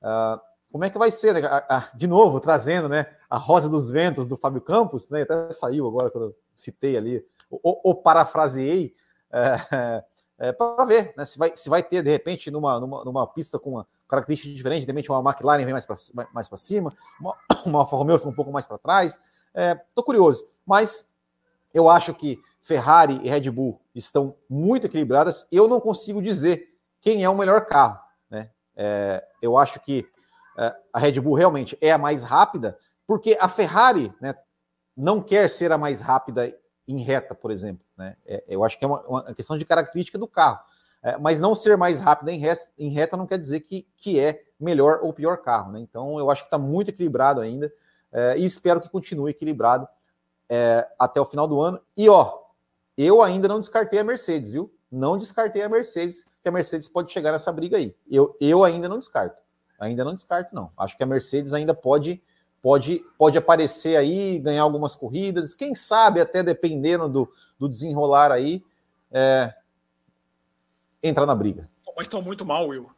uh, 0.00 0.40
como 0.72 0.84
é 0.84 0.88
que 0.88 0.98
vai 0.98 1.10
ser, 1.10 1.34
né? 1.34 1.42
de 1.94 2.06
novo, 2.06 2.40
trazendo 2.40 2.88
né, 2.88 3.04
a 3.28 3.36
Rosa 3.36 3.68
dos 3.68 3.90
Ventos 3.90 4.28
do 4.28 4.36
Fábio 4.36 4.62
Campos, 4.62 5.10
né? 5.10 5.22
Até 5.22 5.52
saiu 5.52 5.86
agora 5.86 6.10
quando 6.10 6.28
eu 6.28 6.36
citei 6.56 6.96
ali, 6.96 7.22
ou, 7.50 7.82
ou 7.84 7.94
parafraseei, 7.94 8.94
é, 9.30 10.04
é, 10.38 10.52
para 10.52 10.84
ver 10.86 11.12
né, 11.18 11.26
se, 11.26 11.38
vai, 11.38 11.54
se 11.54 11.68
vai 11.68 11.82
ter, 11.82 12.02
de 12.02 12.10
repente, 12.10 12.50
numa, 12.50 12.80
numa, 12.80 13.04
numa 13.04 13.26
pista 13.26 13.58
com 13.58 13.72
uma 13.72 13.86
característica 14.08 14.54
diferente, 14.54 14.86
de 14.86 14.92
repente 14.92 15.10
uma 15.10 15.30
McLaren 15.30 15.64
vem 15.64 15.74
mais 15.74 15.84
para 15.84 15.96
mais 16.32 16.48
cima, 16.56 16.94
uma, 17.20 17.36
uma 17.66 17.80
Alfa 17.80 17.96
Romeo 17.96 18.16
fica 18.16 18.30
um 18.30 18.34
pouco 18.34 18.50
mais 18.50 18.66
para 18.66 18.78
trás. 18.78 19.20
Estou 19.54 20.02
é, 20.02 20.06
curioso, 20.06 20.48
mas 20.64 21.09
eu 21.72 21.88
acho 21.88 22.14
que 22.14 22.38
Ferrari 22.60 23.20
e 23.22 23.28
Red 23.28 23.50
Bull 23.50 23.80
estão 23.94 24.36
muito 24.48 24.86
equilibradas. 24.86 25.46
Eu 25.50 25.68
não 25.68 25.80
consigo 25.80 26.22
dizer 26.22 26.68
quem 27.00 27.24
é 27.24 27.28
o 27.28 27.36
melhor 27.36 27.66
carro. 27.66 27.98
Né? 28.28 28.50
É, 28.76 29.24
eu 29.40 29.56
acho 29.56 29.80
que 29.80 30.06
é, 30.58 30.74
a 30.92 30.98
Red 30.98 31.20
Bull 31.20 31.34
realmente 31.34 31.76
é 31.80 31.90
a 31.90 31.98
mais 31.98 32.22
rápida, 32.22 32.78
porque 33.06 33.36
a 33.40 33.48
Ferrari 33.48 34.12
né, 34.20 34.34
não 34.96 35.22
quer 35.22 35.48
ser 35.48 35.72
a 35.72 35.78
mais 35.78 36.00
rápida 36.00 36.54
em 36.86 37.02
reta, 37.02 37.34
por 37.34 37.50
exemplo. 37.50 37.84
Né? 37.96 38.16
É, 38.26 38.44
eu 38.48 38.64
acho 38.64 38.78
que 38.78 38.84
é 38.84 38.88
uma, 38.88 39.00
uma, 39.02 39.34
questão 39.34 39.56
de 39.56 39.64
característica 39.64 40.18
do 40.18 40.28
carro. 40.28 40.60
É, 41.02 41.16
mas 41.16 41.40
não 41.40 41.54
ser 41.54 41.78
mais 41.78 41.98
rápida 41.98 42.30
em 42.30 42.38
reta, 42.38 42.68
em 42.78 42.90
reta 42.90 43.16
não 43.16 43.26
quer 43.26 43.38
dizer 43.38 43.60
que, 43.60 43.88
que 43.96 44.20
é 44.20 44.42
melhor 44.58 45.00
ou 45.02 45.14
pior 45.14 45.38
carro. 45.38 45.72
Né? 45.72 45.80
Então 45.80 46.18
eu 46.18 46.30
acho 46.30 46.42
que 46.42 46.48
está 46.48 46.58
muito 46.58 46.90
equilibrado 46.90 47.40
ainda 47.40 47.72
é, 48.12 48.36
e 48.36 48.44
espero 48.44 48.80
que 48.80 48.88
continue 48.90 49.30
equilibrado 49.30 49.88
é, 50.50 50.86
até 50.98 51.20
o 51.20 51.24
final 51.24 51.46
do 51.46 51.60
ano. 51.60 51.80
E 51.96 52.08
ó, 52.08 52.38
eu 52.98 53.22
ainda 53.22 53.48
não 53.48 53.60
descartei 53.60 54.00
a 54.00 54.04
Mercedes, 54.04 54.50
viu? 54.50 54.70
Não 54.90 55.16
descartei 55.16 55.62
a 55.62 55.68
Mercedes, 55.68 56.26
que 56.42 56.48
a 56.48 56.52
Mercedes 56.52 56.88
pode 56.88 57.12
chegar 57.12 57.30
nessa 57.30 57.52
briga 57.52 57.76
aí. 57.76 57.96
Eu, 58.10 58.36
eu 58.40 58.64
ainda 58.64 58.88
não 58.88 58.98
descarto. 58.98 59.40
Ainda 59.78 60.04
não 60.04 60.12
descarto, 60.12 60.54
não. 60.54 60.70
Acho 60.76 60.96
que 60.96 61.02
a 61.02 61.06
Mercedes 61.06 61.54
ainda 61.54 61.72
pode 61.72 62.20
pode, 62.62 63.04
pode 63.18 63.38
aparecer 63.38 63.96
aí, 63.96 64.38
ganhar 64.38 64.62
algumas 64.62 64.94
corridas, 64.94 65.54
quem 65.54 65.74
sabe 65.74 66.20
até 66.20 66.42
dependendo 66.42 67.08
do, 67.08 67.32
do 67.58 67.68
desenrolar 67.68 68.30
aí, 68.30 68.64
é, 69.10 69.54
entrar 71.02 71.26
na 71.26 71.34
briga. 71.34 71.68
Mas 71.96 72.06
estão 72.06 72.22
muito 72.22 72.44
mal, 72.44 72.68
Will. 72.68 72.90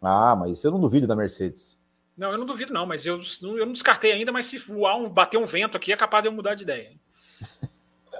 Ah, 0.00 0.36
mas 0.36 0.62
eu 0.64 0.70
não 0.70 0.80
duvido 0.80 1.06
da 1.06 1.16
Mercedes. 1.16 1.82
Não, 2.16 2.30
eu 2.30 2.38
não 2.38 2.46
duvido, 2.46 2.72
não, 2.72 2.86
mas 2.86 3.04
eu, 3.06 3.18
eu 3.42 3.66
não 3.66 3.72
descartei 3.72 4.12
ainda, 4.12 4.30
mas 4.30 4.46
se 4.46 4.58
voar 4.58 4.96
um, 4.96 5.08
bater 5.08 5.36
um 5.36 5.44
vento 5.44 5.76
aqui, 5.76 5.92
é 5.92 5.96
capaz 5.96 6.22
de 6.22 6.28
eu 6.28 6.32
mudar 6.32 6.54
de 6.54 6.62
ideia. 6.62 6.92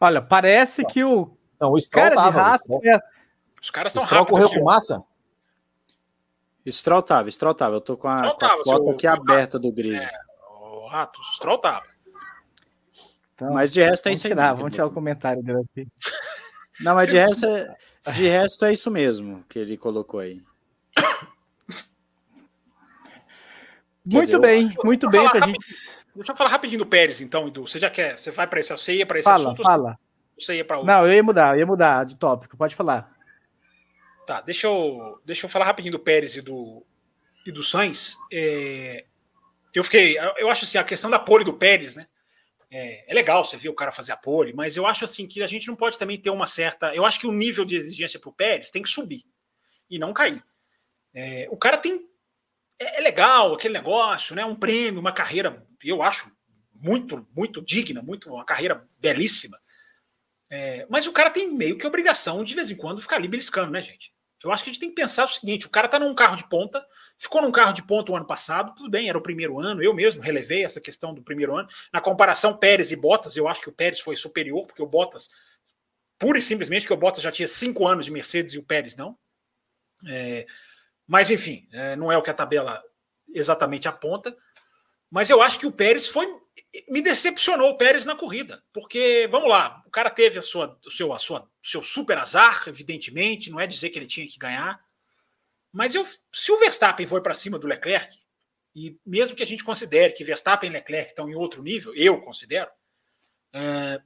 Olha, 0.00 0.22
parece 0.22 0.84
que 0.84 1.02
o. 1.02 1.36
Não, 1.58 1.72
o 1.72 1.80
Stroll 1.80 2.04
cara 2.04 2.14
tava, 2.14 2.40
raça, 2.40 2.64
o 2.68 2.78
Stroll... 2.78 3.00
Os 3.60 3.70
caras 3.70 3.90
estão 3.92 4.04
rápidos. 4.04 4.30
correu 4.30 4.48
com 4.50 4.64
massa? 4.64 5.04
Stroll 6.70 7.02
tava, 7.02 7.30
Stroll 7.30 7.54
tava. 7.54 7.76
Eu 7.76 7.80
tô 7.80 7.96
com 7.96 8.08
a, 8.08 8.34
com 8.34 8.44
a 8.44 8.56
foto 8.62 8.90
aqui 8.90 9.06
aberta 9.06 9.58
do 9.58 9.72
grid. 9.72 9.96
É, 9.96 10.10
o 10.60 10.86
Rato, 10.86 11.20
Stroll 11.34 11.58
tava. 11.58 11.86
Então, 13.34 13.52
mas 13.52 13.70
de 13.70 13.82
resto 13.82 14.08
é 14.08 14.12
isso 14.12 14.26
aí. 14.26 14.32
Tirar, 14.32 14.54
vamos 14.54 14.72
tirar 14.72 14.86
o 14.86 14.90
comentário 14.90 15.42
dele 15.42 15.64
aqui. 15.70 15.88
Não, 16.80 16.94
mas 16.94 17.08
de 17.10 17.18
resto, 17.18 17.46
é, 17.46 17.76
de 18.12 18.26
resto 18.26 18.64
é 18.64 18.72
isso 18.72 18.90
mesmo 18.90 19.44
que 19.48 19.58
ele 19.58 19.76
colocou 19.76 20.20
aí. 20.20 20.42
Muito 24.12 24.26
dizer, 24.26 24.38
bem, 24.38 24.70
eu, 24.76 24.84
muito 24.84 25.10
bem 25.10 25.28
pra 25.28 25.40
gente. 25.40 25.58
Deixa 26.14 26.32
eu 26.32 26.36
falar 26.36 26.50
rapidinho 26.50 26.78
do 26.78 26.86
Pérez, 26.86 27.20
então, 27.20 27.48
Edu. 27.48 27.66
Você 27.66 27.78
já 27.78 27.90
quer? 27.90 28.16
Você 28.18 28.30
vai 28.30 28.46
para 28.46 28.60
esse, 28.60 28.70
você 28.70 28.94
ia 28.94 29.06
para 29.06 29.18
esse 29.18 29.28
fala, 29.28 29.36
assunto? 29.36 29.62
Fala. 29.62 29.98
Você 30.38 30.54
ia 30.54 30.64
para 30.64 30.82
Não, 30.82 31.06
eu 31.06 31.12
ia 31.12 31.22
mudar, 31.22 31.54
eu 31.54 31.60
ia 31.60 31.66
mudar 31.66 32.04
de 32.04 32.16
tópico. 32.16 32.56
Pode 32.56 32.74
falar. 32.74 33.12
Tá, 34.26 34.40
deixa 34.40 34.66
eu, 34.66 35.20
deixa 35.24 35.46
eu 35.46 35.50
falar 35.50 35.64
rapidinho 35.64 35.92
do 35.92 35.98
Pérez 35.98 36.36
e 36.36 36.40
do, 36.40 36.84
e 37.46 37.50
do 37.50 37.62
Sainz. 37.62 38.16
É, 38.32 39.04
eu 39.74 39.84
fiquei, 39.84 40.18
eu 40.38 40.48
acho 40.48 40.64
assim, 40.64 40.78
a 40.78 40.84
questão 40.84 41.10
da 41.10 41.18
pole 41.18 41.44
do 41.44 41.52
Pérez, 41.52 41.96
né? 41.96 42.06
É, 42.70 43.10
é, 43.10 43.14
legal 43.14 43.44
você 43.44 43.56
ver 43.56 43.68
o 43.68 43.74
cara 43.74 43.92
fazer 43.92 44.12
a 44.12 44.16
pole, 44.16 44.52
mas 44.52 44.76
eu 44.76 44.86
acho 44.86 45.04
assim 45.04 45.26
que 45.26 45.42
a 45.42 45.46
gente 45.46 45.68
não 45.68 45.76
pode 45.76 45.98
também 45.98 46.20
ter 46.20 46.30
uma 46.30 46.46
certa. 46.46 46.94
Eu 46.94 47.04
acho 47.04 47.20
que 47.20 47.26
o 47.26 47.32
nível 47.32 47.64
de 47.64 47.76
exigência 47.76 48.18
para 48.18 48.30
o 48.30 48.32
Pérez 48.32 48.70
tem 48.70 48.82
que 48.82 48.88
subir 48.88 49.24
e 49.88 49.98
não 49.98 50.12
cair. 50.12 50.42
É, 51.14 51.46
o 51.50 51.56
cara 51.56 51.76
tem 51.76 52.08
é, 52.78 52.98
é, 52.98 53.00
legal 53.00 53.54
aquele 53.54 53.74
negócio, 53.74 54.34
né? 54.34 54.44
Um 54.44 54.54
prêmio, 54.54 55.00
uma 55.00 55.12
carreira, 55.12 55.66
eu 55.82 56.02
acho 56.02 56.30
muito, 56.74 57.26
muito 57.34 57.62
digna, 57.62 58.02
muito 58.02 58.32
uma 58.32 58.44
carreira 58.44 58.86
belíssima. 58.98 59.58
É, 60.48 60.86
mas 60.88 61.06
o 61.06 61.12
cara 61.12 61.30
tem 61.30 61.50
meio 61.52 61.76
que 61.76 61.86
obrigação 61.86 62.44
de, 62.44 62.54
vez 62.54 62.70
em 62.70 62.76
quando 62.76 63.02
ficar 63.02 63.16
ali 63.16 63.28
beliscando, 63.28 63.72
né, 63.72 63.80
gente? 63.80 64.14
Eu 64.44 64.52
acho 64.52 64.62
que 64.62 64.70
a 64.70 64.72
gente 64.72 64.80
tem 64.80 64.90
que 64.90 64.94
pensar 64.94 65.24
o 65.24 65.28
seguinte: 65.28 65.66
o 65.66 65.70
cara 65.70 65.88
tá 65.88 65.98
num 65.98 66.14
carro 66.14 66.36
de 66.36 66.48
ponta, 66.48 66.86
ficou 67.18 67.42
num 67.42 67.50
carro 67.50 67.72
de 67.72 67.82
ponta 67.82 68.12
o 68.12 68.16
ano 68.16 68.26
passado, 68.26 68.74
tudo 68.76 68.90
bem, 68.90 69.08
era 69.08 69.18
o 69.18 69.22
primeiro 69.22 69.58
ano, 69.58 69.82
eu 69.82 69.92
mesmo 69.92 70.22
relevei 70.22 70.64
essa 70.64 70.80
questão 70.80 71.12
do 71.12 71.22
primeiro 71.22 71.56
ano. 71.56 71.68
Na 71.92 72.00
comparação 72.00 72.56
Pérez 72.56 72.92
e 72.92 72.96
Bottas, 72.96 73.36
eu 73.36 73.48
acho 73.48 73.60
que 73.60 73.68
o 73.68 73.72
Pérez 73.72 74.00
foi 74.00 74.14
superior, 74.14 74.66
porque 74.66 74.82
o 74.82 74.86
Bottas, 74.86 75.30
pura 76.18 76.38
e 76.38 76.42
simplesmente, 76.42 76.86
que 76.86 76.92
o 76.92 76.96
Bottas 76.96 77.22
já 77.22 77.32
tinha 77.32 77.48
cinco 77.48 77.86
anos 77.88 78.04
de 78.04 78.12
Mercedes 78.12 78.54
e 78.54 78.58
o 78.58 78.62
Pérez 78.62 78.94
não. 78.94 79.18
É, 80.06 80.46
mas, 81.06 81.30
enfim, 81.30 81.68
é, 81.72 81.96
não 81.96 82.10
é 82.10 82.16
o 82.16 82.22
que 82.22 82.30
a 82.30 82.34
tabela 82.34 82.82
exatamente 83.32 83.86
aponta. 83.86 84.36
Mas 85.10 85.30
eu 85.30 85.40
acho 85.40 85.58
que 85.58 85.66
o 85.66 85.72
Pérez 85.72 86.08
foi. 86.08 86.26
Me 86.88 87.00
decepcionou 87.00 87.70
o 87.70 87.76
Pérez 87.76 88.04
na 88.04 88.16
corrida. 88.16 88.62
Porque, 88.72 89.28
vamos 89.30 89.48
lá, 89.48 89.82
o 89.86 89.90
cara 89.90 90.10
teve 90.10 90.38
a 90.38 90.42
sua, 90.42 90.78
o 90.84 90.90
seu, 90.90 91.12
a 91.12 91.18
sua, 91.18 91.48
seu 91.62 91.82
super 91.82 92.18
azar, 92.18 92.64
evidentemente, 92.66 93.50
não 93.50 93.60
é 93.60 93.66
dizer 93.66 93.90
que 93.90 93.98
ele 93.98 94.06
tinha 94.06 94.26
que 94.26 94.38
ganhar. 94.38 94.80
Mas 95.72 95.94
eu, 95.94 96.04
se 96.32 96.50
o 96.50 96.58
Verstappen 96.58 97.06
foi 97.06 97.20
para 97.20 97.34
cima 97.34 97.58
do 97.58 97.66
Leclerc, 97.66 98.18
e 98.74 98.98
mesmo 99.06 99.36
que 99.36 99.42
a 99.42 99.46
gente 99.46 99.64
considere 99.64 100.12
que 100.12 100.24
Verstappen 100.24 100.68
e 100.68 100.72
Leclerc 100.72 101.10
estão 101.10 101.28
em 101.28 101.34
outro 101.34 101.62
nível, 101.62 101.94
eu 101.94 102.20
considero, 102.20 102.70
é, 103.52 104.00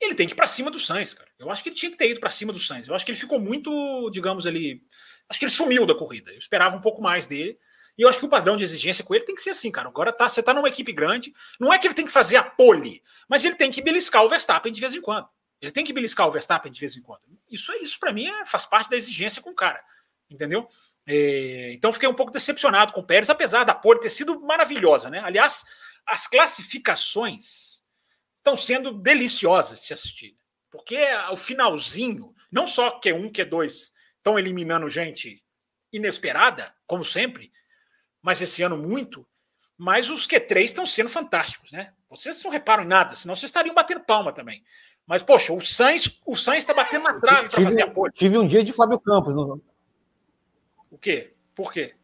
ele 0.00 0.14
tem 0.14 0.26
que 0.26 0.32
ir 0.32 0.36
para 0.36 0.46
cima 0.46 0.70
do 0.70 0.78
Sainz, 0.78 1.14
cara. 1.14 1.30
Eu 1.38 1.50
acho 1.50 1.62
que 1.62 1.68
ele 1.68 1.76
tinha 1.76 1.90
que 1.90 1.96
ter 1.96 2.10
ido 2.10 2.20
para 2.20 2.30
cima 2.30 2.52
do 2.52 2.58
Sainz. 2.58 2.88
Eu 2.88 2.94
acho 2.94 3.04
que 3.04 3.10
ele 3.10 3.18
ficou 3.18 3.38
muito, 3.38 4.10
digamos 4.10 4.46
ali, 4.46 4.82
acho 5.28 5.38
que 5.38 5.44
ele 5.44 5.52
sumiu 5.52 5.86
da 5.86 5.94
corrida. 5.94 6.30
Eu 6.30 6.38
esperava 6.38 6.76
um 6.76 6.80
pouco 6.80 7.02
mais 7.02 7.26
dele. 7.26 7.58
E 7.98 8.02
eu 8.02 8.08
acho 8.08 8.18
que 8.18 8.26
o 8.26 8.28
padrão 8.28 8.56
de 8.56 8.64
exigência 8.64 9.04
com 9.04 9.14
ele 9.14 9.24
tem 9.24 9.34
que 9.34 9.40
ser 9.40 9.50
assim, 9.50 9.70
cara. 9.70 9.88
Agora 9.88 10.12
tá, 10.12 10.28
você 10.28 10.42
tá 10.42 10.52
numa 10.52 10.68
equipe 10.68 10.92
grande, 10.92 11.32
não 11.58 11.72
é 11.72 11.78
que 11.78 11.86
ele 11.86 11.94
tem 11.94 12.04
que 12.04 12.12
fazer 12.12 12.36
a 12.36 12.42
pole, 12.42 13.02
mas 13.26 13.44
ele 13.44 13.54
tem 13.54 13.70
que 13.70 13.80
beliscar 13.80 14.22
o 14.22 14.28
Verstappen 14.28 14.70
de 14.70 14.80
vez 14.80 14.94
em 14.94 15.00
quando. 15.00 15.26
Ele 15.60 15.72
tem 15.72 15.84
que 15.84 15.94
beliscar 15.94 16.28
o 16.28 16.30
Verstappen 16.30 16.70
de 16.70 16.78
vez 16.78 16.94
em 16.96 17.02
quando. 17.02 17.22
Isso 17.50 17.72
é 17.72 17.78
isso 17.78 17.98
para 17.98 18.12
mim 18.12 18.26
é, 18.26 18.44
faz 18.44 18.66
parte 18.66 18.90
da 18.90 18.96
exigência 18.96 19.40
com 19.40 19.50
o 19.50 19.54
cara, 19.54 19.82
entendeu? 20.28 20.68
É, 21.06 21.72
então 21.72 21.92
fiquei 21.92 22.08
um 22.08 22.14
pouco 22.14 22.32
decepcionado 22.32 22.92
com 22.92 23.00
o 23.00 23.06
Pérez, 23.06 23.30
apesar 23.30 23.64
da 23.64 23.74
pole 23.74 24.00
ter 24.00 24.10
sido 24.10 24.40
maravilhosa, 24.40 25.08
né? 25.08 25.20
Aliás, 25.20 25.64
as 26.04 26.26
classificações 26.26 27.82
estão 28.38 28.56
sendo 28.56 28.92
deliciosas 28.92 29.80
de 29.80 29.86
se 29.86 29.94
assistir, 29.94 30.36
porque 30.70 30.98
o 31.30 31.36
finalzinho, 31.36 32.34
não 32.52 32.66
só 32.66 33.00
Q1, 33.00 33.32
Q2 33.32 33.95
estão 34.26 34.36
eliminando 34.36 34.88
gente 34.88 35.40
inesperada, 35.92 36.74
como 36.84 37.04
sempre, 37.04 37.52
mas 38.20 38.40
esse 38.40 38.60
ano 38.60 38.76
muito, 38.76 39.24
mas 39.78 40.10
os 40.10 40.26
Q3 40.26 40.64
estão 40.64 40.84
sendo 40.84 41.08
fantásticos, 41.08 41.70
né? 41.70 41.92
Vocês 42.10 42.42
não 42.42 42.50
reparam 42.50 42.82
em 42.82 42.88
nada, 42.88 43.14
senão 43.14 43.36
vocês 43.36 43.48
estariam 43.48 43.74
batendo 43.74 44.00
palma 44.00 44.32
também. 44.32 44.64
Mas, 45.06 45.22
poxa, 45.22 45.52
o 45.52 45.60
Sainz 45.60 46.20
o 46.26 46.34
está 46.34 46.74
batendo 46.74 47.04
na 47.04 47.20
trave 47.20 47.48
para 47.48 47.62
fazer 47.62 47.82
apoio. 47.82 48.12
Tive 48.12 48.36
um 48.36 48.46
dia 48.46 48.64
de 48.64 48.72
Fábio 48.72 48.98
Campos. 48.98 49.36
Não... 49.36 49.60
O 50.90 50.98
quê? 50.98 51.32
Por 51.54 51.72
quê? 51.72 51.94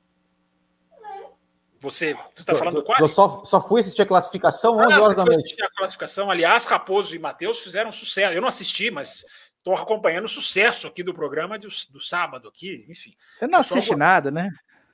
Você 1.81 2.17
está 2.37 2.55
falando 2.55 2.77
do 2.77 2.85
quadro? 2.85 3.05
Eu 3.05 3.09
só, 3.09 3.43
só 3.43 3.61
fui 3.61 3.81
assistir 3.81 4.03
a 4.03 4.07
classificação 4.07 4.79
11 4.79 4.93
ah, 4.93 5.03
horas 5.03 5.17
da 5.17 5.25
noite. 5.25 5.61
a 5.61 5.71
classificação. 5.77 6.31
Aliás, 6.31 6.65
Raposo 6.67 7.17
e 7.17 7.19
Matheus 7.19 7.59
fizeram 7.59 7.91
sucesso. 7.91 8.33
Eu 8.33 8.41
não 8.41 8.47
assisti, 8.47 8.89
mas 8.89 9.25
estou 9.63 9.75
acompanhando 9.75 10.25
o 10.25 10.29
sucesso 10.29 10.89
aqui 10.89 11.03
do 11.03 11.15
programa 11.15 11.59
do, 11.59 11.69
do 11.91 12.01
sábado 12.01 12.49
aqui, 12.49 12.85
enfim. 12.89 13.15
Você 13.37 13.47
não 13.47 13.61
assiste 13.61 13.95
nada, 13.95 14.31
né? 14.31 14.51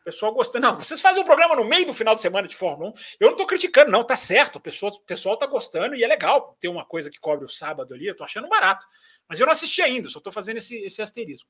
pessoal 0.09 0.33
gostando. 0.33 0.67
Não, 0.67 0.77
vocês 0.77 1.01
fazem 1.01 1.23
um 1.23 1.25
programa 1.25 1.55
no 1.55 1.65
meio 1.65 1.87
do 1.87 1.93
final 1.93 2.15
de 2.15 2.21
semana 2.23 2.49
de 2.49 2.57
Fórmula 2.57 2.91
1. 2.91 2.95
Eu 3.21 3.27
não 3.27 3.33
estou 3.33 3.47
criticando, 3.47 3.91
não, 3.91 4.03
tá 4.03 4.17
certo. 4.17 4.57
O 4.57 4.61
pessoal, 4.61 4.91
o 4.93 5.01
pessoal 5.01 5.37
tá 5.37 5.47
gostando 5.47 5.95
e 5.95 6.03
é 6.03 6.07
legal 6.07 6.57
ter 6.59 6.69
uma 6.69 6.85
coisa 6.85 7.11
que 7.11 7.21
cobre 7.21 7.45
o 7.45 7.49
sábado 7.49 7.93
ali. 7.93 8.07
Eu 8.07 8.17
tô 8.17 8.25
achando 8.25 8.49
barato. 8.49 8.87
Mas 9.29 9.39
eu 9.39 9.47
não 9.47 9.53
assisti 9.53 9.83
ainda, 9.83 10.09
só 10.09 10.19
estou 10.19 10.33
fazendo 10.33 10.57
esse, 10.57 10.77
esse 10.79 11.03
asterisco. 11.03 11.49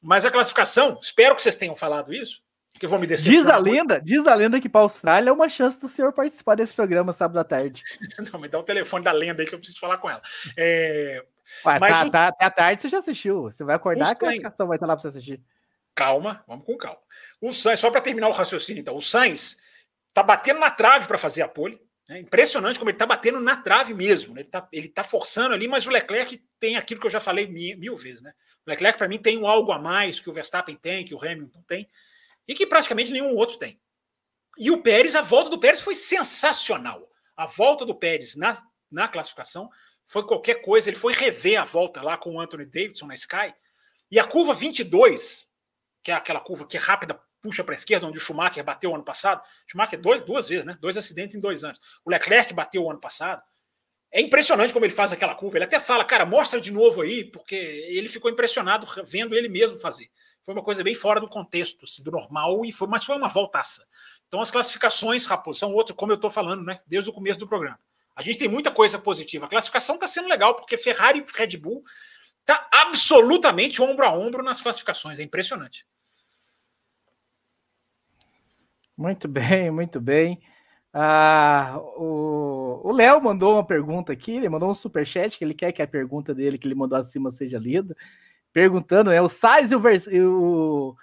Mas 0.00 0.24
a 0.24 0.30
classificação, 0.30 0.98
espero 1.00 1.36
que 1.36 1.42
vocês 1.42 1.56
tenham 1.56 1.76
falado 1.76 2.14
isso. 2.14 2.42
Que 2.78 2.86
eu 2.86 2.90
vou 2.90 2.98
me 2.98 3.06
descer. 3.06 3.30
Diz 3.30 3.46
a 3.46 3.58
lenda, 3.58 4.00
diz 4.00 4.26
a 4.26 4.34
lenda 4.34 4.58
que 4.58 4.68
para 4.68 4.80
a 4.80 4.84
Austrália 4.84 5.28
é 5.28 5.32
uma 5.32 5.48
chance 5.48 5.78
do 5.78 5.88
senhor 5.88 6.10
participar 6.14 6.54
desse 6.54 6.72
programa 6.72 7.12
sábado 7.12 7.38
à 7.38 7.44
tarde. 7.44 7.82
não, 8.32 8.40
me 8.40 8.48
dá 8.48 8.58
o 8.58 8.62
telefone 8.62 9.04
da 9.04 9.12
lenda 9.12 9.42
aí 9.42 9.46
que 9.46 9.54
eu 9.54 9.58
preciso 9.58 9.78
falar 9.78 9.98
com 9.98 10.08
ela. 10.08 10.22
É... 10.56 11.22
Ué, 11.64 11.78
mas 11.78 11.96
tá, 11.96 12.06
o... 12.06 12.10
tá, 12.10 12.26
até 12.28 12.44
à 12.44 12.50
tarde 12.50 12.82
você 12.82 12.88
já 12.88 12.98
assistiu. 12.98 13.42
Você 13.42 13.64
vai 13.64 13.76
acordar, 13.76 14.10
a 14.10 14.14
classificação 14.14 14.66
vai 14.66 14.76
estar 14.76 14.86
lá 14.86 14.94
para 14.94 15.02
você 15.02 15.08
assistir. 15.08 15.40
Calma, 15.94 16.42
vamos 16.46 16.64
com 16.64 16.76
calma. 16.76 17.00
O 17.40 17.52
Sainz, 17.52 17.80
só 17.80 17.90
para 17.90 18.00
terminar 18.00 18.28
o 18.28 18.32
raciocínio, 18.32 18.80
então, 18.80 18.96
o 18.96 19.02
Sainz 19.02 19.58
tá 20.14 20.22
batendo 20.22 20.60
na 20.60 20.70
trave 20.70 21.06
para 21.06 21.18
fazer 21.18 21.42
a 21.42 21.48
pole. 21.48 21.80
É 22.08 22.18
impressionante 22.18 22.78
como 22.78 22.90
ele 22.90 22.98
tá 22.98 23.06
batendo 23.06 23.40
na 23.40 23.56
trave 23.56 23.94
mesmo. 23.94 24.34
Né? 24.34 24.40
Ele 24.40 24.48
tá, 24.48 24.68
ele 24.72 24.88
tá 24.88 25.04
forçando 25.04 25.54
ali, 25.54 25.68
mas 25.68 25.86
o 25.86 25.90
Leclerc 25.90 26.42
tem 26.58 26.76
aquilo 26.76 27.00
que 27.00 27.06
eu 27.06 27.10
já 27.10 27.20
falei 27.20 27.46
mil, 27.46 27.78
mil 27.78 27.96
vezes, 27.96 28.22
né? 28.22 28.32
O 28.66 28.70
Leclerc, 28.70 28.98
para 28.98 29.08
mim, 29.08 29.18
tem 29.18 29.38
um 29.38 29.46
algo 29.46 29.70
a 29.72 29.78
mais 29.78 30.18
que 30.18 30.28
o 30.28 30.32
Verstappen 30.32 30.76
tem, 30.76 31.04
que 31.04 31.14
o 31.14 31.18
Hamilton 31.18 31.62
tem, 31.66 31.88
e 32.46 32.54
que 32.54 32.66
praticamente 32.66 33.12
nenhum 33.12 33.34
outro 33.34 33.56
tem. 33.56 33.80
E 34.58 34.70
o 34.70 34.82
Pérez, 34.82 35.14
a 35.14 35.22
volta 35.22 35.50
do 35.50 35.58
Pérez 35.58 35.80
foi 35.80 35.94
sensacional. 35.94 37.08
A 37.36 37.46
volta 37.46 37.86
do 37.86 37.94
Pérez 37.94 38.36
na, 38.36 38.56
na 38.90 39.08
classificação 39.08 39.70
foi 40.06 40.26
qualquer 40.26 40.62
coisa. 40.62 40.88
Ele 40.88 40.96
foi 40.96 41.12
rever 41.12 41.60
a 41.60 41.64
volta 41.64 42.02
lá 42.02 42.16
com 42.16 42.34
o 42.34 42.40
Anthony 42.40 42.64
Davidson 42.64 43.06
na 43.06 43.14
Sky. 43.14 43.54
E 44.10 44.18
a 44.18 44.24
curva 44.24 44.54
22, 44.54 45.48
que 46.02 46.10
é 46.10 46.14
aquela 46.14 46.40
curva 46.40 46.66
que 46.66 46.76
é 46.76 46.80
rápida, 46.80 47.18
puxa 47.40 47.64
para 47.64 47.74
a 47.74 47.76
esquerda, 47.76 48.06
onde 48.06 48.18
o 48.18 48.20
Schumacher 48.20 48.62
bateu 48.62 48.94
ano 48.94 49.04
passado. 49.04 49.42
Schumacher 49.66 50.00
dois, 50.00 50.24
duas 50.24 50.48
vezes, 50.48 50.64
né? 50.64 50.78
Dois 50.80 50.96
acidentes 50.96 51.34
em 51.34 51.40
dois 51.40 51.64
anos. 51.64 51.80
O 52.04 52.10
Leclerc 52.10 52.52
bateu 52.54 52.88
ano 52.90 53.00
passado. 53.00 53.42
É 54.10 54.20
impressionante 54.20 54.74
como 54.74 54.84
ele 54.84 54.92
faz 54.92 55.12
aquela 55.12 55.34
curva. 55.34 55.56
Ele 55.56 55.64
até 55.64 55.80
fala, 55.80 56.04
cara, 56.04 56.26
mostra 56.26 56.60
de 56.60 56.70
novo 56.70 57.00
aí, 57.00 57.24
porque 57.24 57.56
ele 57.56 58.08
ficou 58.08 58.30
impressionado 58.30 58.86
vendo 59.06 59.34
ele 59.34 59.48
mesmo 59.48 59.78
fazer. 59.78 60.10
Foi 60.44 60.52
uma 60.52 60.62
coisa 60.62 60.84
bem 60.84 60.94
fora 60.94 61.18
do 61.18 61.28
contexto, 61.28 61.84
assim, 61.84 62.02
do 62.02 62.10
normal, 62.10 62.64
e 62.64 62.72
foi, 62.72 62.88
mas 62.88 63.04
foi 63.04 63.16
uma 63.16 63.28
voltaça. 63.28 63.86
Então 64.28 64.40
as 64.40 64.50
classificações, 64.50 65.24
Raposo, 65.24 65.60
são 65.60 65.72
outras, 65.72 65.96
como 65.96 66.12
eu 66.12 66.16
estou 66.16 66.30
falando, 66.30 66.62
né? 66.62 66.80
Desde 66.86 67.08
o 67.08 67.12
começo 67.12 67.38
do 67.38 67.48
programa. 67.48 67.78
A 68.14 68.22
gente 68.22 68.38
tem 68.38 68.48
muita 68.48 68.70
coisa 68.70 68.98
positiva. 68.98 69.46
A 69.46 69.48
classificação 69.48 69.94
está 69.94 70.06
sendo 70.06 70.28
legal, 70.28 70.54
porque 70.54 70.76
Ferrari 70.76 71.20
e 71.20 71.38
Red 71.38 71.56
Bull 71.56 71.82
tá 72.44 72.68
absolutamente 72.72 73.80
ombro 73.80 74.04
a 74.04 74.12
ombro 74.12 74.42
nas 74.42 74.60
classificações. 74.60 75.18
É 75.18 75.22
impressionante. 75.22 75.86
Muito 78.96 79.26
bem, 79.26 79.70
muito 79.70 80.00
bem. 80.00 80.42
Ah, 80.92 81.78
o 81.96 82.92
Léo 82.92 83.22
mandou 83.22 83.54
uma 83.54 83.64
pergunta 83.64 84.12
aqui, 84.12 84.36
ele 84.36 84.48
mandou 84.48 84.70
um 84.70 84.74
super 84.74 85.06
chat 85.06 85.38
que 85.38 85.44
ele 85.44 85.54
quer 85.54 85.72
que 85.72 85.80
a 85.80 85.86
pergunta 85.86 86.34
dele 86.34 86.58
que 86.58 86.68
ele 86.68 86.74
mandou 86.74 86.98
acima 86.98 87.30
seja 87.30 87.58
lida, 87.58 87.96
perguntando, 88.52 89.10
né, 89.10 89.20
o 89.22 89.28
Sainz 89.28 89.70
e 89.70 89.74
o, 89.74 89.80
Vers, 89.80 90.06
o, 90.06 90.94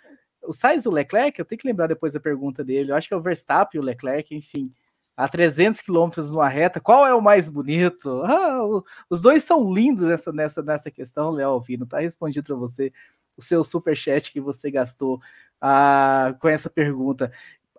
o 0.44 0.54
Sainz 0.54 0.86
e 0.86 0.88
o 0.88 0.92
Leclerc, 0.92 1.40
eu 1.40 1.46
tenho 1.46 1.60
que 1.60 1.68
lembrar 1.68 1.88
depois 1.88 2.14
da 2.14 2.20
pergunta 2.20 2.64
dele, 2.64 2.92
eu 2.92 2.96
acho 2.96 3.08
que 3.08 3.14
é 3.16 3.18
o 3.18 3.22
Verstappen 3.22 3.80
e 3.80 3.84
o 3.84 3.86
Leclerc, 3.86 4.36
enfim, 4.36 4.72
a 5.20 5.28
300 5.28 5.82
quilômetros 5.82 6.32
numa 6.32 6.48
reta, 6.48 6.80
qual 6.80 7.06
é 7.06 7.14
o 7.14 7.22
mais 7.22 7.50
bonito? 7.50 8.22
Ah, 8.24 8.64
o, 8.64 8.86
os 9.10 9.20
dois 9.20 9.44
são 9.44 9.70
lindos 9.74 10.08
nessa, 10.08 10.32
nessa, 10.32 10.64
nessa 10.64 10.90
questão, 10.90 11.30
Léo 11.32 11.50
Alvino, 11.50 11.86
tá 11.86 12.00
respondido 12.00 12.46
para 12.46 12.56
você 12.56 12.94
o 13.36 13.42
seu 13.42 13.62
super 13.66 13.98
chat 13.98 14.32
que 14.32 14.40
você 14.40 14.72
gastou 14.72 15.20
ah, 15.60 16.34
com 16.40 16.48
essa 16.48 16.70
pergunta. 16.70 17.34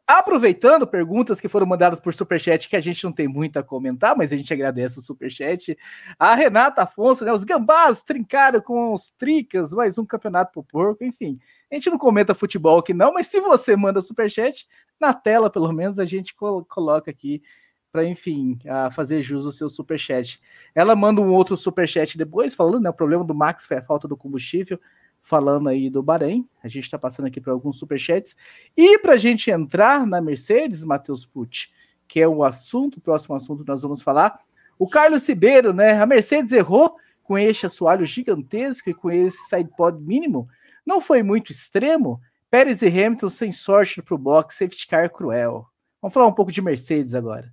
Aproveitando 0.06 0.86
perguntas 0.86 1.40
que 1.40 1.48
foram 1.48 1.64
mandadas 1.66 1.98
por 1.98 2.12
superchat, 2.12 2.68
que 2.68 2.76
a 2.76 2.80
gente 2.80 3.04
não 3.04 3.12
tem 3.12 3.26
muito 3.26 3.58
a 3.58 3.62
comentar, 3.62 4.14
mas 4.14 4.34
a 4.34 4.36
gente 4.36 4.52
agradece 4.52 4.98
o 4.98 5.02
superchat. 5.02 5.78
A 6.18 6.34
Renata 6.34 6.82
Afonso, 6.82 7.24
né? 7.24 7.32
Os 7.32 7.44
gambás 7.44 8.02
trincaram 8.02 8.60
com 8.60 8.92
os 8.92 9.10
tricas, 9.16 9.72
mais 9.72 9.96
um 9.96 10.04
campeonato 10.04 10.52
pro 10.52 10.62
porco, 10.62 11.04
enfim. 11.04 11.38
A 11.70 11.74
gente 11.74 11.88
não 11.88 11.96
comenta 11.96 12.34
futebol 12.34 12.80
aqui, 12.80 12.92
não, 12.92 13.14
mas 13.14 13.28
se 13.28 13.40
você 13.40 13.76
manda 13.76 14.02
superchat, 14.02 14.68
na 15.00 15.14
tela, 15.14 15.48
pelo 15.48 15.72
menos, 15.72 15.98
a 15.98 16.04
gente 16.04 16.34
coloca 16.34 17.10
aqui 17.10 17.42
para, 17.90 18.04
enfim, 18.04 18.58
fazer 18.92 19.22
jus 19.22 19.46
ao 19.46 19.52
seu 19.52 19.68
superchat. 19.68 20.40
Ela 20.74 20.94
manda 20.94 21.20
um 21.20 21.32
outro 21.32 21.56
superchat 21.56 22.16
depois, 22.16 22.54
falando, 22.54 22.82
né? 22.82 22.90
O 22.90 22.94
problema 22.94 23.24
do 23.24 23.34
Max 23.34 23.66
foi 23.66 23.78
a 23.78 23.82
falta 23.82 24.06
do 24.06 24.16
combustível 24.16 24.78
falando 25.22 25.68
aí 25.68 25.90
do 25.90 26.02
Bahrein. 26.02 26.48
A 26.62 26.68
gente 26.68 26.84
está 26.84 26.98
passando 26.98 27.26
aqui 27.26 27.40
para 27.40 27.52
alguns 27.52 27.78
superchats. 27.78 28.34
E 28.76 28.98
para 29.00 29.14
a 29.14 29.16
gente 29.18 29.50
entrar 29.50 30.06
na 30.06 30.20
Mercedes, 30.20 30.84
Matheus 30.84 31.26
Pucci, 31.26 31.68
que 32.08 32.20
é 32.20 32.26
o 32.26 32.42
assunto, 32.42 32.96
o 32.96 33.00
próximo 33.00 33.34
assunto 33.34 33.62
que 33.62 33.68
nós 33.68 33.82
vamos 33.82 34.02
falar. 34.02 34.40
O 34.78 34.88
Carlos 34.88 35.28
Ribeiro, 35.28 35.74
né? 35.74 36.00
A 36.00 36.06
Mercedes 36.06 36.52
errou 36.52 36.96
com 37.22 37.38
esse 37.38 37.66
assoalho 37.66 38.06
gigantesco 38.06 38.88
e 38.88 38.94
com 38.94 39.10
esse 39.10 39.36
sidepod 39.48 40.00
mínimo. 40.00 40.48
Não 40.86 41.00
foi 41.00 41.22
muito 41.22 41.52
extremo. 41.52 42.20
Pérez 42.50 42.82
e 42.82 42.88
Hamilton 42.88 43.30
sem 43.30 43.52
sorte 43.52 44.02
para 44.02 44.14
o 44.14 44.18
box, 44.18 44.56
safety 44.56 44.86
car 44.86 45.08
cruel. 45.10 45.66
Vamos 46.02 46.12
falar 46.12 46.26
um 46.26 46.32
pouco 46.32 46.50
de 46.50 46.60
Mercedes 46.60 47.14
agora. 47.14 47.52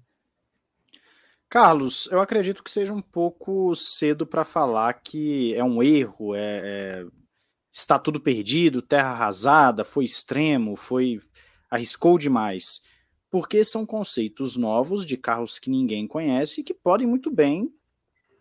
Carlos, 1.49 2.10
eu 2.11 2.19
acredito 2.19 2.64
que 2.64 2.72
seja 2.72 2.91
um 2.91 3.02
pouco 3.02 3.74
cedo 3.76 4.26
para 4.26 4.44
falar 4.44 4.94
que 4.95 5.53
é 5.56 5.64
um 5.64 5.82
erro, 5.82 6.36
é, 6.36 6.41
é 6.41 7.06
está 7.72 7.99
tudo 7.99 8.19
perdido, 8.19 8.82
terra 8.82 9.11
arrasada, 9.11 9.84
foi 9.86 10.03
extremo, 10.03 10.76
foi 10.76 11.19
arriscou 11.69 12.18
demais, 12.18 12.86
porque 13.30 13.64
são 13.64 13.86
conceitos 13.86 14.57
novos 14.57 15.06
de 15.06 15.15
carros 15.15 15.60
que 15.60 15.69
ninguém 15.69 16.07
conhece 16.07 16.61
e 16.61 16.64
que 16.64 16.74
podem 16.74 17.06
muito 17.06 17.30
bem 17.30 17.72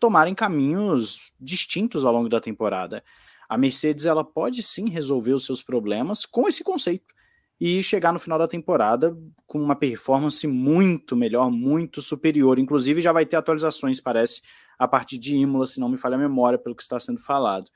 tomarem 0.01 0.35
caminhos 0.35 1.33
distintos 1.39 2.05
ao 2.05 2.13
longo 2.13 2.29
da 2.29 2.41
temporada. 2.41 3.05
A 3.49 3.57
Mercedes 3.57 4.07
ela 4.07 4.25
pode 4.25 4.63
sim 4.63 4.89
resolver 4.89 5.33
os 5.33 5.45
seus 5.45 5.63
problemas 5.63 6.25
com 6.25 6.49
esse 6.49 6.65
conceito 6.65 7.15
e 7.61 7.83
chegar 7.83 8.13
no 8.13 8.19
final 8.19 8.39
da 8.39 8.49
temporada 8.49 9.17
com 9.47 9.59
uma 9.59 9.75
performance 9.75 10.47
muito 10.47 11.17
melhor, 11.17 11.51
muito 11.51 12.03
superior. 12.03 12.59
Inclusive 12.59 13.01
já 13.01 13.13
vai 13.13 13.25
ter 13.25 13.37
atualizações, 13.37 14.01
parece, 14.01 14.43
a 14.79 14.87
partir 14.87 15.19
de 15.19 15.35
Imola, 15.35 15.67
se 15.67 15.81
não 15.81 15.89
me 15.89 15.97
falha 15.97 16.17
a 16.17 16.19
memória, 16.19 16.59
pelo 16.59 16.75
que 16.75 16.83
está 16.83 17.01
sendo 17.01 17.19
falado 17.19 17.71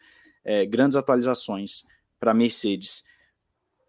é, 0.45 0.65
grandes 0.67 0.97
atualizações 0.97 1.85
para 2.19 2.35
Mercedes. 2.35 3.05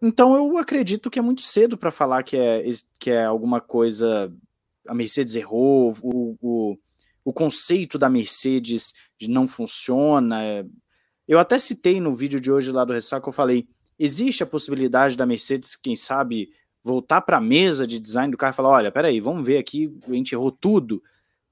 Então 0.00 0.34
eu 0.34 0.58
acredito 0.58 1.10
que 1.10 1.18
é 1.18 1.22
muito 1.22 1.42
cedo 1.42 1.76
para 1.76 1.90
falar 1.90 2.22
que 2.22 2.36
é, 2.36 2.64
que 2.98 3.10
é 3.10 3.24
alguma 3.24 3.60
coisa. 3.60 4.32
A 4.88 4.94
Mercedes 4.94 5.36
errou, 5.36 5.96
o, 6.02 6.36
o, 6.40 6.78
o 7.24 7.32
conceito 7.32 7.98
da 7.98 8.08
Mercedes 8.08 8.94
de 9.18 9.28
não 9.28 9.46
funciona. 9.46 10.66
Eu 11.32 11.38
até 11.38 11.58
citei 11.58 11.98
no 11.98 12.14
vídeo 12.14 12.38
de 12.38 12.52
hoje 12.52 12.70
lá 12.70 12.84
do 12.84 12.92
Ressaca, 12.92 13.26
eu 13.26 13.32
falei: 13.32 13.66
existe 13.98 14.42
a 14.42 14.46
possibilidade 14.46 15.16
da 15.16 15.24
Mercedes, 15.24 15.74
quem 15.74 15.96
sabe, 15.96 16.50
voltar 16.84 17.22
para 17.22 17.38
a 17.38 17.40
mesa 17.40 17.86
de 17.86 17.98
design 17.98 18.30
do 18.30 18.36
carro 18.36 18.52
e 18.52 18.56
falar: 18.56 18.68
olha, 18.68 18.92
peraí, 18.92 19.18
vamos 19.18 19.46
ver 19.46 19.56
aqui, 19.56 19.90
a 20.06 20.12
gente 20.12 20.34
errou 20.34 20.52
tudo, 20.52 21.02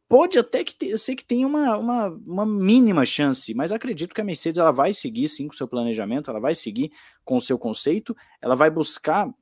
Pode 0.07 0.41
até 0.41 0.65
que 0.65 0.99
ser 0.99 1.15
que 1.15 1.25
tenha 1.25 1.47
uma, 1.47 1.77
uma, 1.79 2.09
uma, 2.27 2.45
mínima 2.45 3.05
chance, 3.05 3.55
mas 3.55 3.71
acredito 3.71 4.13
que 4.13 4.21
a 4.21 4.25
Mercedes 4.25 4.59
ela 4.59 4.73
vai 4.73 4.93
seguir 4.93 5.29
sim 5.29 5.47
com 5.47 5.55
o 5.55 5.57
seu 5.57 5.69
planejamento, 5.69 6.29
ela 6.29 6.41
vai 6.41 6.53
seguir 6.53 6.91
com 7.25 7.37
o 7.37 7.41
seu 7.41 7.57
conceito, 7.57 8.15
ela 8.43 8.57
vai 8.57 8.73
buscar 8.73 9.33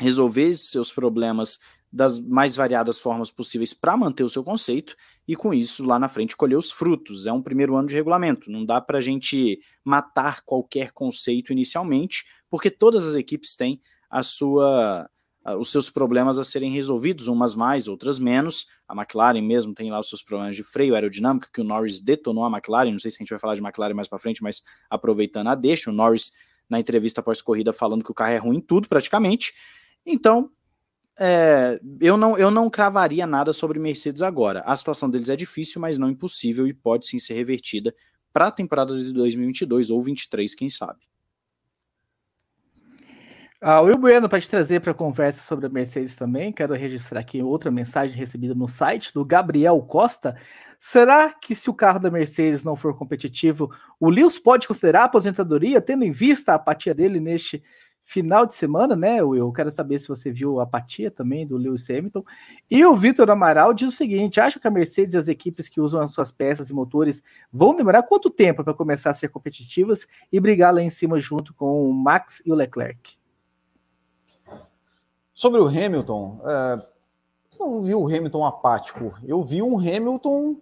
resolver 0.00 0.50
seus 0.52 0.90
problemas 0.90 1.60
das 1.92 2.18
mais 2.18 2.54
variadas 2.54 3.00
formas 3.00 3.30
possíveis 3.30 3.74
para 3.74 3.96
manter 3.96 4.22
o 4.22 4.28
seu 4.28 4.44
conceito 4.44 4.94
e 5.26 5.34
com 5.34 5.52
isso 5.52 5.84
lá 5.84 5.98
na 5.98 6.08
frente 6.08 6.36
colher 6.36 6.56
os 6.56 6.70
frutos. 6.70 7.26
É 7.26 7.32
um 7.32 7.42
primeiro 7.42 7.76
ano 7.76 7.88
de 7.88 7.94
regulamento, 7.94 8.50
não 8.50 8.64
dá 8.64 8.80
para 8.80 8.98
a 8.98 9.00
gente 9.00 9.60
matar 9.84 10.42
qualquer 10.42 10.92
conceito 10.92 11.52
inicialmente, 11.52 12.24
porque 12.48 12.70
todas 12.70 13.06
as 13.06 13.16
equipes 13.16 13.56
têm 13.56 13.80
a 14.08 14.22
sua 14.22 15.08
os 15.58 15.70
seus 15.70 15.88
problemas 15.88 16.38
a 16.38 16.44
serem 16.44 16.70
resolvidos, 16.70 17.26
umas 17.26 17.54
mais, 17.54 17.88
outras 17.88 18.18
menos. 18.18 18.66
A 18.86 18.94
McLaren 18.94 19.40
mesmo 19.40 19.74
tem 19.74 19.90
lá 19.90 19.98
os 19.98 20.08
seus 20.08 20.22
problemas 20.22 20.54
de 20.54 20.62
freio, 20.62 20.94
aerodinâmica, 20.94 21.48
que 21.52 21.60
o 21.60 21.64
Norris 21.64 21.98
detonou 21.98 22.44
a 22.44 22.50
McLaren. 22.50 22.92
Não 22.92 22.98
sei 22.98 23.10
se 23.10 23.16
a 23.16 23.20
gente 23.20 23.30
vai 23.30 23.38
falar 23.38 23.54
de 23.54 23.62
McLaren 23.62 23.94
mais 23.94 24.06
para 24.06 24.18
frente, 24.18 24.42
mas 24.42 24.62
aproveitando 24.88 25.48
a 25.48 25.54
deixa, 25.54 25.90
o 25.90 25.94
Norris 25.94 26.32
na 26.68 26.78
entrevista 26.78 27.20
após 27.20 27.40
corrida 27.40 27.72
falando 27.72 28.04
que 28.04 28.10
o 28.10 28.14
carro 28.14 28.32
é 28.32 28.36
ruim 28.36 28.58
em 28.58 28.60
tudo 28.60 28.86
praticamente. 28.86 29.54
Então, 30.04 30.50
é, 31.18 31.80
eu, 32.00 32.16
não, 32.16 32.38
eu 32.38 32.50
não 32.50 32.70
cravaria 32.70 33.26
nada 33.26 33.52
sobre 33.52 33.78
Mercedes 33.78 34.22
agora. 34.22 34.60
A 34.60 34.74
situação 34.74 35.10
deles 35.10 35.28
é 35.28 35.36
difícil, 35.36 35.80
mas 35.80 35.98
não 35.98 36.10
impossível 36.10 36.66
e 36.66 36.72
pode 36.72 37.06
sim 37.06 37.18
ser 37.18 37.34
revertida 37.34 37.94
para 38.32 38.46
a 38.46 38.50
temporada 38.50 38.98
de 38.98 39.12
2022 39.12 39.90
ou 39.90 39.98
2023, 39.98 40.54
quem 40.54 40.70
sabe. 40.70 41.00
Ah, 43.62 43.82
Will 43.82 43.98
Bueno, 43.98 44.26
para 44.26 44.40
te 44.40 44.48
trazer 44.48 44.80
para 44.80 44.92
a 44.92 44.94
conversa 44.94 45.42
sobre 45.42 45.66
a 45.66 45.68
Mercedes 45.68 46.16
também, 46.16 46.50
quero 46.50 46.72
registrar 46.72 47.20
aqui 47.20 47.42
outra 47.42 47.70
mensagem 47.70 48.16
recebida 48.16 48.54
no 48.54 48.66
site 48.66 49.12
do 49.12 49.22
Gabriel 49.22 49.78
Costa. 49.82 50.34
Será 50.78 51.30
que 51.34 51.54
se 51.54 51.68
o 51.68 51.74
carro 51.74 51.98
da 51.98 52.10
Mercedes 52.10 52.64
não 52.64 52.74
for 52.74 52.96
competitivo, 52.96 53.70
o 54.00 54.08
Lewis 54.08 54.38
pode 54.38 54.66
considerar 54.66 55.02
a 55.02 55.04
aposentadoria, 55.04 55.78
tendo 55.78 56.04
em 56.04 56.10
vista 56.10 56.52
a 56.52 56.54
apatia 56.54 56.94
dele 56.94 57.20
neste 57.20 57.62
final 58.10 58.44
de 58.44 58.56
semana, 58.56 58.96
né, 58.96 59.22
Will? 59.22 59.46
Eu 59.46 59.52
quero 59.52 59.70
saber 59.70 60.00
se 60.00 60.08
você 60.08 60.32
viu 60.32 60.58
a 60.58 60.64
apatia 60.64 61.12
também 61.12 61.46
do 61.46 61.56
Lewis 61.56 61.88
Hamilton. 61.88 62.24
E 62.68 62.84
o 62.84 62.96
Vitor 62.96 63.30
Amaral 63.30 63.72
diz 63.72 63.88
o 63.88 63.96
seguinte: 63.96 64.40
acho 64.40 64.58
que 64.58 64.66
a 64.66 64.70
Mercedes 64.70 65.14
e 65.14 65.16
as 65.16 65.28
equipes 65.28 65.68
que 65.68 65.80
usam 65.80 66.00
as 66.00 66.12
suas 66.12 66.32
peças 66.32 66.70
e 66.70 66.74
motores 66.74 67.22
vão 67.52 67.74
demorar 67.74 68.02
quanto 68.02 68.28
tempo 68.28 68.64
para 68.64 68.74
começar 68.74 69.10
a 69.10 69.14
ser 69.14 69.28
competitivas 69.28 70.08
e 70.32 70.40
brigar 70.40 70.74
lá 70.74 70.82
em 70.82 70.90
cima 70.90 71.20
junto 71.20 71.54
com 71.54 71.88
o 71.88 71.94
Max 71.94 72.42
e 72.44 72.50
o 72.50 72.54
Leclerc? 72.56 73.16
Sobre 75.32 75.60
o 75.60 75.68
Hamilton, 75.68 76.40
é, 76.44 76.86
não 77.60 77.80
vi 77.80 77.94
o 77.94 78.06
Hamilton 78.06 78.44
apático, 78.44 79.14
eu 79.22 79.40
vi 79.40 79.62
um 79.62 79.78
Hamilton 79.78 80.56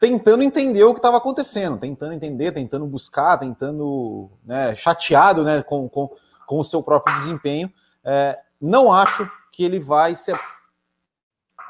tentando 0.00 0.42
entender 0.42 0.84
o 0.84 0.94
que 0.94 0.98
estava 0.98 1.18
acontecendo, 1.18 1.78
tentando 1.78 2.14
entender, 2.14 2.52
tentando 2.52 2.86
buscar, 2.86 3.36
tentando, 3.38 4.30
né, 4.44 4.74
chateado 4.74 5.44
né, 5.44 5.62
com, 5.62 5.88
com, 5.88 6.10
com 6.46 6.58
o 6.58 6.64
seu 6.64 6.82
próprio 6.82 7.14
desempenho. 7.16 7.72
É, 8.04 8.38
não 8.60 8.92
acho 8.92 9.30
que 9.52 9.64
ele 9.64 9.80
vai 9.80 10.14
se 10.16 10.32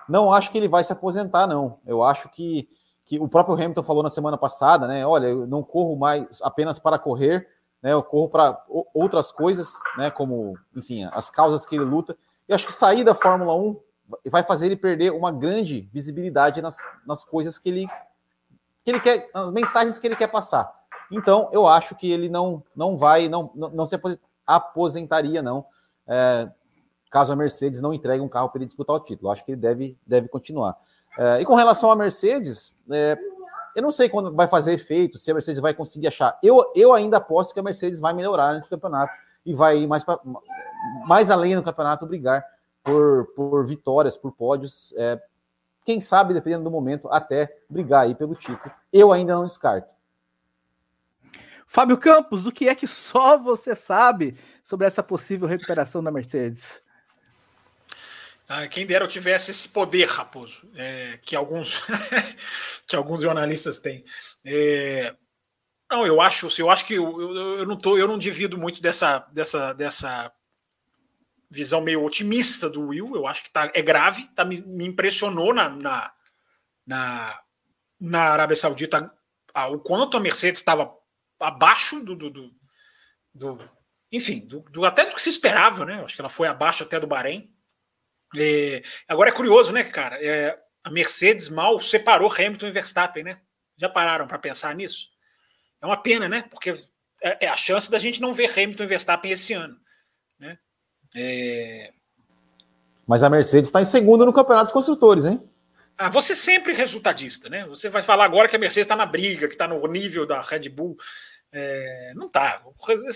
não 0.09 0.33
acho 0.33 0.53
que 0.53 0.59
ele 0.59 0.69
vai 0.69 0.85
se 0.85 0.93
aposentar, 0.93 1.47
não. 1.47 1.81
Eu 1.85 2.03
acho 2.03 2.29
que, 2.29 2.69
que 3.05 3.19
o 3.19 3.29
próprio 3.29 3.57
Hamilton 3.57 3.83
falou 3.83 4.03
na 4.03 4.11
semana 4.11 4.39
passada, 4.39 4.87
né? 4.87 5.05
Olha, 5.05 5.27
eu 5.27 5.47
não 5.47 5.63
corro 5.63 5.97
mais 5.97 6.41
apenas 6.43 6.79
para 6.79 6.99
correr, 6.99 7.49
né? 7.83 7.93
Eu 7.93 8.03
corro 8.03 8.29
para 8.29 8.63
outras 8.95 9.33
coisas, 9.33 9.81
né? 9.97 10.11
Como, 10.11 10.57
enfim, 10.77 11.05
as 11.13 11.29
causas 11.29 11.67
que 11.67 11.75
ele 11.75 11.85
luta. 11.85 12.17
Eu 12.47 12.55
acho 12.55 12.67
que 12.67 12.73
sair 12.73 13.03
da 13.03 13.15
Fórmula 13.15 13.55
1 13.55 13.81
vai 14.31 14.45
fazer 14.45 14.67
ele 14.67 14.77
perder 14.77 15.13
uma 15.13 15.33
grande 15.33 15.89
visibilidade 15.93 16.63
nas, 16.63 16.77
nas 17.05 17.25
coisas 17.25 17.59
que 17.59 17.69
ele, 17.69 17.87
que 18.85 18.91
ele 18.93 19.01
quer, 19.01 19.29
nas 19.35 19.51
mensagens 19.51 19.99
que 19.99 20.07
ele 20.07 20.15
quer 20.15 20.29
passar. 20.29 20.73
Então, 21.11 21.49
eu 21.53 21.67
acho 21.67 21.95
que 21.95 22.11
ele 22.11 22.29
não, 22.29 22.63
não 22.75 22.97
vai, 22.97 23.29
não, 23.29 23.51
não, 23.55 23.87
se 23.87 23.99
aposentaria, 24.47 25.43
não, 25.43 25.65
é, 26.07 26.49
caso 27.11 27.33
a 27.33 27.37
Mercedes 27.37 27.81
não 27.81 27.93
entregue 27.93 28.23
um 28.23 28.29
carro 28.29 28.49
para 28.49 28.59
ele 28.59 28.67
disputar 28.67 28.97
o 28.97 29.01
título. 29.01 29.31
Acho 29.31 29.45
que 29.45 29.53
ele 29.53 29.61
deve, 29.61 29.99
deve 30.07 30.29
continuar. 30.29 30.77
É, 31.19 31.41
e 31.41 31.45
com 31.45 31.55
relação 31.55 31.91
à 31.91 31.97
Mercedes, 31.97 32.79
é, 32.91 33.19
eu 33.75 33.83
não 33.83 33.91
sei 33.91 34.09
quando 34.09 34.35
vai 34.35 34.47
fazer 34.47 34.75
efeito, 34.75 35.19
se 35.19 35.31
a 35.31 35.35
Mercedes 35.35 35.61
vai 35.61 35.75
conseguir 35.75 36.09
achar. 36.09 36.39
Eu, 36.43 36.73
eu 36.75 36.93
ainda 36.93 37.19
aposto 37.19 37.53
que 37.53 37.61
a 37.61 37.63
Mercedes 37.63 38.01
vai 38.01 38.13
melhorar 38.13 38.55
nesse 38.55 38.71
campeonato 38.71 39.13
e 39.45 39.55
vai 39.55 39.79
ir 39.79 39.87
mais, 39.87 40.05
mais 41.07 41.31
além 41.31 41.55
no 41.55 41.63
campeonato 41.63 42.07
brigar 42.07 42.45
por, 42.83 43.27
por 43.35 43.67
vitórias, 43.67 44.17
por 44.17 44.33
pódios. 44.33 44.95
É, 44.97 45.21
quem 45.85 46.01
sabe, 46.01 46.35
dependendo 46.35 46.65
do 46.65 46.71
momento, 46.71 47.09
até 47.11 47.55
brigar 47.69 48.03
aí 48.03 48.15
pelo 48.15 48.35
título. 48.35 48.73
Eu 48.93 49.13
ainda 49.13 49.35
não 49.35 49.47
descarto. 49.47 49.96
Fábio 51.67 51.99
Campos, 51.99 52.47
o 52.47 52.53
que 52.53 52.69
é 52.69 52.75
que 52.75 52.87
só 52.87 53.37
você 53.37 53.75
sabe 53.75 54.37
sobre 54.63 54.87
essa 54.87 55.03
possível 55.03 55.49
recuperação 55.49 56.03
da 56.03 56.11
Mercedes? 56.11 56.81
Ah, 58.49 58.69
quem 58.69 58.87
dera 58.87 59.05
eu 59.05 59.09
tivesse 59.09 59.51
esse 59.51 59.69
poder, 59.69 60.07
Raposo, 60.09 60.63
é, 60.77 61.19
que 61.21 61.35
alguns 61.35 61.83
que 62.87 62.95
alguns 62.95 63.23
jornalistas 63.23 63.79
têm. 63.79 64.05
É, 64.45 65.13
não, 65.91 66.07
eu 66.07 66.21
acho, 66.21 66.49
eu 66.59 66.71
acho 66.71 66.85
que 66.85 66.95
eu, 66.95 67.21
eu, 67.21 67.59
eu, 67.59 67.67
não 67.67 67.77
tô, 67.77 67.99
eu 67.99 68.07
não 68.07 68.19
divido 68.19 68.57
muito 68.57 68.81
dessa, 68.81 69.19
dessa, 69.33 69.73
dessa 69.73 70.33
visão 71.51 71.81
meio 71.81 72.05
otimista 72.05 72.71
do 72.71 72.89
Will. 72.89 73.17
Eu 73.17 73.27
acho 73.27 73.43
que 73.43 73.51
tá, 73.51 73.71
é 73.75 73.83
grave, 73.83 74.29
tá, 74.35 74.45
me, 74.45 74.61
me 74.61 74.87
impressionou 74.87 75.53
na, 75.53 75.69
na, 75.69 76.13
na, 76.87 77.41
na 78.01 78.23
Arábia 78.31 78.57
Saudita 78.57 79.13
o 79.71 79.79
quanto 79.79 80.17
a 80.17 80.21
Mercedes 80.21 80.61
estava 80.61 80.87
abaixo 81.41 82.01
do, 82.01 82.15
do, 82.15 82.31
do, 82.31 82.51
do 83.35 83.71
enfim, 84.11 84.41
do, 84.47 84.61
do, 84.61 84.85
até 84.85 85.07
do 85.07 85.15
que 85.15 85.23
se 85.23 85.31
esperava, 85.31 85.85
né? 85.85 86.03
Acho 86.03 86.15
que 86.15 86.21
ela 86.21 86.31
foi 86.31 86.49
abaixo 86.49 86.85
até 86.85 86.99
do 86.99 87.07
Bahrein. 87.07 87.51
É, 88.37 88.83
agora 89.09 89.31
é 89.31 89.33
curioso, 89.33 89.73
né, 89.73 89.83
cara? 89.85 90.17
É, 90.25 90.59
a 90.83 90.91
Mercedes 90.91 91.49
mal 91.49 91.81
separou 91.81 92.33
Hamilton 92.33 92.67
e 92.67 92.71
Verstappen, 92.71 93.25
né? 93.25 93.41
Já 93.77 93.89
pararam 93.89 94.27
para 94.27 94.39
pensar 94.39 94.75
nisso? 94.75 95.09
É 95.83 95.87
uma 95.87 95.97
pena, 95.97 96.29
né? 96.29 96.43
Porque 96.51 96.71
é, 97.23 97.47
é, 97.47 97.49
a 97.49 97.57
chance 97.57 97.91
da 97.91 97.99
gente 97.99 98.21
não 98.21 98.33
ver 98.33 98.51
Hamilton 98.51 98.85
e 98.85 98.87
Verstappen 98.87 99.31
esse 99.31 99.53
ano, 99.53 99.77
né? 100.39 100.59
É... 101.15 101.93
Mas 103.07 103.23
a 103.23 103.31
Mercedes 103.31 103.69
está 103.69 103.81
em 103.81 103.85
segunda 103.85 104.25
no 104.25 104.33
campeonato 104.33 104.69
de 104.69 104.73
construtores, 104.73 105.25
hein? 105.25 105.43
Ah, 105.99 106.11
você 106.11 106.35
sempre 106.37 106.75
resultadista, 106.75 107.49
né? 107.49 107.65
Você 107.67 107.89
vai 107.89 108.03
falar 108.03 108.25
agora 108.25 108.49
que 108.49 108.57
a 108.57 108.59
Mercedes 108.59 108.85
está 108.85 108.95
na 108.95 109.07
briga, 109.07 109.49
que 109.49 109.55
está 109.55 109.67
no 109.67 109.87
nível 109.87 110.27
da 110.27 110.41
Red 110.43 110.69
Bull. 110.69 110.97
É, 111.51 112.13
não 112.15 112.29
tá. 112.29 112.63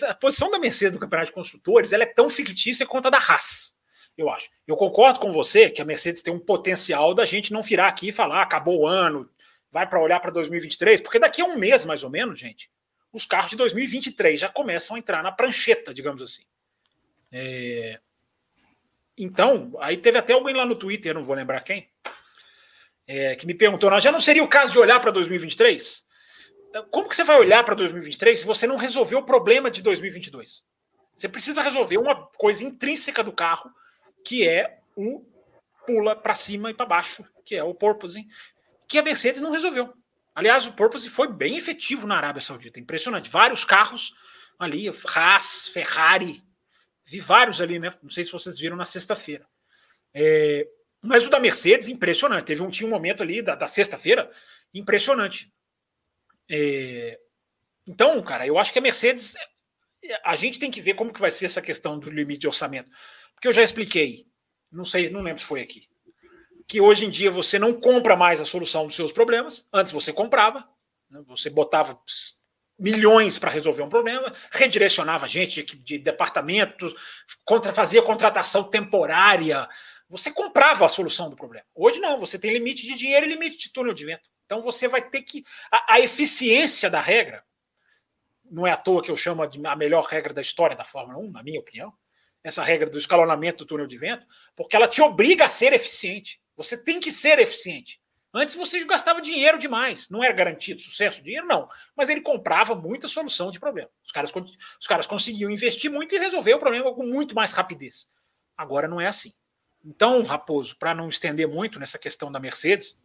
A 0.08 0.14
posição 0.14 0.50
da 0.50 0.58
Mercedes 0.58 0.94
no 0.94 0.98
campeonato 0.98 1.26
de 1.26 1.34
construtores 1.34 1.92
ela 1.92 2.04
é 2.04 2.06
tão 2.06 2.30
fictícia 2.30 2.86
quanto 2.86 3.08
a 3.08 3.10
da 3.10 3.18
Haas, 3.18 3.74
eu 4.16 4.30
acho. 4.30 4.48
Eu 4.66 4.76
concordo 4.76 5.20
com 5.20 5.30
você 5.30 5.68
que 5.68 5.82
a 5.82 5.84
Mercedes 5.84 6.22
tem 6.22 6.32
um 6.32 6.38
potencial 6.38 7.12
da 7.12 7.26
gente 7.26 7.52
não 7.52 7.60
virar 7.60 7.88
aqui 7.88 8.08
e 8.08 8.12
falar 8.12 8.40
acabou 8.40 8.80
o 8.80 8.86
ano, 8.86 9.28
vai 9.70 9.86
para 9.86 10.00
olhar 10.00 10.20
para 10.20 10.30
2023, 10.30 11.02
porque 11.02 11.18
daqui 11.18 11.42
a 11.42 11.44
um 11.44 11.58
mês 11.58 11.84
mais 11.84 12.02
ou 12.02 12.08
menos, 12.08 12.38
gente, 12.38 12.70
os 13.12 13.26
carros 13.26 13.50
de 13.50 13.56
2023 13.56 14.40
já 14.40 14.48
começam 14.48 14.96
a 14.96 14.98
entrar 14.98 15.22
na 15.22 15.32
prancheta, 15.32 15.92
digamos 15.92 16.22
assim. 16.22 16.44
É... 17.30 18.00
Então, 19.18 19.76
aí 19.80 19.98
teve 19.98 20.16
até 20.16 20.32
alguém 20.32 20.54
lá 20.54 20.64
no 20.64 20.76
Twitter, 20.76 21.12
não 21.12 21.22
vou 21.22 21.36
lembrar 21.36 21.60
quem, 21.60 21.90
é, 23.06 23.34
que 23.36 23.46
me 23.46 23.54
perguntou: 23.54 23.98
já 24.00 24.12
não 24.12 24.20
seria 24.20 24.42
o 24.42 24.48
caso 24.48 24.72
de 24.72 24.78
olhar 24.78 25.00
para 25.00 25.10
2023? 25.10 26.04
Como 26.90 27.08
que 27.08 27.16
você 27.16 27.24
vai 27.24 27.38
olhar 27.38 27.64
para 27.64 27.74
2023 27.74 28.40
se 28.40 28.46
você 28.46 28.66
não 28.66 28.76
resolveu 28.76 29.18
o 29.18 29.24
problema 29.24 29.70
de 29.70 29.82
2022? 29.82 30.64
Você 31.14 31.28
precisa 31.28 31.62
resolver 31.62 31.98
uma 31.98 32.14
coisa 32.14 32.64
intrínseca 32.64 33.24
do 33.24 33.32
carro, 33.32 33.70
que 34.24 34.46
é 34.46 34.78
um 34.96 35.24
pula 35.86 36.14
para 36.14 36.34
cima 36.34 36.70
e 36.70 36.74
para 36.74 36.86
baixo, 36.86 37.24
que 37.44 37.56
é 37.56 37.64
o 37.64 37.74
porpoising, 37.74 38.26
que 38.88 38.98
a 38.98 39.02
Mercedes 39.02 39.40
não 39.40 39.50
resolveu. 39.50 39.92
Aliás, 40.34 40.66
o 40.66 40.72
porpoising 40.72 41.08
foi 41.08 41.28
bem 41.28 41.56
efetivo 41.56 42.06
na 42.06 42.16
Arábia 42.16 42.40
Saudita, 42.40 42.78
impressionante. 42.78 43.28
Vários 43.28 43.64
carros 43.64 44.14
ali, 44.58 44.90
Haas, 45.14 45.68
Ferrari, 45.68 46.42
vi 47.04 47.18
vários 47.18 47.60
ali, 47.60 47.78
né? 47.78 47.92
Não 48.02 48.10
sei 48.10 48.22
se 48.22 48.30
vocês 48.30 48.58
viram 48.58 48.76
na 48.76 48.84
sexta-feira. 48.84 49.44
É, 50.14 50.66
mas 51.02 51.26
o 51.26 51.30
da 51.30 51.40
Mercedes, 51.40 51.88
impressionante. 51.88 52.44
Teve 52.44 52.62
um, 52.62 52.70
tinha 52.70 52.86
um 52.86 52.90
momento 52.90 53.22
ali 53.22 53.40
da, 53.40 53.54
da 53.54 53.66
sexta-feira 53.66 54.30
impressionante. 54.72 55.52
É... 56.48 57.18
Então, 57.86 58.20
cara, 58.22 58.46
eu 58.46 58.58
acho 58.58 58.72
que 58.72 58.78
a 58.78 58.82
Mercedes. 58.82 59.34
A 60.24 60.34
gente 60.34 60.58
tem 60.58 60.70
que 60.70 60.80
ver 60.80 60.94
como 60.94 61.12
que 61.12 61.20
vai 61.20 61.30
ser 61.30 61.46
essa 61.46 61.60
questão 61.60 61.98
do 61.98 62.10
limite 62.10 62.40
de 62.40 62.46
orçamento. 62.46 62.90
Porque 63.34 63.48
eu 63.48 63.52
já 63.52 63.62
expliquei, 63.62 64.26
não 64.70 64.84
sei, 64.84 65.10
não 65.10 65.22
lembro 65.22 65.40
se 65.40 65.46
foi 65.46 65.60
aqui, 65.60 65.88
que 66.66 66.80
hoje 66.80 67.04
em 67.04 67.10
dia 67.10 67.30
você 67.30 67.58
não 67.58 67.72
compra 67.72 68.16
mais 68.16 68.40
a 68.40 68.44
solução 68.44 68.86
dos 68.86 68.96
seus 68.96 69.12
problemas. 69.12 69.68
Antes 69.72 69.92
você 69.92 70.12
comprava, 70.12 70.68
né? 71.10 71.22
você 71.26 71.50
botava 71.50 72.00
milhões 72.78 73.38
para 73.38 73.50
resolver 73.50 73.82
um 73.82 73.88
problema, 73.88 74.32
redirecionava 74.50 75.26
gente 75.26 75.62
de, 75.62 75.76
de 75.76 75.98
departamentos, 75.98 76.94
contra, 77.44 77.72
fazia 77.72 78.02
contratação 78.02 78.64
temporária, 78.64 79.68
você 80.10 80.32
comprava 80.32 80.84
a 80.84 80.88
solução 80.88 81.30
do 81.30 81.36
problema. 81.36 81.64
Hoje 81.72 82.00
não, 82.00 82.18
você 82.18 82.36
tem 82.36 82.52
limite 82.52 82.84
de 82.84 82.94
dinheiro 82.94 83.24
e 83.24 83.28
limite 83.28 83.56
de 83.58 83.72
túnel 83.72 83.94
de 83.94 84.04
vento. 84.04 84.28
Então 84.44 84.60
você 84.60 84.88
vai 84.88 85.08
ter 85.08 85.22
que. 85.22 85.44
A, 85.70 85.94
a 85.94 86.00
eficiência 86.00 86.90
da 86.90 87.00
regra, 87.00 87.44
não 88.50 88.66
é 88.66 88.72
à 88.72 88.76
toa 88.76 89.02
que 89.02 89.10
eu 89.10 89.16
chamo 89.16 89.46
de 89.46 89.64
a 89.64 89.76
melhor 89.76 90.04
regra 90.04 90.34
da 90.34 90.40
história 90.40 90.76
da 90.76 90.84
Fórmula 90.84 91.20
1, 91.20 91.30
na 91.30 91.44
minha 91.44 91.60
opinião, 91.60 91.92
essa 92.42 92.60
regra 92.64 92.90
do 92.90 92.98
escalonamento 92.98 93.64
do 93.64 93.68
túnel 93.68 93.86
de 93.86 93.96
vento, 93.96 94.26
porque 94.56 94.74
ela 94.74 94.88
te 94.88 95.00
obriga 95.00 95.44
a 95.44 95.48
ser 95.48 95.72
eficiente. 95.72 96.42
Você 96.56 96.76
tem 96.76 96.98
que 96.98 97.12
ser 97.12 97.38
eficiente. 97.38 98.00
Antes 98.34 98.56
você 98.56 98.84
gastava 98.84 99.20
dinheiro 99.20 99.58
demais. 99.58 100.08
Não 100.08 100.24
era 100.24 100.32
garantido 100.32 100.80
sucesso, 100.80 101.22
dinheiro 101.22 101.46
não. 101.46 101.68
Mas 101.96 102.08
ele 102.08 102.20
comprava 102.20 102.74
muita 102.74 103.06
solução 103.06 103.50
de 103.50 103.60
problema. 103.60 103.90
Os 104.04 104.10
caras, 104.10 104.32
os 104.80 104.86
caras 104.88 105.06
conseguiam 105.06 105.50
investir 105.50 105.90
muito 105.90 106.14
e 106.14 106.18
resolver 106.18 106.54
o 106.54 106.58
problema 106.58 106.92
com 106.92 107.04
muito 107.04 107.34
mais 107.34 107.52
rapidez. 107.52 108.08
Agora 108.56 108.88
não 108.88 109.00
é 109.00 109.06
assim. 109.06 109.32
Então, 109.84 110.22
Raposo, 110.22 110.76
para 110.76 110.94
não 110.94 111.08
estender 111.08 111.48
muito 111.48 111.78
nessa 111.80 111.98
questão 111.98 112.30
da 112.30 112.38
Mercedes, 112.38 112.98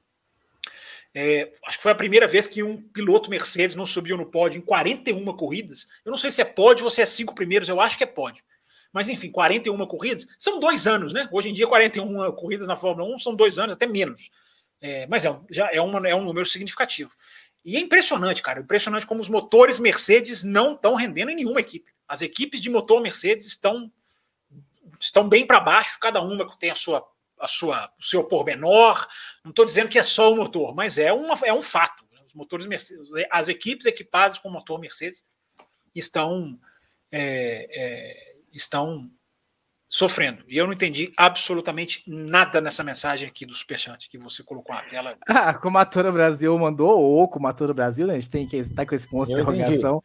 é, 1.14 1.54
acho 1.66 1.78
que 1.78 1.84
foi 1.84 1.94
a 1.94 1.96
primeira 1.96 2.28
vez 2.28 2.46
que 2.46 2.62
um 2.62 2.82
piloto 2.82 3.30
Mercedes 3.30 3.76
não 3.76 3.86
subiu 3.86 4.18
no 4.18 4.26
pódio 4.26 4.58
em 4.58 4.62
41 4.62 5.24
corridas. 5.38 5.88
Eu 6.04 6.12
não 6.12 6.18
sei 6.18 6.30
se 6.30 6.42
é 6.42 6.46
pódio 6.46 6.84
ou 6.84 6.92
se 6.92 7.02
é 7.02 7.06
cinco 7.06 7.34
primeiros, 7.34 7.70
eu 7.70 7.80
acho 7.80 7.98
que 7.98 8.04
é 8.04 8.08
pódio. 8.08 8.44
Mas 8.92 9.10
enfim, 9.10 9.32
41 9.32 9.86
corridas 9.88 10.28
são 10.38 10.60
dois 10.60 10.88
anos, 10.88 11.14
né? 11.14 11.28
Hoje 11.32 11.50
em 11.50 11.54
dia, 11.54 11.68
41 11.68 12.32
corridas 12.34 12.68
na 12.68 12.76
Fórmula 12.76 13.14
1 13.16 13.20
são 13.20 13.36
dois 13.36 13.58
anos, 13.58 13.74
até 13.74 13.86
menos. 13.86 14.30
É, 14.82 15.08
mas 15.08 15.26
é, 15.26 15.40
já 15.50 15.70
é, 15.72 15.82
uma, 15.82 16.08
é 16.08 16.14
um 16.16 16.24
número 16.24 16.46
significativo. 16.46 17.14
E 17.64 17.76
é 17.76 17.80
impressionante, 17.80 18.42
cara. 18.42 18.60
Impressionante 18.60 19.08
como 19.08 19.22
os 19.22 19.30
motores 19.30 19.80
Mercedes 19.80 20.44
não 20.44 20.76
estão 20.76 20.96
rendendo 20.96 21.32
em 21.32 21.36
nenhuma 21.36 21.60
equipe. 21.60 21.92
As 22.08 22.22
equipes 22.22 22.62
de 22.62 22.70
motor 22.70 23.02
Mercedes 23.02 23.48
estão, 23.48 23.92
estão 25.06 25.28
bem 25.28 25.46
para 25.46 25.60
baixo, 25.60 26.00
cada 26.00 26.22
uma 26.22 26.58
tem 26.58 26.72
a 26.72 26.76
sua, 26.76 27.06
a 27.40 27.48
sua, 27.48 27.92
o 28.00 28.04
seu 28.04 28.24
pormenor. 28.24 29.08
Não 29.44 29.52
estou 29.52 29.66
dizendo 29.66 29.90
que 29.90 30.00
é 30.00 30.04
só 30.04 30.32
o 30.32 30.36
motor, 30.36 30.76
mas 30.76 30.98
é, 30.98 31.14
uma, 31.14 31.38
é 31.44 31.54
um 31.54 31.62
fato. 31.62 32.04
Os 32.26 32.34
motores 32.34 32.66
Mercedes, 32.66 33.12
as 33.32 33.48
equipes 33.48 33.86
equipadas 33.86 34.40
com 34.40 34.50
motor 34.50 34.80
Mercedes 34.80 35.24
estão 35.94 36.60
é, 37.12 37.68
é, 37.72 38.36
estão 38.52 39.10
sofrendo. 39.88 40.44
E 40.48 40.58
eu 40.58 40.66
não 40.66 40.74
entendi 40.74 41.14
absolutamente 41.16 42.04
nada 42.08 42.60
nessa 42.60 42.84
mensagem 42.84 43.28
aqui 43.28 43.46
do 43.46 43.54
Superchat 43.54 44.10
que 44.10 44.18
você 44.18 44.44
colocou 44.44 44.76
na 44.76 44.82
tela. 44.82 45.18
Ah, 45.28 45.54
como 45.54 45.78
a 45.78 45.86
Toro 45.86 46.12
Brasil 46.12 46.58
mandou, 46.58 47.00
ou 47.00 47.30
como 47.30 47.48
a 47.48 47.54
Toro 47.54 47.74
Brasil, 47.74 48.08
né? 48.08 48.16
A 48.16 48.20
gente 48.20 48.30
tem 48.30 48.48
que 48.48 48.58
estar 48.58 48.86
com 48.86 48.96
esse 48.96 49.08
ponto 49.08 49.28
de 49.28 49.34
interrogação. 49.34 50.02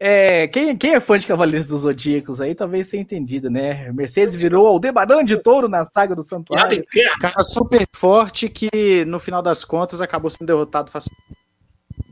É, 0.00 0.46
quem, 0.46 0.76
quem 0.76 0.94
é 0.94 1.00
fã 1.00 1.18
de 1.18 1.26
Cavaleiros 1.26 1.66
dos 1.66 1.82
Zodíacos 1.82 2.40
aí 2.40 2.54
talvez 2.54 2.88
tenha 2.88 3.02
entendido, 3.02 3.50
né? 3.50 3.90
Mercedes 3.90 4.36
virou 4.36 4.64
o 4.64 4.68
Aldebaran 4.68 5.24
de 5.24 5.36
touro 5.36 5.68
na 5.68 5.84
saga 5.84 6.14
do 6.14 6.22
Santuário. 6.22 6.84
Cara 7.20 7.42
super 7.42 7.84
forte 7.96 8.48
que 8.48 9.04
no 9.06 9.18
final 9.18 9.42
das 9.42 9.64
contas 9.64 10.00
acabou 10.00 10.30
sendo 10.30 10.46
derrotado 10.46 10.90
fácil. 10.90 11.10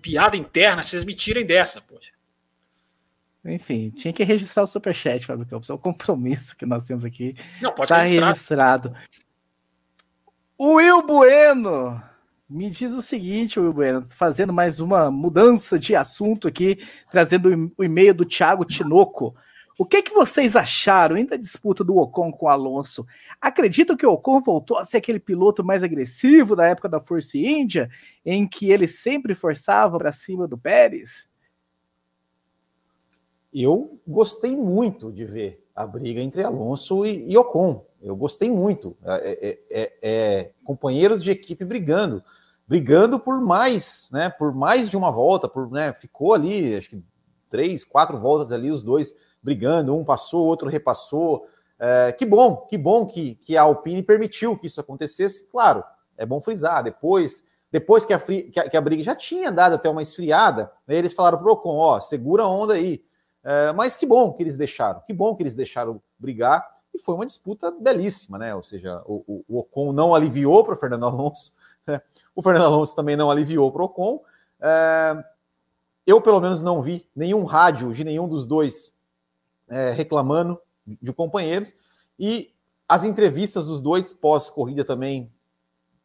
Piada 0.02 0.36
interna, 0.36 0.82
vocês 0.82 1.04
me 1.04 1.14
tirem 1.14 1.46
dessa, 1.46 1.80
poxa. 1.80 2.10
Enfim, 3.44 3.90
tinha 3.90 4.12
que 4.12 4.24
registrar 4.24 4.64
o 4.64 4.66
superchat, 4.66 5.24
Fábio 5.24 5.46
Campos. 5.46 5.70
É 5.70 5.72
o 5.72 5.78
compromisso 5.78 6.56
que 6.56 6.66
nós 6.66 6.84
temos 6.84 7.04
aqui. 7.04 7.36
Não, 7.62 7.72
pode 7.72 7.88
tá 7.88 7.98
registrar. 7.98 8.28
registrado. 8.28 8.96
O 10.58 10.74
Will 10.74 11.02
Bueno 11.02 12.02
me 12.48 12.70
diz 12.70 12.92
o 12.92 13.02
seguinte, 13.02 13.58
Will 13.58 13.72
Bueno, 13.72 14.06
fazendo 14.08 14.52
mais 14.52 14.80
uma 14.80 15.10
mudança 15.10 15.78
de 15.78 15.96
assunto 15.96 16.46
aqui, 16.46 16.78
trazendo 17.10 17.72
o 17.76 17.84
e-mail 17.84 18.14
do 18.14 18.24
Thiago 18.24 18.64
Tinoco. 18.64 19.34
O 19.78 19.84
que, 19.84 20.02
que 20.02 20.14
vocês 20.14 20.56
acharam 20.56 21.16
ainda 21.16 21.30
da 21.30 21.42
disputa 21.42 21.84
do 21.84 21.96
Ocon 21.96 22.32
com 22.32 22.46
o 22.46 22.48
Alonso? 22.48 23.06
Acreditam 23.40 23.96
que 23.96 24.06
o 24.06 24.12
Ocon 24.12 24.40
voltou 24.40 24.78
a 24.78 24.84
ser 24.84 24.98
aquele 24.98 25.18
piloto 25.18 25.62
mais 25.64 25.82
agressivo 25.82 26.56
da 26.56 26.66
época 26.66 26.88
da 26.88 27.00
Force 27.00 27.38
India, 27.38 27.90
em 28.24 28.48
que 28.48 28.70
ele 28.70 28.88
sempre 28.88 29.34
forçava 29.34 29.98
para 29.98 30.12
cima 30.12 30.48
do 30.48 30.56
Pérez? 30.56 31.28
eu 33.62 33.98
gostei 34.06 34.54
muito 34.54 35.10
de 35.10 35.24
ver 35.24 35.65
a 35.76 35.86
briga 35.86 36.22
entre 36.22 36.42
Alonso 36.42 37.04
e, 37.04 37.30
e 37.30 37.36
Ocon. 37.36 37.84
Eu 38.02 38.16
gostei 38.16 38.50
muito. 38.50 38.96
É, 39.04 39.58
é, 39.70 39.80
é, 39.82 39.92
é, 40.02 40.50
companheiros 40.64 41.22
de 41.22 41.30
equipe 41.30 41.64
brigando, 41.66 42.24
brigando 42.66 43.20
por 43.20 43.38
mais, 43.42 44.08
né? 44.10 44.30
Por 44.30 44.54
mais 44.54 44.88
de 44.88 44.96
uma 44.96 45.12
volta, 45.12 45.46
por, 45.46 45.70
né, 45.70 45.92
ficou 45.92 46.32
ali, 46.32 46.76
acho 46.76 46.90
que 46.90 47.04
três, 47.50 47.84
quatro 47.84 48.18
voltas 48.18 48.50
ali, 48.52 48.70
os 48.70 48.82
dois 48.82 49.14
brigando, 49.42 49.94
um 49.94 50.04
passou, 50.04 50.46
outro 50.46 50.70
repassou. 50.70 51.46
É, 51.78 52.10
que 52.12 52.24
bom, 52.24 52.56
que 52.56 52.78
bom 52.78 53.06
que, 53.06 53.34
que 53.34 53.54
a 53.54 53.62
Alpine 53.62 54.02
permitiu 54.02 54.56
que 54.56 54.66
isso 54.66 54.80
acontecesse. 54.80 55.50
Claro, 55.50 55.84
é 56.16 56.24
bom 56.24 56.40
frisar. 56.40 56.82
Depois, 56.82 57.44
depois 57.70 58.02
que 58.02 58.14
a, 58.14 58.18
que 58.18 58.58
a, 58.58 58.70
que 58.70 58.76
a 58.76 58.80
briga 58.80 59.02
já 59.02 59.14
tinha 59.14 59.52
dado 59.52 59.74
até 59.74 59.90
uma 59.90 60.02
esfriada, 60.02 60.72
né, 60.86 60.96
eles 60.96 61.12
falaram 61.12 61.36
para 61.36 61.48
o 61.48 61.52
Ocon: 61.52 61.76
ó, 61.76 62.00
segura 62.00 62.44
a 62.44 62.48
onda 62.48 62.72
aí 62.72 63.04
é, 63.46 63.72
mas 63.72 63.96
que 63.96 64.04
bom 64.04 64.32
que 64.32 64.42
eles 64.42 64.56
deixaram, 64.56 65.00
que 65.06 65.12
bom 65.12 65.36
que 65.36 65.42
eles 65.44 65.54
deixaram 65.54 66.02
brigar. 66.18 66.68
E 66.92 66.98
foi 66.98 67.14
uma 67.14 67.24
disputa 67.24 67.70
belíssima, 67.70 68.38
né? 68.38 68.52
Ou 68.56 68.62
seja, 68.62 69.00
o, 69.06 69.22
o, 69.24 69.44
o 69.48 69.58
Ocon 69.60 69.92
não 69.92 70.12
aliviou 70.12 70.64
para 70.64 70.74
o 70.74 70.76
Fernando 70.76 71.06
Alonso, 71.06 71.52
né? 71.86 72.00
o 72.34 72.42
Fernando 72.42 72.64
Alonso 72.64 72.96
também 72.96 73.14
não 73.14 73.30
aliviou 73.30 73.70
para 73.70 73.82
o 73.82 73.84
Ocon. 73.84 74.20
É, 74.60 75.24
eu, 76.04 76.20
pelo 76.20 76.40
menos, 76.40 76.60
não 76.60 76.82
vi 76.82 77.08
nenhum 77.14 77.44
rádio 77.44 77.92
de 77.92 78.02
nenhum 78.02 78.26
dos 78.26 78.48
dois 78.48 78.98
é, 79.68 79.92
reclamando 79.92 80.60
de 80.84 81.12
companheiros. 81.12 81.72
E 82.18 82.52
as 82.88 83.04
entrevistas 83.04 83.66
dos 83.66 83.80
dois 83.80 84.12
pós-corrida 84.12 84.84
também, 84.84 85.30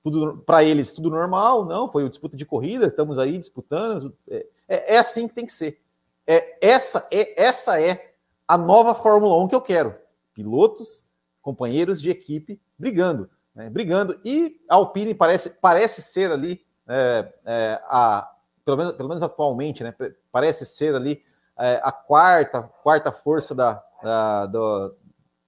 tudo 0.03 0.43
para 0.45 0.63
eles, 0.63 0.93
tudo 0.93 1.09
normal. 1.09 1.65
Não, 1.65 1.87
foi 1.87 2.03
uma 2.03 2.09
disputa 2.09 2.37
de 2.37 2.45
corrida, 2.45 2.85
estamos 2.85 3.17
aí 3.17 3.39
disputando. 3.39 4.15
É, 4.29 4.45
é, 4.67 4.97
assim 4.99 5.27
que 5.27 5.33
tem 5.33 5.45
que 5.45 5.53
ser. 5.53 5.80
É, 6.27 6.57
essa, 6.65 7.07
é, 7.11 7.41
essa 7.41 7.81
é 7.81 8.13
a 8.47 8.57
nova 8.57 8.93
Fórmula 8.93 9.41
1 9.43 9.47
que 9.47 9.55
eu 9.55 9.61
quero. 9.61 9.95
Pilotos, 10.33 11.05
companheiros 11.41 12.01
de 12.01 12.09
equipe 12.09 12.61
brigando, 12.77 13.29
né, 13.53 13.69
brigando. 13.69 14.19
E 14.23 14.59
a 14.69 14.75
Alpine 14.75 15.13
parece, 15.13 15.51
parece 15.61 16.01
ser 16.01 16.31
ali, 16.31 16.63
é, 16.87 17.33
é, 17.45 17.81
a, 17.85 18.31
pelo, 18.63 18.77
menos, 18.77 18.91
pelo 18.93 19.09
menos 19.09 19.23
atualmente, 19.23 19.83
né, 19.83 19.93
parece 20.31 20.65
ser 20.65 20.95
ali 20.95 21.23
é, 21.57 21.79
a 21.83 21.91
quarta, 21.91 22.63
quarta 22.63 23.11
força 23.11 23.53
da, 23.53 23.83
da 24.03 24.45
do, 24.45 24.95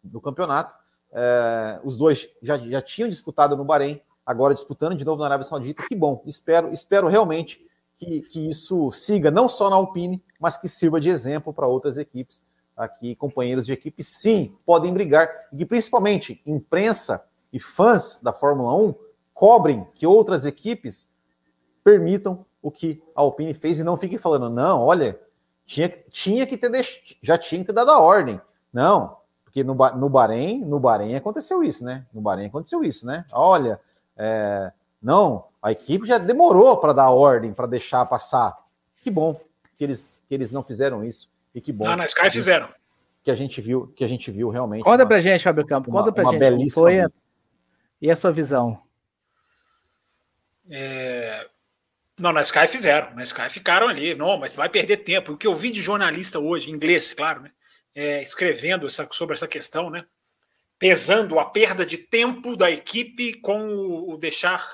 do, 0.04 0.22
campeonato. 0.22 0.76
É, 1.12 1.80
os 1.84 1.98
dois 1.98 2.30
já, 2.42 2.58
já 2.58 2.82
tinham 2.82 3.10
disputado 3.10 3.56
no 3.56 3.66
Bahrein, 3.66 4.02
agora 4.26 4.54
disputando 4.54 4.96
de 4.96 5.06
novo 5.06 5.20
na 5.20 5.26
Arábia 5.26 5.44
Saudita. 5.44 5.84
Que 5.88 5.96
bom, 5.96 6.24
espero, 6.26 6.72
espero 6.72 7.08
realmente 7.08 7.66
que, 8.04 8.22
que 8.22 8.50
isso 8.50 8.92
siga 8.92 9.32
não 9.32 9.48
só 9.48 9.70
na 9.70 9.76
Alpine, 9.76 10.22
mas 10.40 10.58
que 10.58 10.68
sirva 10.68 11.00
de 11.00 11.10
exemplo 11.10 11.54
para 11.54 11.68
outras 11.68 11.98
equipes. 11.98 12.44
Aqui, 12.76 13.16
companheiros 13.16 13.66
de 13.66 13.74
equipe, 13.74 14.04
sim, 14.04 14.56
podem 14.66 14.92
brigar, 14.92 15.30
e 15.52 15.58
que 15.58 15.66
principalmente 15.66 16.42
imprensa 16.46 17.24
e 17.52 17.60
fãs 17.60 18.20
da 18.22 18.34
Fórmula 18.34 18.76
1 18.76 18.96
cobrem 19.32 19.86
que 19.94 20.08
outras 20.08 20.46
equipes 20.46 21.12
permitam 21.84 22.44
o 22.62 22.72
que 22.72 23.04
a 23.16 23.22
Alpine 23.22 23.54
fez 23.54 23.80
e 23.80 23.84
não 23.84 23.96
fiquem 23.96 24.18
falando, 24.18 24.50
não, 24.50 24.82
olha, 24.82 25.20
tinha, 25.66 25.90
tinha 26.10 26.48
que 26.48 26.58
ter 26.58 26.70
deix... 26.70 27.16
já 27.22 27.38
tinha 27.38 27.62
que 27.62 27.68
ter 27.68 27.74
dado 27.74 27.92
a 27.92 28.00
ordem. 28.00 28.42
Não, 28.72 29.18
porque 29.44 29.64
no, 29.64 29.76
no 29.76 30.10
Bahrein, 30.10 30.66
no 30.66 30.80
Bahrein 30.80 31.16
aconteceu 31.16 31.64
isso, 31.64 31.84
né? 31.84 32.06
No 32.12 32.22
Bahrein 32.22 32.48
aconteceu 32.48 32.84
isso, 32.84 33.06
né? 33.06 33.26
Olha, 33.32 33.80
é, 34.18 34.72
não, 35.02 35.46
a 35.64 35.72
equipe 35.72 36.06
já 36.06 36.18
demorou 36.18 36.78
para 36.78 36.94
dar 36.94 37.10
ordem, 37.10 37.54
para 37.54 37.66
deixar 37.66 38.06
passar. 38.06 38.56
Que 39.02 39.10
bom 39.10 39.40
que 39.78 39.84
eles, 39.84 40.24
que 40.28 40.34
eles 40.34 40.52
não 40.52 40.64
fizeram 40.64 41.04
isso. 41.04 41.32
E 41.54 41.62
que 41.62 41.72
bom. 41.72 41.88
Ah, 41.88 41.96
na 41.96 42.06
Sky 42.06 42.30
fizeram. 42.30 42.70
Que 43.24 43.32
a 43.32 43.36
gente 43.36 43.62
viu, 43.62 43.88
que 43.96 44.04
a 44.04 44.08
gente 44.08 44.32
viu 44.32 44.50
realmente. 44.50 44.84
Conta 44.84 45.04
uma, 45.04 45.08
pra 45.08 45.20
gente, 45.20 45.44
Fábio 45.44 45.66
Campo. 45.66 45.92
Conta 45.92 46.06
uma, 46.06 46.14
pra 46.14 46.24
uma 46.24 46.32
gente. 46.32 46.40
Belíssima 46.40 46.84
foi 46.84 47.00
a... 47.02 47.12
E 48.02 48.12
a 48.12 48.16
sua 48.16 48.32
visão? 48.32 48.82
É... 50.70 51.48
Não, 52.20 52.32
na 52.32 52.42
Sky 52.42 52.68
fizeram. 52.68 53.14
Na 53.16 53.24
Sky 53.24 53.50
ficaram 53.50 53.88
ali. 53.88 54.14
Não, 54.14 54.38
mas 54.38 54.52
vai 54.52 54.70
perder 54.70 54.98
tempo. 54.98 55.34
O 55.34 55.38
que 55.38 55.48
eu 55.48 55.56
vi 55.56 55.72
de 55.72 55.82
jornalista 55.82 56.40
hoje, 56.40 56.70
em 56.70 56.74
inglês, 56.74 57.14
claro, 57.14 57.42
né? 57.42 57.52
É, 57.96 58.22
escrevendo 58.22 58.88
essa, 58.88 59.08
sobre 59.12 59.36
essa 59.36 59.48
questão, 59.48 59.90
né? 59.90 60.06
Pesando 60.80 61.40
a 61.40 61.46
perda 61.46 61.86
de 61.86 61.98
tempo 61.98 62.58
da 62.58 62.70
equipe 62.70 63.40
com 63.40 63.68
o, 63.70 64.14
o 64.14 64.18
deixar 64.18 64.68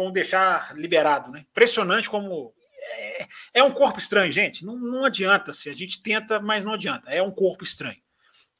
com 0.00 0.10
deixar 0.10 0.74
liberado. 0.76 1.30
Né? 1.30 1.44
Impressionante 1.50 2.08
como. 2.08 2.54
É, 2.92 3.26
é 3.54 3.62
um 3.62 3.70
corpo 3.70 3.98
estranho, 3.98 4.32
gente. 4.32 4.64
Não, 4.64 4.76
não 4.76 5.04
adianta 5.04 5.52
se 5.52 5.68
a 5.68 5.72
gente 5.72 6.02
tenta, 6.02 6.40
mas 6.40 6.64
não 6.64 6.72
adianta. 6.72 7.10
É 7.10 7.22
um 7.22 7.30
corpo 7.30 7.62
estranho. 7.62 8.00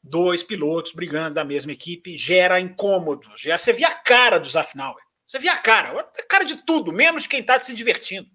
Dois 0.03 0.43
pilotos 0.43 0.93
brigando 0.93 1.35
da 1.35 1.45
mesma 1.45 1.73
equipe 1.73 2.17
gera 2.17 2.61
incômodo. 2.61 3.27
Gera, 3.37 3.59
você 3.59 3.73
via 3.73 3.89
a 3.89 3.95
cara 3.95 4.39
do 4.39 4.49
Zafnauer. 4.49 5.03
Você 5.27 5.39
via 5.39 5.53
a 5.53 5.59
cara, 5.59 5.99
a 6.01 6.23
cara 6.27 6.45
de 6.45 6.57
tudo, 6.65 6.93
menos 6.93 7.27
quem 7.27 7.41
está 7.41 7.59
se 7.59 7.75
divertindo. 7.75 8.29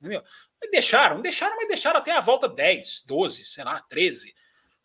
Entendeu? 0.00 0.22
deixaram, 0.70 1.20
deixaram, 1.20 1.56
mas 1.56 1.68
deixaram 1.68 1.98
até 1.98 2.12
a 2.12 2.20
volta 2.20 2.48
10, 2.48 3.04
12, 3.06 3.44
sei 3.44 3.64
lá, 3.64 3.80
13. 3.88 4.34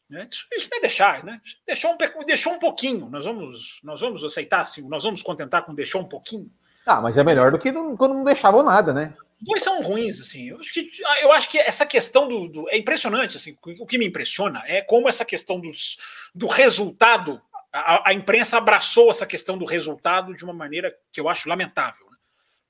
Né? 0.10 0.28
Isso, 0.32 0.48
isso 0.52 0.70
não 0.70 0.78
é 0.78 0.82
deixar, 0.82 1.24
né? 1.24 1.42
Deixou 1.66 1.92
um, 1.92 2.26
deixou 2.26 2.54
um 2.54 2.60
pouquinho. 2.60 3.10
Nós 3.10 3.26
vamos, 3.26 3.80
nós 3.84 4.02
vamos 4.02 4.24
aceitar, 4.24 4.62
assim, 4.62 4.88
nós 4.88 5.04
vamos 5.04 5.24
contentar 5.24 5.66
com 5.66 5.74
deixou 5.74 6.02
um 6.02 6.08
pouquinho. 6.08 6.52
Ah, 6.86 7.02
mas 7.02 7.18
é 7.18 7.24
melhor 7.24 7.52
do 7.52 7.60
que 7.60 7.72
não, 7.72 7.96
quando 7.96 8.14
não 8.14 8.24
deixavam 8.24 8.64
nada, 8.64 8.94
né? 8.94 9.14
dois 9.44 9.62
são 9.62 9.82
ruins, 9.82 10.20
assim. 10.20 10.50
Eu 10.50 10.60
acho 10.60 10.74
que, 10.74 10.90
eu 11.22 11.32
acho 11.32 11.50
que 11.50 11.58
essa 11.60 11.86
questão 11.86 12.28
do, 12.28 12.48
do, 12.48 12.70
É 12.70 12.78
impressionante, 12.78 13.38
assim. 13.38 13.58
O 13.80 13.86
que 13.86 13.98
me 13.98 14.06
impressiona 14.06 14.64
é 14.66 14.82
como 14.82 15.10
essa 15.10 15.26
questão 15.26 15.60
dos, 15.60 15.98
do 16.34 16.48
resultado. 16.48 17.42
A, 17.72 18.10
a, 18.10 18.14
imprensa 18.14 18.58
abraçou 18.58 19.10
essa 19.10 19.26
questão 19.26 19.58
do 19.58 19.66
resultado 19.66 20.36
de 20.36 20.44
uma 20.44 20.54
maneira 20.54 20.96
que 21.12 21.20
eu 21.20 21.28
acho 21.28 21.50
lamentável. 21.50 22.06
Né? 22.10 22.18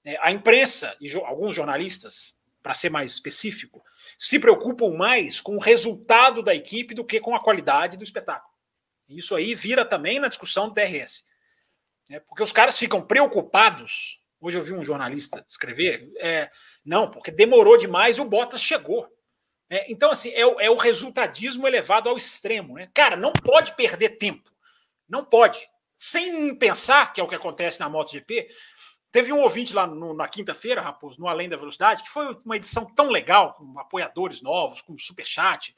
É, 0.06 0.20
a 0.22 0.32
imprensa 0.32 0.96
e 1.00 1.08
jo, 1.08 1.20
alguns 1.20 1.56
jornalistas, 1.56 2.34
para 2.62 2.74
ser 2.74 2.90
mais 2.90 3.12
específico, 3.12 3.84
se 4.18 4.40
preocupam 4.40 4.96
mais 4.96 5.42
com 5.42 5.58
o 5.58 5.60
resultado 5.60 6.42
da 6.42 6.56
equipe 6.56 6.96
do 6.96 7.04
que 7.04 7.20
com 7.20 7.36
a 7.36 7.44
qualidade 7.44 7.98
do 7.98 8.04
espetáculo. 8.04 8.54
Isso 9.10 9.36
aí 9.36 9.54
vira 9.54 9.84
também 9.84 10.20
na 10.20 10.30
discussão 10.30 10.70
do 10.70 10.74
DRS. 10.74 11.26
É, 12.10 12.20
porque 12.20 12.44
os 12.44 12.52
caras 12.52 12.78
ficam 12.78 13.02
preocupados 13.02 14.22
Hoje 14.44 14.58
eu 14.58 14.62
vi 14.62 14.74
um 14.74 14.84
jornalista 14.84 15.42
escrever, 15.48 16.12
é, 16.20 16.52
não, 16.84 17.10
porque 17.10 17.32
demorou 17.32 17.78
demais 17.78 18.18
e 18.18 18.22
o 18.22 18.26
Bottas 18.26 18.62
chegou. 18.62 19.08
É, 19.70 19.90
então, 19.90 20.12
assim, 20.12 20.32
é, 20.32 20.42
é, 20.42 20.70
o 20.70 20.76
resultadismo 20.76 21.66
elevado 21.66 22.10
ao 22.10 22.18
extremo. 22.18 22.74
Né? 22.74 22.90
Cara, 22.94 23.16
não 23.16 23.32
pode 23.32 23.74
perder 23.78 24.18
tempo. 24.18 24.52
Não 25.08 25.24
pode. 25.24 25.66
Sem 25.98 26.54
pensar, 26.56 27.14
que 27.14 27.22
é 27.22 27.24
o 27.24 27.28
que 27.28 27.36
acontece 27.36 27.80
na 27.80 27.88
MotoGP, 27.88 28.50
teve 29.14 29.32
um 29.32 29.40
ouvinte 29.40 29.74
lá 29.74 29.88
no, 29.88 30.14
na 30.14 30.28
quinta-feira, 30.28 30.82
Raposo, 30.82 31.22
no 31.22 31.30
Além 31.30 31.48
da 31.48 31.56
Velocidade, 31.56 32.04
que 32.04 32.10
foi 32.10 32.38
uma 32.46 32.58
edição 32.58 32.84
tão 32.94 33.10
legal, 33.10 33.54
com 33.54 33.80
apoiadores 33.80 34.42
novos, 34.42 34.82
com 34.82 34.98
superchat. 34.98 35.74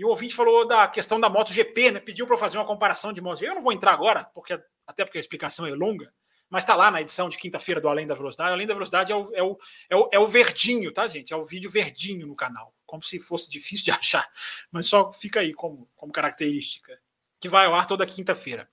E 0.00 0.04
o 0.04 0.08
ouvinte 0.08 0.34
falou 0.34 0.66
da 0.66 0.88
questão 0.88 1.20
da 1.20 1.28
MotoGP, 1.28 1.90
né? 1.90 2.00
Pediu 2.00 2.26
para 2.26 2.32
eu 2.32 2.38
fazer 2.38 2.56
uma 2.56 2.64
comparação 2.64 3.12
de 3.12 3.20
MotoGP. 3.20 3.50
Eu 3.50 3.54
não 3.56 3.60
vou 3.60 3.70
entrar 3.70 3.92
agora, 3.92 4.24
porque 4.34 4.58
até 4.86 5.04
porque 5.04 5.18
a 5.18 5.20
explicação 5.20 5.66
é 5.66 5.74
longa 5.74 6.10
mas 6.50 6.64
está 6.64 6.74
lá 6.74 6.90
na 6.90 7.00
edição 7.00 7.28
de 7.28 7.38
quinta-feira 7.38 7.80
do 7.80 7.88
Além 7.88 8.08
da 8.08 8.14
Velocidade. 8.14 8.52
Além 8.52 8.66
da 8.66 8.74
Velocidade 8.74 9.12
é 9.12 9.14
o, 9.14 9.30
é, 9.32 9.42
o, 9.42 9.58
é, 9.88 9.96
o, 9.96 10.08
é 10.14 10.18
o 10.18 10.26
verdinho, 10.26 10.90
tá, 10.90 11.06
gente? 11.06 11.32
É 11.32 11.36
o 11.36 11.44
vídeo 11.44 11.70
verdinho 11.70 12.26
no 12.26 12.34
canal, 12.34 12.74
como 12.84 13.04
se 13.04 13.20
fosse 13.20 13.48
difícil 13.48 13.84
de 13.84 13.92
achar, 13.96 14.28
mas 14.72 14.86
só 14.88 15.12
fica 15.12 15.38
aí 15.38 15.54
como, 15.54 15.88
como 15.94 16.12
característica, 16.12 16.98
que 17.38 17.48
vai 17.48 17.66
ao 17.66 17.74
ar 17.76 17.86
toda 17.86 18.04
quinta-feira. 18.04 18.68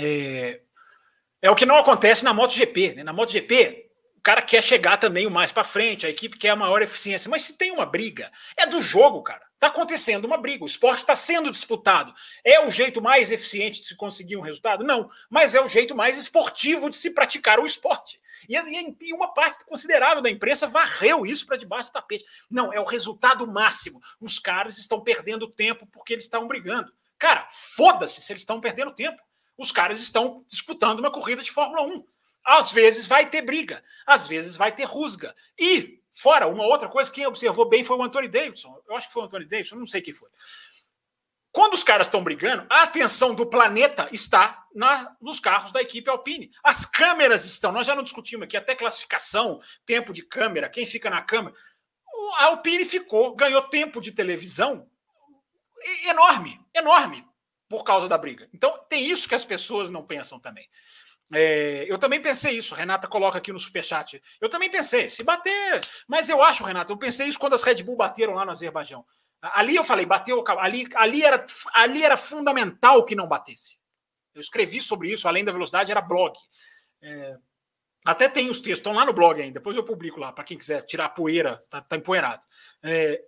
É, 0.00 0.62
é 1.42 1.50
o 1.50 1.54
que 1.54 1.66
não 1.66 1.76
acontece 1.76 2.24
na 2.24 2.32
MotoGP. 2.32 2.94
Né? 2.94 3.04
Na 3.04 3.12
MotoGP, 3.12 3.90
o 4.16 4.22
cara 4.22 4.40
quer 4.40 4.64
chegar 4.64 4.96
também 4.96 5.26
o 5.26 5.30
mais 5.30 5.52
para 5.52 5.64
frente, 5.64 6.06
a 6.06 6.10
equipe 6.10 6.38
quer 6.38 6.50
a 6.50 6.56
maior 6.56 6.80
eficiência, 6.80 7.28
mas 7.28 7.42
se 7.42 7.58
tem 7.58 7.72
uma 7.72 7.84
briga, 7.84 8.32
é 8.56 8.66
do 8.66 8.80
jogo, 8.80 9.22
cara. 9.22 9.51
Está 9.62 9.70
acontecendo 9.70 10.24
uma 10.24 10.36
briga, 10.36 10.64
o 10.64 10.66
esporte 10.66 11.02
está 11.02 11.14
sendo 11.14 11.48
disputado. 11.48 12.12
É 12.42 12.58
o 12.66 12.68
jeito 12.68 13.00
mais 13.00 13.30
eficiente 13.30 13.80
de 13.80 13.86
se 13.86 13.94
conseguir 13.94 14.36
um 14.36 14.40
resultado? 14.40 14.82
Não, 14.82 15.08
mas 15.30 15.54
é 15.54 15.60
o 15.60 15.68
jeito 15.68 15.94
mais 15.94 16.18
esportivo 16.18 16.90
de 16.90 16.96
se 16.96 17.10
praticar 17.10 17.60
o 17.60 17.64
esporte. 17.64 18.20
E, 18.48 18.56
e 18.56 19.14
uma 19.14 19.32
parte 19.32 19.64
considerável 19.64 20.20
da 20.20 20.28
imprensa 20.28 20.66
varreu 20.66 21.24
isso 21.24 21.46
para 21.46 21.56
debaixo 21.56 21.90
do 21.90 21.92
tapete. 21.92 22.24
Não, 22.50 22.72
é 22.72 22.80
o 22.80 22.84
resultado 22.84 23.46
máximo. 23.46 24.02
Os 24.20 24.40
caras 24.40 24.78
estão 24.78 25.00
perdendo 25.00 25.46
tempo 25.46 25.86
porque 25.86 26.14
eles 26.14 26.24
estão 26.24 26.48
brigando. 26.48 26.92
Cara, 27.16 27.46
foda-se 27.52 28.20
se 28.20 28.32
eles 28.32 28.42
estão 28.42 28.60
perdendo 28.60 28.90
tempo. 28.90 29.22
Os 29.56 29.70
caras 29.70 30.00
estão 30.00 30.44
disputando 30.48 30.98
uma 30.98 31.12
corrida 31.12 31.40
de 31.40 31.52
Fórmula 31.52 31.82
1. 31.82 32.04
Às 32.44 32.72
vezes 32.72 33.06
vai 33.06 33.30
ter 33.30 33.42
briga, 33.42 33.80
às 34.04 34.26
vezes 34.26 34.56
vai 34.56 34.72
ter 34.72 34.82
rusga. 34.82 35.32
E 35.56 36.01
Fora, 36.12 36.46
uma 36.46 36.66
outra 36.66 36.88
coisa, 36.88 37.10
quem 37.10 37.26
observou 37.26 37.68
bem 37.68 37.82
foi 37.82 37.96
o 37.96 38.02
Anthony 38.02 38.28
Davidson. 38.28 38.80
Eu 38.86 38.96
acho 38.96 39.08
que 39.08 39.12
foi 39.14 39.22
o 39.22 39.26
Anthony 39.26 39.46
Davidson, 39.46 39.76
não 39.76 39.86
sei 39.86 40.02
quem 40.02 40.14
foi. 40.14 40.28
Quando 41.50 41.74
os 41.74 41.84
caras 41.84 42.06
estão 42.06 42.24
brigando, 42.24 42.66
a 42.70 42.82
atenção 42.82 43.34
do 43.34 43.46
planeta 43.46 44.08
está 44.10 44.66
na, 44.74 45.14
nos 45.20 45.38
carros 45.38 45.70
da 45.70 45.82
equipe 45.82 46.08
Alpine. 46.08 46.50
As 46.64 46.86
câmeras 46.86 47.44
estão, 47.44 47.72
nós 47.72 47.86
já 47.86 47.94
não 47.94 48.02
discutimos 48.02 48.44
aqui, 48.44 48.56
até 48.56 48.74
classificação, 48.74 49.60
tempo 49.84 50.14
de 50.14 50.22
câmera, 50.22 50.68
quem 50.70 50.86
fica 50.86 51.10
na 51.10 51.20
câmera. 51.20 51.54
A 52.38 52.46
Alpine 52.46 52.86
ficou, 52.86 53.34
ganhou 53.34 53.62
tempo 53.62 54.00
de 54.00 54.12
televisão 54.12 54.88
enorme, 56.08 56.58
enorme, 56.74 57.26
por 57.68 57.84
causa 57.84 58.08
da 58.08 58.16
briga. 58.16 58.48
Então, 58.54 58.78
tem 58.88 59.04
isso 59.04 59.28
que 59.28 59.34
as 59.34 59.44
pessoas 59.44 59.90
não 59.90 60.06
pensam 60.06 60.38
também. 60.38 60.68
É, 61.34 61.86
eu 61.88 61.96
também 61.96 62.20
pensei 62.20 62.58
isso, 62.58 62.74
Renata 62.74 63.08
coloca 63.08 63.38
aqui 63.38 63.52
no 63.52 63.58
superchat. 63.58 64.22
Eu 64.40 64.50
também 64.50 64.70
pensei, 64.70 65.08
se 65.08 65.24
bater. 65.24 65.80
Mas 66.06 66.28
eu 66.28 66.42
acho, 66.42 66.62
Renata, 66.62 66.92
eu 66.92 66.96
pensei 66.98 67.26
isso 67.26 67.38
quando 67.38 67.54
as 67.54 67.62
Red 67.62 67.82
Bull 67.82 67.96
bateram 67.96 68.34
lá 68.34 68.44
no 68.44 68.50
Azerbaijão. 68.50 69.04
Ali 69.40 69.74
eu 69.74 69.82
falei, 69.82 70.06
bateu, 70.06 70.44
ali, 70.58 70.86
ali, 70.94 71.24
era, 71.24 71.44
ali 71.72 72.04
era 72.04 72.16
fundamental 72.16 73.04
que 73.04 73.14
não 73.14 73.26
batesse. 73.26 73.80
Eu 74.34 74.40
escrevi 74.40 74.82
sobre 74.82 75.10
isso, 75.10 75.26
além 75.26 75.44
da 75.44 75.52
velocidade, 75.52 75.90
era 75.90 76.00
blog. 76.00 76.38
É, 77.00 77.36
até 78.04 78.28
tem 78.28 78.50
os 78.50 78.60
textos, 78.60 78.78
estão 78.78 78.92
lá 78.92 79.04
no 79.04 79.12
blog 79.12 79.40
ainda, 79.40 79.54
depois 79.54 79.76
eu 79.76 79.84
publico 79.84 80.20
lá, 80.20 80.32
para 80.32 80.44
quem 80.44 80.58
quiser 80.58 80.84
tirar 80.86 81.06
a 81.06 81.10
poeira, 81.10 81.64
tá, 81.70 81.80
tá 81.80 81.96
empoeirado. 81.96 82.46
É, 82.82 83.22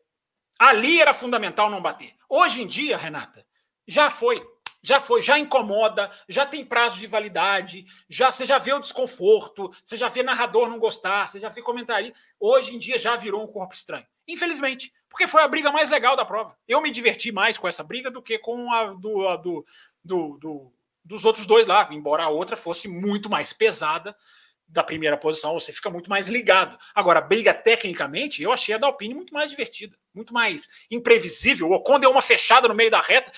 ali 0.59 1.01
era 1.01 1.15
fundamental 1.15 1.71
não 1.71 1.83
bater. 1.83 2.15
Hoje 2.29 2.63
em 2.63 2.67
dia, 2.67 2.97
Renata, 2.97 3.47
já 3.87 4.11
foi 4.11 4.45
já 4.85 5.01
foi, 5.01 5.23
já 5.23 5.39
incomoda, 5.39 6.11
já 6.29 6.45
tem 6.45 6.63
prazo 6.63 7.01
de 7.01 7.07
validade, 7.07 7.87
já 8.07 8.31
você 8.31 8.45
já 8.45 8.59
vê 8.59 8.75
o 8.75 8.81
desconforto, 8.81 9.71
você 9.83 9.97
já 9.97 10.09
vê 10.09 10.23
narrador 10.23 10.69
não 10.69 10.79
gostar, 10.79 11.27
você 11.27 11.41
já 11.41 11.49
vê 11.49 11.63
comentário. 11.63 12.13
Hoje 12.39 12.75
em 12.75 12.79
dia 12.79 12.99
já 12.99 13.17
virou 13.17 13.43
um 13.43 13.47
corpo 13.47 13.75
estranho. 13.75 14.07
Infelizmente, 14.29 14.93
porque 15.09 15.27
foi 15.27 15.43
a 15.43 15.49
briga 15.49 15.73
mais 15.73 15.89
legal 15.89 16.17
da 16.17 16.25
prova. 16.25 16.55
Eu 16.69 16.83
me 16.83 16.91
diverti 16.91 17.33
mais 17.33 17.57
com 17.57 17.67
essa 17.67 17.83
briga 17.83 18.11
do 18.11 18.21
que 18.21 18.39
com 18.39 18.71
a 18.71 18.93
do, 18.93 19.27
a 19.27 19.37
do, 19.37 19.65
do, 20.05 20.39
do 20.39 20.73
dos 21.03 21.25
outros 21.25 21.47
dois 21.47 21.67
lá, 21.67 21.89
embora 21.91 22.25
a 22.25 22.29
outra 22.29 22.57
fosse 22.57 22.87
muito 22.87 23.29
mais 23.29 23.53
pesada 23.53 24.15
da 24.67 24.83
primeira 24.83 25.17
posição, 25.17 25.53
você 25.55 25.73
fica 25.73 25.91
muito 25.91 26.09
mais 26.09 26.29
ligado. 26.29 26.79
Agora, 26.95 27.19
a 27.19 27.23
briga 27.23 27.53
tecnicamente, 27.53 28.43
eu 28.43 28.51
achei 28.51 28.75
a 28.75 28.79
da 28.79 28.87
Alpine 28.87 29.15
muito 29.15 29.33
mais 29.33 29.51
divertida, 29.51 29.97
muito 30.15 30.33
mais 30.33 30.69
imprevisível. 30.91 31.69
O 31.69 31.75
Ocon 31.75 32.01
deu 32.01 32.11
uma 32.11 32.23
fechada 32.23 32.67
no 32.67 32.75
meio 32.75 32.91
da 32.91 33.01
reta 33.01 33.31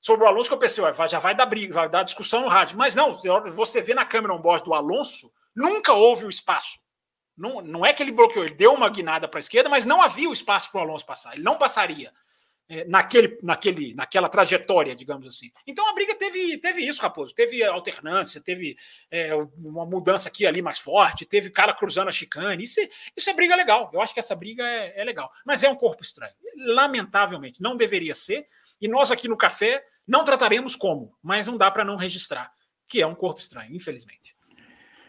sobre 0.00 0.24
o 0.24 0.28
Alonso 0.28 0.48
que 0.48 0.54
eu 0.54 0.58
pensei, 0.58 0.84
já 1.08 1.18
vai 1.18 1.34
dar 1.34 1.46
briga, 1.46 1.74
vai 1.74 1.88
dar 1.88 2.02
discussão 2.02 2.42
no 2.42 2.48
rádio. 2.48 2.76
Mas 2.76 2.94
não, 2.94 3.14
você 3.52 3.80
vê 3.80 3.94
na 3.94 4.04
câmera 4.04 4.34
on-board 4.34 4.64
do 4.64 4.74
Alonso, 4.74 5.32
nunca 5.54 5.92
houve 5.92 6.24
o 6.24 6.30
espaço. 6.30 6.78
Não, 7.36 7.60
não 7.60 7.86
é 7.86 7.92
que 7.92 8.02
ele 8.02 8.12
bloqueou, 8.12 8.44
ele 8.44 8.54
deu 8.54 8.72
uma 8.72 8.88
guinada 8.88 9.28
para 9.28 9.38
a 9.38 9.40
esquerda, 9.40 9.68
mas 9.68 9.84
não 9.84 10.02
havia 10.02 10.28
o 10.28 10.32
espaço 10.32 10.70
para 10.72 10.80
o 10.80 10.82
Alonso 10.82 11.06
passar. 11.06 11.34
Ele 11.34 11.42
não 11.42 11.56
passaria 11.56 12.12
é, 12.68 12.84
naquele, 12.84 13.38
naquele, 13.42 13.94
naquela 13.94 14.28
trajetória, 14.28 14.94
digamos 14.94 15.26
assim. 15.26 15.50
Então 15.66 15.88
a 15.88 15.94
briga 15.94 16.14
teve, 16.14 16.58
teve 16.58 16.82
isso, 16.82 17.00
Raposo. 17.00 17.34
Teve 17.34 17.64
alternância, 17.64 18.40
teve 18.40 18.76
é, 19.10 19.34
uma 19.34 19.86
mudança 19.86 20.28
aqui 20.28 20.46
ali 20.46 20.60
mais 20.60 20.78
forte, 20.78 21.24
teve 21.24 21.50
cara 21.50 21.72
cruzando 21.72 22.08
a 22.08 22.12
chicane. 22.12 22.62
Isso, 22.62 22.80
isso 23.16 23.30
é 23.30 23.32
briga 23.32 23.56
legal. 23.56 23.90
Eu 23.92 24.02
acho 24.02 24.12
que 24.12 24.20
essa 24.20 24.34
briga 24.34 24.62
é, 24.62 25.00
é 25.00 25.04
legal. 25.04 25.30
Mas 25.44 25.64
é 25.64 25.70
um 25.70 25.76
corpo 25.76 26.02
estranho. 26.02 26.34
Lamentavelmente, 26.56 27.62
não 27.62 27.76
deveria 27.76 28.14
ser. 28.14 28.46
E 28.80 28.86
nós 28.86 29.10
aqui 29.10 29.28
no 29.28 29.36
café 29.36 29.84
não 30.06 30.24
trataremos 30.24 30.76
como, 30.76 31.16
mas 31.22 31.46
não 31.46 31.56
dá 31.56 31.70
para 31.70 31.84
não 31.84 31.96
registrar, 31.96 32.52
que 32.86 33.00
é 33.00 33.06
um 33.06 33.14
corpo 33.14 33.40
estranho, 33.40 33.74
infelizmente. 33.74 34.37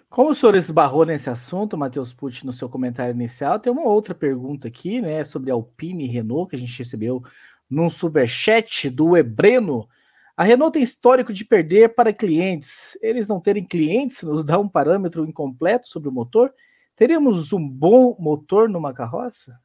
Como 0.10 0.32
o 0.32 0.36
senhor 0.36 0.56
esbarrou 0.56 1.06
nesse 1.06 1.30
assunto, 1.30 1.78
Matheus 1.78 2.12
Pucci, 2.12 2.44
no 2.44 2.52
seu 2.52 2.68
comentário 2.68 3.14
inicial, 3.14 3.60
tem 3.60 3.72
uma 3.72 3.84
outra 3.84 4.16
pergunta 4.16 4.68
aqui, 4.68 5.00
né, 5.00 5.24
sobre 5.24 5.52
Alpine 5.52 6.06
e 6.06 6.08
Renault, 6.08 6.50
que 6.50 6.56
a 6.56 6.60
gente 6.60 6.80
recebeu 6.80 7.24
num 7.70 7.92
superchat 7.92 8.90
do 8.90 9.16
Ebreno. 9.16 9.88
A 10.36 10.44
Renault 10.44 10.74
tem 10.74 10.82
histórico 10.82 11.32
de 11.32 11.46
perder 11.46 11.94
para 11.94 12.12
clientes. 12.12 12.98
Eles 13.04 13.28
não 13.28 13.40
terem 13.40 13.64
clientes 13.64 14.24
nos 14.24 14.44
dá 14.44 14.58
um 14.58 14.68
parâmetro 14.68 15.24
incompleto 15.28 15.88
sobre 15.88 16.10
o 16.10 16.12
motor? 16.12 16.52
Teremos 16.96 17.54
um 17.54 17.70
bom 17.70 18.18
motor 18.20 18.68
numa 18.68 18.92
carroça? 18.92 19.60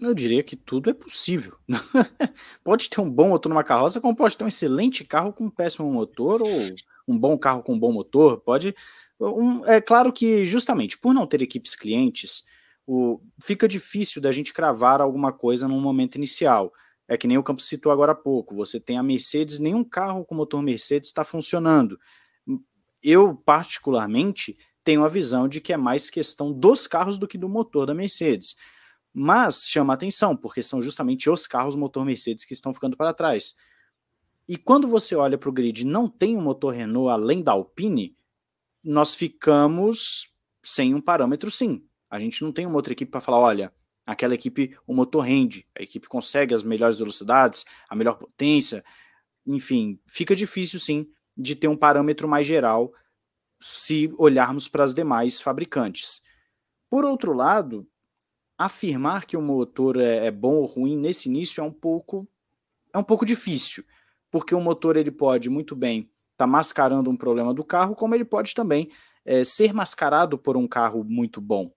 Eu 0.00 0.14
diria 0.14 0.42
que 0.42 0.56
tudo 0.56 0.88
é 0.88 0.94
possível. 0.94 1.56
pode 2.64 2.88
ter 2.88 3.00
um 3.00 3.10
bom 3.10 3.28
motor 3.28 3.50
numa 3.50 3.62
carroça, 3.62 4.00
como 4.00 4.16
pode 4.16 4.38
ter 4.38 4.44
um 4.44 4.48
excelente 4.48 5.04
carro 5.04 5.34
com 5.34 5.44
um 5.44 5.50
péssimo 5.50 5.92
motor, 5.92 6.40
ou 6.40 6.48
um 7.06 7.18
bom 7.18 7.36
carro 7.38 7.62
com 7.62 7.74
um 7.74 7.78
bom 7.78 7.92
motor. 7.92 8.40
Pode. 8.40 8.74
Um, 9.20 9.64
é 9.66 9.80
claro 9.80 10.12
que, 10.12 10.44
justamente, 10.44 10.98
por 10.98 11.14
não 11.14 11.26
ter 11.26 11.42
equipes 11.42 11.74
clientes, 11.74 12.44
o, 12.86 13.20
fica 13.42 13.66
difícil 13.68 14.20
da 14.20 14.32
gente 14.32 14.52
cravar 14.52 15.00
alguma 15.00 15.32
coisa 15.32 15.68
num 15.68 15.80
momento 15.80 16.16
inicial. 16.16 16.72
É 17.06 17.16
que 17.16 17.26
nem 17.26 17.36
o 17.36 17.42
Campos 17.42 17.66
citou 17.66 17.92
agora 17.92 18.12
há 18.12 18.14
pouco. 18.14 18.54
Você 18.56 18.80
tem 18.80 18.96
a 18.96 19.02
Mercedes, 19.02 19.58
nenhum 19.58 19.84
carro 19.84 20.24
com 20.24 20.34
motor 20.34 20.62
Mercedes 20.62 21.08
está 21.08 21.24
funcionando. 21.24 21.98
Eu, 23.02 23.34
particularmente, 23.34 24.56
tenho 24.82 25.04
a 25.04 25.08
visão 25.08 25.46
de 25.46 25.60
que 25.60 25.72
é 25.72 25.76
mais 25.76 26.08
questão 26.08 26.52
dos 26.52 26.86
carros 26.86 27.18
do 27.18 27.28
que 27.28 27.36
do 27.36 27.48
motor 27.48 27.86
da 27.86 27.94
Mercedes. 27.94 28.56
Mas 29.12 29.66
chama 29.68 29.94
atenção, 29.94 30.34
porque 30.36 30.62
são 30.62 30.82
justamente 30.82 31.28
os 31.28 31.46
carros 31.46 31.76
motor 31.76 32.04
Mercedes 32.04 32.44
que 32.44 32.54
estão 32.54 32.72
ficando 32.72 32.96
para 32.96 33.12
trás. 33.14 33.54
E 34.48 34.56
quando 34.56 34.86
você 34.86 35.14
olha 35.14 35.38
para 35.38 35.48
o 35.48 35.52
grid 35.52 35.84
não 35.84 36.08
tem 36.08 36.36
um 36.36 36.42
motor 36.42 36.74
Renault 36.74 37.10
além 37.10 37.42
da 37.42 37.52
Alpine, 37.52 38.16
nós 38.84 39.14
ficamos 39.14 40.34
sem 40.62 40.94
um 40.94 41.00
parâmetro 41.00 41.50
sim. 41.50 41.86
A 42.10 42.18
gente 42.18 42.42
não 42.42 42.52
tem 42.52 42.66
uma 42.66 42.76
outra 42.76 42.92
equipe 42.92 43.10
para 43.10 43.20
falar, 43.20 43.38
olha, 43.38 43.72
aquela 44.06 44.34
equipe, 44.34 44.76
o 44.86 44.94
motor 44.94 45.20
rende, 45.20 45.66
a 45.78 45.82
equipe 45.82 46.06
consegue 46.08 46.54
as 46.54 46.62
melhores 46.62 46.98
velocidades, 46.98 47.64
a 47.88 47.96
melhor 47.96 48.16
potência, 48.18 48.84
enfim, 49.46 49.98
fica 50.06 50.34
difícil 50.34 50.78
sim 50.78 51.10
de 51.36 51.56
ter 51.56 51.68
um 51.68 51.76
parâmetro 51.76 52.28
mais 52.28 52.46
geral 52.46 52.92
se 53.60 54.12
olharmos 54.18 54.68
para 54.68 54.84
as 54.84 54.94
demais 54.94 55.40
fabricantes. 55.40 56.24
Por 56.90 57.04
outro 57.04 57.32
lado, 57.32 57.88
afirmar 58.58 59.24
que 59.24 59.36
o 59.36 59.42
motor 59.42 59.98
é, 59.98 60.26
é 60.26 60.30
bom 60.30 60.56
ou 60.56 60.66
ruim 60.66 60.96
nesse 60.96 61.28
início 61.28 61.60
é 61.60 61.64
um 61.64 61.72
pouco 61.72 62.28
é 62.92 62.98
um 62.98 63.02
pouco 63.02 63.26
difícil, 63.26 63.84
porque 64.34 64.52
o 64.52 64.60
motor 64.60 64.96
ele 64.96 65.12
pode 65.12 65.48
muito 65.48 65.76
bem 65.76 66.10
estar 66.32 66.38
tá 66.38 66.46
mascarando 66.48 67.08
um 67.08 67.16
problema 67.16 67.54
do 67.54 67.62
carro, 67.62 67.94
como 67.94 68.16
ele 68.16 68.24
pode 68.24 68.52
também 68.52 68.90
é, 69.24 69.44
ser 69.44 69.72
mascarado 69.72 70.36
por 70.36 70.56
um 70.56 70.66
carro 70.66 71.04
muito 71.04 71.40
bom. 71.40 71.72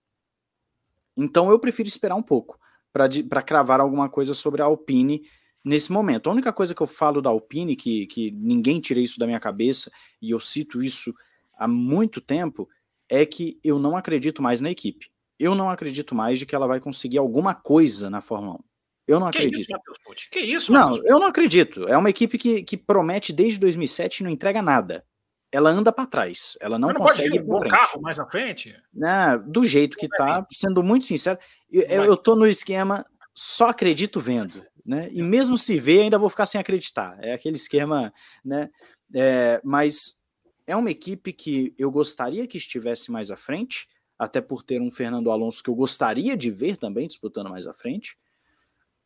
Então 1.16 1.52
eu 1.52 1.58
prefiro 1.60 1.88
esperar 1.88 2.16
um 2.16 2.22
pouco 2.22 2.58
para 2.92 3.42
cravar 3.44 3.80
alguma 3.80 4.08
coisa 4.08 4.34
sobre 4.34 4.60
a 4.60 4.64
Alpine 4.64 5.22
nesse 5.64 5.92
momento. 5.92 6.28
A 6.28 6.32
única 6.32 6.52
coisa 6.52 6.74
que 6.74 6.82
eu 6.82 6.86
falo 6.88 7.22
da 7.22 7.30
Alpine, 7.30 7.76
que, 7.76 8.08
que 8.08 8.32
ninguém 8.32 8.80
tira 8.80 8.98
isso 8.98 9.20
da 9.20 9.26
minha 9.26 9.38
cabeça, 9.38 9.88
e 10.20 10.32
eu 10.32 10.40
cito 10.40 10.82
isso 10.82 11.14
há 11.56 11.68
muito 11.68 12.20
tempo, 12.20 12.68
é 13.08 13.24
que 13.24 13.60
eu 13.62 13.78
não 13.78 13.96
acredito 13.96 14.42
mais 14.42 14.60
na 14.60 14.68
equipe. 14.68 15.12
Eu 15.38 15.54
não 15.54 15.70
acredito 15.70 16.12
mais 16.12 16.40
de 16.40 16.44
que 16.44 16.56
ela 16.56 16.66
vai 16.66 16.80
conseguir 16.80 17.18
alguma 17.18 17.54
coisa 17.54 18.10
na 18.10 18.20
Fórmula 18.20 18.56
1. 18.56 18.67
Eu 19.08 19.18
não 19.18 19.30
que 19.30 19.38
acredito. 19.38 19.60
Isso, 19.60 20.30
que 20.30 20.38
isso, 20.38 20.72
Não, 20.72 20.96
eu 21.04 21.18
não 21.18 21.26
acredito. 21.26 21.88
É 21.88 21.96
uma 21.96 22.10
equipe 22.10 22.36
que, 22.36 22.62
que 22.62 22.76
promete 22.76 23.32
desde 23.32 23.58
2007 23.58 24.18
e 24.18 24.24
não 24.24 24.30
entrega 24.30 24.60
nada. 24.60 25.04
Ela 25.50 25.70
anda 25.70 25.90
para 25.90 26.06
trás. 26.06 26.58
Ela 26.60 26.78
não, 26.78 26.88
não 26.88 26.96
consegue 26.96 27.42
pode 27.42 27.66
ir 27.66 27.70
carro 27.70 28.02
mais 28.02 28.18
à 28.18 28.26
frente. 28.26 28.76
Né, 28.92 29.42
do 29.46 29.64
jeito 29.64 29.96
que 29.96 30.06
tá, 30.06 30.46
sendo 30.52 30.82
muito 30.82 31.06
sincero, 31.06 31.38
eu, 31.70 32.04
eu 32.04 32.16
tô 32.16 32.36
no 32.36 32.46
esquema 32.46 33.02
só 33.34 33.68
acredito 33.68 34.20
vendo, 34.20 34.62
né? 34.84 35.08
E 35.12 35.22
mesmo 35.22 35.56
se 35.56 35.78
ver, 35.78 36.02
ainda 36.02 36.18
vou 36.18 36.28
ficar 36.28 36.44
sem 36.44 36.60
acreditar. 36.60 37.16
É 37.22 37.32
aquele 37.32 37.56
esquema, 37.56 38.12
né? 38.44 38.68
É, 39.14 39.60
mas 39.64 40.22
é 40.66 40.76
uma 40.76 40.90
equipe 40.90 41.32
que 41.32 41.72
eu 41.78 41.90
gostaria 41.90 42.46
que 42.46 42.58
estivesse 42.58 43.10
mais 43.10 43.30
à 43.30 43.36
frente, 43.36 43.88
até 44.18 44.40
por 44.40 44.62
ter 44.62 44.82
um 44.82 44.90
Fernando 44.90 45.30
Alonso 45.30 45.62
que 45.62 45.70
eu 45.70 45.74
gostaria 45.74 46.36
de 46.36 46.50
ver 46.50 46.76
também 46.76 47.06
disputando 47.06 47.48
mais 47.48 47.66
à 47.66 47.72
frente. 47.72 48.18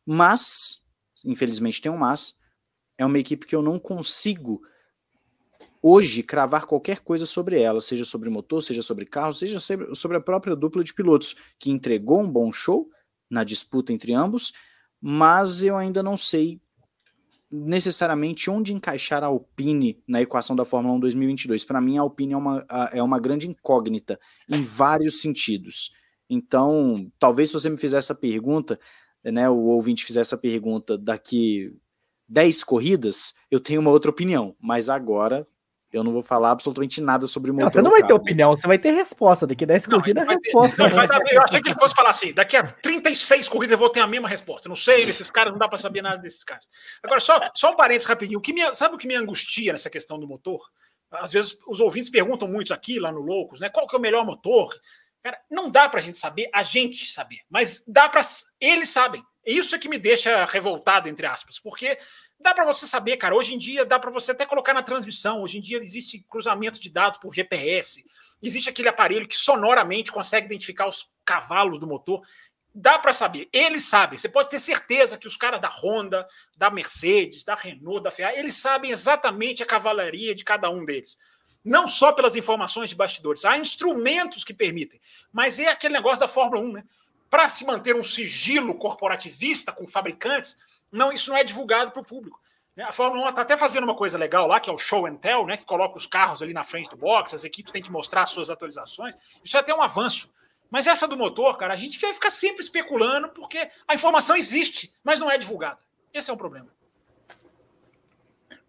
Mas, 0.05 0.85
infelizmente 1.25 1.81
tem 1.81 1.91
um 1.91 1.97
mas, 1.97 2.41
é 2.97 3.05
uma 3.05 3.19
equipe 3.19 3.45
que 3.45 3.55
eu 3.55 3.61
não 3.61 3.79
consigo 3.79 4.61
hoje 5.81 6.23
cravar 6.23 6.65
qualquer 6.65 6.99
coisa 6.99 7.25
sobre 7.25 7.59
ela, 7.59 7.81
seja 7.81 8.05
sobre 8.05 8.29
motor, 8.29 8.63
seja 8.63 8.81
sobre 8.81 9.05
carro, 9.05 9.33
seja 9.33 9.59
sobre 9.59 10.17
a 10.17 10.21
própria 10.21 10.55
dupla 10.55 10.83
de 10.83 10.93
pilotos, 10.93 11.35
que 11.59 11.69
entregou 11.69 12.21
um 12.21 12.31
bom 12.31 12.51
show 12.53 12.89
na 13.29 13.43
disputa 13.43 13.91
entre 13.91 14.13
ambos, 14.13 14.53
mas 15.01 15.61
eu 15.61 15.75
ainda 15.75 16.01
não 16.01 16.15
sei 16.15 16.61
necessariamente 17.51 18.49
onde 18.49 18.73
encaixar 18.73 19.23
a 19.23 19.27
Alpine 19.27 20.01
na 20.07 20.21
equação 20.21 20.55
da 20.55 20.65
Fórmula 20.65 20.95
1 20.95 20.99
2022. 21.01 21.63
Para 21.65 21.81
mim, 21.81 21.97
a 21.97 22.01
Alpine 22.01 22.33
é 22.33 22.37
uma, 22.37 22.65
é 22.91 23.03
uma 23.03 23.19
grande 23.19 23.47
incógnita 23.47 24.19
em 24.49 24.61
vários 24.63 25.21
sentidos. 25.21 25.93
Então, 26.27 27.11
talvez 27.19 27.49
se 27.49 27.53
você 27.53 27.69
me 27.69 27.77
fizer 27.77 27.97
essa 27.97 28.15
pergunta, 28.15 28.79
né, 29.23 29.49
o 29.49 29.57
ouvinte 29.57 30.05
fizer 30.05 30.21
essa 30.21 30.37
pergunta 30.37 30.97
daqui 30.97 31.75
10 32.27 32.63
corridas, 32.63 33.35
eu 33.49 33.59
tenho 33.59 33.79
uma 33.81 33.91
outra 33.91 34.11
opinião, 34.11 34.55
mas 34.59 34.89
agora 34.89 35.47
eu 35.93 36.03
não 36.03 36.11
vou 36.11 36.23
falar 36.23 36.49
absolutamente 36.49 36.99
nada 36.99 37.27
sobre 37.27 37.51
o 37.51 37.53
motor. 37.53 37.65
Não, 37.65 37.71
você 37.71 37.81
não 37.83 37.91
vai 37.91 38.03
ter 38.03 38.13
opinião, 38.13 38.57
você 38.57 38.65
vai 38.65 38.79
ter 38.79 38.91
resposta. 38.91 39.45
Daqui 39.45 39.63
10 39.63 39.85
corridas, 39.85 40.27
a 40.27 40.31
resposta. 40.31 40.89
Ter, 40.89 41.07
dar, 41.07 41.21
eu 41.31 41.41
achei 41.43 41.61
que 41.61 41.69
ele 41.69 41.79
fosse 41.79 41.93
falar 41.93 42.09
assim: 42.09 42.33
daqui 42.33 42.57
a 42.57 42.63
36 42.63 43.47
corridas 43.47 43.73
eu 43.73 43.77
vou 43.77 43.89
ter 43.89 43.99
a 43.99 44.07
mesma 44.07 44.27
resposta. 44.27 44.67
Não 44.67 44.75
sei, 44.75 45.03
esses 45.03 45.29
caras, 45.29 45.53
não 45.53 45.59
dá 45.59 45.67
para 45.67 45.77
saber 45.77 46.01
nada 46.01 46.17
desses 46.17 46.43
caras. 46.43 46.67
Agora, 47.03 47.19
só, 47.19 47.39
só 47.53 47.71
um 47.71 47.75
parênteses 47.75 48.09
rapidinho. 48.09 48.39
O 48.39 48.41
que 48.41 48.51
me, 48.51 48.73
sabe 48.73 48.95
o 48.95 48.97
que 48.97 49.05
me 49.05 49.15
angustia 49.15 49.71
nessa 49.71 49.89
questão 49.89 50.19
do 50.19 50.27
motor? 50.27 50.67
Às 51.11 51.31
vezes 51.31 51.55
os 51.67 51.79
ouvintes 51.79 52.09
perguntam 52.09 52.47
muito 52.47 52.73
aqui, 52.73 52.99
lá 52.99 53.11
no 53.11 53.19
Loucos, 53.19 53.59
né? 53.59 53.69
Qual 53.69 53.87
que 53.87 53.95
é 53.95 53.99
o 53.99 54.01
melhor 54.01 54.25
motor? 54.25 54.73
Cara, 55.23 55.39
não 55.49 55.69
dá 55.69 55.87
para 55.87 56.01
a 56.01 56.03
gente 56.03 56.17
saber, 56.17 56.49
a 56.53 56.63
gente 56.63 57.09
saber, 57.09 57.39
mas 57.49 57.81
dá 57.87 58.09
para 58.09 58.19
eles 58.59 58.89
sabem. 58.89 59.23
Isso 59.45 59.73
é 59.73 59.79
que 59.79 59.87
me 59.87 59.97
deixa 59.97 60.45
revoltado, 60.45 61.07
entre 61.07 61.25
aspas, 61.25 61.57
porque 61.59 61.97
dá 62.37 62.53
para 62.53 62.65
você 62.65 62.85
saber, 62.85 63.15
cara. 63.15 63.33
Hoje 63.33 63.53
em 63.53 63.57
dia 63.57 63.85
dá 63.85 63.97
para 63.97 64.11
você 64.11 64.31
até 64.31 64.45
colocar 64.45 64.73
na 64.73 64.83
transmissão. 64.83 65.41
Hoje 65.41 65.59
em 65.59 65.61
dia 65.61 65.77
existe 65.77 66.25
cruzamento 66.29 66.77
de 66.77 66.89
dados 66.89 67.17
por 67.17 67.33
GPS, 67.33 68.03
existe 68.41 68.69
aquele 68.69 68.89
aparelho 68.89 69.27
que 69.27 69.37
sonoramente 69.37 70.11
consegue 70.11 70.47
identificar 70.47 70.89
os 70.89 71.09
cavalos 71.23 71.79
do 71.79 71.87
motor. 71.87 72.21
Dá 72.75 72.99
para 72.99 73.13
saber, 73.13 73.47
eles 73.53 73.85
sabem. 73.85 74.19
Você 74.19 74.27
pode 74.27 74.49
ter 74.49 74.59
certeza 74.59 75.17
que 75.17 75.27
os 75.27 75.37
caras 75.37 75.61
da 75.61 75.69
Honda, 75.69 76.27
da 76.57 76.69
Mercedes, 76.69 77.45
da 77.45 77.55
Renault, 77.55 78.03
da 78.03 78.11
Ferrari, 78.11 78.39
eles 78.39 78.55
sabem 78.55 78.91
exatamente 78.91 79.63
a 79.63 79.65
cavalaria 79.65 80.35
de 80.35 80.43
cada 80.43 80.69
um 80.69 80.83
deles 80.83 81.17
não 81.63 81.87
só 81.87 82.11
pelas 82.11 82.35
informações 82.35 82.89
de 82.89 82.95
bastidores, 82.95 83.45
há 83.45 83.57
instrumentos 83.57 84.43
que 84.43 84.53
permitem, 84.53 84.99
mas 85.31 85.59
é 85.59 85.67
aquele 85.67 85.93
negócio 85.93 86.19
da 86.19 86.27
Fórmula 86.27 86.61
1, 86.61 86.71
né? 86.73 86.83
Para 87.29 87.49
se 87.49 87.65
manter 87.65 87.95
um 87.95 88.03
sigilo 88.03 88.75
corporativista 88.75 89.71
com 89.71 89.87
fabricantes, 89.87 90.57
não, 90.91 91.11
isso 91.11 91.29
não 91.29 91.37
é 91.37 91.43
divulgado 91.43 91.91
para 91.91 92.01
o 92.01 92.05
público. 92.05 92.39
A 92.77 92.91
Fórmula 92.91 93.25
1 93.27 93.29
está 93.29 93.41
até 93.43 93.55
fazendo 93.55 93.83
uma 93.83 93.95
coisa 93.95 94.17
legal 94.17 94.47
lá, 94.47 94.59
que 94.59 94.69
é 94.69 94.73
o 94.73 94.77
show 94.77 95.05
and 95.05 95.15
tell, 95.15 95.45
né? 95.45 95.57
Que 95.57 95.65
coloca 95.65 95.97
os 95.97 96.07
carros 96.07 96.41
ali 96.41 96.53
na 96.53 96.63
frente 96.63 96.89
do 96.89 96.97
box, 96.97 97.35
as 97.35 97.43
equipes 97.43 97.71
têm 97.71 97.81
que 97.81 97.91
mostrar 97.91 98.23
as 98.23 98.29
suas 98.29 98.49
atualizações. 98.49 99.15
Isso 99.43 99.55
é 99.57 99.59
até 99.59 99.73
um 99.73 99.81
avanço. 99.81 100.31
Mas 100.71 100.87
essa 100.87 101.07
do 101.07 101.15
motor, 101.15 101.55
cara, 101.55 101.73
a 101.73 101.77
gente 101.77 101.99
fica 101.99 102.31
sempre 102.31 102.63
especulando, 102.63 103.29
porque 103.29 103.69
a 103.87 103.93
informação 103.93 104.35
existe, 104.35 104.91
mas 105.03 105.19
não 105.19 105.29
é 105.29 105.37
divulgada. 105.37 105.79
Esse 106.11 106.31
é 106.31 106.33
o 106.33 106.37
problema. 106.37 106.67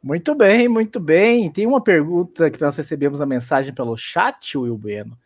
Muito 0.05 0.35
bem, 0.35 0.69
muito 0.69 1.01
bem. 1.01 1.51
Tem 1.51 1.67
uma 1.67 1.83
pergunta 1.83 2.51
que 2.51 2.61
nós 2.61 2.77
recebemos 2.77 3.23
a 3.23 3.27
mensagem 3.27 3.73
pelo 3.73 3.97
chat, 3.97 4.59
Will 4.59 4.77
Bueno. 4.77 5.19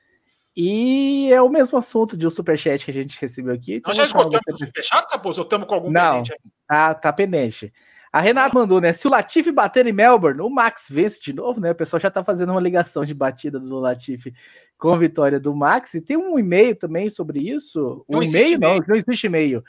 E 0.56 1.32
é 1.32 1.42
o 1.42 1.48
mesmo 1.48 1.76
assunto 1.76 2.16
de 2.16 2.24
um 2.24 2.30
superchat 2.30 2.84
que 2.84 2.90
a 2.92 2.94
gente 2.94 3.20
recebeu 3.20 3.52
aqui. 3.52 3.82
Nós 3.84 3.96
já 3.96 4.04
esgotamos 4.04 4.44
o 4.46 4.66
superchat, 4.66 5.04
Raposo? 5.10 5.40
Ou 5.40 5.44
estamos 5.44 5.66
com 5.66 5.74
algum 5.74 5.90
Não, 5.90 6.22
pendente 6.22 6.32
aí? 6.32 6.38
Tá, 6.68 6.94
tá 6.94 7.12
pendente. 7.12 7.72
A 8.12 8.20
Renata 8.20 8.56
mandou, 8.56 8.80
né? 8.80 8.92
Se 8.92 9.08
o 9.08 9.10
Latifi 9.10 9.50
bater 9.50 9.84
em 9.84 9.92
Melbourne, 9.92 10.40
o 10.40 10.48
Max 10.48 10.86
vence 10.88 11.20
de 11.20 11.32
novo, 11.32 11.60
né? 11.60 11.72
O 11.72 11.74
pessoal 11.74 11.98
já 11.98 12.10
tá 12.10 12.22
fazendo 12.22 12.52
uma 12.52 12.60
ligação 12.60 13.04
de 13.04 13.14
batida 13.14 13.58
do 13.58 13.80
Latifi 13.80 14.32
com 14.78 14.92
a 14.92 14.96
vitória 14.96 15.40
do 15.40 15.52
Max. 15.56 15.94
E 15.94 16.00
tem 16.00 16.16
um 16.16 16.38
e-mail 16.38 16.76
também 16.76 17.10
sobre 17.10 17.40
isso. 17.40 18.04
Um 18.08 18.22
e-mail? 18.22 18.60
Não, 18.60 18.78
não 18.78 18.94
existe 18.94 19.26
e-mail. 19.26 19.64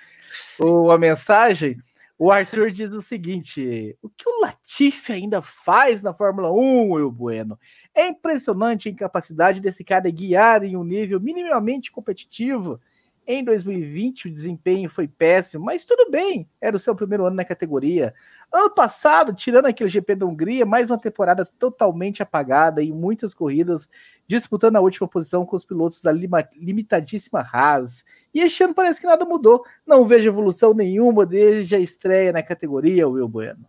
Ou 0.60 0.91
a 0.91 0.99
mensagem 0.99 1.80
o 2.19 2.29
Arthur 2.29 2.69
diz 2.69 2.93
o 2.93 3.01
seguinte: 3.01 3.97
o 4.01 4.09
que 4.09 4.29
o 4.29 4.41
Latifi 4.41 5.13
ainda 5.13 5.41
faz 5.41 6.03
na 6.03 6.13
Fórmula 6.13 6.51
1, 6.51 6.91
Will 6.91 7.09
Bueno? 7.09 7.57
É 7.95 8.09
impressionante 8.09 8.89
a 8.89 8.91
incapacidade 8.91 9.61
desse 9.61 9.85
cara 9.85 10.11
guiar 10.11 10.61
em 10.65 10.75
um 10.75 10.83
nível 10.83 11.17
minimamente 11.21 11.89
competitivo. 11.89 12.79
Em 13.25 13.43
2020 13.43 14.27
o 14.27 14.31
desempenho 14.31 14.89
foi 14.89 15.07
péssimo, 15.07 15.63
mas 15.63 15.85
tudo 15.85 16.11
bem, 16.11 16.49
era 16.59 16.75
o 16.75 16.79
seu 16.79 16.93
primeiro 16.93 17.25
ano 17.25 17.37
na 17.37 17.45
categoria. 17.45 18.13
Ano 18.51 18.69
passado, 18.71 19.34
tirando 19.34 19.67
aquele 19.67 19.89
GP 19.89 20.15
da 20.15 20.26
Hungria, 20.26 20.65
mais 20.65 20.89
uma 20.89 20.97
temporada 20.97 21.45
totalmente 21.45 22.23
apagada 22.23 22.81
e 22.81 22.91
muitas 22.91 23.31
corridas 23.34 23.88
disputando 24.26 24.76
a 24.76 24.81
última 24.81 25.07
posição 25.07 25.45
com 25.45 25.55
os 25.55 25.63
pilotos 25.63 26.01
da 26.01 26.11
limitadíssima 26.11 27.41
Haas. 27.41 28.03
E 28.34 28.41
este 28.41 28.63
ano 28.63 28.73
parece 28.73 28.99
que 28.99 29.07
nada 29.07 29.23
mudou. 29.23 29.63
Não 29.85 30.03
vejo 30.03 30.27
evolução 30.27 30.73
nenhuma 30.73 31.27
desde 31.27 31.76
a 31.76 31.80
estreia 31.80 32.31
na 32.31 32.41
categoria, 32.41 33.07
Will 33.07 33.27
Bueno. 33.27 33.65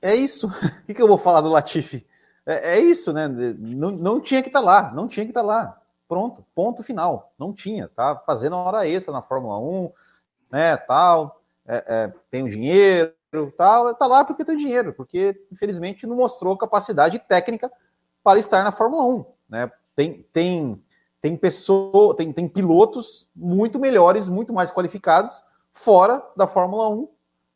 É 0.00 0.14
isso. 0.14 0.48
O 0.88 0.94
que 0.94 1.02
eu 1.02 1.08
vou 1.08 1.18
falar 1.18 1.42
do 1.42 1.50
Latifi? 1.50 2.06
É, 2.46 2.76
é 2.76 2.80
isso, 2.80 3.12
né? 3.12 3.28
Não, 3.28 3.90
não 3.90 4.20
tinha 4.20 4.40
que 4.40 4.48
estar 4.48 4.60
tá 4.60 4.64
lá, 4.64 4.92
não 4.92 5.08
tinha 5.08 5.26
que 5.26 5.30
estar 5.30 5.40
tá 5.40 5.46
lá. 5.46 5.80
Pronto, 6.08 6.46
ponto 6.54 6.82
final. 6.82 7.34
Não 7.38 7.52
tinha, 7.52 7.88
tá 7.88 8.22
fazendo 8.24 8.56
hora 8.56 8.86
extra 8.86 9.12
na 9.12 9.20
Fórmula 9.20 9.58
1, 9.58 9.90
né? 10.50 10.76
Tal, 10.76 11.42
é, 11.66 11.84
é, 11.86 12.12
tem 12.30 12.42
o 12.42 12.48
dinheiro, 12.48 13.12
tal, 13.56 13.94
tá 13.94 14.06
lá 14.06 14.24
porque 14.24 14.44
tem 14.44 14.56
dinheiro, 14.56 14.92
porque 14.92 15.40
infelizmente 15.50 16.06
não 16.06 16.16
mostrou 16.16 16.56
capacidade 16.56 17.18
técnica 17.18 17.70
para 18.22 18.38
estar 18.38 18.62
na 18.64 18.72
Fórmula 18.72 19.04
1, 19.04 19.24
né? 19.48 19.70
Tem, 19.94 20.26
tem, 20.32 20.82
tem 21.20 21.36
pessoa, 21.36 22.14
tem, 22.16 22.30
tem 22.30 22.48
pilotos 22.48 23.30
muito 23.34 23.78
melhores, 23.78 24.28
muito 24.28 24.52
mais 24.52 24.70
qualificados 24.70 25.42
fora 25.72 26.22
da 26.36 26.46
Fórmula 26.46 26.88
1 26.88 27.08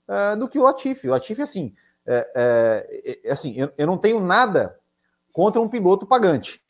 é, 0.09 0.37
do 0.37 0.49
que 0.49 0.59
o 0.59 0.63
Latifi. 0.63 1.09
O 1.09 1.13
Latifi, 1.13 1.43
assim, 1.43 1.75
é, 2.07 2.33
é, 2.35 3.21
é 3.25 3.31
assim 3.31 3.55
eu, 3.57 3.73
eu 3.77 3.87
não 3.87 3.97
tenho 3.97 4.21
nada 4.21 4.79
contra 5.33 5.61
um 5.61 5.69
piloto 5.69 6.07
pagante. 6.07 6.63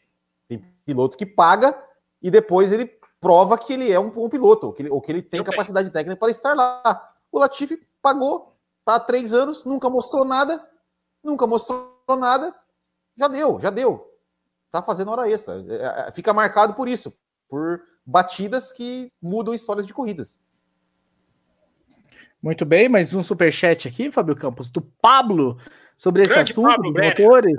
Tem 0.48 0.62
piloto 0.84 1.16
que 1.16 1.26
paga 1.26 1.76
e 2.22 2.30
depois 2.30 2.72
ele 2.72 2.86
prova 3.20 3.59
que 3.59 3.72
ele 3.72 3.92
é 3.92 4.01
um 4.01 4.10
bom 4.10 4.28
piloto, 4.28 4.68
ou 4.68 4.72
que 4.72 4.82
ele, 4.82 4.90
ou 4.90 5.01
que 5.01 5.12
ele 5.12 5.22
tem 5.22 5.44
capacidade 5.44 5.90
técnica 5.90 6.18
para 6.18 6.30
estar 6.30 6.55
lá. 6.55 7.14
O 7.30 7.38
Latifi 7.38 7.80
pagou, 8.01 8.56
tá 8.84 8.97
há 8.97 9.01
três 9.01 9.34
anos, 9.34 9.64
nunca 9.64 9.90
mostrou 9.90 10.24
nada, 10.24 10.66
nunca 11.22 11.47
mostrou 11.47 11.92
nada, 12.18 12.55
já 13.16 13.28
deu, 13.28 13.60
já 13.60 13.70
deu. 13.70 14.10
Tá 14.70 14.80
fazendo 14.82 15.10
hora 15.10 15.30
extra. 15.30 15.55
É, 15.68 16.09
é, 16.09 16.12
fica 16.12 16.32
marcado 16.32 16.74
por 16.74 16.88
isso, 16.88 17.12
por 17.48 17.82
batidas 18.06 18.72
que 18.72 19.12
mudam 19.20 19.52
histórias 19.52 19.86
de 19.86 19.92
corridas. 19.92 20.40
Muito 22.42 22.64
bem, 22.64 22.88
mais 22.88 23.12
um 23.12 23.22
superchat 23.22 23.86
aqui, 23.86 24.10
Fábio 24.10 24.34
Campos, 24.34 24.70
do 24.70 24.80
Pablo, 24.80 25.59
sobre 25.97 26.22
esse 26.22 26.32
Grande 26.32 26.52
assunto 26.52 26.68
Pablo, 26.68 26.92
motores. 26.92 27.56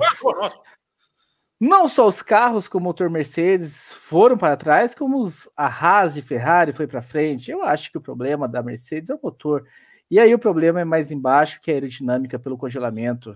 Não 1.64 1.86
só 1.86 2.08
os 2.08 2.20
carros 2.22 2.66
com 2.66 2.80
motor 2.80 3.08
Mercedes 3.08 3.94
foram 3.94 4.36
para 4.36 4.56
trás, 4.56 4.96
como 4.96 5.20
os 5.20 5.48
a 5.56 5.68
Haas 5.68 6.14
de 6.14 6.20
Ferrari 6.20 6.72
foi 6.72 6.88
para 6.88 7.00
frente. 7.00 7.52
Eu 7.52 7.62
acho 7.62 7.88
que 7.88 7.96
o 7.96 8.00
problema 8.00 8.48
da 8.48 8.64
Mercedes 8.64 9.10
é 9.10 9.14
o 9.14 9.20
motor. 9.22 9.64
E 10.10 10.18
aí 10.18 10.34
o 10.34 10.40
problema 10.40 10.80
é 10.80 10.84
mais 10.84 11.12
embaixo, 11.12 11.60
que 11.60 11.70
é 11.70 11.74
a 11.74 11.76
aerodinâmica 11.76 12.36
pelo 12.36 12.58
congelamento. 12.58 13.30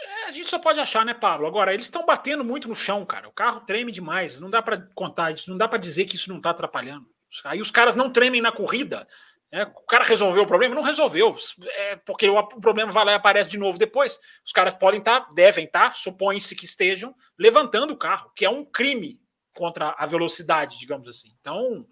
É, 0.00 0.28
a 0.28 0.30
gente 0.30 0.48
só 0.48 0.56
pode 0.56 0.78
achar, 0.78 1.04
né, 1.04 1.14
Pablo? 1.14 1.44
Agora, 1.44 1.74
eles 1.74 1.86
estão 1.86 2.06
batendo 2.06 2.44
muito 2.44 2.68
no 2.68 2.76
chão, 2.76 3.04
cara. 3.04 3.28
O 3.28 3.32
carro 3.32 3.62
treme 3.62 3.90
demais. 3.90 4.38
Não 4.38 4.48
dá 4.48 4.62
para 4.62 4.80
contar 4.94 5.32
isso, 5.32 5.50
não 5.50 5.58
dá 5.58 5.66
para 5.66 5.78
dizer 5.80 6.04
que 6.04 6.14
isso 6.14 6.30
não 6.30 6.36
está 6.36 6.50
atrapalhando. 6.50 7.08
Aí 7.44 7.60
os 7.60 7.72
caras 7.72 7.96
não 7.96 8.08
tremem 8.08 8.40
na 8.40 8.52
corrida. 8.52 9.04
Né? 9.52 9.64
O 9.64 9.86
cara 9.86 10.04
resolveu 10.04 10.44
o 10.44 10.46
problema? 10.46 10.74
Não 10.74 10.82
resolveu. 10.82 11.36
É 11.64 11.96
porque 11.96 12.28
o, 12.28 12.38
o, 12.38 12.60
problema 12.60 12.90
vai 12.90 13.04
lá 13.04 13.12
e 13.12 13.14
aparece 13.14 13.50
de 13.50 13.58
novo 13.58 13.78
depois. 13.78 14.18
Os 14.44 14.52
caras 14.52 14.72
podem 14.72 15.00
estar, 15.00 15.20
tá, 15.20 15.32
devem 15.32 15.66
estar, 15.66 15.90
tá, 15.90 15.94
supõe-se 15.94 16.56
que 16.56 16.64
estejam, 16.64 17.14
levantando 17.38 17.92
o 17.92 17.96
carro, 17.96 18.32
que 18.34 18.44
é 18.44 18.50
um 18.50 18.64
crime 18.64 19.20
contra 19.54 19.94
a 19.98 20.06
velocidade, 20.06 20.78
digamos 20.78 21.06
assim. 21.08 21.34
Então. 21.40 21.86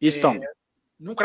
Estão. 0.00 0.34
É, 0.34 0.40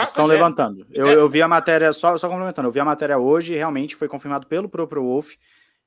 Estão 0.04 0.26
levantando. 0.26 0.86
Eu, 0.92 1.08
eu, 1.08 1.30
vi 1.30 1.42
a 1.42 1.48
matéria, 1.48 1.94
só, 1.94 2.18
só 2.18 2.28
complementando, 2.28 2.68
eu 2.68 2.72
vi 2.74 2.82
a 2.82 2.86
matéria 2.86 3.18
hoje 3.18 3.54
e 3.54 3.58
realmente 3.58 3.96
foi 3.96 4.08
confirmado 4.08 4.46
pelo 4.46 4.68
próprio 4.68 5.02
Wolf 5.02 5.36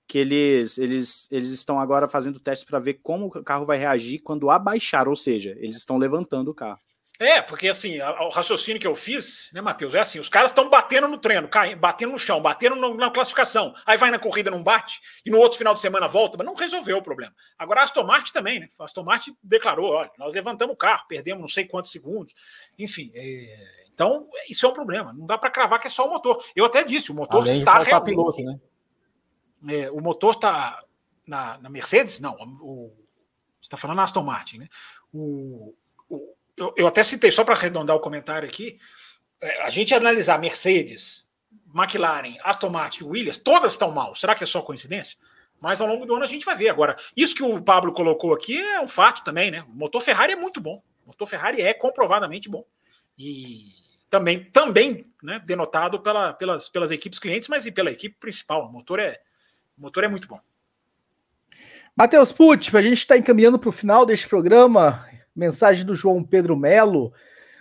que 0.07 0.19
eles, 0.19 0.79
eles, 0.79 1.31
eles 1.33 1.51
estão 1.51 1.79
agora 1.79 2.07
fazendo 2.07 2.39
testes 2.39 2.67
para 2.67 2.79
ver 2.79 2.95
como 3.03 3.27
o 3.27 3.45
carro 3.45 3.65
vai 3.65 3.79
reagir 3.79 4.23
quando 4.23 4.51
abaixar, 4.51 5.09
ou 5.09 5.17
seja, 5.17 5.55
eles 5.59 5.77
estão 5.77 5.99
levantando 5.99 6.51
o 6.51 6.55
carro. 6.55 6.81
É, 7.21 7.41
porque 7.41 7.69
assim, 7.69 8.01
o 8.01 8.29
raciocínio 8.31 8.81
que 8.81 8.87
eu 8.87 8.97
fiz, 8.97 9.49
né, 9.53 9.61
Matheus, 9.61 9.95
é 9.95 10.01
assim: 10.01 10.19
os 10.19 10.29
caras 10.29 10.51
estão 10.51 10.69
batendo 10.69 11.07
no 11.07 11.17
treino, 11.17 11.47
caindo, 11.47 11.79
batendo 11.79 12.11
no 12.11 12.19
chão, 12.19 12.43
batendo 12.43 12.75
no, 12.75 12.95
na 12.95 13.09
classificação. 13.09 13.73
Aí 13.87 13.97
vai 13.97 14.11
na 14.11 14.19
corrida, 14.19 14.51
não 14.51 14.63
bate, 14.63 15.01
e 15.25 15.31
no 15.31 15.39
outro 15.39 15.57
final 15.57 15.75
de 15.75 15.81
semana 15.81 16.09
volta, 16.09 16.37
mas 16.37 16.47
não 16.47 16.55
resolveu 16.55 16.99
o 16.99 17.03
problema. 17.03 17.33
Agora 17.57 17.81
a 17.83 17.85
Aston 17.85 18.03
Martin 18.03 18.33
também, 18.33 18.59
né? 18.59 18.69
A 18.81 18.85
Aston 18.85 19.05
Martin 19.05 19.37
declarou: 19.41 19.93
olha, 19.93 20.11
nós 20.19 20.33
levantamos 20.33 20.75
o 20.75 20.77
carro, 20.77 21.07
perdemos 21.07 21.41
não 21.41 21.49
sei 21.49 21.65
quantos 21.67 21.93
segundos. 21.93 22.35
Enfim, 22.77 23.13
é... 23.15 23.85
então 23.93 24.29
isso 24.49 24.67
é 24.67 24.69
um 24.69 24.73
problema. 24.73 25.13
Não 25.13 25.25
dá 25.25 25.39
para 25.39 25.51
cravar 25.51 25.79
que 25.79 25.87
é 25.87 25.91
só 25.91 26.09
o 26.09 26.11
motor. 26.11 26.45
Eu 26.57 26.65
até 26.65 26.83
disse: 26.83 27.13
o 27.13 27.15
motor 27.15 27.43
Além 27.43 27.59
está 27.59 27.79
realmente. 27.79 28.11
Piloto, 28.11 28.43
né? 28.43 28.59
É, 29.69 29.91
o 29.91 30.01
motor 30.01 30.35
está 30.35 30.83
na, 31.25 31.59
na, 31.59 31.71
Mercedes? 31.71 32.19
Não, 32.19 32.35
o, 32.61 32.93
você 33.61 33.67
está 33.67 33.77
falando 33.77 33.99
na 33.99 34.03
Aston 34.03 34.23
Martin, 34.23 34.59
né? 34.59 34.69
O, 35.13 35.69
o 35.69 35.75
eu, 36.57 36.75
eu, 36.77 36.87
até 36.87 37.03
citei, 37.03 37.31
só 37.31 37.45
para 37.45 37.55
arredondar 37.55 37.97
o 37.97 38.01
comentário 38.01 38.49
aqui, 38.49 38.79
é, 39.41 39.63
a 39.63 39.71
gente 39.71 39.95
analisar 39.95 40.39
Mercedes, 40.39 41.29
McLaren, 41.75 42.37
Aston 42.43 42.71
Martin 42.71 43.05
Williams, 43.05 43.39
todas 43.39 43.73
estão 43.73 43.91
mal. 43.91 44.15
Será 44.15 44.35
que 44.35 44.45
é 44.45 44.47
só 44.47 44.63
coincidência? 44.63 45.19
Mas 45.61 45.81
ao 45.81 45.89
longo 45.89 46.07
do 46.07 46.15
ano 46.15 46.25
a 46.25 46.29
gente 46.29 46.45
vai 46.45 46.55
ver. 46.55 46.69
Agora, 46.69 46.97
isso 47.17 47.35
que 47.35 47.43
o 47.43 47.61
Pablo 47.63 47.93
colocou 47.93 48.35
aqui 48.35 48.61
é 48.61 48.81
um 48.81 48.89
fato 48.89 49.25
também, 49.25 49.51
né? 49.51 49.65
O 49.69 49.75
motor 49.75 50.01
Ferrari 50.01 50.33
é 50.33 50.37
muito 50.37 50.61
bom. 50.61 50.83
O 51.05 51.09
motor 51.09 51.27
Ferrari 51.27 51.61
é 51.61 51.73
comprovadamente 51.73 52.49
bom. 52.49 52.65
E 53.19 53.67
também, 54.11 54.45
também 54.45 55.07
né, 55.23 55.41
denotado 55.45 56.01
pela, 56.01 56.33
pelas, 56.33 56.69
pelas 56.69 56.91
equipes 56.91 57.19
clientes, 57.19 57.49
mas 57.49 57.67
e 57.67 57.73
pela 57.73 57.91
equipe 57.91 58.17
principal. 58.19 58.67
O 58.67 58.73
motor 58.73 59.01
é, 59.01 59.21
o 59.77 59.83
motor 59.83 60.05
é 60.05 60.09
muito 60.09 60.29
bom. 60.29 60.41
Matheus 61.97 62.33
Pucci, 62.33 62.77
a 62.77 62.83
gente 62.83 62.99
está 62.99 63.17
encaminhando 63.17 63.59
para 63.59 63.69
o 63.69 63.73
final 63.73 64.05
deste 64.05 64.29
programa. 64.29 65.09
Mensagem 65.35 65.85
do 65.85 65.95
João 65.95 66.23
Pedro 66.23 66.57
Melo. 66.57 67.13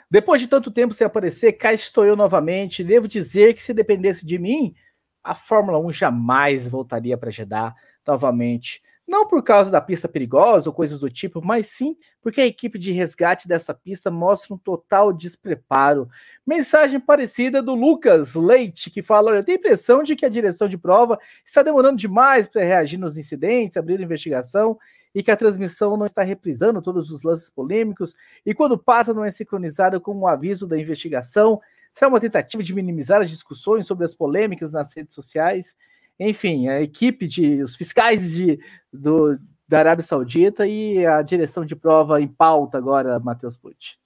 Depois 0.10 0.42
de 0.42 0.48
tanto 0.48 0.70
tempo 0.70 0.94
sem 0.94 1.06
aparecer, 1.06 1.54
cá 1.54 1.74
estou 1.74 2.06
eu 2.06 2.16
novamente. 2.16 2.84
Devo 2.84 3.08
dizer 3.08 3.54
que 3.54 3.64
se 3.64 3.74
dependesse 3.74 4.26
de 4.26 4.38
mim, 4.38 4.76
a 5.24 5.34
Fórmula 5.34 5.80
1 5.80 5.94
jamais 5.94 6.68
voltaria 6.68 7.18
para 7.18 7.32
Jeddah 7.32 7.74
novamente. 8.06 8.82
Não 9.08 9.28
por 9.28 9.44
causa 9.44 9.70
da 9.70 9.82
pista 9.82 10.08
perigosa 10.08 10.70
ou 10.70 10.74
coisas 10.74 11.00
do 11.00 11.10
tipo, 11.10 11.42
mas 11.44 11.68
sim 11.68 11.98
porque 12.22 12.40
a 12.40 12.46
equipe 12.46 12.80
de 12.80 12.92
resgate 12.92 13.48
dessa 13.48 13.74
pista 13.74 14.10
mostra 14.10 14.54
um 14.54 14.58
total 14.58 15.12
despreparo. 15.12 16.08
Mensagem 16.48 17.00
parecida 17.00 17.62
do 17.62 17.76
Lucas 17.76 18.34
Leite, 18.34 18.90
que 18.90 19.02
fala: 19.02 19.32
Olha, 19.32 19.40
eu 19.40 19.44
tenho 19.44 19.58
a 19.58 19.60
impressão 19.60 20.04
de 20.04 20.16
que 20.16 20.26
a 20.26 20.30
direção 20.30 20.70
de 20.70 20.78
prova 20.78 21.20
está 21.46 21.62
demorando 21.62 21.98
demais 21.98 22.48
para 22.48 22.64
reagir 22.64 22.98
nos 22.98 23.18
incidentes, 23.18 23.76
abrir 23.76 24.00
investigação 24.00 24.78
e 25.14 25.22
que 25.22 25.32
a 25.32 25.38
transmissão 25.38 25.96
não 25.98 26.06
está 26.06 26.24
reprisando 26.24 26.82
todos 26.82 27.10
os 27.10 27.24
lances 27.24 27.50
polêmicos 27.50 28.16
e 28.46 28.54
quando 28.54 28.78
passa 28.78 29.14
não 29.14 29.24
é 29.24 29.32
sincronizado 29.32 30.00
com 30.02 30.18
o 30.18 30.28
aviso 30.28 30.68
da 30.68 30.80
investigação. 30.80 31.62
Será 31.92 32.10
uma 32.10 32.20
tentativa 32.20 32.64
de 32.64 32.74
minimizar 32.74 33.22
as 33.22 33.30
discussões 33.30 33.86
sobre 33.86 34.06
as 34.06 34.16
polêmicas 34.16 34.72
nas 34.72 34.94
redes 34.94 35.14
sociais 35.14 35.76
enfim, 36.20 36.68
a 36.68 36.82
equipe 36.82 37.28
de 37.28 37.64
os 37.64 37.76
fiscais 37.76 38.32
de, 38.34 38.60
do, 38.92 39.38
da 39.68 39.80
Arábia 39.80 40.06
Saudita 40.06 40.68
e 40.68 41.06
a 41.06 41.22
direção 41.22 41.66
de 41.66 41.76
prova 41.76 42.22
em 42.22 42.28
pauta 42.28 42.78
agora, 42.78 43.20
Matheus 43.20 43.58
Pucci. 43.58 43.98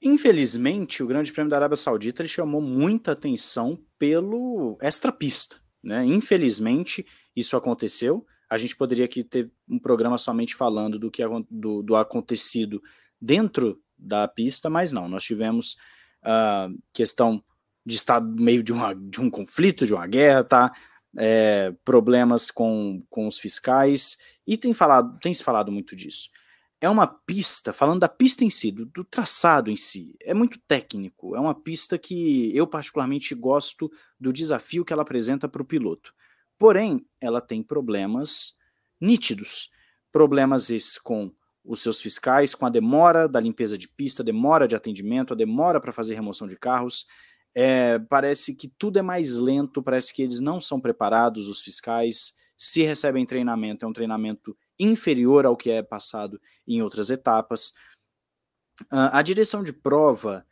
Infelizmente, 0.00 1.02
o 1.02 1.06
Grande 1.06 1.32
Prêmio 1.32 1.50
da 1.50 1.56
Arábia 1.56 1.76
Saudita 1.76 2.26
chamou 2.26 2.60
muita 2.60 3.12
atenção 3.12 3.78
pelo 3.98 4.78
extra-pista. 4.80 5.56
Né? 5.82 6.04
Infelizmente, 6.04 7.04
isso 7.34 7.56
aconteceu. 7.56 8.24
A 8.48 8.56
gente 8.56 8.76
poderia 8.76 9.04
aqui 9.04 9.22
ter 9.22 9.50
um 9.68 9.78
programa 9.78 10.16
somente 10.16 10.54
falando 10.54 10.98
do 10.98 11.10
que 11.10 11.22
do, 11.50 11.82
do 11.82 11.96
acontecido 11.96 12.82
dentro 13.20 13.80
da 13.98 14.26
pista, 14.28 14.70
mas 14.70 14.92
não. 14.92 15.08
Nós 15.08 15.24
tivemos 15.24 15.76
uh, 16.22 16.76
questão 16.92 17.42
de 17.84 17.96
estar 17.96 18.20
no 18.20 18.42
meio 18.42 18.62
de, 18.62 18.72
uma, 18.72 18.94
de 18.94 19.20
um 19.20 19.30
conflito, 19.30 19.86
de 19.86 19.94
uma 19.94 20.06
guerra, 20.06 20.44
tá? 20.44 20.72
É, 21.16 21.74
problemas 21.84 22.50
com, 22.50 23.02
com 23.08 23.26
os 23.26 23.38
fiscais, 23.38 24.18
e 24.46 24.56
tem, 24.56 24.72
falado, 24.72 25.18
tem 25.20 25.32
se 25.32 25.42
falado 25.42 25.72
muito 25.72 25.96
disso. 25.96 26.30
É 26.80 26.88
uma 26.88 27.06
pista, 27.06 27.72
falando 27.72 28.00
da 28.00 28.08
pista 28.08 28.44
em 28.44 28.50
si, 28.50 28.70
do, 28.70 28.86
do 28.86 29.04
traçado 29.04 29.70
em 29.70 29.76
si, 29.76 30.14
é 30.22 30.32
muito 30.32 30.60
técnico. 30.60 31.34
É 31.34 31.40
uma 31.40 31.54
pista 31.54 31.98
que 31.98 32.54
eu, 32.56 32.66
particularmente, 32.66 33.34
gosto 33.34 33.90
do 34.20 34.32
desafio 34.32 34.84
que 34.84 34.92
ela 34.92 35.02
apresenta 35.02 35.48
para 35.48 35.62
o 35.62 35.64
piloto. 35.64 36.14
Porém, 36.58 37.06
ela 37.20 37.40
tem 37.40 37.62
problemas 37.62 38.58
nítidos. 39.00 39.70
Problemas 40.10 40.70
esses 40.70 40.98
com 40.98 41.32
os 41.64 41.82
seus 41.82 42.00
fiscais, 42.00 42.54
com 42.54 42.66
a 42.66 42.70
demora 42.70 43.28
da 43.28 43.38
limpeza 43.38 43.76
de 43.76 43.86
pista, 43.88 44.24
demora 44.24 44.66
de 44.66 44.74
atendimento, 44.74 45.34
a 45.34 45.36
demora 45.36 45.80
para 45.80 45.92
fazer 45.92 46.14
remoção 46.14 46.46
de 46.46 46.56
carros 46.56 47.06
é, 47.54 47.98
parece 47.98 48.54
que 48.54 48.68
tudo 48.68 49.00
é 49.00 49.02
mais 49.02 49.36
lento, 49.36 49.82
parece 49.82 50.14
que 50.14 50.22
eles 50.22 50.40
não 50.40 50.60
são 50.60 50.80
preparados, 50.80 51.48
os 51.48 51.60
fiscais. 51.60 52.36
Se 52.56 52.82
recebem 52.82 53.26
treinamento, 53.26 53.84
é 53.84 53.88
um 53.88 53.92
treinamento 53.92 54.56
inferior 54.78 55.46
ao 55.46 55.56
que 55.56 55.70
é 55.70 55.82
passado 55.82 56.40
em 56.66 56.82
outras 56.82 57.10
etapas. 57.10 57.70
Uh, 58.92 59.10
a 59.12 59.22
direção 59.22 59.64
de 59.64 59.72
prova 59.72 60.46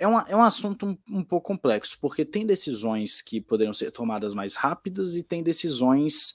é, 0.00 0.06
uma, 0.06 0.24
é 0.28 0.34
um 0.34 0.42
assunto 0.42 0.86
um, 0.86 1.18
um, 1.18 1.22
pouco 1.22 1.46
complexo, 1.46 1.98
porque 2.00 2.24
tem 2.24 2.44
decisões 2.44 3.22
que 3.22 3.40
poderiam 3.40 3.72
ser 3.72 3.92
tomadas 3.92 4.34
mais 4.34 4.56
rápidas 4.56 5.16
e 5.16 5.22
tem 5.22 5.42
decisões 5.42 6.34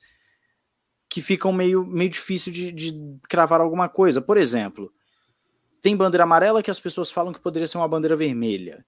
que 1.09 1.21
ficam 1.21 1.51
meio, 1.51 1.85
meio 1.85 2.09
difícil 2.09 2.53
de, 2.53 2.71
de 2.71 2.93
cravar 3.29 3.59
alguma 3.59 3.89
coisa. 3.89 4.21
Por 4.21 4.37
exemplo, 4.37 4.91
tem 5.81 5.95
bandeira 5.95 6.23
amarela 6.23 6.63
que 6.63 6.71
as 6.71 6.79
pessoas 6.79 7.11
falam 7.11 7.33
que 7.33 7.39
poderia 7.39 7.67
ser 7.67 7.77
uma 7.77 7.87
bandeira 7.87 8.15
vermelha 8.15 8.85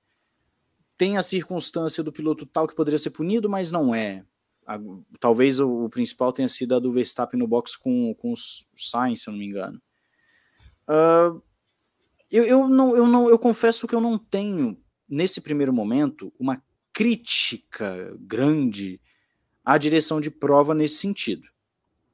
tem 0.98 1.18
a 1.18 1.22
circunstância 1.22 2.04
do 2.04 2.12
piloto 2.12 2.46
tal 2.46 2.68
que 2.68 2.76
poderia 2.76 2.98
ser 2.98 3.12
punido, 3.12 3.48
mas 3.48 3.70
não 3.70 3.94
é. 3.94 4.26
A, 4.66 4.80
talvez 5.20 5.60
o, 5.60 5.86
o, 5.86 5.90
principal 5.90 6.34
tenha 6.34 6.50
sido 6.50 6.76
a 6.76 6.80
do 6.80 6.92
Verstappen 6.92 7.40
no 7.40 7.48
box 7.48 7.78
com, 7.78 8.14
com 8.16 8.34
o 8.34 8.36
Sainz, 8.76 9.22
se 9.22 9.30
eu 9.30 9.32
não 9.32 9.40
me 9.40 9.46
engano. 9.46 9.82
Uh, 10.90 11.42
eu, 12.32 12.44
eu, 12.44 12.68
não, 12.68 12.96
eu, 12.96 13.08
não, 13.08 13.30
eu 13.30 13.40
confesso 13.40 13.88
que 13.88 13.96
eu 13.96 14.02
não 14.02 14.18
tenho, 14.18 14.78
nesse 15.08 15.42
primeiro 15.42 15.72
momento, 15.72 16.34
uma 16.40 16.62
crítica 16.92 18.16
grande 18.20 19.00
à 19.64 19.78
direção 19.78 20.20
de 20.20 20.32
prova 20.32 20.74
nesse 20.74 20.96
sentido. 20.96 21.48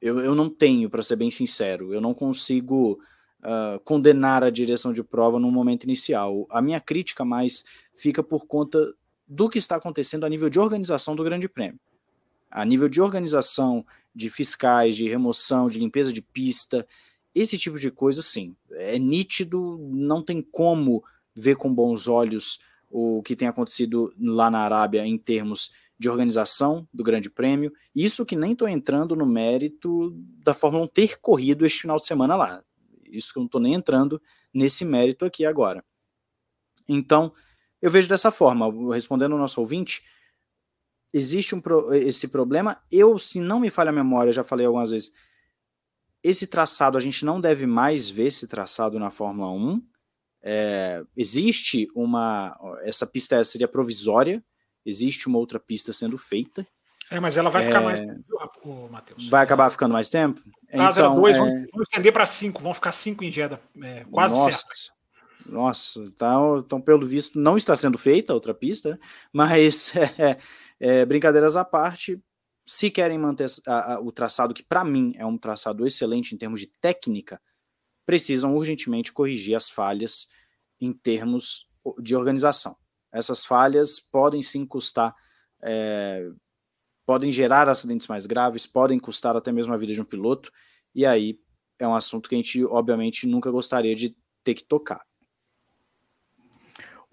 Eu, 0.00 0.20
eu 0.20 0.34
não 0.34 0.48
tenho, 0.48 0.90
para 0.90 1.02
ser 1.02 1.16
bem 1.16 1.30
sincero, 1.30 1.94
eu 1.94 2.00
não 2.00 2.12
consigo 2.12 3.00
uh, 3.40 3.80
condenar 3.84 4.44
a 4.44 4.50
direção 4.50 4.92
de 4.92 5.02
prova 5.02 5.38
no 5.38 5.50
momento 5.50 5.84
inicial. 5.84 6.46
A 6.50 6.60
minha 6.60 6.80
crítica 6.80 7.24
mais 7.24 7.64
fica 7.94 8.22
por 8.22 8.46
conta 8.46 8.94
do 9.26 9.48
que 9.48 9.58
está 9.58 9.76
acontecendo 9.76 10.24
a 10.24 10.28
nível 10.28 10.50
de 10.50 10.60
organização 10.60 11.16
do 11.16 11.24
Grande 11.24 11.48
Prêmio. 11.48 11.80
A 12.50 12.64
nível 12.64 12.88
de 12.88 13.00
organização, 13.00 13.84
de 14.14 14.30
fiscais, 14.30 14.96
de 14.96 15.08
remoção, 15.08 15.68
de 15.68 15.78
limpeza 15.78 16.12
de 16.12 16.22
pista, 16.22 16.86
esse 17.34 17.58
tipo 17.58 17.78
de 17.78 17.90
coisa, 17.90 18.22
sim, 18.22 18.56
é 18.70 18.98
nítido, 18.98 19.78
não 19.90 20.22
tem 20.22 20.40
como 20.40 21.02
ver 21.34 21.56
com 21.56 21.74
bons 21.74 22.06
olhos 22.06 22.60
o 22.90 23.22
que 23.22 23.34
tem 23.34 23.48
acontecido 23.48 24.14
lá 24.20 24.50
na 24.50 24.60
Arábia 24.60 25.04
em 25.04 25.18
termos 25.18 25.72
de 25.98 26.08
organização 26.08 26.86
do 26.92 27.02
Grande 27.02 27.28
Prêmio. 27.28 27.72
Isso 27.94 28.24
que 28.24 28.36
nem 28.36 28.52
estou 28.52 28.68
entrando 28.68 29.16
no 29.16 29.26
mérito 29.26 30.10
da 30.44 30.54
Fórmula 30.54 30.84
1 30.84 30.88
ter 30.88 31.20
corrido 31.20 31.66
este 31.66 31.82
final 31.82 31.96
de 31.96 32.06
semana 32.06 32.36
lá. 32.36 32.62
Isso 33.04 33.32
que 33.32 33.38
eu 33.38 33.42
não 33.42 33.46
estou 33.46 33.60
nem 33.60 33.74
entrando 33.74 34.20
nesse 34.52 34.84
mérito 34.84 35.24
aqui 35.24 35.44
agora. 35.44 35.84
Então, 36.88 37.32
eu 37.80 37.90
vejo 37.90 38.08
dessa 38.08 38.30
forma, 38.30 38.66
respondendo 38.92 39.32
ao 39.32 39.38
nosso 39.38 39.60
ouvinte, 39.60 40.04
existe 41.12 41.54
um 41.54 41.62
esse 41.92 42.28
problema. 42.28 42.80
Eu, 42.90 43.18
se 43.18 43.40
não 43.40 43.60
me 43.60 43.70
falha 43.70 43.90
a 43.90 43.92
memória, 43.92 44.32
já 44.32 44.44
falei 44.44 44.66
algumas 44.66 44.90
vezes, 44.90 45.12
esse 46.24 46.46
traçado, 46.46 46.96
a 46.96 47.00
gente 47.00 47.24
não 47.24 47.38
deve 47.38 47.66
mais 47.66 48.08
ver 48.08 48.28
esse 48.28 48.48
traçado 48.48 48.98
na 48.98 49.10
Fórmula 49.10 49.52
1. 49.52 49.82
É, 50.42 51.02
existe 51.14 51.86
uma. 51.94 52.58
Essa 52.82 53.06
pista 53.06 53.44
seria 53.44 53.68
provisória, 53.68 54.42
existe 54.84 55.28
uma 55.28 55.38
outra 55.38 55.60
pista 55.60 55.92
sendo 55.92 56.16
feita. 56.16 56.66
É, 57.10 57.20
mas 57.20 57.36
ela 57.36 57.50
vai 57.50 57.62
ficar 57.62 57.82
é, 57.82 57.84
mais 57.84 58.00
tempo, 58.00 58.88
Matheus. 58.90 59.28
Vai 59.28 59.44
acabar 59.44 59.68
ficando 59.70 59.92
mais 59.92 60.08
tempo? 60.08 60.40
Caso 60.72 60.98
então, 60.98 61.20
dois, 61.20 61.36
é... 61.36 61.38
vamos, 61.38 61.68
estender 61.82 62.12
para 62.12 62.24
cinco, 62.24 62.62
vão 62.62 62.72
ficar 62.72 62.92
cinco 62.92 63.22
em 63.22 63.30
Jeddah, 63.30 63.60
é, 63.82 64.04
quase 64.10 64.34
Nossa. 64.34 64.50
certo. 64.50 64.94
Nossa, 65.46 66.00
então, 66.00 66.58
então, 66.58 66.80
pelo 66.80 67.06
visto, 67.06 67.38
não 67.38 67.58
está 67.58 67.76
sendo 67.76 67.98
feita 67.98 68.32
a 68.32 68.34
outra 68.34 68.54
pista, 68.54 68.98
mas 69.30 69.94
é, 70.18 70.38
é, 70.80 71.04
brincadeiras 71.04 71.54
à 71.54 71.64
parte, 71.64 72.18
se 72.66 72.90
querem 72.90 73.18
manter 73.18 73.46
a, 73.66 73.94
a, 73.94 74.00
o 74.00 74.10
traçado, 74.10 74.54
que 74.54 74.62
para 74.62 74.84
mim 74.84 75.12
é 75.16 75.26
um 75.26 75.36
traçado 75.36 75.86
excelente 75.86 76.34
em 76.34 76.38
termos 76.38 76.60
de 76.60 76.68
técnica, 76.80 77.40
precisam 78.06 78.56
urgentemente 78.56 79.12
corrigir 79.12 79.54
as 79.54 79.68
falhas 79.68 80.28
em 80.80 80.92
termos 80.92 81.68
de 82.02 82.16
organização. 82.16 82.76
Essas 83.12 83.44
falhas 83.44 84.00
podem 84.00 84.42
sim 84.42 84.66
custar, 84.66 85.14
é, 85.62 86.26
podem 87.06 87.30
gerar 87.30 87.68
acidentes 87.68 88.08
mais 88.08 88.26
graves, 88.26 88.66
podem 88.66 88.98
custar 88.98 89.36
até 89.36 89.52
mesmo 89.52 89.72
a 89.72 89.76
vida 89.76 89.92
de 89.92 90.00
um 90.00 90.04
piloto, 90.04 90.50
e 90.94 91.04
aí 91.04 91.38
é 91.78 91.86
um 91.86 91.94
assunto 91.94 92.28
que 92.28 92.34
a 92.34 92.38
gente, 92.38 92.64
obviamente, 92.64 93.26
nunca 93.26 93.50
gostaria 93.50 93.94
de 93.94 94.16
ter 94.42 94.54
que 94.54 94.64
tocar. 94.64 95.04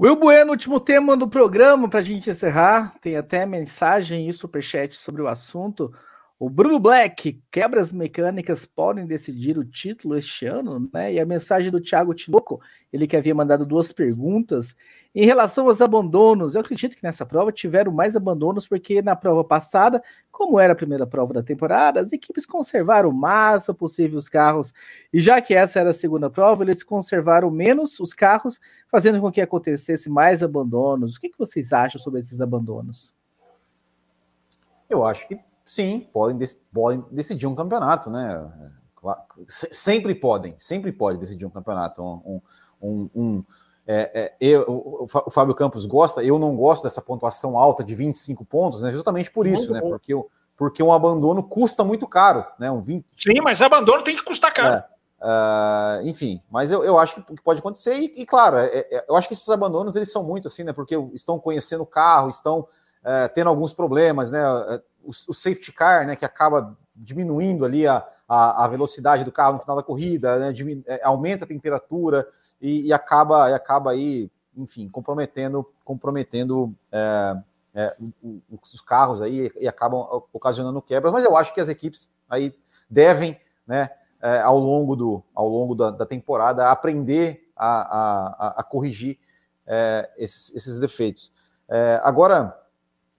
Will 0.01 0.15
Bueno, 0.15 0.49
último 0.49 0.79
tema 0.79 1.15
do 1.15 1.27
programa 1.27 1.87
para 1.87 1.99
a 1.99 2.01
gente 2.01 2.27
encerrar. 2.27 2.95
Tem 2.99 3.15
até 3.15 3.45
mensagem 3.45 4.27
e 4.27 4.33
superchat 4.33 4.95
sobre 4.95 5.21
o 5.21 5.27
assunto. 5.27 5.93
O 6.43 6.49
Bruno 6.49 6.79
Black, 6.79 7.39
quebras 7.51 7.93
mecânicas 7.93 8.65
podem 8.65 9.05
decidir 9.05 9.59
o 9.59 9.63
título 9.63 10.17
este 10.17 10.47
ano, 10.47 10.89
né? 10.91 11.13
E 11.13 11.19
a 11.19 11.25
mensagem 11.25 11.69
do 11.69 11.79
Thiago 11.79 12.15
Tinoco, 12.15 12.59
ele 12.91 13.05
que 13.05 13.15
havia 13.15 13.35
mandado 13.35 13.63
duas 13.63 13.91
perguntas. 13.91 14.75
Em 15.13 15.23
relação 15.23 15.67
aos 15.67 15.81
abandonos, 15.81 16.55
eu 16.55 16.61
acredito 16.61 16.95
que 16.95 17.03
nessa 17.03 17.27
prova 17.27 17.51
tiveram 17.51 17.91
mais 17.91 18.15
abandonos, 18.15 18.67
porque 18.67 19.03
na 19.03 19.15
prova 19.15 19.43
passada, 19.43 20.01
como 20.31 20.59
era 20.59 20.73
a 20.73 20.75
primeira 20.75 21.05
prova 21.05 21.31
da 21.31 21.43
temporada, 21.43 21.99
as 21.99 22.11
equipes 22.11 22.47
conservaram 22.47 23.09
o 23.09 23.13
máximo 23.13 23.75
possível 23.75 24.17
os 24.17 24.27
carros, 24.27 24.73
e 25.13 25.21
já 25.21 25.39
que 25.41 25.53
essa 25.53 25.79
era 25.79 25.91
a 25.91 25.93
segunda 25.93 26.27
prova, 26.27 26.63
eles 26.63 26.81
conservaram 26.81 27.51
menos 27.51 27.99
os 27.99 28.15
carros, 28.15 28.59
fazendo 28.89 29.21
com 29.21 29.31
que 29.31 29.41
acontecesse 29.41 30.09
mais 30.09 30.41
abandonos. 30.41 31.17
O 31.17 31.21
que, 31.21 31.29
que 31.29 31.37
vocês 31.37 31.71
acham 31.71 32.01
sobre 32.01 32.19
esses 32.19 32.41
abandonos? 32.41 33.13
Eu 34.89 35.05
acho 35.05 35.27
que 35.27 35.39
sim, 35.65 36.07
podem, 36.11 36.37
podem 36.73 37.03
decidir 37.11 37.47
um 37.47 37.55
campeonato, 37.55 38.09
né? 38.09 38.51
Sempre 39.47 40.13
podem, 40.13 40.53
sempre 40.57 40.91
pode 40.91 41.17
decidir 41.17 41.45
um 41.45 41.49
campeonato. 41.49 42.03
Um, 42.03 42.41
um, 42.81 43.09
um 43.15 43.43
é, 43.87 44.11
é, 44.13 44.33
eu, 44.39 44.63
o, 44.67 45.31
Fábio 45.31 45.55
Campos 45.55 45.85
gosta, 45.85 46.23
eu 46.23 46.37
não 46.37 46.55
gosto 46.55 46.83
dessa 46.83 47.01
pontuação 47.01 47.57
alta 47.57 47.83
de 47.83 47.95
25 47.95 48.45
pontos, 48.45 48.83
né? 48.83 48.91
Justamente 48.91 49.31
por 49.31 49.47
isso, 49.47 49.71
muito 49.71 49.73
né? 49.73 49.81
Bom. 49.81 49.89
Porque, 49.89 50.13
porque 50.55 50.83
um 50.83 50.93
abandono 50.93 51.43
custa 51.43 51.83
muito 51.83 52.07
caro, 52.07 52.45
né? 52.59 52.71
Um 52.71 52.81
20... 52.81 53.05
Sim, 53.11 53.41
mas 53.43 53.61
abandono 53.61 54.03
tem 54.03 54.15
que 54.15 54.23
custar 54.23 54.53
caro. 54.53 54.83
É, 55.19 56.03
uh, 56.03 56.07
enfim, 56.07 56.41
mas 56.49 56.71
eu, 56.71 56.83
eu 56.83 56.99
acho 56.99 57.21
que 57.21 57.41
pode 57.43 57.59
acontecer, 57.59 57.95
e, 57.97 58.21
e 58.21 58.25
claro, 58.25 58.57
é, 58.57 58.67
é, 58.67 59.05
eu 59.09 59.15
acho 59.15 59.27
que 59.27 59.33
esses 59.33 59.49
abandonos 59.49 59.95
eles 59.95 60.11
são 60.11 60.23
muito 60.23 60.47
assim, 60.47 60.63
né? 60.63 60.73
Porque 60.73 60.95
estão 61.13 61.39
conhecendo 61.39 61.81
o 61.81 61.87
carro, 61.87 62.29
estão 62.29 62.67
é, 63.03 63.27
tendo 63.29 63.49
alguns 63.49 63.73
problemas, 63.73 64.29
né? 64.29 64.41
O, 65.03 65.09
o, 65.09 65.33
safety 65.33 65.71
car, 65.71 66.05
né? 66.05 66.15
Que 66.15 66.25
acaba 66.25 66.77
diminuindo 66.95 67.65
ali 67.65 67.87
a, 67.87 68.05
a, 68.27 68.65
a 68.65 68.67
velocidade 68.67 69.23
do 69.23 69.31
carro 69.31 69.53
no 69.53 69.59
final 69.59 69.75
da 69.75 69.83
corrida, 69.83 70.37
né? 70.39 70.53
Diminu 70.53 70.83
aumenta 71.03 71.45
a 71.45 71.47
temperatura 71.47 72.27
e, 72.61 72.87
e, 72.87 72.93
acaba, 72.93 73.49
e 73.49 73.53
acaba 73.53 73.91
aí, 73.91 74.29
enfim, 74.55 74.87
comprometendo, 74.87 75.67
comprometendo 75.83 76.73
é, 76.91 77.37
é, 77.73 77.95
os 78.61 78.81
carros 78.81 79.21
aí 79.21 79.51
e 79.59 79.67
acabam 79.67 80.23
ocasionando 80.31 80.81
quebras. 80.81 81.11
Mas 81.11 81.23
eu 81.23 81.35
acho 81.35 81.53
que 81.53 81.61
as 81.61 81.69
equipes 81.69 82.11
aí 82.29 82.53
devem, 82.89 83.39
né, 83.65 83.89
é, 84.21 84.39
ao 84.41 84.59
longo, 84.59 84.95
do, 84.95 85.23
ao 85.33 85.47
longo 85.47 85.73
da, 85.73 85.89
da 85.89 86.05
temporada, 86.05 86.69
aprender 86.69 87.49
a, 87.55 88.47
a, 88.47 88.53
a 88.57 88.63
corrigir 88.63 89.17
é, 89.65 90.09
esses, 90.17 90.55
esses, 90.55 90.79
defeitos. 90.79 91.31
É, 91.69 91.99
agora, 92.03 92.57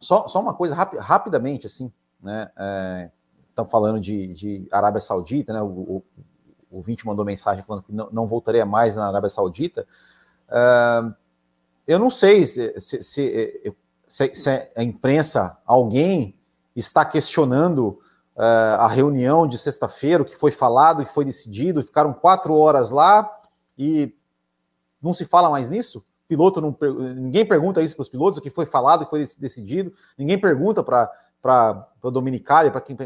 só, 0.03 0.27
só 0.27 0.41
uma 0.41 0.53
coisa 0.53 0.75
rapi, 0.75 0.97
rapidamente, 0.99 1.67
assim, 1.67 1.93
né? 2.21 2.51
Estão 3.49 3.65
é, 3.65 3.69
falando 3.69 4.01
de, 4.01 4.35
de 4.35 4.69
Arábia 4.71 5.01
Saudita, 5.01 5.53
né? 5.53 5.63
O, 5.63 5.67
o, 5.67 6.05
o 6.71 6.77
ouvinte 6.77 7.07
mandou 7.07 7.25
mensagem 7.25 7.63
falando 7.63 7.85
que 7.85 7.93
não, 7.93 8.09
não 8.11 8.27
voltaria 8.27 8.67
mais 8.67 8.97
na 8.97 9.07
Arábia 9.07 9.31
Saudita. 9.31 9.87
Uh, 10.49 11.15
eu 11.87 11.99
não 11.99 12.11
sei 12.11 12.45
se, 12.47 12.81
se, 12.81 13.03
se, 13.03 14.31
se, 14.35 14.71
a 14.75 14.83
imprensa, 14.83 15.59
alguém 15.65 16.37
está 16.75 17.05
questionando 17.05 18.01
uh, 18.37 18.79
a 18.79 18.89
reunião 18.89 19.47
de 19.47 19.59
sexta-feira, 19.59 20.23
o 20.23 20.27
que 20.27 20.37
foi 20.37 20.51
falado, 20.51 21.01
o 21.01 21.07
que 21.07 21.13
foi 21.13 21.25
decidido. 21.25 21.83
Ficaram 21.83 22.13
quatro 22.13 22.55
horas 22.55 22.91
lá 22.91 23.31
e 23.79 24.15
não 25.01 25.13
se 25.13 25.25
fala 25.25 25.51
mais 25.51 25.69
nisso? 25.69 26.05
Piloto 26.33 26.63
não, 26.63 26.75
ninguém 27.15 27.45
pergunta 27.45 27.83
isso 27.83 27.95
para 27.95 28.03
os 28.05 28.09
pilotos, 28.09 28.39
o 28.39 28.41
que 28.41 28.49
foi 28.49 28.65
falado, 28.65 29.03
o 29.03 29.05
que 29.05 29.11
foi 29.11 29.27
decidido. 29.39 29.93
Ninguém 30.17 30.41
pergunta 30.41 30.83
para 30.83 31.11
para 31.43 31.89
o 32.01 32.11
Dominicali, 32.11 32.71
para 32.71 32.81
quem, 32.81 32.97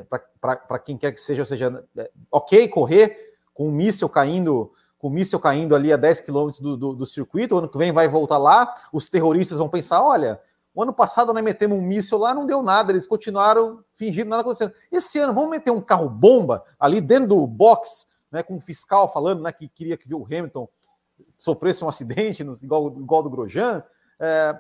quem 0.84 0.98
quer 0.98 1.10
que 1.10 1.20
seja, 1.20 1.40
ou 1.40 1.46
seja, 1.46 1.82
é, 1.96 2.10
ok 2.30 2.68
correr, 2.68 3.34
com 3.54 3.68
um 3.68 3.72
míssil 3.72 4.10
caindo, 4.10 4.70
com 4.98 5.08
um 5.08 5.10
míssil 5.10 5.40
caindo 5.40 5.74
ali 5.74 5.90
a 5.90 5.96
10 5.96 6.20
quilômetros 6.20 6.60
do, 6.60 6.76
do, 6.76 6.92
do, 6.92 7.06
circuito, 7.06 7.54
o 7.54 7.58
ano 7.58 7.68
que 7.68 7.78
vem 7.78 7.92
vai 7.92 8.06
voltar 8.06 8.36
lá, 8.36 8.74
os 8.92 9.08
terroristas 9.08 9.56
vão 9.56 9.70
pensar, 9.70 10.02
olha, 10.02 10.38
o 10.74 10.82
ano 10.82 10.92
passado 10.92 11.32
nós 11.32 11.42
metemos 11.42 11.78
um 11.78 11.82
míssil 11.82 12.18
lá, 12.18 12.34
não 12.34 12.44
deu 12.44 12.62
nada, 12.62 12.92
eles 12.92 13.06
continuaram 13.06 13.82
fingindo 13.94 14.28
nada 14.28 14.42
acontecendo. 14.42 14.74
Esse 14.92 15.18
ano, 15.18 15.32
vamos 15.32 15.48
meter 15.48 15.70
um 15.70 15.80
carro 15.80 16.10
bomba 16.10 16.62
ali 16.78 17.00
dentro 17.00 17.28
do 17.28 17.46
box, 17.46 18.06
né, 18.30 18.42
com 18.42 18.56
o 18.56 18.60
fiscal 18.60 19.10
falando 19.10 19.42
né, 19.42 19.50
que 19.50 19.66
queria 19.66 19.96
que 19.96 20.12
o 20.14 20.26
Hamilton 20.26 20.68
sofresse 21.38 21.84
um 21.84 21.88
acidente, 21.88 22.42
igual, 22.62 22.88
igual 22.88 23.22
do 23.22 23.30
Grosjean. 23.30 23.82
É, 24.18 24.58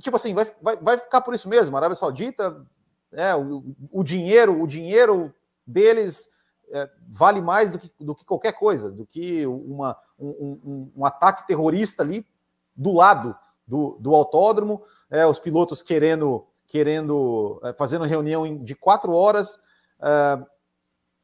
tipo 0.00 0.16
assim, 0.16 0.34
vai, 0.34 0.46
vai, 0.60 0.76
vai 0.76 0.98
ficar 0.98 1.20
por 1.20 1.34
isso 1.34 1.48
mesmo. 1.48 1.76
A 1.76 1.78
Arábia 1.80 1.96
Saudita, 1.96 2.64
é, 3.12 3.34
o, 3.34 3.64
o 3.90 4.02
dinheiro, 4.02 4.60
o 4.62 4.66
dinheiro 4.66 5.34
deles 5.66 6.28
é, 6.70 6.88
vale 7.08 7.40
mais 7.40 7.72
do 7.72 7.78
que, 7.78 7.90
do 8.00 8.14
que 8.14 8.24
qualquer 8.24 8.52
coisa, 8.52 8.90
do 8.90 9.06
que 9.06 9.46
uma, 9.46 9.96
um, 10.18 10.28
um, 10.28 10.92
um 10.96 11.04
ataque 11.04 11.46
terrorista 11.46 12.02
ali 12.02 12.26
do 12.74 12.92
lado 12.92 13.36
do, 13.66 13.96
do 14.00 14.14
autódromo, 14.14 14.82
é, 15.10 15.26
os 15.26 15.38
pilotos 15.38 15.82
querendo, 15.82 16.46
querendo 16.66 17.60
é, 17.64 17.72
fazendo 17.72 18.04
reunião 18.04 18.62
de 18.62 18.74
quatro 18.74 19.12
horas, 19.12 19.58
é, 20.00 20.38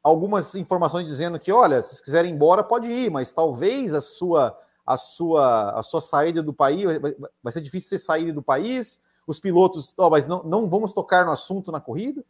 algumas 0.02 0.54
informações 0.54 1.06
dizendo 1.06 1.38
que, 1.38 1.52
olha, 1.52 1.80
se 1.80 2.02
quiserem 2.02 2.32
ir 2.32 2.34
embora, 2.34 2.64
pode 2.64 2.88
ir, 2.88 3.10
mas 3.10 3.32
talvez 3.32 3.94
a 3.94 4.00
sua 4.00 4.58
a 4.86 4.96
sua 4.96 5.78
a 5.78 5.82
sua 5.82 6.00
saída 6.00 6.42
do 6.42 6.52
país 6.52 6.82
vai, 7.00 7.14
vai 7.42 7.52
ser 7.52 7.60
difícil 7.60 7.90
você 7.90 7.98
sair 7.98 8.32
do 8.32 8.42
país. 8.42 9.02
Os 9.24 9.38
pilotos, 9.38 9.94
oh, 9.96 10.10
mas 10.10 10.26
não, 10.26 10.42
não 10.42 10.68
vamos 10.68 10.92
tocar 10.92 11.24
no 11.24 11.30
assunto 11.30 11.70
na 11.70 11.80
corrida. 11.80 12.24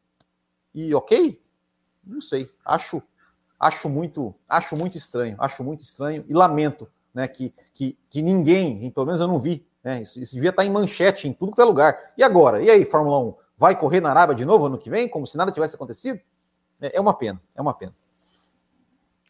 E 0.74 0.94
ok, 0.94 1.40
não 2.04 2.20
sei. 2.20 2.50
Acho, 2.64 3.02
acho 3.58 3.88
muito, 3.88 4.34
acho 4.48 4.76
muito 4.76 4.96
estranho. 4.96 5.36
Acho 5.38 5.62
muito 5.62 5.80
estranho 5.80 6.24
e 6.28 6.34
lamento, 6.34 6.88
né, 7.14 7.28
que, 7.28 7.54
que, 7.72 7.96
que 8.10 8.22
ninguém, 8.22 8.90
pelo 8.90 9.06
menos 9.06 9.20
eu 9.20 9.28
não 9.28 9.38
vi, 9.38 9.66
né, 9.82 10.02
isso, 10.02 10.20
isso 10.20 10.34
devia 10.34 10.50
estar 10.50 10.64
em 10.64 10.70
manchete 10.70 11.28
em 11.28 11.32
tudo 11.32 11.52
que 11.52 11.60
é 11.60 11.64
lugar. 11.64 12.12
E 12.16 12.22
agora? 12.22 12.62
E 12.62 12.70
aí, 12.70 12.84
Fórmula 12.84 13.18
1? 13.18 13.34
Vai 13.56 13.78
correr 13.78 14.00
na 14.00 14.10
Arábia 14.10 14.34
de 14.34 14.44
novo 14.44 14.66
ano 14.66 14.78
que 14.78 14.90
vem, 14.90 15.08
como 15.08 15.26
se 15.26 15.36
nada 15.36 15.52
tivesse 15.52 15.76
acontecido? 15.76 16.20
É, 16.80 16.96
é 16.96 17.00
uma 17.00 17.14
pena, 17.14 17.40
é 17.54 17.62
uma 17.62 17.74
pena. 17.74 17.94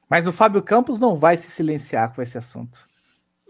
Mas 0.09 0.27
o 0.27 0.33
Fábio 0.33 0.63
Campos 0.63 1.01
não 1.01 1.17
vai 1.17 1.37
se 1.37 1.51
silenciar 1.51 2.15
com 2.15 2.23
esse 2.23 2.37
assunto. 2.37 2.89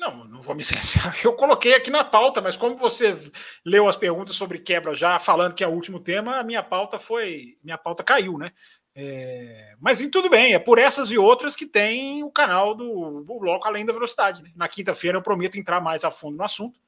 Não, 0.03 0.24
não 0.24 0.43
vou 0.43 0.57
me 0.57 0.65
silenciar. 0.65 1.16
Eu 1.24 1.33
coloquei 1.35 1.74
aqui 1.74 1.91
na 1.91 2.03
pauta, 2.03 2.41
mas 2.41 2.57
como 2.57 2.77
você 2.77 3.16
leu 3.65 3.87
as 3.87 3.97
perguntas 3.97 4.35
sobre 4.35 4.59
quebra 4.59 4.95
já 4.95 5.16
falando 5.19 5.55
que 5.55 5.62
é 5.62 5.69
o 5.69 5.73
último 5.73 6.01
tema, 6.01 6.39
a 6.39 6.43
minha 6.43 6.62
pauta 6.62 6.99
foi. 6.99 7.57
Minha 7.62 7.79
pauta 7.79 8.03
caiu, 8.03 8.37
né? 8.37 8.53
É, 8.95 9.74
mas 9.81 10.01
tudo 10.11 10.29
bem, 10.29 10.53
é 10.53 10.59
por 10.59 10.79
essas 10.79 11.11
e 11.11 11.16
outras 11.16 11.57
que 11.57 11.65
tem 11.65 12.23
o 12.23 12.31
canal 12.31 12.74
do, 12.74 13.23
do 13.23 13.39
Bloco 13.39 13.66
Além 13.66 13.87
da 13.87 13.93
Velocidade. 13.93 14.43
Né? 14.43 14.51
Na 14.57 14.69
quinta-feira 14.69 15.16
eu 15.16 15.23
prometo 15.23 15.57
entrar 15.57 15.81
mais 15.81 16.05
a 16.05 16.11
fundo 16.11 16.37
no 16.37 16.45
assunto. 16.45 16.79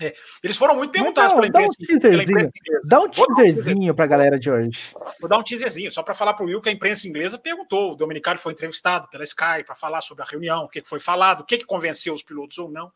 É, 0.00 0.14
eles 0.42 0.56
foram 0.56 0.74
muito 0.74 0.90
perguntados 0.90 1.34
pela 1.34 1.46
imprensa. 1.46 1.76
Dá 1.78 1.86
um 1.86 1.98
teaserzinho, 2.00 2.50
dá 2.84 3.00
um 3.00 3.08
teaserzinho 3.10 3.94
para 3.94 4.04
a 4.06 4.08
galera 4.08 4.38
de 4.38 4.50
hoje. 4.50 4.92
Vou 5.20 5.28
dar 5.28 5.38
um 5.38 5.42
teaserzinho, 5.42 5.92
só 5.92 6.02
para 6.02 6.14
falar 6.14 6.32
para 6.32 6.44
o 6.44 6.46
Will 6.46 6.62
que 6.62 6.70
a 6.70 6.72
imprensa 6.72 7.06
inglesa 7.06 7.38
perguntou. 7.38 7.92
O 7.92 7.94
Dominicano 7.94 8.38
foi 8.38 8.54
entrevistado 8.54 9.08
pela 9.10 9.22
Sky 9.24 9.62
para 9.66 9.74
falar 9.74 10.00
sobre 10.00 10.22
a 10.22 10.26
reunião, 10.26 10.64
o 10.64 10.68
que 10.68 10.82
foi 10.82 10.98
falado, 10.98 11.42
o 11.42 11.44
que 11.44 11.62
convenceu 11.64 12.14
os 12.14 12.22
pilotos 12.22 12.56
ou 12.56 12.70
não. 12.70 12.90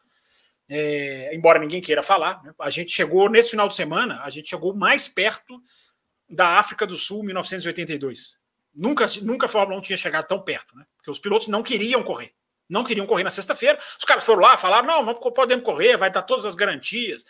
É, 0.66 1.34
embora 1.34 1.58
ninguém 1.58 1.82
queira 1.82 2.02
falar, 2.02 2.42
né? 2.42 2.54
a 2.58 2.70
gente 2.70 2.90
chegou 2.90 3.28
nesse 3.28 3.50
final 3.50 3.68
de 3.68 3.76
semana, 3.76 4.22
a 4.22 4.30
gente 4.30 4.48
chegou 4.48 4.74
mais 4.74 5.06
perto 5.06 5.60
da 6.28 6.58
África 6.58 6.86
do 6.86 6.96
Sul, 6.96 7.22
1982. 7.22 8.38
Nunca, 8.74 9.06
nunca 9.20 9.44
a 9.44 9.48
Fórmula 9.48 9.78
1 9.78 9.82
tinha 9.82 9.96
chegado 9.98 10.26
tão 10.26 10.40
perto, 10.40 10.74
né? 10.74 10.86
Porque 10.96 11.10
os 11.10 11.18
pilotos 11.18 11.48
não 11.48 11.62
queriam 11.62 12.02
correr. 12.02 12.32
Não 12.68 12.84
queriam 12.84 13.06
correr 13.06 13.24
na 13.24 13.30
sexta-feira. 13.30 13.78
Os 13.98 14.04
caras 14.04 14.24
foram 14.24 14.42
lá, 14.42 14.56
falaram: 14.56 14.86
não, 14.86 15.04
vamos, 15.04 15.20
podemos 15.34 15.64
correr, 15.64 15.96
vai 15.96 16.10
dar 16.10 16.22
todas 16.22 16.44
as 16.44 16.54
garantias. 16.54 17.24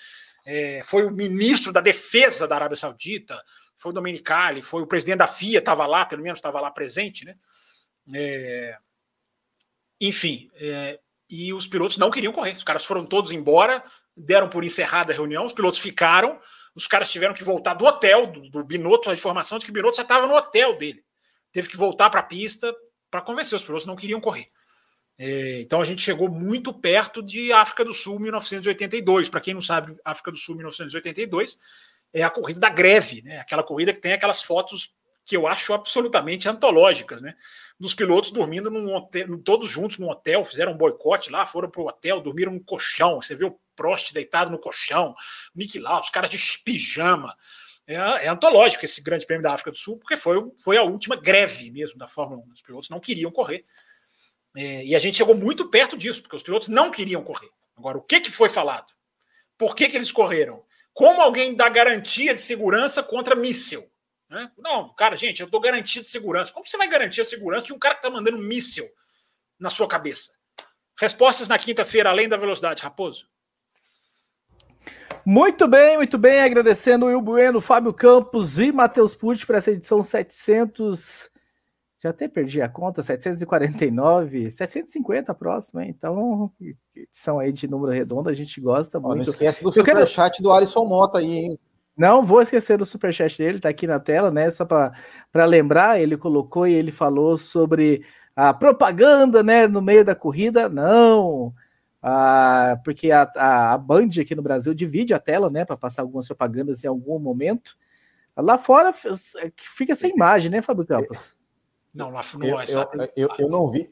É, 0.47 0.82
foi 0.85 1.05
o 1.05 1.11
ministro 1.11 1.73
da 1.73 1.81
Defesa 1.81 2.47
da 2.47 2.55
Arábia 2.55 2.77
Saudita, 2.77 3.43
foi 3.77 3.90
o 3.90 3.94
Domenicali, 3.94 4.62
foi 4.62 4.82
o 4.82 4.86
presidente 4.86 5.19
da 5.19 5.27
FIA, 5.27 5.59
estava 5.59 5.86
lá, 5.86 6.05
pelo 6.05 6.23
menos 6.23 6.39
estava 6.39 6.61
lá 6.61 6.70
presente, 6.70 7.24
né? 7.24 7.35
É, 8.15 8.77
enfim, 10.01 10.51
é, 10.55 11.01
e 11.31 11.52
os 11.52 11.66
pilotos 11.66 11.97
não 11.97 12.11
queriam 12.11 12.32
correr. 12.32 12.52
Os 12.52 12.65
caras 12.65 12.85
foram 12.85 13.06
todos 13.06 13.32
embora, 13.32 13.82
deram 14.16 14.48
por 14.48 14.62
encerrada 14.62 15.12
a 15.12 15.16
reunião, 15.16 15.44
os 15.44 15.52
pilotos 15.52 15.81
ficaram, 15.81 16.39
os 16.74 16.86
caras 16.86 17.11
tiveram 17.11 17.35
que 17.35 17.43
voltar 17.43 17.74
do 17.74 17.86
hotel, 17.86 18.27
do, 18.27 18.51
do 18.51 18.65
Binotto, 18.65 19.11
a 19.11 19.15
informação 19.15 19.59
de 19.59 19.65
que 19.65 19.70
o 19.70 19.74
Binotto 19.74 19.97
já 19.97 20.02
estava 20.02 20.27
no 20.27 20.35
hotel 20.35 20.77
dele. 20.77 21.02
Teve 21.52 21.69
que 21.69 21.77
voltar 21.77 22.11
para 22.11 22.20
a 22.20 22.24
pista 22.24 22.74
para 23.11 23.23
convencer 23.23 23.56
os 23.56 23.65
pilotos, 23.65 23.86
não 23.86 23.97
queriam 23.97 24.20
correr. 24.20 24.51
É, 25.19 25.61
então 25.61 25.81
a 25.81 25.85
gente 25.85 26.03
chegou 26.03 26.28
muito 26.28 26.73
perto 26.73 27.23
de 27.23 27.53
África 27.53 27.85
do 27.85 27.93
Sul 27.93 28.19
1982. 28.19 29.28
Para 29.28 29.41
quem 29.41 29.55
não 29.55 29.61
sabe, 29.61 29.97
África 30.05 30.31
do 30.31 30.36
Sul 30.36 30.57
1982 30.57 31.59
é 32.12 32.23
a 32.23 32.31
corrida 32.31 32.61
da 32.61 32.69
greve, 32.69 33.23
né? 33.23 33.39
Aquela 33.39 33.62
corrida 33.62 33.93
que 33.93 34.01
tem 34.01 34.12
aquelas 34.12 34.43
fotos 34.43 34.93
que 35.24 35.36
eu 35.36 35.47
acho 35.47 35.73
absolutamente 35.73 36.49
antológicas, 36.49 37.23
né? 37.23 37.35
Dos 37.78 37.95
pilotos 37.95 38.31
dormindo 38.31 38.70
num 38.70 38.95
hotel, 38.95 39.39
todos 39.39 39.70
juntos 39.70 39.99
num 39.99 40.11
hotel, 40.11 40.45
fizeram 40.45 40.73
um 40.73 40.77
boicote 40.77 41.31
lá, 41.31 41.47
foram 41.47 41.70
para 41.70 41.81
o 41.81 41.89
hotel, 41.89 42.20
dormiram 42.20 42.53
no 42.53 42.62
colchão. 42.62 43.20
Você 43.20 43.35
vê 43.35 43.45
o 43.45 43.59
Prost 43.74 44.12
deitado 44.12 44.51
no 44.51 44.59
colchão, 44.59 45.15
Nick 45.55 45.78
lá, 45.78 46.01
os 46.01 46.11
caras 46.11 46.31
de 46.31 46.39
pijama. 46.65 47.35
É, 47.86 47.95
é, 47.95 48.28
antológico 48.28 48.85
esse 48.85 49.03
Grande 49.03 49.27
Prêmio 49.27 49.43
da 49.43 49.53
África 49.53 49.70
do 49.70 49.77
Sul, 49.77 49.99
porque 49.99 50.16
foi, 50.16 50.36
foi 50.62 50.77
a 50.77 50.82
última 50.82 51.16
greve 51.16 51.70
mesmo 51.70 51.99
da 51.99 52.09
Fórmula 52.09 52.43
1. 52.49 52.53
Os 52.53 52.62
pilotos 52.62 52.89
não 52.89 53.01
queriam 53.01 53.31
correr. 53.31 53.65
É, 54.56 54.85
e 54.85 54.94
a 54.94 54.98
gente 54.98 55.16
chegou 55.16 55.35
muito 55.35 55.68
perto 55.68 55.97
disso, 55.97 56.22
porque 56.22 56.36
os 56.36 56.43
pilotos 56.43 56.68
não 56.68 56.90
queriam 56.90 57.22
correr. 57.22 57.51
Agora, 57.76 57.98
o 57.98 58.02
que, 58.02 58.20
que 58.20 58.31
foi 58.31 58.48
falado? 58.48 58.93
Por 59.59 59.74
que, 59.74 59.89
que 59.89 59.97
eles 59.97 60.12
correram? 60.12 60.62
Como 60.93 61.20
alguém 61.20 61.55
dá 61.55 61.68
garantia 61.68 62.35
de 62.35 62.40
segurança 62.40 63.02
contra 63.02 63.35
míssil? 63.35 63.85
Né? 64.31 64.51
Não, 64.56 64.94
cara, 64.94 65.16
gente, 65.16 65.40
eu 65.40 65.48
dou 65.48 65.60
garantia 65.60 66.01
de 66.01 66.09
segurança. 66.09 66.52
Como 66.52 66.66
você 66.66 66.76
vai 66.76 66.89
garantir 66.89 67.20
a 67.20 67.24
segurança 67.24 67.66
de 67.66 67.72
um 67.72 67.78
cara 67.78 67.94
que 67.94 68.06
está 68.06 68.10
mandando 68.10 68.39
míssil 68.39 68.89
na 69.59 69.70
sua 69.70 69.89
cabeça? 69.89 70.32
Respostas 70.97 71.48
na 71.48 71.59
quinta-feira, 71.59 72.10
além 72.10 72.28
da 72.28 72.36
velocidade, 72.36 72.82
Raposo. 72.82 73.28
Muito 75.26 75.66
bem, 75.66 75.97
muito 75.97 76.16
bem. 76.16 76.40
Agradecendo 76.40 77.06
o 77.06 77.09
Will 77.09 77.20
Bueno, 77.20 77.60
Fábio 77.60 77.93
Campos 77.93 78.59
e 78.59 78.70
Matheus 78.70 79.14
Pucci 79.14 79.47
para 79.47 79.59
essa 79.59 79.70
edição 79.70 80.02
700 80.02 81.31
já 82.05 82.10
até 82.10 82.28
perdi 82.28 82.60
a 82.60 82.68
conta, 82.68 83.02
749, 83.02 84.51
750 84.51 85.32
a 85.32 85.35
próxima, 85.35 85.86
então 85.86 86.52
edição 86.94 87.39
aí 87.39 87.51
de 87.51 87.66
número 87.66 87.93
redondo, 87.93 88.28
a 88.28 88.35
gente 88.35 88.60
gosta 88.60 89.01
muito. 89.01 89.16
Não 89.16 89.22
esquece 89.22 89.64
do 89.64 89.72
superchat 89.72 90.36
quero... 90.36 90.43
do 90.43 90.52
Alisson 90.52 90.85
Mota 90.85 91.18
aí, 91.18 91.32
hein? 91.32 91.59
Não 91.97 92.22
vou 92.22 92.43
esquecer 92.43 92.76
do 92.76 92.85
superchat 92.85 93.39
dele, 93.39 93.59
tá 93.59 93.70
aqui 93.70 93.86
na 93.86 93.98
tela, 93.98 94.31
né? 94.31 94.51
Só 94.51 94.66
para 94.66 95.44
lembrar, 95.47 95.98
ele 95.98 96.14
colocou 96.14 96.66
e 96.66 96.74
ele 96.74 96.93
falou 96.93 97.39
sobre 97.39 98.05
a 98.36 98.52
propaganda, 98.52 99.43
né, 99.43 99.66
no 99.66 99.81
meio 99.81 100.05
da 100.05 100.14
corrida. 100.14 100.68
Não, 100.68 101.55
ah, 102.02 102.78
porque 102.85 103.10
a, 103.12 103.22
a, 103.35 103.72
a 103.72 103.78
Band 103.78 104.10
aqui 104.20 104.35
no 104.35 104.43
Brasil 104.43 104.74
divide 104.74 105.14
a 105.14 105.18
tela, 105.18 105.48
né, 105.48 105.64
para 105.64 105.78
passar 105.78 106.02
algumas 106.02 106.26
propagandas 106.26 106.85
em 106.85 106.86
algum 106.86 107.18
momento. 107.18 107.78
Lá 108.36 108.59
fora 108.59 108.93
fica 108.93 109.94
sem 109.94 110.10
imagem, 110.12 110.51
né, 110.51 110.60
Fábio 110.60 110.85
Campos? 110.85 111.35
Não, 111.95 112.11
lá 112.11 112.23
eu, 112.43 112.59
eu, 112.61 113.12
eu, 113.16 113.29
eu 113.39 113.49
não 113.49 113.71
vi. 113.71 113.89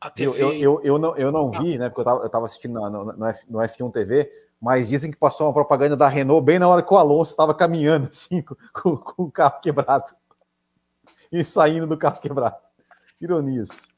A 0.00 0.10
TV... 0.10 0.42
Eu, 0.42 0.52
eu, 0.52 0.80
eu, 0.82 0.98
não, 0.98 1.16
eu 1.16 1.30
não 1.30 1.50
vi, 1.50 1.78
né? 1.78 1.88
Porque 1.88 2.00
eu 2.00 2.04
tava, 2.04 2.24
eu 2.24 2.28
tava 2.28 2.46
assistindo 2.46 2.74
no, 2.74 2.90
no, 2.90 3.12
no 3.14 3.58
F1 3.60 3.92
TV, 3.92 4.30
mas 4.60 4.88
dizem 4.88 5.10
que 5.10 5.16
passou 5.16 5.46
uma 5.46 5.52
propaganda 5.52 5.96
da 5.96 6.08
Renault 6.08 6.44
bem 6.44 6.58
na 6.58 6.66
hora 6.66 6.82
que 6.82 6.92
o 6.92 6.96
Alonso 6.96 7.30
estava 7.30 7.54
caminhando, 7.54 8.08
assim, 8.12 8.42
com, 8.42 8.56
com, 8.72 8.96
com, 8.96 9.22
o 9.22 9.30
carro 9.30 9.60
quebrado. 9.60 10.12
E 11.30 11.44
saindo 11.44 11.86
do 11.86 11.96
carro 11.96 12.20
quebrado. 12.20 12.56
Ironias. 13.20 13.94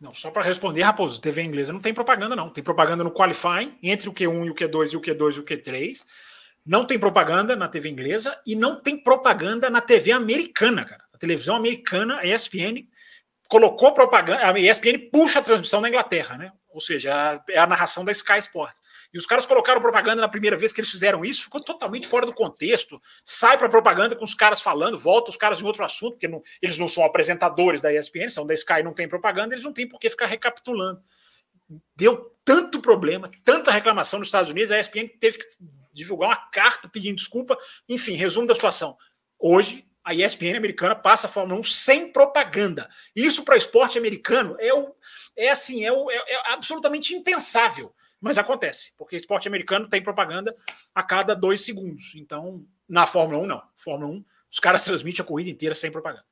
Não, 0.00 0.12
só 0.12 0.32
para 0.32 0.42
responder, 0.42 0.82
Raposo, 0.82 1.20
TV 1.20 1.42
inglesa 1.42 1.72
não 1.72 1.80
tem 1.80 1.94
propaganda, 1.94 2.34
não. 2.34 2.50
Tem 2.50 2.62
propaganda 2.62 3.04
no 3.04 3.12
qualifying, 3.12 3.78
entre 3.80 4.08
o 4.08 4.12
Q1 4.12 4.46
e 4.46 4.50
o 4.50 4.54
Q2 4.54 4.92
e 4.92 4.96
o 4.96 5.00
Q2 5.00 5.36
e 5.36 5.40
o 5.40 5.44
Q3. 5.44 6.04
Não 6.66 6.84
tem 6.84 6.98
propaganda 6.98 7.54
na 7.54 7.68
TV 7.68 7.88
inglesa 7.88 8.36
e 8.44 8.56
não 8.56 8.80
tem 8.80 8.96
propaganda 8.96 9.70
na 9.70 9.80
TV 9.80 10.10
americana, 10.10 10.84
cara 10.84 11.01
televisão 11.22 11.54
americana, 11.54 12.18
a 12.18 12.26
ESPN, 12.26 12.88
colocou 13.48 13.92
propaganda, 13.92 14.44
a 14.44 14.58
ESPN 14.58 14.98
puxa 15.10 15.38
a 15.38 15.42
transmissão 15.42 15.80
na 15.80 15.88
Inglaterra, 15.88 16.36
né? 16.36 16.52
Ou 16.68 16.80
seja, 16.80 17.40
é 17.48 17.58
a 17.58 17.66
narração 17.66 18.04
da 18.04 18.10
Sky 18.10 18.38
Sports. 18.38 18.80
E 19.14 19.18
os 19.18 19.26
caras 19.26 19.46
colocaram 19.46 19.80
propaganda 19.80 20.20
na 20.20 20.28
primeira 20.28 20.56
vez 20.56 20.72
que 20.72 20.80
eles 20.80 20.90
fizeram 20.90 21.24
isso, 21.24 21.44
ficou 21.44 21.62
totalmente 21.62 22.08
fora 22.08 22.26
do 22.26 22.32
contexto. 22.32 23.00
Sai 23.24 23.56
para 23.56 23.68
propaganda 23.68 24.16
com 24.16 24.24
os 24.24 24.34
caras 24.34 24.60
falando, 24.60 24.98
volta 24.98 25.30
os 25.30 25.36
caras 25.36 25.60
em 25.60 25.64
outro 25.64 25.84
assunto, 25.84 26.14
porque 26.14 26.26
não, 26.26 26.42
eles 26.60 26.76
não 26.76 26.88
são 26.88 27.04
apresentadores 27.04 27.80
da 27.80 27.92
ESPN, 27.92 28.30
são 28.30 28.44
da 28.44 28.54
Sky, 28.54 28.82
não 28.82 28.94
tem 28.94 29.06
propaganda, 29.06 29.54
eles 29.54 29.64
não 29.64 29.72
têm 29.72 29.86
por 29.86 30.00
que 30.00 30.10
ficar 30.10 30.26
recapitulando. 30.26 31.00
Deu 31.94 32.34
tanto 32.44 32.80
problema, 32.80 33.30
tanta 33.44 33.70
reclamação 33.70 34.18
nos 34.18 34.28
Estados 34.28 34.50
Unidos, 34.50 34.72
a 34.72 34.80
ESPN 34.80 35.06
teve 35.20 35.38
que 35.38 35.46
divulgar 35.92 36.30
uma 36.30 36.50
carta 36.50 36.88
pedindo 36.88 37.16
desculpa. 37.16 37.56
Enfim, 37.88 38.14
resumo 38.14 38.46
da 38.46 38.54
situação. 38.54 38.96
Hoje, 39.38 39.86
a 40.04 40.14
ESPN 40.14 40.56
americana 40.56 40.94
passa 40.94 41.26
a 41.26 41.30
Fórmula 41.30 41.60
1 41.60 41.64
sem 41.64 42.12
propaganda. 42.12 42.88
Isso 43.14 43.44
para 43.44 43.56
esporte 43.56 43.98
americano 43.98 44.56
é, 44.58 44.74
o, 44.74 44.94
é 45.36 45.50
assim, 45.50 45.84
é, 45.84 45.92
o, 45.92 46.10
é, 46.10 46.16
é, 46.16 46.52
absolutamente 46.52 47.14
impensável. 47.14 47.94
Mas 48.20 48.38
acontece, 48.38 48.92
porque 48.96 49.16
esporte 49.16 49.48
americano 49.48 49.88
tem 49.88 50.02
propaganda 50.02 50.54
a 50.94 51.02
cada 51.02 51.34
dois 51.34 51.64
segundos. 51.64 52.14
Então, 52.16 52.64
na 52.88 53.06
Fórmula 53.06 53.42
1, 53.42 53.46
não. 53.46 53.62
Fórmula 53.76 54.12
1, 54.12 54.24
os 54.50 54.58
caras 54.60 54.84
transmitem 54.84 55.24
a 55.24 55.26
corrida 55.26 55.50
inteira 55.50 55.74
sem 55.74 55.90
propaganda. 55.90 56.24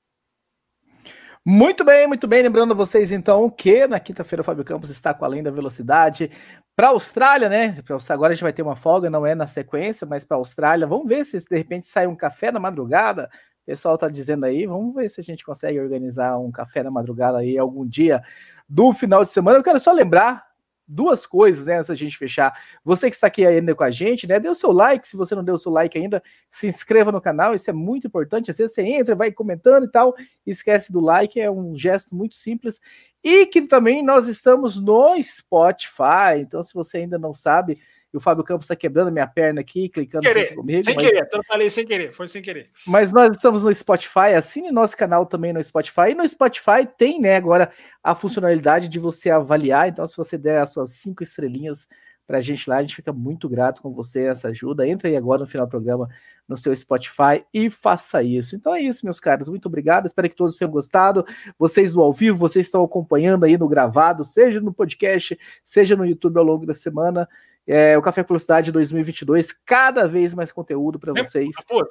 Muito 1.44 1.84
bem, 1.84 2.06
muito 2.06 2.28
bem. 2.28 2.42
Lembrando 2.42 2.74
vocês, 2.74 3.10
então, 3.10 3.48
que 3.48 3.86
na 3.86 3.98
quinta-feira 3.98 4.42
o 4.42 4.44
Fábio 4.44 4.64
Campos 4.64 4.90
está 4.90 5.14
com 5.14 5.24
Além 5.24 5.42
da 5.42 5.50
Velocidade 5.50 6.30
para 6.76 6.88
a 6.88 6.90
Austrália, 6.90 7.48
né? 7.48 7.74
Agora 8.10 8.32
a 8.32 8.34
gente 8.34 8.42
vai 8.42 8.52
ter 8.52 8.62
uma 8.62 8.76
folga, 8.76 9.08
não 9.08 9.26
é 9.26 9.34
na 9.34 9.46
sequência, 9.46 10.06
mas 10.06 10.24
para 10.24 10.36
a 10.36 10.38
Austrália. 10.38 10.86
Vamos 10.86 11.08
ver 11.08 11.24
se 11.24 11.42
de 11.42 11.56
repente 11.56 11.86
sai 11.86 12.06
um 12.06 12.14
café 12.14 12.52
na 12.52 12.60
madrugada 12.60 13.30
pessoal 13.70 13.96
tá 13.96 14.08
dizendo 14.08 14.44
aí, 14.44 14.66
vamos 14.66 14.92
ver 14.92 15.08
se 15.08 15.20
a 15.20 15.24
gente 15.24 15.44
consegue 15.44 15.78
organizar 15.78 16.36
um 16.38 16.50
café 16.50 16.82
na 16.82 16.90
madrugada 16.90 17.38
aí 17.38 17.56
algum 17.56 17.86
dia 17.86 18.20
do 18.68 18.92
final 18.92 19.22
de 19.22 19.30
semana. 19.30 19.58
Eu 19.58 19.62
quero 19.62 19.78
só 19.78 19.92
lembrar 19.92 20.44
duas 20.88 21.24
coisas, 21.24 21.64
né, 21.64 21.76
antes 21.76 21.86
da 21.86 21.94
gente 21.94 22.18
fechar. 22.18 22.52
Você 22.84 23.08
que 23.08 23.14
está 23.14 23.28
aqui 23.28 23.46
ainda 23.46 23.72
com 23.76 23.84
a 23.84 23.90
gente, 23.92 24.26
né, 24.26 24.40
dê 24.40 24.48
o 24.48 24.56
seu 24.56 24.72
like, 24.72 25.06
se 25.06 25.16
você 25.16 25.36
não 25.36 25.44
deu 25.44 25.54
o 25.54 25.58
seu 25.58 25.70
like 25.70 25.96
ainda, 25.96 26.20
se 26.50 26.66
inscreva 26.66 27.12
no 27.12 27.20
canal, 27.20 27.54
isso 27.54 27.70
é 27.70 27.72
muito 27.72 28.08
importante. 28.08 28.50
Às 28.50 28.58
vezes 28.58 28.74
você 28.74 28.82
entra, 28.82 29.14
vai 29.14 29.30
comentando 29.30 29.84
e 29.84 29.88
tal, 29.88 30.16
esquece 30.44 30.90
do 30.90 30.98
like, 30.98 31.40
é 31.40 31.48
um 31.48 31.76
gesto 31.76 32.12
muito 32.12 32.34
simples. 32.34 32.80
E 33.22 33.46
que 33.46 33.62
também 33.62 34.02
nós 34.02 34.26
estamos 34.26 34.80
no 34.80 35.14
Spotify, 35.22 36.40
então 36.40 36.60
se 36.60 36.74
você 36.74 36.98
ainda 36.98 37.20
não 37.20 37.32
sabe, 37.32 37.78
e 38.12 38.16
o 38.16 38.20
Fábio 38.20 38.42
Campos 38.42 38.64
está 38.64 38.74
quebrando 38.74 39.12
minha 39.12 39.26
perna 39.26 39.60
aqui, 39.60 39.88
clicando 39.88 40.22
querer, 40.22 40.54
comigo. 40.54 40.82
Sem 40.82 40.94
mas... 40.94 41.04
querer, 41.04 41.28
eu 41.32 41.44
falei 41.44 41.70
sem 41.70 41.86
querer, 41.86 42.12
foi 42.12 42.28
sem 42.28 42.42
querer. 42.42 42.70
Mas 42.86 43.12
nós 43.12 43.36
estamos 43.36 43.62
no 43.62 43.72
Spotify, 43.72 44.34
assine 44.36 44.72
nosso 44.72 44.96
canal 44.96 45.24
também 45.26 45.52
no 45.52 45.62
Spotify. 45.62 46.10
E 46.10 46.14
no 46.14 46.28
Spotify 46.28 46.86
tem, 46.98 47.20
né, 47.20 47.36
agora 47.36 47.70
a 48.02 48.14
funcionalidade 48.14 48.88
de 48.88 48.98
você 48.98 49.30
avaliar. 49.30 49.88
Então, 49.88 50.06
se 50.06 50.16
você 50.16 50.36
der 50.36 50.60
as 50.60 50.72
suas 50.72 50.90
cinco 50.90 51.22
estrelinhas 51.22 51.86
para 52.26 52.38
a 52.38 52.40
gente 52.40 52.68
lá, 52.70 52.76
a 52.76 52.82
gente 52.82 52.94
fica 52.94 53.12
muito 53.12 53.48
grato 53.48 53.82
com 53.82 53.92
você, 53.92 54.26
essa 54.26 54.48
ajuda. 54.48 54.86
Entra 54.86 55.08
aí 55.08 55.16
agora 55.16 55.40
no 55.40 55.46
final 55.48 55.66
do 55.66 55.70
programa 55.70 56.08
no 56.48 56.56
seu 56.56 56.74
Spotify 56.74 57.44
e 57.54 57.70
faça 57.70 58.22
isso. 58.22 58.56
Então 58.56 58.74
é 58.74 58.80
isso, 58.80 59.04
meus 59.04 59.20
caros. 59.20 59.48
Muito 59.48 59.66
obrigado. 59.66 60.06
Espero 60.06 60.28
que 60.28 60.36
todos 60.36 60.56
tenham 60.56 60.70
gostado. 60.70 61.24
Vocês 61.58 61.92
do 61.92 62.00
ao 62.00 62.12
vivo, 62.12 62.36
vocês 62.38 62.66
estão 62.66 62.82
acompanhando 62.84 63.44
aí 63.44 63.56
no 63.56 63.68
gravado, 63.68 64.24
seja 64.24 64.60
no 64.60 64.72
podcast, 64.72 65.38
seja 65.64 65.96
no 65.96 66.06
YouTube 66.06 66.38
ao 66.38 66.44
longo 66.44 66.66
da 66.66 66.74
semana. 66.74 67.28
É, 67.66 67.96
o 67.96 68.02
Café 68.02 68.22
Velocidade 68.22 68.72
2022, 68.72 69.52
cada 69.64 70.08
vez 70.08 70.34
mais 70.34 70.50
conteúdo 70.50 70.98
para 70.98 71.12
vocês. 71.12 71.54
Pô, 71.68 71.86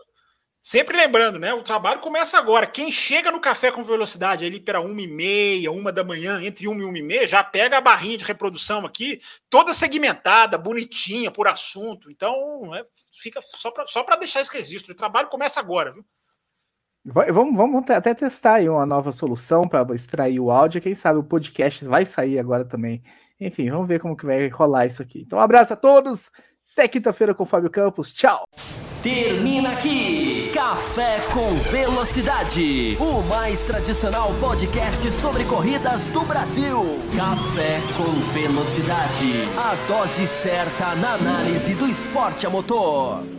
sempre 0.62 0.98
lembrando, 0.98 1.40
né? 1.40 1.54
O 1.54 1.64
trabalho 1.64 2.02
começa 2.02 2.38
agora. 2.38 2.68
Quem 2.68 2.92
chega 2.92 3.32
no 3.32 3.40
Café 3.40 3.72
com 3.72 3.82
Velocidade 3.82 4.46
ali 4.46 4.60
para 4.60 4.82
uma 4.82 5.02
e 5.02 5.08
meia, 5.08 5.72
uma 5.72 5.92
da 5.92 6.04
manhã, 6.04 6.42
entre 6.44 6.68
uma 6.68 6.82
e 6.82 6.86
uma 6.86 6.98
e 6.98 7.02
meia, 7.02 7.28
já 7.28 7.44
pega 7.44 7.78
a 7.78 7.82
barrinha 7.82 8.18
de 8.18 8.26
reprodução 8.26 8.86
aqui, 8.86 9.22
toda 9.50 9.74
segmentada, 9.74 10.58
bonitinha, 10.58 11.32
por 11.32 11.48
assunto. 11.48 12.12
Então, 12.12 12.76
é, 12.76 12.84
fica 13.14 13.40
só 13.42 13.72
para 13.72 13.88
só 13.88 14.04
deixar 14.18 14.42
esse 14.42 14.56
registro. 14.56 14.94
O 14.94 14.98
trabalho 14.98 15.30
começa 15.30 15.60
agora, 15.60 15.94
viu? 15.94 16.04
Vamos, 17.06 17.56
vamos 17.56 17.90
até 17.90 18.14
testar 18.14 18.56
aí 18.56 18.68
uma 18.68 18.86
nova 18.86 19.12
solução 19.12 19.64
para 19.68 19.96
extrair 19.96 20.40
o 20.40 20.52
áudio. 20.52 20.82
Quem 20.82 20.94
sabe 20.94 21.18
o 21.18 21.24
podcast 21.24 21.86
vai 21.86 22.06
sair 22.06 22.38
agora 22.38 22.66
também 22.66 23.02
enfim, 23.40 23.70
vamos 23.70 23.88
ver 23.88 24.00
como 24.00 24.18
que 24.18 24.26
vai 24.26 24.48
rolar 24.48 24.86
isso 24.86 25.02
aqui. 25.02 25.22
Então, 25.22 25.40
um 25.40 25.42
abraço 25.42 25.74
a 25.74 25.76
todos. 25.76 26.30
Até 26.74 26.88
quinta-feira 26.88 27.34
com 27.34 27.44
o 27.44 27.46
Fábio 27.46 27.70
Campos. 27.70 28.12
Tchau. 28.14 28.46
Termina 29.02 29.72
aqui 29.72 30.52
Café 30.54 31.20
com 31.34 31.56
Velocidade, 31.72 32.98
o 33.00 33.22
mais 33.30 33.64
tradicional 33.64 34.30
podcast 34.42 35.10
sobre 35.12 35.46
corridas 35.46 36.10
do 36.10 36.22
Brasil. 36.22 36.84
Café 37.16 37.80
com 37.96 38.12
Velocidade, 38.34 39.48
a 39.58 39.76
dose 39.88 40.28
certa 40.28 40.96
na 40.96 41.14
análise 41.14 41.74
do 41.76 41.88
esporte 41.88 42.46
a 42.46 42.50
motor. 42.50 43.39